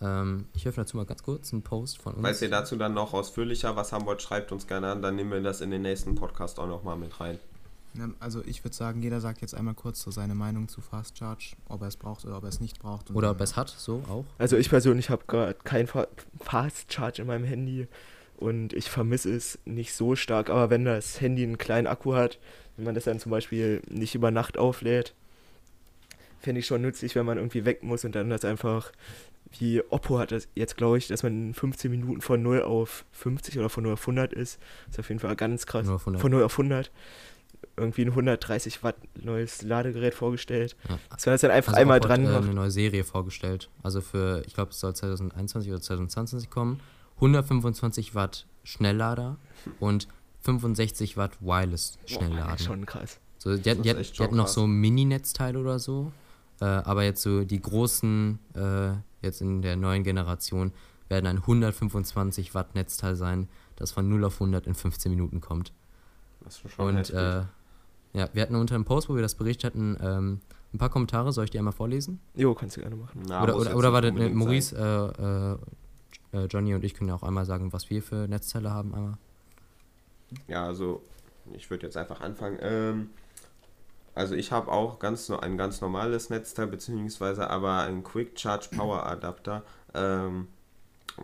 Ähm, 0.01 0.47
ich 0.55 0.67
öffne 0.67 0.85
dazu 0.85 0.97
mal 0.97 1.05
ganz 1.05 1.23
kurz 1.23 1.53
einen 1.53 1.63
Post 1.63 1.99
von 1.99 2.15
uns. 2.15 2.23
Falls 2.23 2.41
ihr 2.41 2.49
dazu 2.49 2.77
dann 2.77 2.95
noch 2.95 3.13
ausführlicher 3.13 3.77
was 3.77 3.93
haben 3.93 4.07
wollt, 4.07 4.23
schreibt 4.23 4.53
uns 4.53 4.67
gerne 4.67 4.91
an, 4.91 5.03
dann 5.03 5.17
nehmen 5.17 5.31
wir 5.31 5.43
das 5.43 5.61
in 5.61 5.71
den 5.71 5.83
nächsten 5.83 6.15
Podcast 6.15 6.59
auch 6.59 6.67
nochmal 6.67 6.97
mit 6.97 7.21
rein. 7.21 7.39
Also 8.21 8.43
ich 8.45 8.65
würde 8.65 8.77
sagen, 8.77 9.03
jeder 9.03 9.21
sagt 9.21 9.41
jetzt 9.41 9.55
einmal 9.55 9.75
kurz 9.75 10.01
so 10.01 10.11
seine 10.11 10.35
Meinung 10.35 10.69
zu 10.69 10.81
Fast 10.81 11.19
Charge, 11.19 11.57
ob 11.69 11.83
er 11.83 11.89
es 11.89 11.97
braucht 11.97 12.25
oder 12.25 12.37
ob 12.37 12.45
er 12.45 12.49
es 12.49 12.61
nicht 12.61 12.79
braucht. 12.79 13.11
Oder 13.11 13.33
ob 13.33 13.41
er 13.41 13.45
es 13.45 13.57
hat, 13.57 13.69
so 13.69 14.03
auch. 14.09 14.25
Also 14.39 14.57
ich 14.57 14.71
persönlich 14.71 15.11
habe 15.11 15.25
gerade 15.27 15.57
kein 15.65 15.89
Fast 16.41 16.93
Charge 16.93 17.23
in 17.23 17.29
meinem 17.29 17.45
Handy 17.45 17.89
und 18.37 18.73
ich 18.73 18.89
vermisse 18.89 19.35
es 19.35 19.59
nicht 19.65 19.95
so 19.95 20.17
stark, 20.17 20.51
aber 20.51 20.71
wenn 20.71 20.85
das 20.85 21.21
Handy 21.21 21.43
einen 21.43 21.59
kleinen 21.59 21.87
Akku 21.87 22.15
hat, 22.15 22.39
wenn 22.77 22.85
man 22.85 22.95
das 22.95 23.05
dann 23.05 23.19
zum 23.19 23.31
Beispiel 23.31 23.83
nicht 23.89 24.15
über 24.15 24.31
Nacht 24.31 24.57
auflädt, 24.57 25.15
fände 26.39 26.61
ich 26.61 26.67
schon 26.67 26.81
nützlich, 26.81 27.15
wenn 27.15 27.27
man 27.27 27.37
irgendwie 27.39 27.65
weg 27.65 27.83
muss 27.83 28.05
und 28.05 28.15
dann 28.15 28.31
das 28.31 28.45
einfach, 28.45 28.93
wie 29.59 29.83
Oppo 29.91 30.19
hat 30.19 30.33
das 30.33 30.49
jetzt, 30.55 30.77
glaube 30.77 30.97
ich, 30.97 31.09
dass 31.09 31.23
man 31.23 31.49
in 31.49 31.55
15 31.55 31.91
Minuten 31.91 32.21
von 32.21 32.43
0 32.43 32.63
auf 32.63 33.05
50 33.13 33.59
oder 33.59 33.69
von 33.69 33.85
0 33.85 33.93
auf 33.93 34.01
100 34.01 34.33
ist. 34.33 34.59
Das 34.87 34.95
ist 34.95 35.01
auf 35.01 35.09
jeden 35.09 35.21
Fall 35.21 35.37
ganz 35.37 35.67
krass. 35.67 35.87
0 35.87 35.99
von 35.99 36.31
0 36.31 36.43
auf 36.43 36.53
100. 36.53 36.91
Irgendwie 37.77 38.03
ein 38.03 38.09
130 38.09 38.83
Watt 38.83 38.97
neues 39.23 39.63
Ladegerät 39.63 40.15
vorgestellt. 40.15 40.77
Ja. 40.89 40.99
Dass 41.09 41.27
man 41.27 41.35
das 41.35 41.41
dann 41.41 41.51
einfach 41.51 41.73
also 41.73 41.81
einmal 41.81 42.01
dran 42.01 42.25
macht. 42.25 42.45
eine 42.45 42.55
neue 42.55 42.71
Serie 42.71 43.05
vorgestellt. 43.05 43.71
Also 43.83 44.01
für, 44.01 44.43
ich 44.47 44.55
glaube, 44.55 44.71
es 44.71 44.81
soll 44.81 44.95
2021 44.95 45.71
oder 45.71 45.81
2022 45.81 46.51
kommen 46.51 46.81
125 47.21 48.15
Watt 48.15 48.47
Schnelllader 48.65 49.37
und 49.79 50.09
65 50.43 51.17
Watt 51.17 51.33
Wireless 51.41 51.99
Schnelllader. 52.07 52.55
Oh, 52.55 52.63
schon 52.63 52.87
krass. 52.87 53.21
So, 53.39 53.57
die, 53.57 53.63
die, 53.63 53.83
die, 53.83 53.95
die 53.95 54.23
hatten 54.23 54.37
noch 54.37 54.49
so 54.49 54.67
Mini-Netzteile 54.67 55.59
oder 55.59 55.79
so, 55.79 56.13
äh, 56.61 56.65
aber 56.65 57.05
jetzt 57.05 57.23
so 57.23 57.45
die 57.45 57.61
großen, 57.61 58.39
äh, 58.55 58.93
jetzt 59.23 59.41
in 59.41 59.63
der 59.63 59.77
neuen 59.77 60.03
Generation, 60.03 60.73
werden 61.09 61.27
ein 61.27 61.39
125 61.39 62.55
Watt 62.55 62.75
Netzteil 62.75 63.17
sein, 63.17 63.49
das 63.77 63.93
von 63.93 64.09
0 64.09 64.25
auf 64.25 64.35
100 64.35 64.67
in 64.67 64.75
15 64.75 65.11
Minuten 65.11 65.41
kommt. 65.41 65.73
Das 66.51 66.65
ist 66.65 66.73
schon 66.73 66.97
Und 66.97 67.11
äh, 67.11 67.43
ja, 68.13 68.29
wir 68.33 68.43
hatten 68.43 68.57
unter 68.57 68.75
dem 68.75 68.85
Post, 68.85 69.09
wo 69.09 69.15
wir 69.15 69.23
das 69.23 69.37
berichtet 69.37 69.73
hatten, 69.73 69.97
ähm, 70.03 70.41
ein 70.73 70.79
paar 70.79 70.89
Kommentare. 70.89 71.33
Soll 71.33 71.45
ich 71.45 71.51
die 71.51 71.59
einmal 71.59 71.73
vorlesen? 71.73 72.21
Jo, 72.35 72.55
kannst 72.55 72.77
du 72.77 72.81
gerne 72.81 72.97
machen. 72.97 73.23
Na, 73.29 73.43
oder 73.43 73.57
oder, 73.57 73.77
oder 73.77 73.93
war 73.93 74.03
das 74.03 74.13
Maurice, 74.13 74.77
äh, 76.33 76.39
äh, 76.39 76.43
äh, 76.43 76.47
Johnny 76.47 76.75
und 76.75 76.85
ich 76.85 76.95
können 76.95 77.09
ja 77.09 77.15
auch 77.15 77.23
einmal 77.23 77.45
sagen, 77.45 77.73
was 77.73 77.89
wir 77.89 78.03
für 78.03 78.27
Netzteile 78.27 78.73
haben. 78.73 78.95
Einmal. 78.95 79.19
Ja, 80.49 80.67
also 80.67 81.03
ich 81.53 81.71
würde 81.71 81.87
jetzt 81.87 81.97
einfach 81.97 82.21
anfangen. 82.21 82.59
Ähm, 82.61 83.11
also 84.17 84.35
ich 84.35 84.51
habe 84.51 84.73
auch 84.73 84.99
ganz 84.99 85.31
ein 85.31 85.57
ganz 85.57 85.81
normales 85.81 86.31
Netzteil, 86.31 86.67
beziehungsweise 86.67 87.49
aber 87.49 87.83
einen 87.83 88.03
Quick 88.03 88.39
Charge 88.39 88.71
Power 88.77 89.07
Adapter. 89.07 89.63
Ähm, 89.95 90.49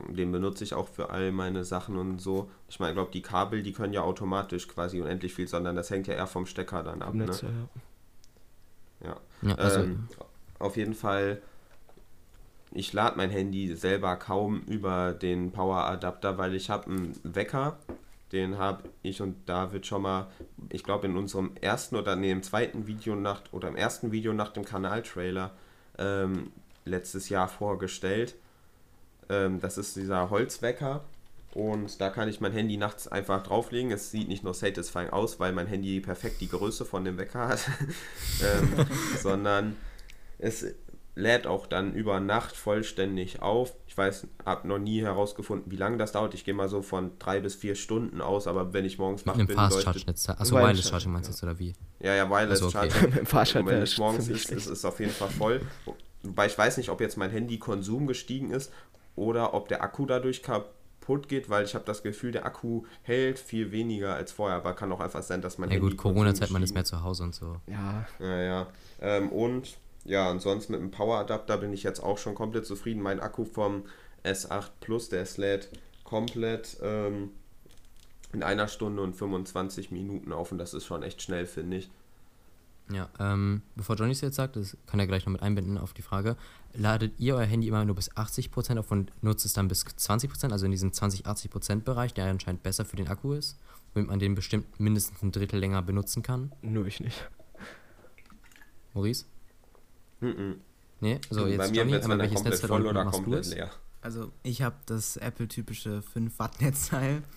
den 0.08 0.32
benutze 0.32 0.64
ich 0.64 0.74
auch 0.74 0.88
für 0.88 1.10
all 1.10 1.32
meine 1.32 1.64
Sachen 1.64 1.96
und 1.96 2.20
so. 2.20 2.50
Ich 2.68 2.80
meine, 2.80 2.92
ich 2.92 2.96
glaube, 2.96 3.12
die 3.12 3.22
Kabel, 3.22 3.62
die 3.62 3.72
können 3.72 3.92
ja 3.92 4.02
automatisch 4.02 4.68
quasi 4.68 5.00
unendlich 5.00 5.34
viel, 5.34 5.48
sondern 5.48 5.76
das 5.76 5.90
hängt 5.90 6.06
ja 6.06 6.14
eher 6.14 6.26
vom 6.26 6.46
Stecker 6.46 6.82
dann 6.82 7.02
ab. 7.02 7.14
Netz, 7.14 7.42
ne? 7.42 7.50
Ja. 9.04 9.16
ja 9.42 9.54
also 9.54 9.80
ähm, 9.80 10.08
auf 10.58 10.76
jeden 10.76 10.94
Fall 10.94 11.40
ich 12.76 12.92
lade 12.92 13.16
mein 13.16 13.30
Handy 13.30 13.74
selber 13.74 14.16
kaum 14.16 14.60
über 14.66 15.12
den 15.12 15.50
Power-Adapter, 15.50 16.36
weil 16.38 16.54
ich 16.54 16.68
habe 16.68 16.90
einen 16.90 17.18
Wecker, 17.22 17.78
den 18.32 18.58
habe 18.58 18.84
ich 19.02 19.22
und 19.22 19.48
David 19.48 19.86
schon 19.86 20.02
mal, 20.02 20.26
ich 20.68 20.84
glaube 20.84 21.06
in 21.06 21.16
unserem 21.16 21.52
ersten 21.60 21.96
oder 21.96 22.16
nee, 22.16 22.30
im 22.30 22.42
zweiten 22.42 22.86
Video 22.86 23.14
nach 23.14 23.42
oder 23.52 23.68
im 23.68 23.76
ersten 23.76 24.12
Video 24.12 24.32
nach 24.32 24.52
dem 24.52 24.64
Kanaltrailer 24.64 25.52
ähm, 25.98 26.52
letztes 26.84 27.28
Jahr 27.28 27.48
vorgestellt. 27.48 28.34
Ähm, 29.28 29.60
das 29.60 29.78
ist 29.78 29.96
dieser 29.96 30.30
Holzwecker 30.30 31.04
und 31.56 32.02
da 32.02 32.10
kann 32.10 32.28
ich 32.28 32.42
mein 32.42 32.52
Handy 32.52 32.76
nachts 32.76 33.08
einfach 33.08 33.42
drauflegen. 33.42 33.90
Es 33.90 34.10
sieht 34.10 34.28
nicht 34.28 34.44
nur 34.44 34.52
satisfying 34.52 35.08
aus, 35.08 35.40
weil 35.40 35.52
mein 35.52 35.66
Handy 35.66 36.00
perfekt 36.00 36.42
die 36.42 36.50
Größe 36.50 36.84
von 36.84 37.02
dem 37.02 37.16
Wecker 37.16 37.48
hat, 37.48 37.66
ähm, 38.42 38.86
sondern 39.22 39.76
es 40.38 40.66
lädt 41.14 41.46
auch 41.46 41.66
dann 41.66 41.94
über 41.94 42.20
Nacht 42.20 42.54
vollständig 42.54 43.40
auf. 43.40 43.72
Ich 43.86 43.96
weiß, 43.96 44.26
habe 44.44 44.68
noch 44.68 44.78
nie 44.78 45.00
herausgefunden, 45.00 45.72
wie 45.72 45.76
lange 45.76 45.96
das 45.96 46.12
dauert. 46.12 46.34
Ich 46.34 46.44
gehe 46.44 46.52
mal 46.52 46.68
so 46.68 46.82
von 46.82 47.12
drei 47.18 47.40
bis 47.40 47.54
vier 47.54 47.74
Stunden 47.74 48.20
aus, 48.20 48.46
aber 48.46 48.74
wenn 48.74 48.84
ich 48.84 48.98
morgens 48.98 49.26
wach 49.26 49.34
bin, 49.34 49.48
Fast 49.48 49.82
Charge 49.82 50.04
Netz. 50.06 50.28
Achso, 50.28 50.56
Wireless 50.56 50.90
Charging 50.90 51.12
meinst 51.12 51.42
du 51.42 51.46
oder 51.46 51.58
wie? 51.58 51.72
Ja, 52.00 52.14
ja, 52.14 52.28
Wireless 52.28 52.62
also, 52.62 52.78
okay. 52.78 52.90
Charging. 52.90 53.24
Fast 53.24 53.52
Charge 53.52 53.68
wenn 53.70 53.80
es 53.80 53.96
morgens 53.96 54.28
ist, 54.28 54.50
ist 54.50 54.66
es 54.66 54.84
auf 54.84 55.00
jeden 55.00 55.12
Fall 55.12 55.30
voll. 55.30 55.62
Wobei 56.22 56.48
ich 56.48 56.58
weiß 56.58 56.76
nicht, 56.76 56.90
ob 56.90 57.00
jetzt 57.00 57.16
mein 57.16 57.30
Handykonsum 57.30 58.06
gestiegen 58.06 58.50
ist 58.50 58.70
oder 59.16 59.54
ob 59.54 59.68
der 59.68 59.82
Akku 59.82 60.06
dadurch 60.06 60.42
kaputt 60.42 61.28
geht, 61.28 61.50
weil 61.50 61.64
ich 61.64 61.74
habe 61.74 61.84
das 61.84 62.02
Gefühl, 62.02 62.32
der 62.32 62.46
Akku 62.46 62.84
hält 63.02 63.38
viel 63.38 63.72
weniger 63.72 64.14
als 64.14 64.32
vorher, 64.32 64.58
aber 64.58 64.74
kann 64.74 64.92
auch 64.92 65.00
einfach 65.00 65.22
sein, 65.22 65.42
dass 65.42 65.56
ja, 65.56 65.62
Handy. 65.62 65.76
Ja 65.76 65.80
gut, 65.80 65.96
Corona-Zeit, 65.96 66.50
man 66.50 66.62
ist 66.62 66.74
mehr 66.74 66.84
zu 66.84 67.02
Hause 67.02 67.24
und 67.24 67.34
so. 67.34 67.56
Ja. 67.66 68.06
Ja, 68.20 68.42
ja. 68.42 68.66
Ähm, 69.00 69.30
und 69.30 69.76
ja, 70.04 70.30
und 70.30 70.40
sonst 70.40 70.70
mit 70.70 70.80
dem 70.80 70.90
Power-Adapter 70.90 71.58
bin 71.58 71.72
ich 71.72 71.82
jetzt 71.82 72.00
auch 72.00 72.18
schon 72.18 72.34
komplett 72.34 72.66
zufrieden. 72.66 73.02
Mein 73.02 73.18
Akku 73.18 73.44
vom 73.44 73.84
S8 74.24 74.70
Plus, 74.80 75.08
der 75.08 75.26
lädt 75.36 75.68
komplett 76.04 76.76
ähm, 76.82 77.30
in 78.32 78.42
einer 78.42 78.68
Stunde 78.68 79.02
und 79.02 79.16
25 79.16 79.90
Minuten 79.90 80.32
auf 80.32 80.52
und 80.52 80.58
das 80.58 80.74
ist 80.74 80.84
schon 80.84 81.02
echt 81.02 81.22
schnell, 81.22 81.46
finde 81.46 81.78
ich. 81.78 81.90
Ja, 82.90 83.08
ähm, 83.18 83.62
bevor 83.74 83.96
Johnny 83.96 84.12
es 84.12 84.20
jetzt 84.20 84.36
sagt, 84.36 84.54
das 84.54 84.76
kann 84.86 85.00
er 85.00 85.08
gleich 85.08 85.26
noch 85.26 85.32
mit 85.32 85.42
einbinden 85.42 85.76
auf 85.76 85.92
die 85.92 86.02
Frage, 86.02 86.36
ladet 86.76 87.18
ihr 87.18 87.36
euer 87.36 87.46
Handy 87.46 87.68
immer 87.68 87.84
nur 87.84 87.96
bis 87.96 88.10
80% 88.12 88.78
auf 88.78 88.90
und 88.90 89.12
nutzt 89.22 89.44
es 89.44 89.52
dann 89.52 89.68
bis 89.68 89.84
20%, 89.84 90.52
also 90.52 90.66
in 90.66 90.72
diesem 90.72 90.90
20-80% 90.90 91.80
Bereich, 91.82 92.14
der 92.14 92.26
anscheinend 92.26 92.62
besser 92.62 92.84
für 92.84 92.96
den 92.96 93.08
Akku 93.08 93.32
ist, 93.32 93.58
womit 93.94 94.08
man 94.08 94.18
den 94.18 94.34
bestimmt 94.34 94.78
mindestens 94.78 95.22
ein 95.22 95.32
Drittel 95.32 95.58
länger 95.58 95.82
benutzen 95.82 96.22
kann? 96.22 96.52
Nur 96.62 96.86
ich 96.86 97.00
nicht. 97.00 97.28
Maurice? 98.94 99.24
Mhm. 100.20 100.60
Nee, 101.00 101.20
also 101.28 101.42
Bei 101.42 101.50
jetzt 101.50 101.70
mir 101.70 101.82
Johnny, 101.82 101.94
einmal 101.96 102.18
welches 102.18 102.42
Netzteil 102.42 102.68
voll 102.68 102.86
oder 102.86 103.04
machst 103.04 103.18
du 103.18 103.24
komplett 103.24 103.44
es? 103.44 103.54
leer. 103.54 103.70
Also 104.00 104.32
ich 104.42 104.62
habe 104.62 104.76
das 104.86 105.16
Apple-typische 105.16 106.02
5-Watt-Netzteil. 106.14 107.22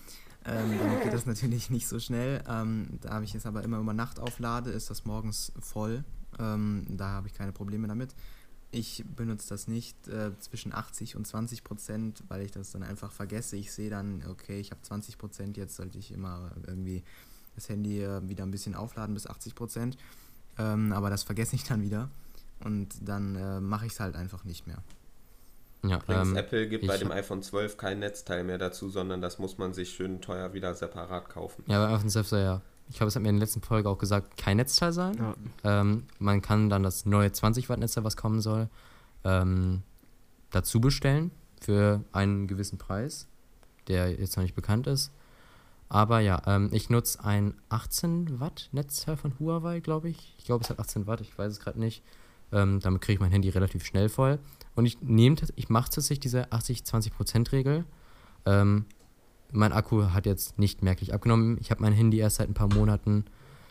Ähm, 0.46 0.78
damit 0.78 1.02
geht 1.02 1.12
das 1.12 1.26
natürlich 1.26 1.68
nicht 1.68 1.86
so 1.86 2.00
schnell. 2.00 2.42
Ähm, 2.48 2.98
da 3.02 3.20
ich 3.20 3.34
es 3.34 3.44
aber 3.44 3.62
immer 3.62 3.78
über 3.78 3.92
Nacht 3.92 4.18
auflade, 4.18 4.70
ist 4.70 4.88
das 4.88 5.04
morgens 5.04 5.52
voll. 5.60 6.02
Ähm, 6.38 6.86
da 6.88 7.08
habe 7.08 7.26
ich 7.26 7.34
keine 7.34 7.52
Probleme 7.52 7.86
damit. 7.88 8.14
Ich 8.72 9.04
benutze 9.16 9.48
das 9.48 9.66
nicht 9.66 10.08
äh, 10.08 10.30
zwischen 10.38 10.72
80 10.72 11.16
und 11.16 11.26
20 11.26 11.64
Prozent, 11.64 12.22
weil 12.28 12.42
ich 12.42 12.52
das 12.52 12.70
dann 12.70 12.84
einfach 12.84 13.10
vergesse. 13.10 13.56
Ich 13.56 13.72
sehe 13.72 13.90
dann, 13.90 14.22
okay, 14.28 14.60
ich 14.60 14.70
habe 14.70 14.80
20 14.80 15.18
Prozent, 15.18 15.56
jetzt 15.56 15.76
sollte 15.76 15.98
ich 15.98 16.12
immer 16.12 16.52
irgendwie 16.66 17.02
das 17.56 17.68
Handy 17.68 18.02
äh, 18.02 18.26
wieder 18.28 18.44
ein 18.44 18.52
bisschen 18.52 18.76
aufladen 18.76 19.14
bis 19.14 19.26
80 19.26 19.54
Prozent. 19.54 19.98
Ähm, 20.58 20.92
aber 20.92 21.10
das 21.10 21.24
vergesse 21.24 21.56
ich 21.56 21.64
dann 21.64 21.82
wieder 21.82 22.10
und 22.64 22.88
dann 23.00 23.34
äh, 23.36 23.60
mache 23.60 23.86
ich 23.86 23.92
es 23.92 24.00
halt 24.00 24.14
einfach 24.14 24.44
nicht 24.44 24.66
mehr. 24.66 24.78
Ja, 25.82 25.96
Übrigens, 25.96 26.28
ähm, 26.28 26.36
Apple 26.36 26.68
gibt 26.68 26.86
bei 26.86 26.98
dem 26.98 27.10
iPhone 27.10 27.42
12 27.42 27.76
kein 27.76 28.00
Netzteil 28.00 28.44
mehr 28.44 28.58
dazu, 28.58 28.90
sondern 28.90 29.22
das 29.22 29.38
muss 29.38 29.56
man 29.56 29.72
sich 29.72 29.90
schön 29.90 30.20
teuer 30.20 30.52
wieder 30.52 30.74
separat 30.74 31.30
kaufen. 31.30 31.64
ja, 31.66 31.84
bei 31.84 31.94
iPhone 31.94 32.10
12 32.10 32.28
soll 32.28 32.40
ja, 32.40 32.60
ich 32.90 32.96
glaube, 32.96 33.08
es 33.08 33.14
hat 33.14 33.22
mir 33.22 33.28
in 33.28 33.36
der 33.36 33.46
letzten 33.46 33.62
Folge 33.62 33.88
auch 33.88 33.98
gesagt, 33.98 34.36
kein 34.36 34.56
Netzteil 34.56 34.92
sein. 34.92 35.16
Ja. 35.16 35.80
Ähm, 35.80 36.04
man 36.18 36.42
kann 36.42 36.68
dann 36.68 36.82
das 36.82 37.06
neue 37.06 37.30
20 37.30 37.68
Watt 37.68 37.78
Netzteil, 37.78 38.02
was 38.02 38.16
kommen 38.16 38.40
soll, 38.40 38.68
ähm, 39.24 39.82
dazu 40.50 40.80
bestellen 40.80 41.30
für 41.60 42.02
einen 42.12 42.48
gewissen 42.48 42.78
Preis, 42.78 43.28
der 43.86 44.10
jetzt 44.10 44.36
noch 44.36 44.42
nicht 44.42 44.56
bekannt 44.56 44.88
ist. 44.88 45.12
Aber 45.88 46.18
ja, 46.18 46.42
ähm, 46.46 46.70
ich 46.72 46.90
nutze 46.90 47.22
ein 47.24 47.54
18 47.68 48.40
Watt 48.40 48.68
Netzteil 48.72 49.16
von 49.16 49.38
Huawei, 49.38 49.78
glaube 49.80 50.08
ich. 50.08 50.34
Ich 50.38 50.44
glaube, 50.44 50.64
es 50.64 50.70
hat 50.70 50.80
18 50.80 51.06
Watt, 51.06 51.20
ich 51.20 51.36
weiß 51.38 51.52
es 51.52 51.60
gerade 51.60 51.78
nicht. 51.78 52.02
Ähm, 52.52 52.80
damit 52.80 53.02
kriege 53.02 53.14
ich 53.14 53.20
mein 53.20 53.30
Handy 53.30 53.48
relativ 53.50 53.84
schnell 53.84 54.08
voll. 54.08 54.40
Und 54.74 54.84
ich 54.86 55.00
nehme, 55.00 55.36
ich 55.54 55.68
mache 55.68 55.90
tatsächlich 55.90 56.20
diese 56.20 56.46
80-20%-Regel. 56.46 57.84
Mein 59.52 59.72
Akku 59.72 60.04
hat 60.12 60.26
jetzt 60.26 60.58
nicht 60.58 60.82
merklich 60.82 61.12
abgenommen. 61.14 61.58
Ich 61.60 61.70
habe 61.70 61.82
mein 61.82 61.92
Handy 61.92 62.18
erst 62.18 62.36
seit 62.36 62.48
ein 62.48 62.54
paar 62.54 62.72
Monaten. 62.72 63.24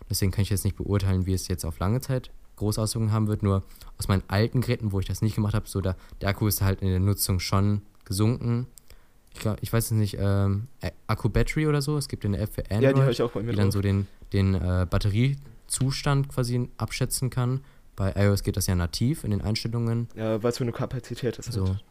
Deswegen 0.09 0.31
kann 0.31 0.41
ich 0.41 0.49
jetzt 0.49 0.63
nicht 0.65 0.75
beurteilen, 0.75 1.25
wie 1.25 1.33
es 1.33 1.47
jetzt 1.47 1.65
auf 1.65 1.79
lange 1.79 2.01
Zeit 2.01 2.31
große 2.57 2.81
Auswirkungen 2.81 3.11
haben 3.13 3.27
wird. 3.27 3.43
Nur 3.43 3.63
aus 3.97 4.07
meinen 4.07 4.23
alten 4.27 4.61
Geräten, 4.61 4.91
wo 4.91 4.99
ich 4.99 5.05
das 5.05 5.21
nicht 5.21 5.35
gemacht 5.35 5.53
habe, 5.53 5.67
so 5.69 5.79
da, 5.81 5.95
der 6.21 6.29
Akku 6.29 6.47
ist 6.47 6.61
halt 6.61 6.81
in 6.81 6.89
der 6.89 6.99
Nutzung 6.99 7.39
schon 7.39 7.81
gesunken. 8.05 8.67
Ich, 9.33 9.39
glaub, 9.39 9.57
ich 9.61 9.71
weiß 9.71 9.85
es 9.85 9.91
nicht, 9.91 10.17
ähm, 10.19 10.67
Ä- 10.81 10.91
Akku-Battery 11.07 11.67
oder 11.67 11.81
so. 11.81 11.97
Es 11.97 12.07
gibt 12.09 12.25
eine 12.25 12.37
App 12.39 12.53
für 12.53 12.63
Android, 12.71 12.97
Ja, 12.97 13.05
die 13.05 13.11
ich 13.11 13.21
auch 13.21 13.31
bei 13.31 13.41
mir 13.43 13.51
die 13.51 13.57
dann 13.57 13.67
drauf. 13.67 13.73
so 13.75 13.81
den, 13.81 14.07
den 14.33 14.55
äh, 14.55 14.85
Batteriezustand 15.67 16.29
quasi 16.29 16.69
abschätzen 16.77 17.29
kann. 17.29 17.61
Bei 17.95 18.13
iOS 18.15 18.43
geht 18.43 18.57
das 18.57 18.67
ja 18.67 18.75
nativ 18.75 19.23
in 19.23 19.31
den 19.31 19.41
Einstellungen. 19.41 20.07
Ja, 20.15 20.41
was 20.41 20.57
für 20.57 20.63
eine 20.63 20.71
Kapazität 20.71 21.37
das 21.37 21.45
So. 21.47 21.67
hat. 21.69 21.83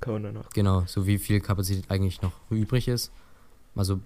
Kann 0.00 0.14
man 0.14 0.22
danach. 0.24 0.50
Genau, 0.50 0.84
so 0.86 1.06
wie 1.06 1.18
viel 1.18 1.40
Kapazität 1.40 1.90
eigentlich 1.90 2.20
noch 2.22 2.32
übrig 2.50 2.88
ist. 2.88 3.10
Also, 3.74 4.00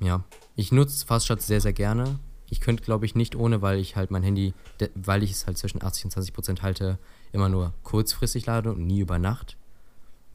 ja, 0.00 0.22
ich 0.56 0.72
nutze 0.72 1.06
Fastchat 1.06 1.42
sehr, 1.42 1.60
sehr 1.60 1.72
gerne. 1.72 2.18
Ich 2.50 2.60
könnte, 2.60 2.84
glaube 2.84 3.06
ich, 3.06 3.14
nicht 3.14 3.36
ohne, 3.36 3.62
weil 3.62 3.78
ich 3.78 3.96
halt 3.96 4.10
mein 4.10 4.22
Handy, 4.22 4.54
weil 4.94 5.22
ich 5.22 5.32
es 5.32 5.46
halt 5.46 5.58
zwischen 5.58 5.82
80 5.82 6.06
und 6.06 6.10
20 6.12 6.32
Prozent 6.34 6.62
halte, 6.62 6.98
immer 7.32 7.48
nur 7.48 7.72
kurzfristig 7.82 8.46
lade 8.46 8.72
und 8.72 8.86
nie 8.86 9.00
über 9.00 9.18
Nacht. 9.18 9.56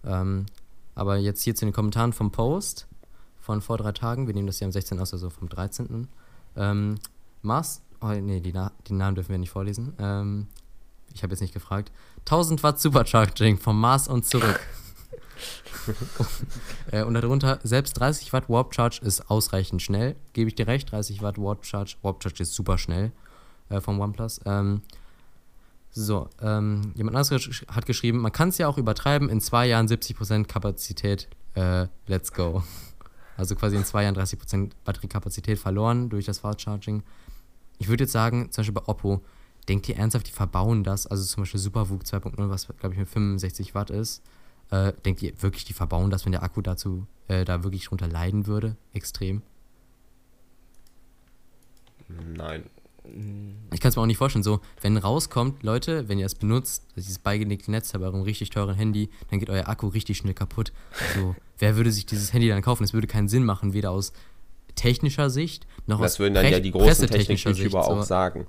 Ähm, 0.04 0.46
aber 0.96 1.18
jetzt 1.18 1.44
hier 1.44 1.56
zu 1.56 1.66
den 1.66 1.74
Kommentaren 1.74 2.14
vom 2.14 2.32
Post 2.32 2.88
von 3.40 3.62
vor 3.62 3.78
drei 3.78 3.92
Tagen, 3.94 4.28
wir 4.28 4.34
nehmen 4.34 4.48
das 4.48 4.58
hier 4.58 4.66
am 4.66 4.72
16. 4.72 5.00
aus, 5.00 5.14
also 5.14 5.30
vom 5.30 5.50
13. 5.50 6.08
Ähm, 6.56 6.96
Mars, 7.42 7.82
oh, 8.02 8.08
nee, 8.08 8.42
die, 8.42 8.54
die 8.88 8.94
Namen 8.94 9.16
dürfen 9.16 9.30
wir 9.30 9.38
nicht 9.38 9.52
vorlesen. 9.52 9.94
Ähm, 9.98 10.48
ich 11.14 11.24
habe 11.24 11.32
jetzt 11.32 11.42
nicht 11.42 11.54
gefragt. 11.54 11.92
1000 12.26 12.62
Watt 12.64 12.80
Supercharging 12.80 13.58
vom 13.58 13.80
Mars 13.80 14.08
und 14.08 14.26
zurück. 14.26 14.60
äh, 16.92 17.04
und 17.04 17.14
darunter, 17.14 17.60
selbst 17.64 17.94
30 17.94 18.34
Watt 18.34 18.50
Warp 18.50 18.74
Charge 18.74 19.00
ist 19.02 19.30
ausreichend 19.30 19.82
schnell. 19.82 20.16
Gebe 20.34 20.50
ich 20.50 20.56
dir 20.56 20.68
recht, 20.68 20.92
30 20.92 21.22
Watt 21.22 21.38
Warp 21.38 21.66
Charge. 21.66 21.96
Warp 22.02 22.24
Charge 22.24 22.44
ist 22.44 22.54
super 22.54 22.78
schnell 22.78 23.12
äh, 23.70 23.82
vom 23.82 24.00
OnePlus. 24.00 24.42
Ähm, 24.46 24.82
so, 25.92 26.30
ähm, 26.42 26.94
jemand 26.96 27.18
anderes 27.18 27.64
hat 27.68 27.86
geschrieben, 27.86 28.20
man 28.20 28.32
kann 28.32 28.50
es 28.50 28.58
ja 28.58 28.68
auch 28.68 28.78
übertreiben, 28.78 29.30
in 29.30 29.42
zwei 29.42 29.68
Jahren 29.68 29.88
70% 29.88 30.46
Kapazität, 30.46 31.28
äh, 31.56 31.88
let's 32.08 32.32
go. 32.32 32.64
Also 33.38 33.56
quasi 33.56 33.78
in 33.78 33.86
zwei 33.86 34.04
Jahren 34.04 34.16
30% 34.16 34.72
Batteriekapazität 34.84 35.58
verloren 35.58 36.10
durch 36.10 36.26
das 36.26 36.40
Fast 36.40 36.62
Charging. 36.62 37.04
Ich 37.78 37.88
würde 37.88 38.04
jetzt 38.04 38.12
sagen, 38.12 38.52
zum 38.52 38.62
Beispiel 38.62 38.74
bei 38.74 38.88
Oppo, 38.88 39.22
denkt 39.70 39.88
ihr 39.88 39.96
ernsthaft, 39.96 40.28
die 40.28 40.32
verbauen 40.32 40.84
das? 40.84 41.08
Also 41.08 41.24
zum 41.24 41.44
Beispiel 41.44 41.60
SuperVOOC 41.60 42.04
2.0, 42.04 42.50
was 42.50 42.68
glaube 42.68 42.94
ich 42.94 43.00
mit 43.00 43.08
65 43.08 43.74
Watt 43.76 43.90
ist. 43.92 44.22
Äh, 44.72 44.93
denkt 45.05 45.22
ihr 45.22 45.34
wirklich, 45.41 45.65
die 45.65 45.74
verbauen 45.74 46.09
das, 46.11 46.26
wenn 46.26 46.32
der 46.32 46.43
Akku 46.43 46.61
dazu 46.61 47.07
äh, 47.28 47.43
da 47.45 47.63
wirklich 47.63 47.86
drunter 47.86 48.07
leiden 48.07 48.45
würde? 48.47 48.76
Extrem. 48.93 49.41
Nein. 52.07 52.63
Ich 53.72 53.80
kann 53.80 53.89
es 53.89 53.95
mir 53.95 54.01
auch 54.03 54.07
nicht 54.07 54.17
vorstellen, 54.17 54.43
so, 54.43 54.59
wenn 54.82 54.97
rauskommt, 54.97 55.63
Leute, 55.63 56.07
wenn 56.09 56.20
ihr 56.20 56.26
es 56.28 56.36
benutzt, 56.36 56.86
dieses 56.95 57.17
beigelegte 57.17 57.72
Netz 57.72 57.91
bei 57.91 57.99
eurem 58.01 58.22
richtig 58.22 58.51
teuren 58.51 58.76
Handy, 58.76 59.09
dann 59.30 59.39
geht 59.39 59.49
euer 59.49 59.67
Akku 59.67 59.88
richtig 59.88 60.17
schnell 60.17 60.34
kaputt. 60.36 60.72
So, 61.15 61.36
wer 61.57 61.76
würde 61.76 61.91
sich 61.91 62.05
dieses 62.05 62.34
Handy 62.34 62.49
dann 62.49 62.61
kaufen? 62.61 62.84
Es 62.84 62.93
würde 62.93 63.07
keinen 63.07 63.28
Sinn 63.28 63.45
machen, 63.45 63.74
weder 63.74 63.91
aus 63.91 64.13
technischer 64.76 65.30
Sicht 65.32 65.65
noch 65.88 65.97
aus 65.99 66.03
Das 66.03 66.20
würden 66.20 66.36
dann 66.36 66.45
ja 66.45 66.51
Pre- 66.51 66.61
die 66.61 66.72
großen 66.72 66.88
pressetechnischer 66.88 67.49
Technik-YouTuber 67.51 67.84
Sicht. 67.84 67.91
auch 67.91 68.01
So, 68.01 68.07
sagen. 68.07 68.47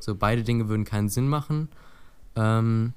so, 0.00 0.14
beide 0.14 0.44
Dinge 0.44 0.68
würden 0.68 0.84
keinen 0.84 1.08
Sinn 1.08 1.28
machen. 1.28 1.68
Ähm, 2.36 2.92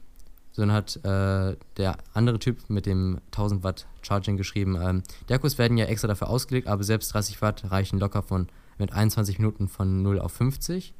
so, 0.57 0.63
dann 0.63 0.71
hat 0.71 0.95
äh, 1.05 1.55
der 1.77 1.97
andere 2.15 2.39
Typ 2.39 2.67
mit 2.67 2.87
dem 2.87 3.19
1000 3.27 3.63
Watt 3.63 3.85
Charging 4.01 4.37
geschrieben, 4.37 4.75
ähm, 4.81 5.03
die 5.29 5.35
Akkus 5.35 5.59
werden 5.59 5.77
ja 5.77 5.85
extra 5.85 6.07
dafür 6.07 6.29
ausgelegt, 6.29 6.67
aber 6.67 6.83
selbst 6.83 7.13
30 7.13 7.43
Watt 7.43 7.69
reichen 7.69 7.99
locker 7.99 8.23
von 8.23 8.47
mit 8.79 8.91
21 8.91 9.37
Minuten 9.37 9.67
von 9.67 10.01
0 10.01 10.19
auf 10.19 10.31
50 10.33 10.95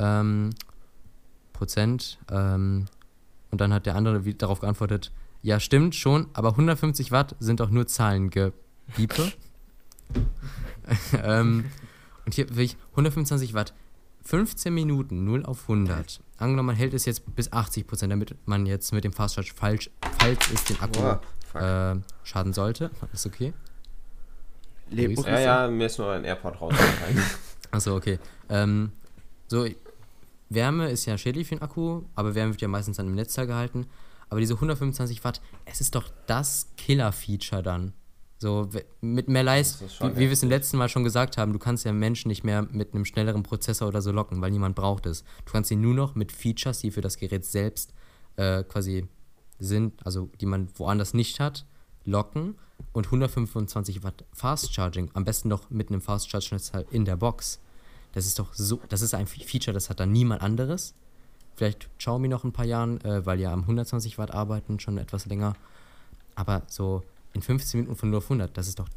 ähm, 0.00 0.50
Prozent. 1.52 2.18
Ähm, 2.32 2.86
und 3.52 3.60
dann 3.60 3.72
hat 3.72 3.86
der 3.86 3.94
andere 3.94 4.20
darauf 4.34 4.58
geantwortet, 4.58 5.12
ja 5.40 5.60
stimmt 5.60 5.94
schon, 5.94 6.26
aber 6.32 6.48
150 6.48 7.12
Watt 7.12 7.36
sind 7.38 7.60
doch 7.60 7.70
nur 7.70 7.86
Zahlengepiepe. 7.86 9.32
ähm, 11.22 11.66
und 12.26 12.34
hier 12.34 12.52
will 12.56 12.64
ich 12.64 12.76
125 12.90 13.54
Watt, 13.54 13.72
15 14.24 14.74
Minuten 14.74 15.22
0 15.22 15.46
auf 15.46 15.62
100. 15.62 16.20
Angenommen, 16.36 16.68
man 16.68 16.76
hält 16.76 16.94
es 16.94 17.04
jetzt 17.04 17.34
bis 17.36 17.52
80 17.52 17.86
Prozent, 17.86 18.12
damit 18.12 18.34
man 18.46 18.66
jetzt 18.66 18.92
mit 18.92 19.04
dem 19.04 19.12
Fast 19.12 19.36
Charge 19.36 19.52
falsch, 19.54 19.90
falls 20.18 20.50
es 20.50 20.64
den 20.64 20.80
Akku 20.80 21.00
Boah, 21.00 21.20
fuck. 21.46 21.62
äh, 21.62 21.96
schaden 22.24 22.52
sollte. 22.52 22.90
Ist 23.12 23.26
okay. 23.26 23.52
Lebt 24.90 25.16
Luis? 25.16 25.26
Ja, 25.26 25.38
ja, 25.38 25.68
mir 25.68 25.86
ist 25.86 25.98
nur 25.98 26.12
ein 26.12 26.24
AirPod 26.24 26.60
rausgefallen. 26.60 27.22
Achso, 27.70 27.96
okay. 27.96 28.18
Ähm, 28.48 28.92
so, 29.46 29.66
Wärme 30.50 30.90
ist 30.90 31.06
ja 31.06 31.16
schädlich 31.18 31.48
für 31.48 31.56
den 31.56 31.62
Akku, 31.62 32.02
aber 32.14 32.34
Wärme 32.34 32.52
wird 32.52 32.60
ja 32.62 32.68
meistens 32.68 32.96
dann 32.96 33.06
im 33.06 33.14
Netzteil 33.14 33.46
gehalten. 33.46 33.86
Aber 34.28 34.40
diese 34.40 34.54
125 34.54 35.22
Watt, 35.24 35.40
es 35.64 35.80
ist 35.80 35.94
doch 35.94 36.08
das 36.26 36.72
Killer-Feature 36.76 37.62
dann. 37.62 37.92
So, 38.44 38.68
mit 39.00 39.26
mehr 39.26 39.42
Leistung, 39.42 39.88
wie, 39.88 40.16
wie 40.16 40.20
wir 40.26 40.32
es 40.32 40.42
im 40.42 40.50
letzten 40.50 40.76
Mal 40.76 40.90
schon 40.90 41.02
gesagt 41.02 41.38
haben, 41.38 41.54
du 41.54 41.58
kannst 41.58 41.86
ja 41.86 41.94
Menschen 41.94 42.28
nicht 42.28 42.44
mehr 42.44 42.68
mit 42.70 42.92
einem 42.92 43.06
schnelleren 43.06 43.42
Prozessor 43.42 43.88
oder 43.88 44.02
so 44.02 44.12
locken, 44.12 44.42
weil 44.42 44.50
niemand 44.50 44.76
braucht 44.76 45.06
es. 45.06 45.24
Du 45.46 45.52
kannst 45.52 45.70
ihn 45.70 45.80
nur 45.80 45.94
noch 45.94 46.14
mit 46.14 46.30
Features, 46.30 46.80
die 46.80 46.90
für 46.90 47.00
das 47.00 47.16
Gerät 47.16 47.46
selbst 47.46 47.94
äh, 48.36 48.62
quasi 48.64 49.08
sind, 49.58 49.94
also 50.04 50.28
die 50.42 50.44
man 50.44 50.68
woanders 50.74 51.14
nicht 51.14 51.40
hat, 51.40 51.64
locken 52.04 52.56
und 52.92 53.06
125 53.06 54.02
Watt 54.02 54.26
Fast 54.34 54.74
Charging, 54.74 55.10
am 55.14 55.24
besten 55.24 55.48
noch 55.48 55.70
mit 55.70 55.88
einem 55.88 56.02
Fast 56.02 56.28
Charge 56.28 56.48
Netzteil 56.52 56.84
in 56.90 57.06
der 57.06 57.16
Box. 57.16 57.62
Das 58.12 58.26
ist 58.26 58.38
doch 58.38 58.52
so, 58.52 58.78
das 58.90 59.00
ist 59.00 59.14
ein 59.14 59.26
Feature, 59.26 59.72
das 59.72 59.88
hat 59.88 60.00
dann 60.00 60.12
niemand 60.12 60.42
anderes. 60.42 60.94
Vielleicht 61.56 61.88
Xiaomi 61.96 62.28
noch 62.28 62.44
ein 62.44 62.52
paar 62.52 62.66
Jahren, 62.66 63.00
äh, 63.06 63.24
weil 63.24 63.40
ja 63.40 63.54
am 63.54 63.60
120 63.60 64.18
Watt 64.18 64.32
arbeiten, 64.32 64.80
schon 64.80 64.98
etwas 64.98 65.24
länger. 65.24 65.54
Aber 66.34 66.62
so 66.66 67.04
in 67.34 67.42
15 67.42 67.80
Minuten 67.80 67.96
von 67.96 68.10
0 68.10 68.18
auf 68.18 68.24
100, 68.24 68.56
das 68.56 68.68
ist 68.68 68.78
doch 68.78 68.88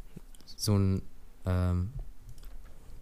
so 0.44 0.76
ein, 0.76 1.02
ähm, 1.44 1.90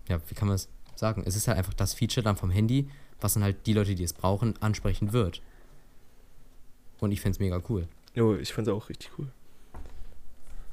ja, 0.08 0.18
wie 0.28 0.34
kann 0.34 0.48
man 0.48 0.56
es 0.56 0.68
sagen? 0.94 1.22
Es 1.26 1.36
ist 1.36 1.46
halt 1.48 1.58
einfach 1.58 1.74
das 1.74 1.94
Feature 1.94 2.24
dann 2.24 2.36
vom 2.36 2.50
Handy, 2.50 2.88
was 3.20 3.34
dann 3.34 3.42
halt 3.42 3.66
die 3.66 3.72
Leute, 3.72 3.94
die 3.94 4.04
es 4.04 4.12
brauchen, 4.12 4.60
ansprechen 4.60 5.12
wird. 5.12 5.42
Und 6.98 7.12
ich 7.12 7.20
fände 7.20 7.36
es 7.36 7.40
mega 7.40 7.60
cool. 7.68 7.86
Jo, 8.14 8.34
ich 8.34 8.52
fand 8.52 8.66
es 8.66 8.72
auch 8.72 8.88
richtig 8.88 9.10
cool. 9.18 9.28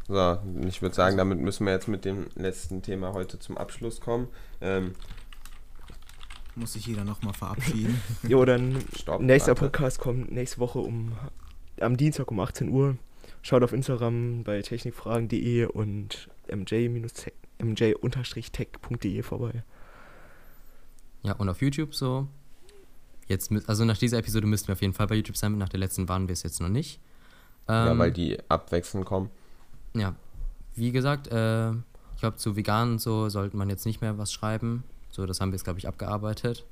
So, 0.07 0.37
ich 0.67 0.81
würde 0.81 0.95
sagen, 0.95 1.17
damit 1.17 1.39
müssen 1.39 1.65
wir 1.65 1.73
jetzt 1.73 1.87
mit 1.87 2.03
dem 2.05 2.27
letzten 2.35 2.81
Thema 2.81 3.13
heute 3.13 3.39
zum 3.39 3.57
Abschluss 3.57 4.01
kommen. 4.01 4.27
Ähm, 4.59 4.93
Muss 6.55 6.73
sich 6.73 6.85
jeder 6.85 7.03
nochmal 7.05 7.33
verabschieden. 7.33 8.01
Jo, 8.27 8.43
dann 8.45 8.83
Stopp, 8.97 9.21
nächster 9.21 9.49
warte. 9.51 9.61
Podcast 9.61 9.99
kommt 9.99 10.31
nächste 10.31 10.59
Woche 10.59 10.79
um 10.79 11.13
am 11.79 11.97
Dienstag 11.97 12.31
um 12.31 12.39
18 12.39 12.69
Uhr. 12.69 12.97
Schaut 13.43 13.61
auf 13.61 13.73
Instagram 13.73 14.43
bei 14.45 14.61
technikfragen.de 14.61 15.65
und 15.65 16.29
mj-tech.de 17.59 19.21
vorbei. 19.21 19.63
Ja, 21.23 21.33
und 21.33 21.49
auf 21.49 21.61
YouTube 21.61 21.93
so. 21.93 22.29
Jetzt, 23.27 23.51
also 23.67 23.83
nach 23.83 23.97
dieser 23.97 24.17
Episode 24.17 24.47
müssten 24.47 24.69
wir 24.69 24.73
auf 24.73 24.81
jeden 24.81 24.93
Fall 24.93 25.07
bei 25.07 25.15
YouTube 25.15 25.35
sein. 25.35 25.57
Nach 25.57 25.67
der 25.67 25.81
letzten 25.81 26.07
waren 26.07 26.29
wir 26.29 26.33
es 26.33 26.43
jetzt 26.43 26.61
noch 26.61 26.69
nicht. 26.69 27.01
ja, 27.67 27.91
Ähm, 27.91 27.99
weil 27.99 28.13
die 28.13 28.37
abwechselnd 28.49 29.05
kommen. 29.05 29.29
Ja, 29.93 30.15
wie 30.75 30.93
gesagt, 30.93 31.27
äh, 31.27 31.71
ich 31.71 32.19
glaube, 32.19 32.37
zu 32.37 32.55
vegan 32.55 32.93
und 32.93 32.99
so 32.99 33.27
sollte 33.27 33.57
man 33.57 33.69
jetzt 33.69 33.85
nicht 33.85 33.99
mehr 33.99 34.17
was 34.17 34.31
schreiben. 34.31 34.85
So, 35.09 35.25
das 35.25 35.41
haben 35.41 35.51
wir 35.51 35.55
jetzt, 35.55 35.65
glaube 35.65 35.79
ich, 35.79 35.87
abgearbeitet. 35.87 36.65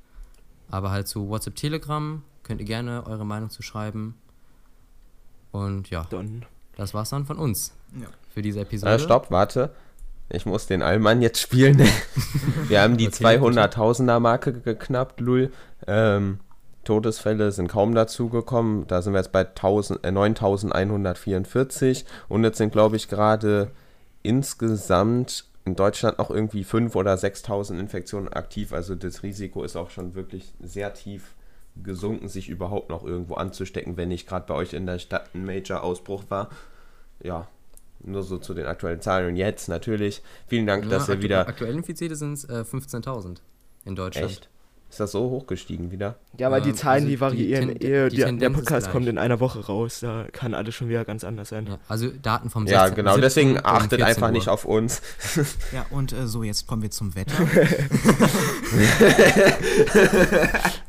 Aber 0.69 0.91
halt 0.91 1.09
zu 1.09 1.27
WhatsApp, 1.27 1.55
Telegram 1.55 2.23
könnt 2.43 2.61
ihr 2.61 2.67
gerne 2.67 3.05
eure 3.05 3.25
Meinung 3.25 3.49
zu 3.49 3.61
schreiben. 3.61 4.15
Und 5.51 5.89
ja, 5.89 6.05
Dann 6.09 6.45
das 6.77 6.93
war's 6.93 7.09
dann 7.09 7.25
von 7.25 7.37
uns 7.37 7.73
Ja. 7.99 8.07
für 8.33 8.41
diese 8.41 8.61
Episode. 8.61 8.93
Äh, 8.93 8.99
stopp, 8.99 9.31
warte. 9.31 9.71
Ich 10.29 10.45
muss 10.45 10.65
den 10.65 10.81
Allmann 10.81 11.21
jetzt 11.21 11.39
spielen. 11.39 11.79
Wir 12.67 12.81
haben 12.81 12.95
die 12.97 13.07
Okay, 13.07 13.25
200.000er 13.37 14.19
Marke 14.19 14.53
geknappt, 14.53 15.19
Lul. 15.19 15.51
Ähm, 15.87 16.39
Todesfälle 16.85 17.51
sind 17.51 17.67
kaum 17.67 17.93
dazugekommen. 17.93 18.87
Da 18.87 19.01
sind 19.01 19.13
wir 19.13 19.19
jetzt 19.19 19.31
bei 19.33 19.41
1000, 19.45 20.03
äh, 20.03 20.09
9.144. 20.09 22.05
Und 22.29 22.43
jetzt 22.43 22.57
sind, 22.57 22.71
glaube 22.71 22.95
ich, 22.95 23.07
gerade 23.07 23.71
insgesamt 24.23 25.45
in 25.65 25.75
Deutschland 25.75 26.17
noch 26.17 26.29
irgendwie 26.31 26.63
5.000 26.63 26.95
oder 26.95 27.13
6.000 27.15 27.79
Infektionen 27.79 28.29
aktiv. 28.29 28.73
Also 28.73 28.95
das 28.95 29.21
Risiko 29.23 29.63
ist 29.63 29.75
auch 29.75 29.89
schon 29.91 30.15
wirklich 30.15 30.53
sehr 30.61 30.93
tief 30.93 31.35
gesunken, 31.81 32.27
sich 32.27 32.49
überhaupt 32.49 32.89
noch 32.89 33.03
irgendwo 33.03 33.35
anzustecken, 33.35 33.97
wenn 33.97 34.09
nicht 34.09 34.27
gerade 34.27 34.45
bei 34.47 34.53
euch 34.55 34.73
in 34.73 34.85
der 34.85 34.99
Stadt 34.99 35.29
ein 35.33 35.45
Major-Ausbruch 35.45 36.25
war. 36.29 36.49
Ja, 37.23 37.47
nur 38.03 38.23
so 38.23 38.37
zu 38.37 38.53
den 38.53 38.65
aktuellen 38.65 39.01
Zahlen. 39.01 39.27
Und 39.29 39.35
jetzt 39.35 39.69
natürlich, 39.69 40.21
vielen 40.47 40.67
Dank, 40.67 40.89
dass 40.89 41.07
ihr 41.07 41.21
wieder. 41.21 41.47
Aktuell 41.47 41.75
Infizierte 41.75 42.15
sind 42.15 42.33
es 42.33 42.45
äh, 42.45 42.63
15.000 42.69 43.37
in 43.85 43.95
Deutschland. 43.95 44.29
Echt? 44.31 44.49
Ist 44.89 44.99
das 44.99 45.13
so 45.13 45.29
hochgestiegen 45.29 45.91
wieder? 45.91 46.15
Ja, 46.37 46.51
weil 46.51 46.61
die 46.61 46.71
Ähm, 46.71 46.75
Zahlen, 46.75 46.95
also 46.95 47.05
die 47.07 47.11
die 47.15 47.21
variieren. 47.21 47.67
Ten- 47.69 47.77
ehe 47.77 48.09
die 48.09 48.17
der, 48.17 48.31
der 48.33 48.49
Podcast 48.49 48.91
kommt 48.91 49.07
in 49.07 49.17
einer 49.17 49.39
Woche 49.39 49.65
raus. 49.65 50.01
Da 50.01 50.25
kann 50.33 50.53
alles 50.53 50.75
schon 50.75 50.89
wieder 50.89 51.05
ganz 51.05 51.23
anders 51.23 51.47
sein. 51.47 51.65
Ja, 51.65 51.77
also 51.87 52.09
Daten 52.09 52.49
vom 52.49 52.67
Ja, 52.67 52.81
16. 52.87 52.95
genau. 52.97 53.11
17. 53.13 53.21
Deswegen 53.21 53.57
achtet 53.65 53.99
14 54.01 54.05
einfach 54.05 54.27
Uhr. 54.27 54.31
nicht 54.33 54.49
auf 54.49 54.65
uns. 54.65 55.01
Ja, 55.71 55.85
und 55.91 56.11
äh, 56.11 56.27
so, 56.27 56.43
jetzt 56.43 56.67
kommen 56.67 56.81
wir 56.81 56.91
zum 56.91 57.15
Wetter. 57.15 57.37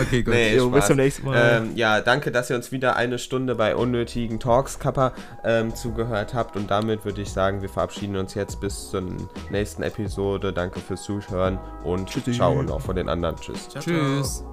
Okay, 0.00 0.22
gut. 0.22 0.34
Nee, 0.34 0.56
Jo, 0.56 0.70
bis 0.70 0.86
zum 0.86 0.96
nächsten 0.96 1.26
Mal. 1.26 1.62
Ähm, 1.62 1.76
ja, 1.76 2.00
danke, 2.00 2.30
dass 2.30 2.50
ihr 2.50 2.56
uns 2.56 2.72
wieder 2.72 2.96
eine 2.96 3.18
Stunde 3.18 3.54
bei 3.54 3.76
unnötigen 3.76 4.40
Talks, 4.40 4.78
Kappa, 4.78 5.12
ähm, 5.44 5.74
zugehört 5.74 6.34
habt. 6.34 6.56
Und 6.56 6.70
damit 6.70 7.04
würde 7.04 7.22
ich 7.22 7.30
sagen, 7.30 7.62
wir 7.62 7.68
verabschieden 7.68 8.16
uns 8.16 8.34
jetzt 8.34 8.60
bis 8.60 8.90
zur 8.90 9.02
nächsten 9.50 9.82
Episode. 9.82 10.52
Danke 10.52 10.80
fürs 10.80 11.02
Zuhören 11.02 11.58
und 11.84 12.08
Tschüssi. 12.08 12.32
ciao 12.32 12.52
und 12.52 12.70
auch 12.70 12.80
von 12.80 12.96
den 12.96 13.08
anderen. 13.08 13.36
Tschüss. 13.36 13.68
Ciao, 13.68 13.82
ciao. 13.82 13.94
Tschüss. 13.94 14.44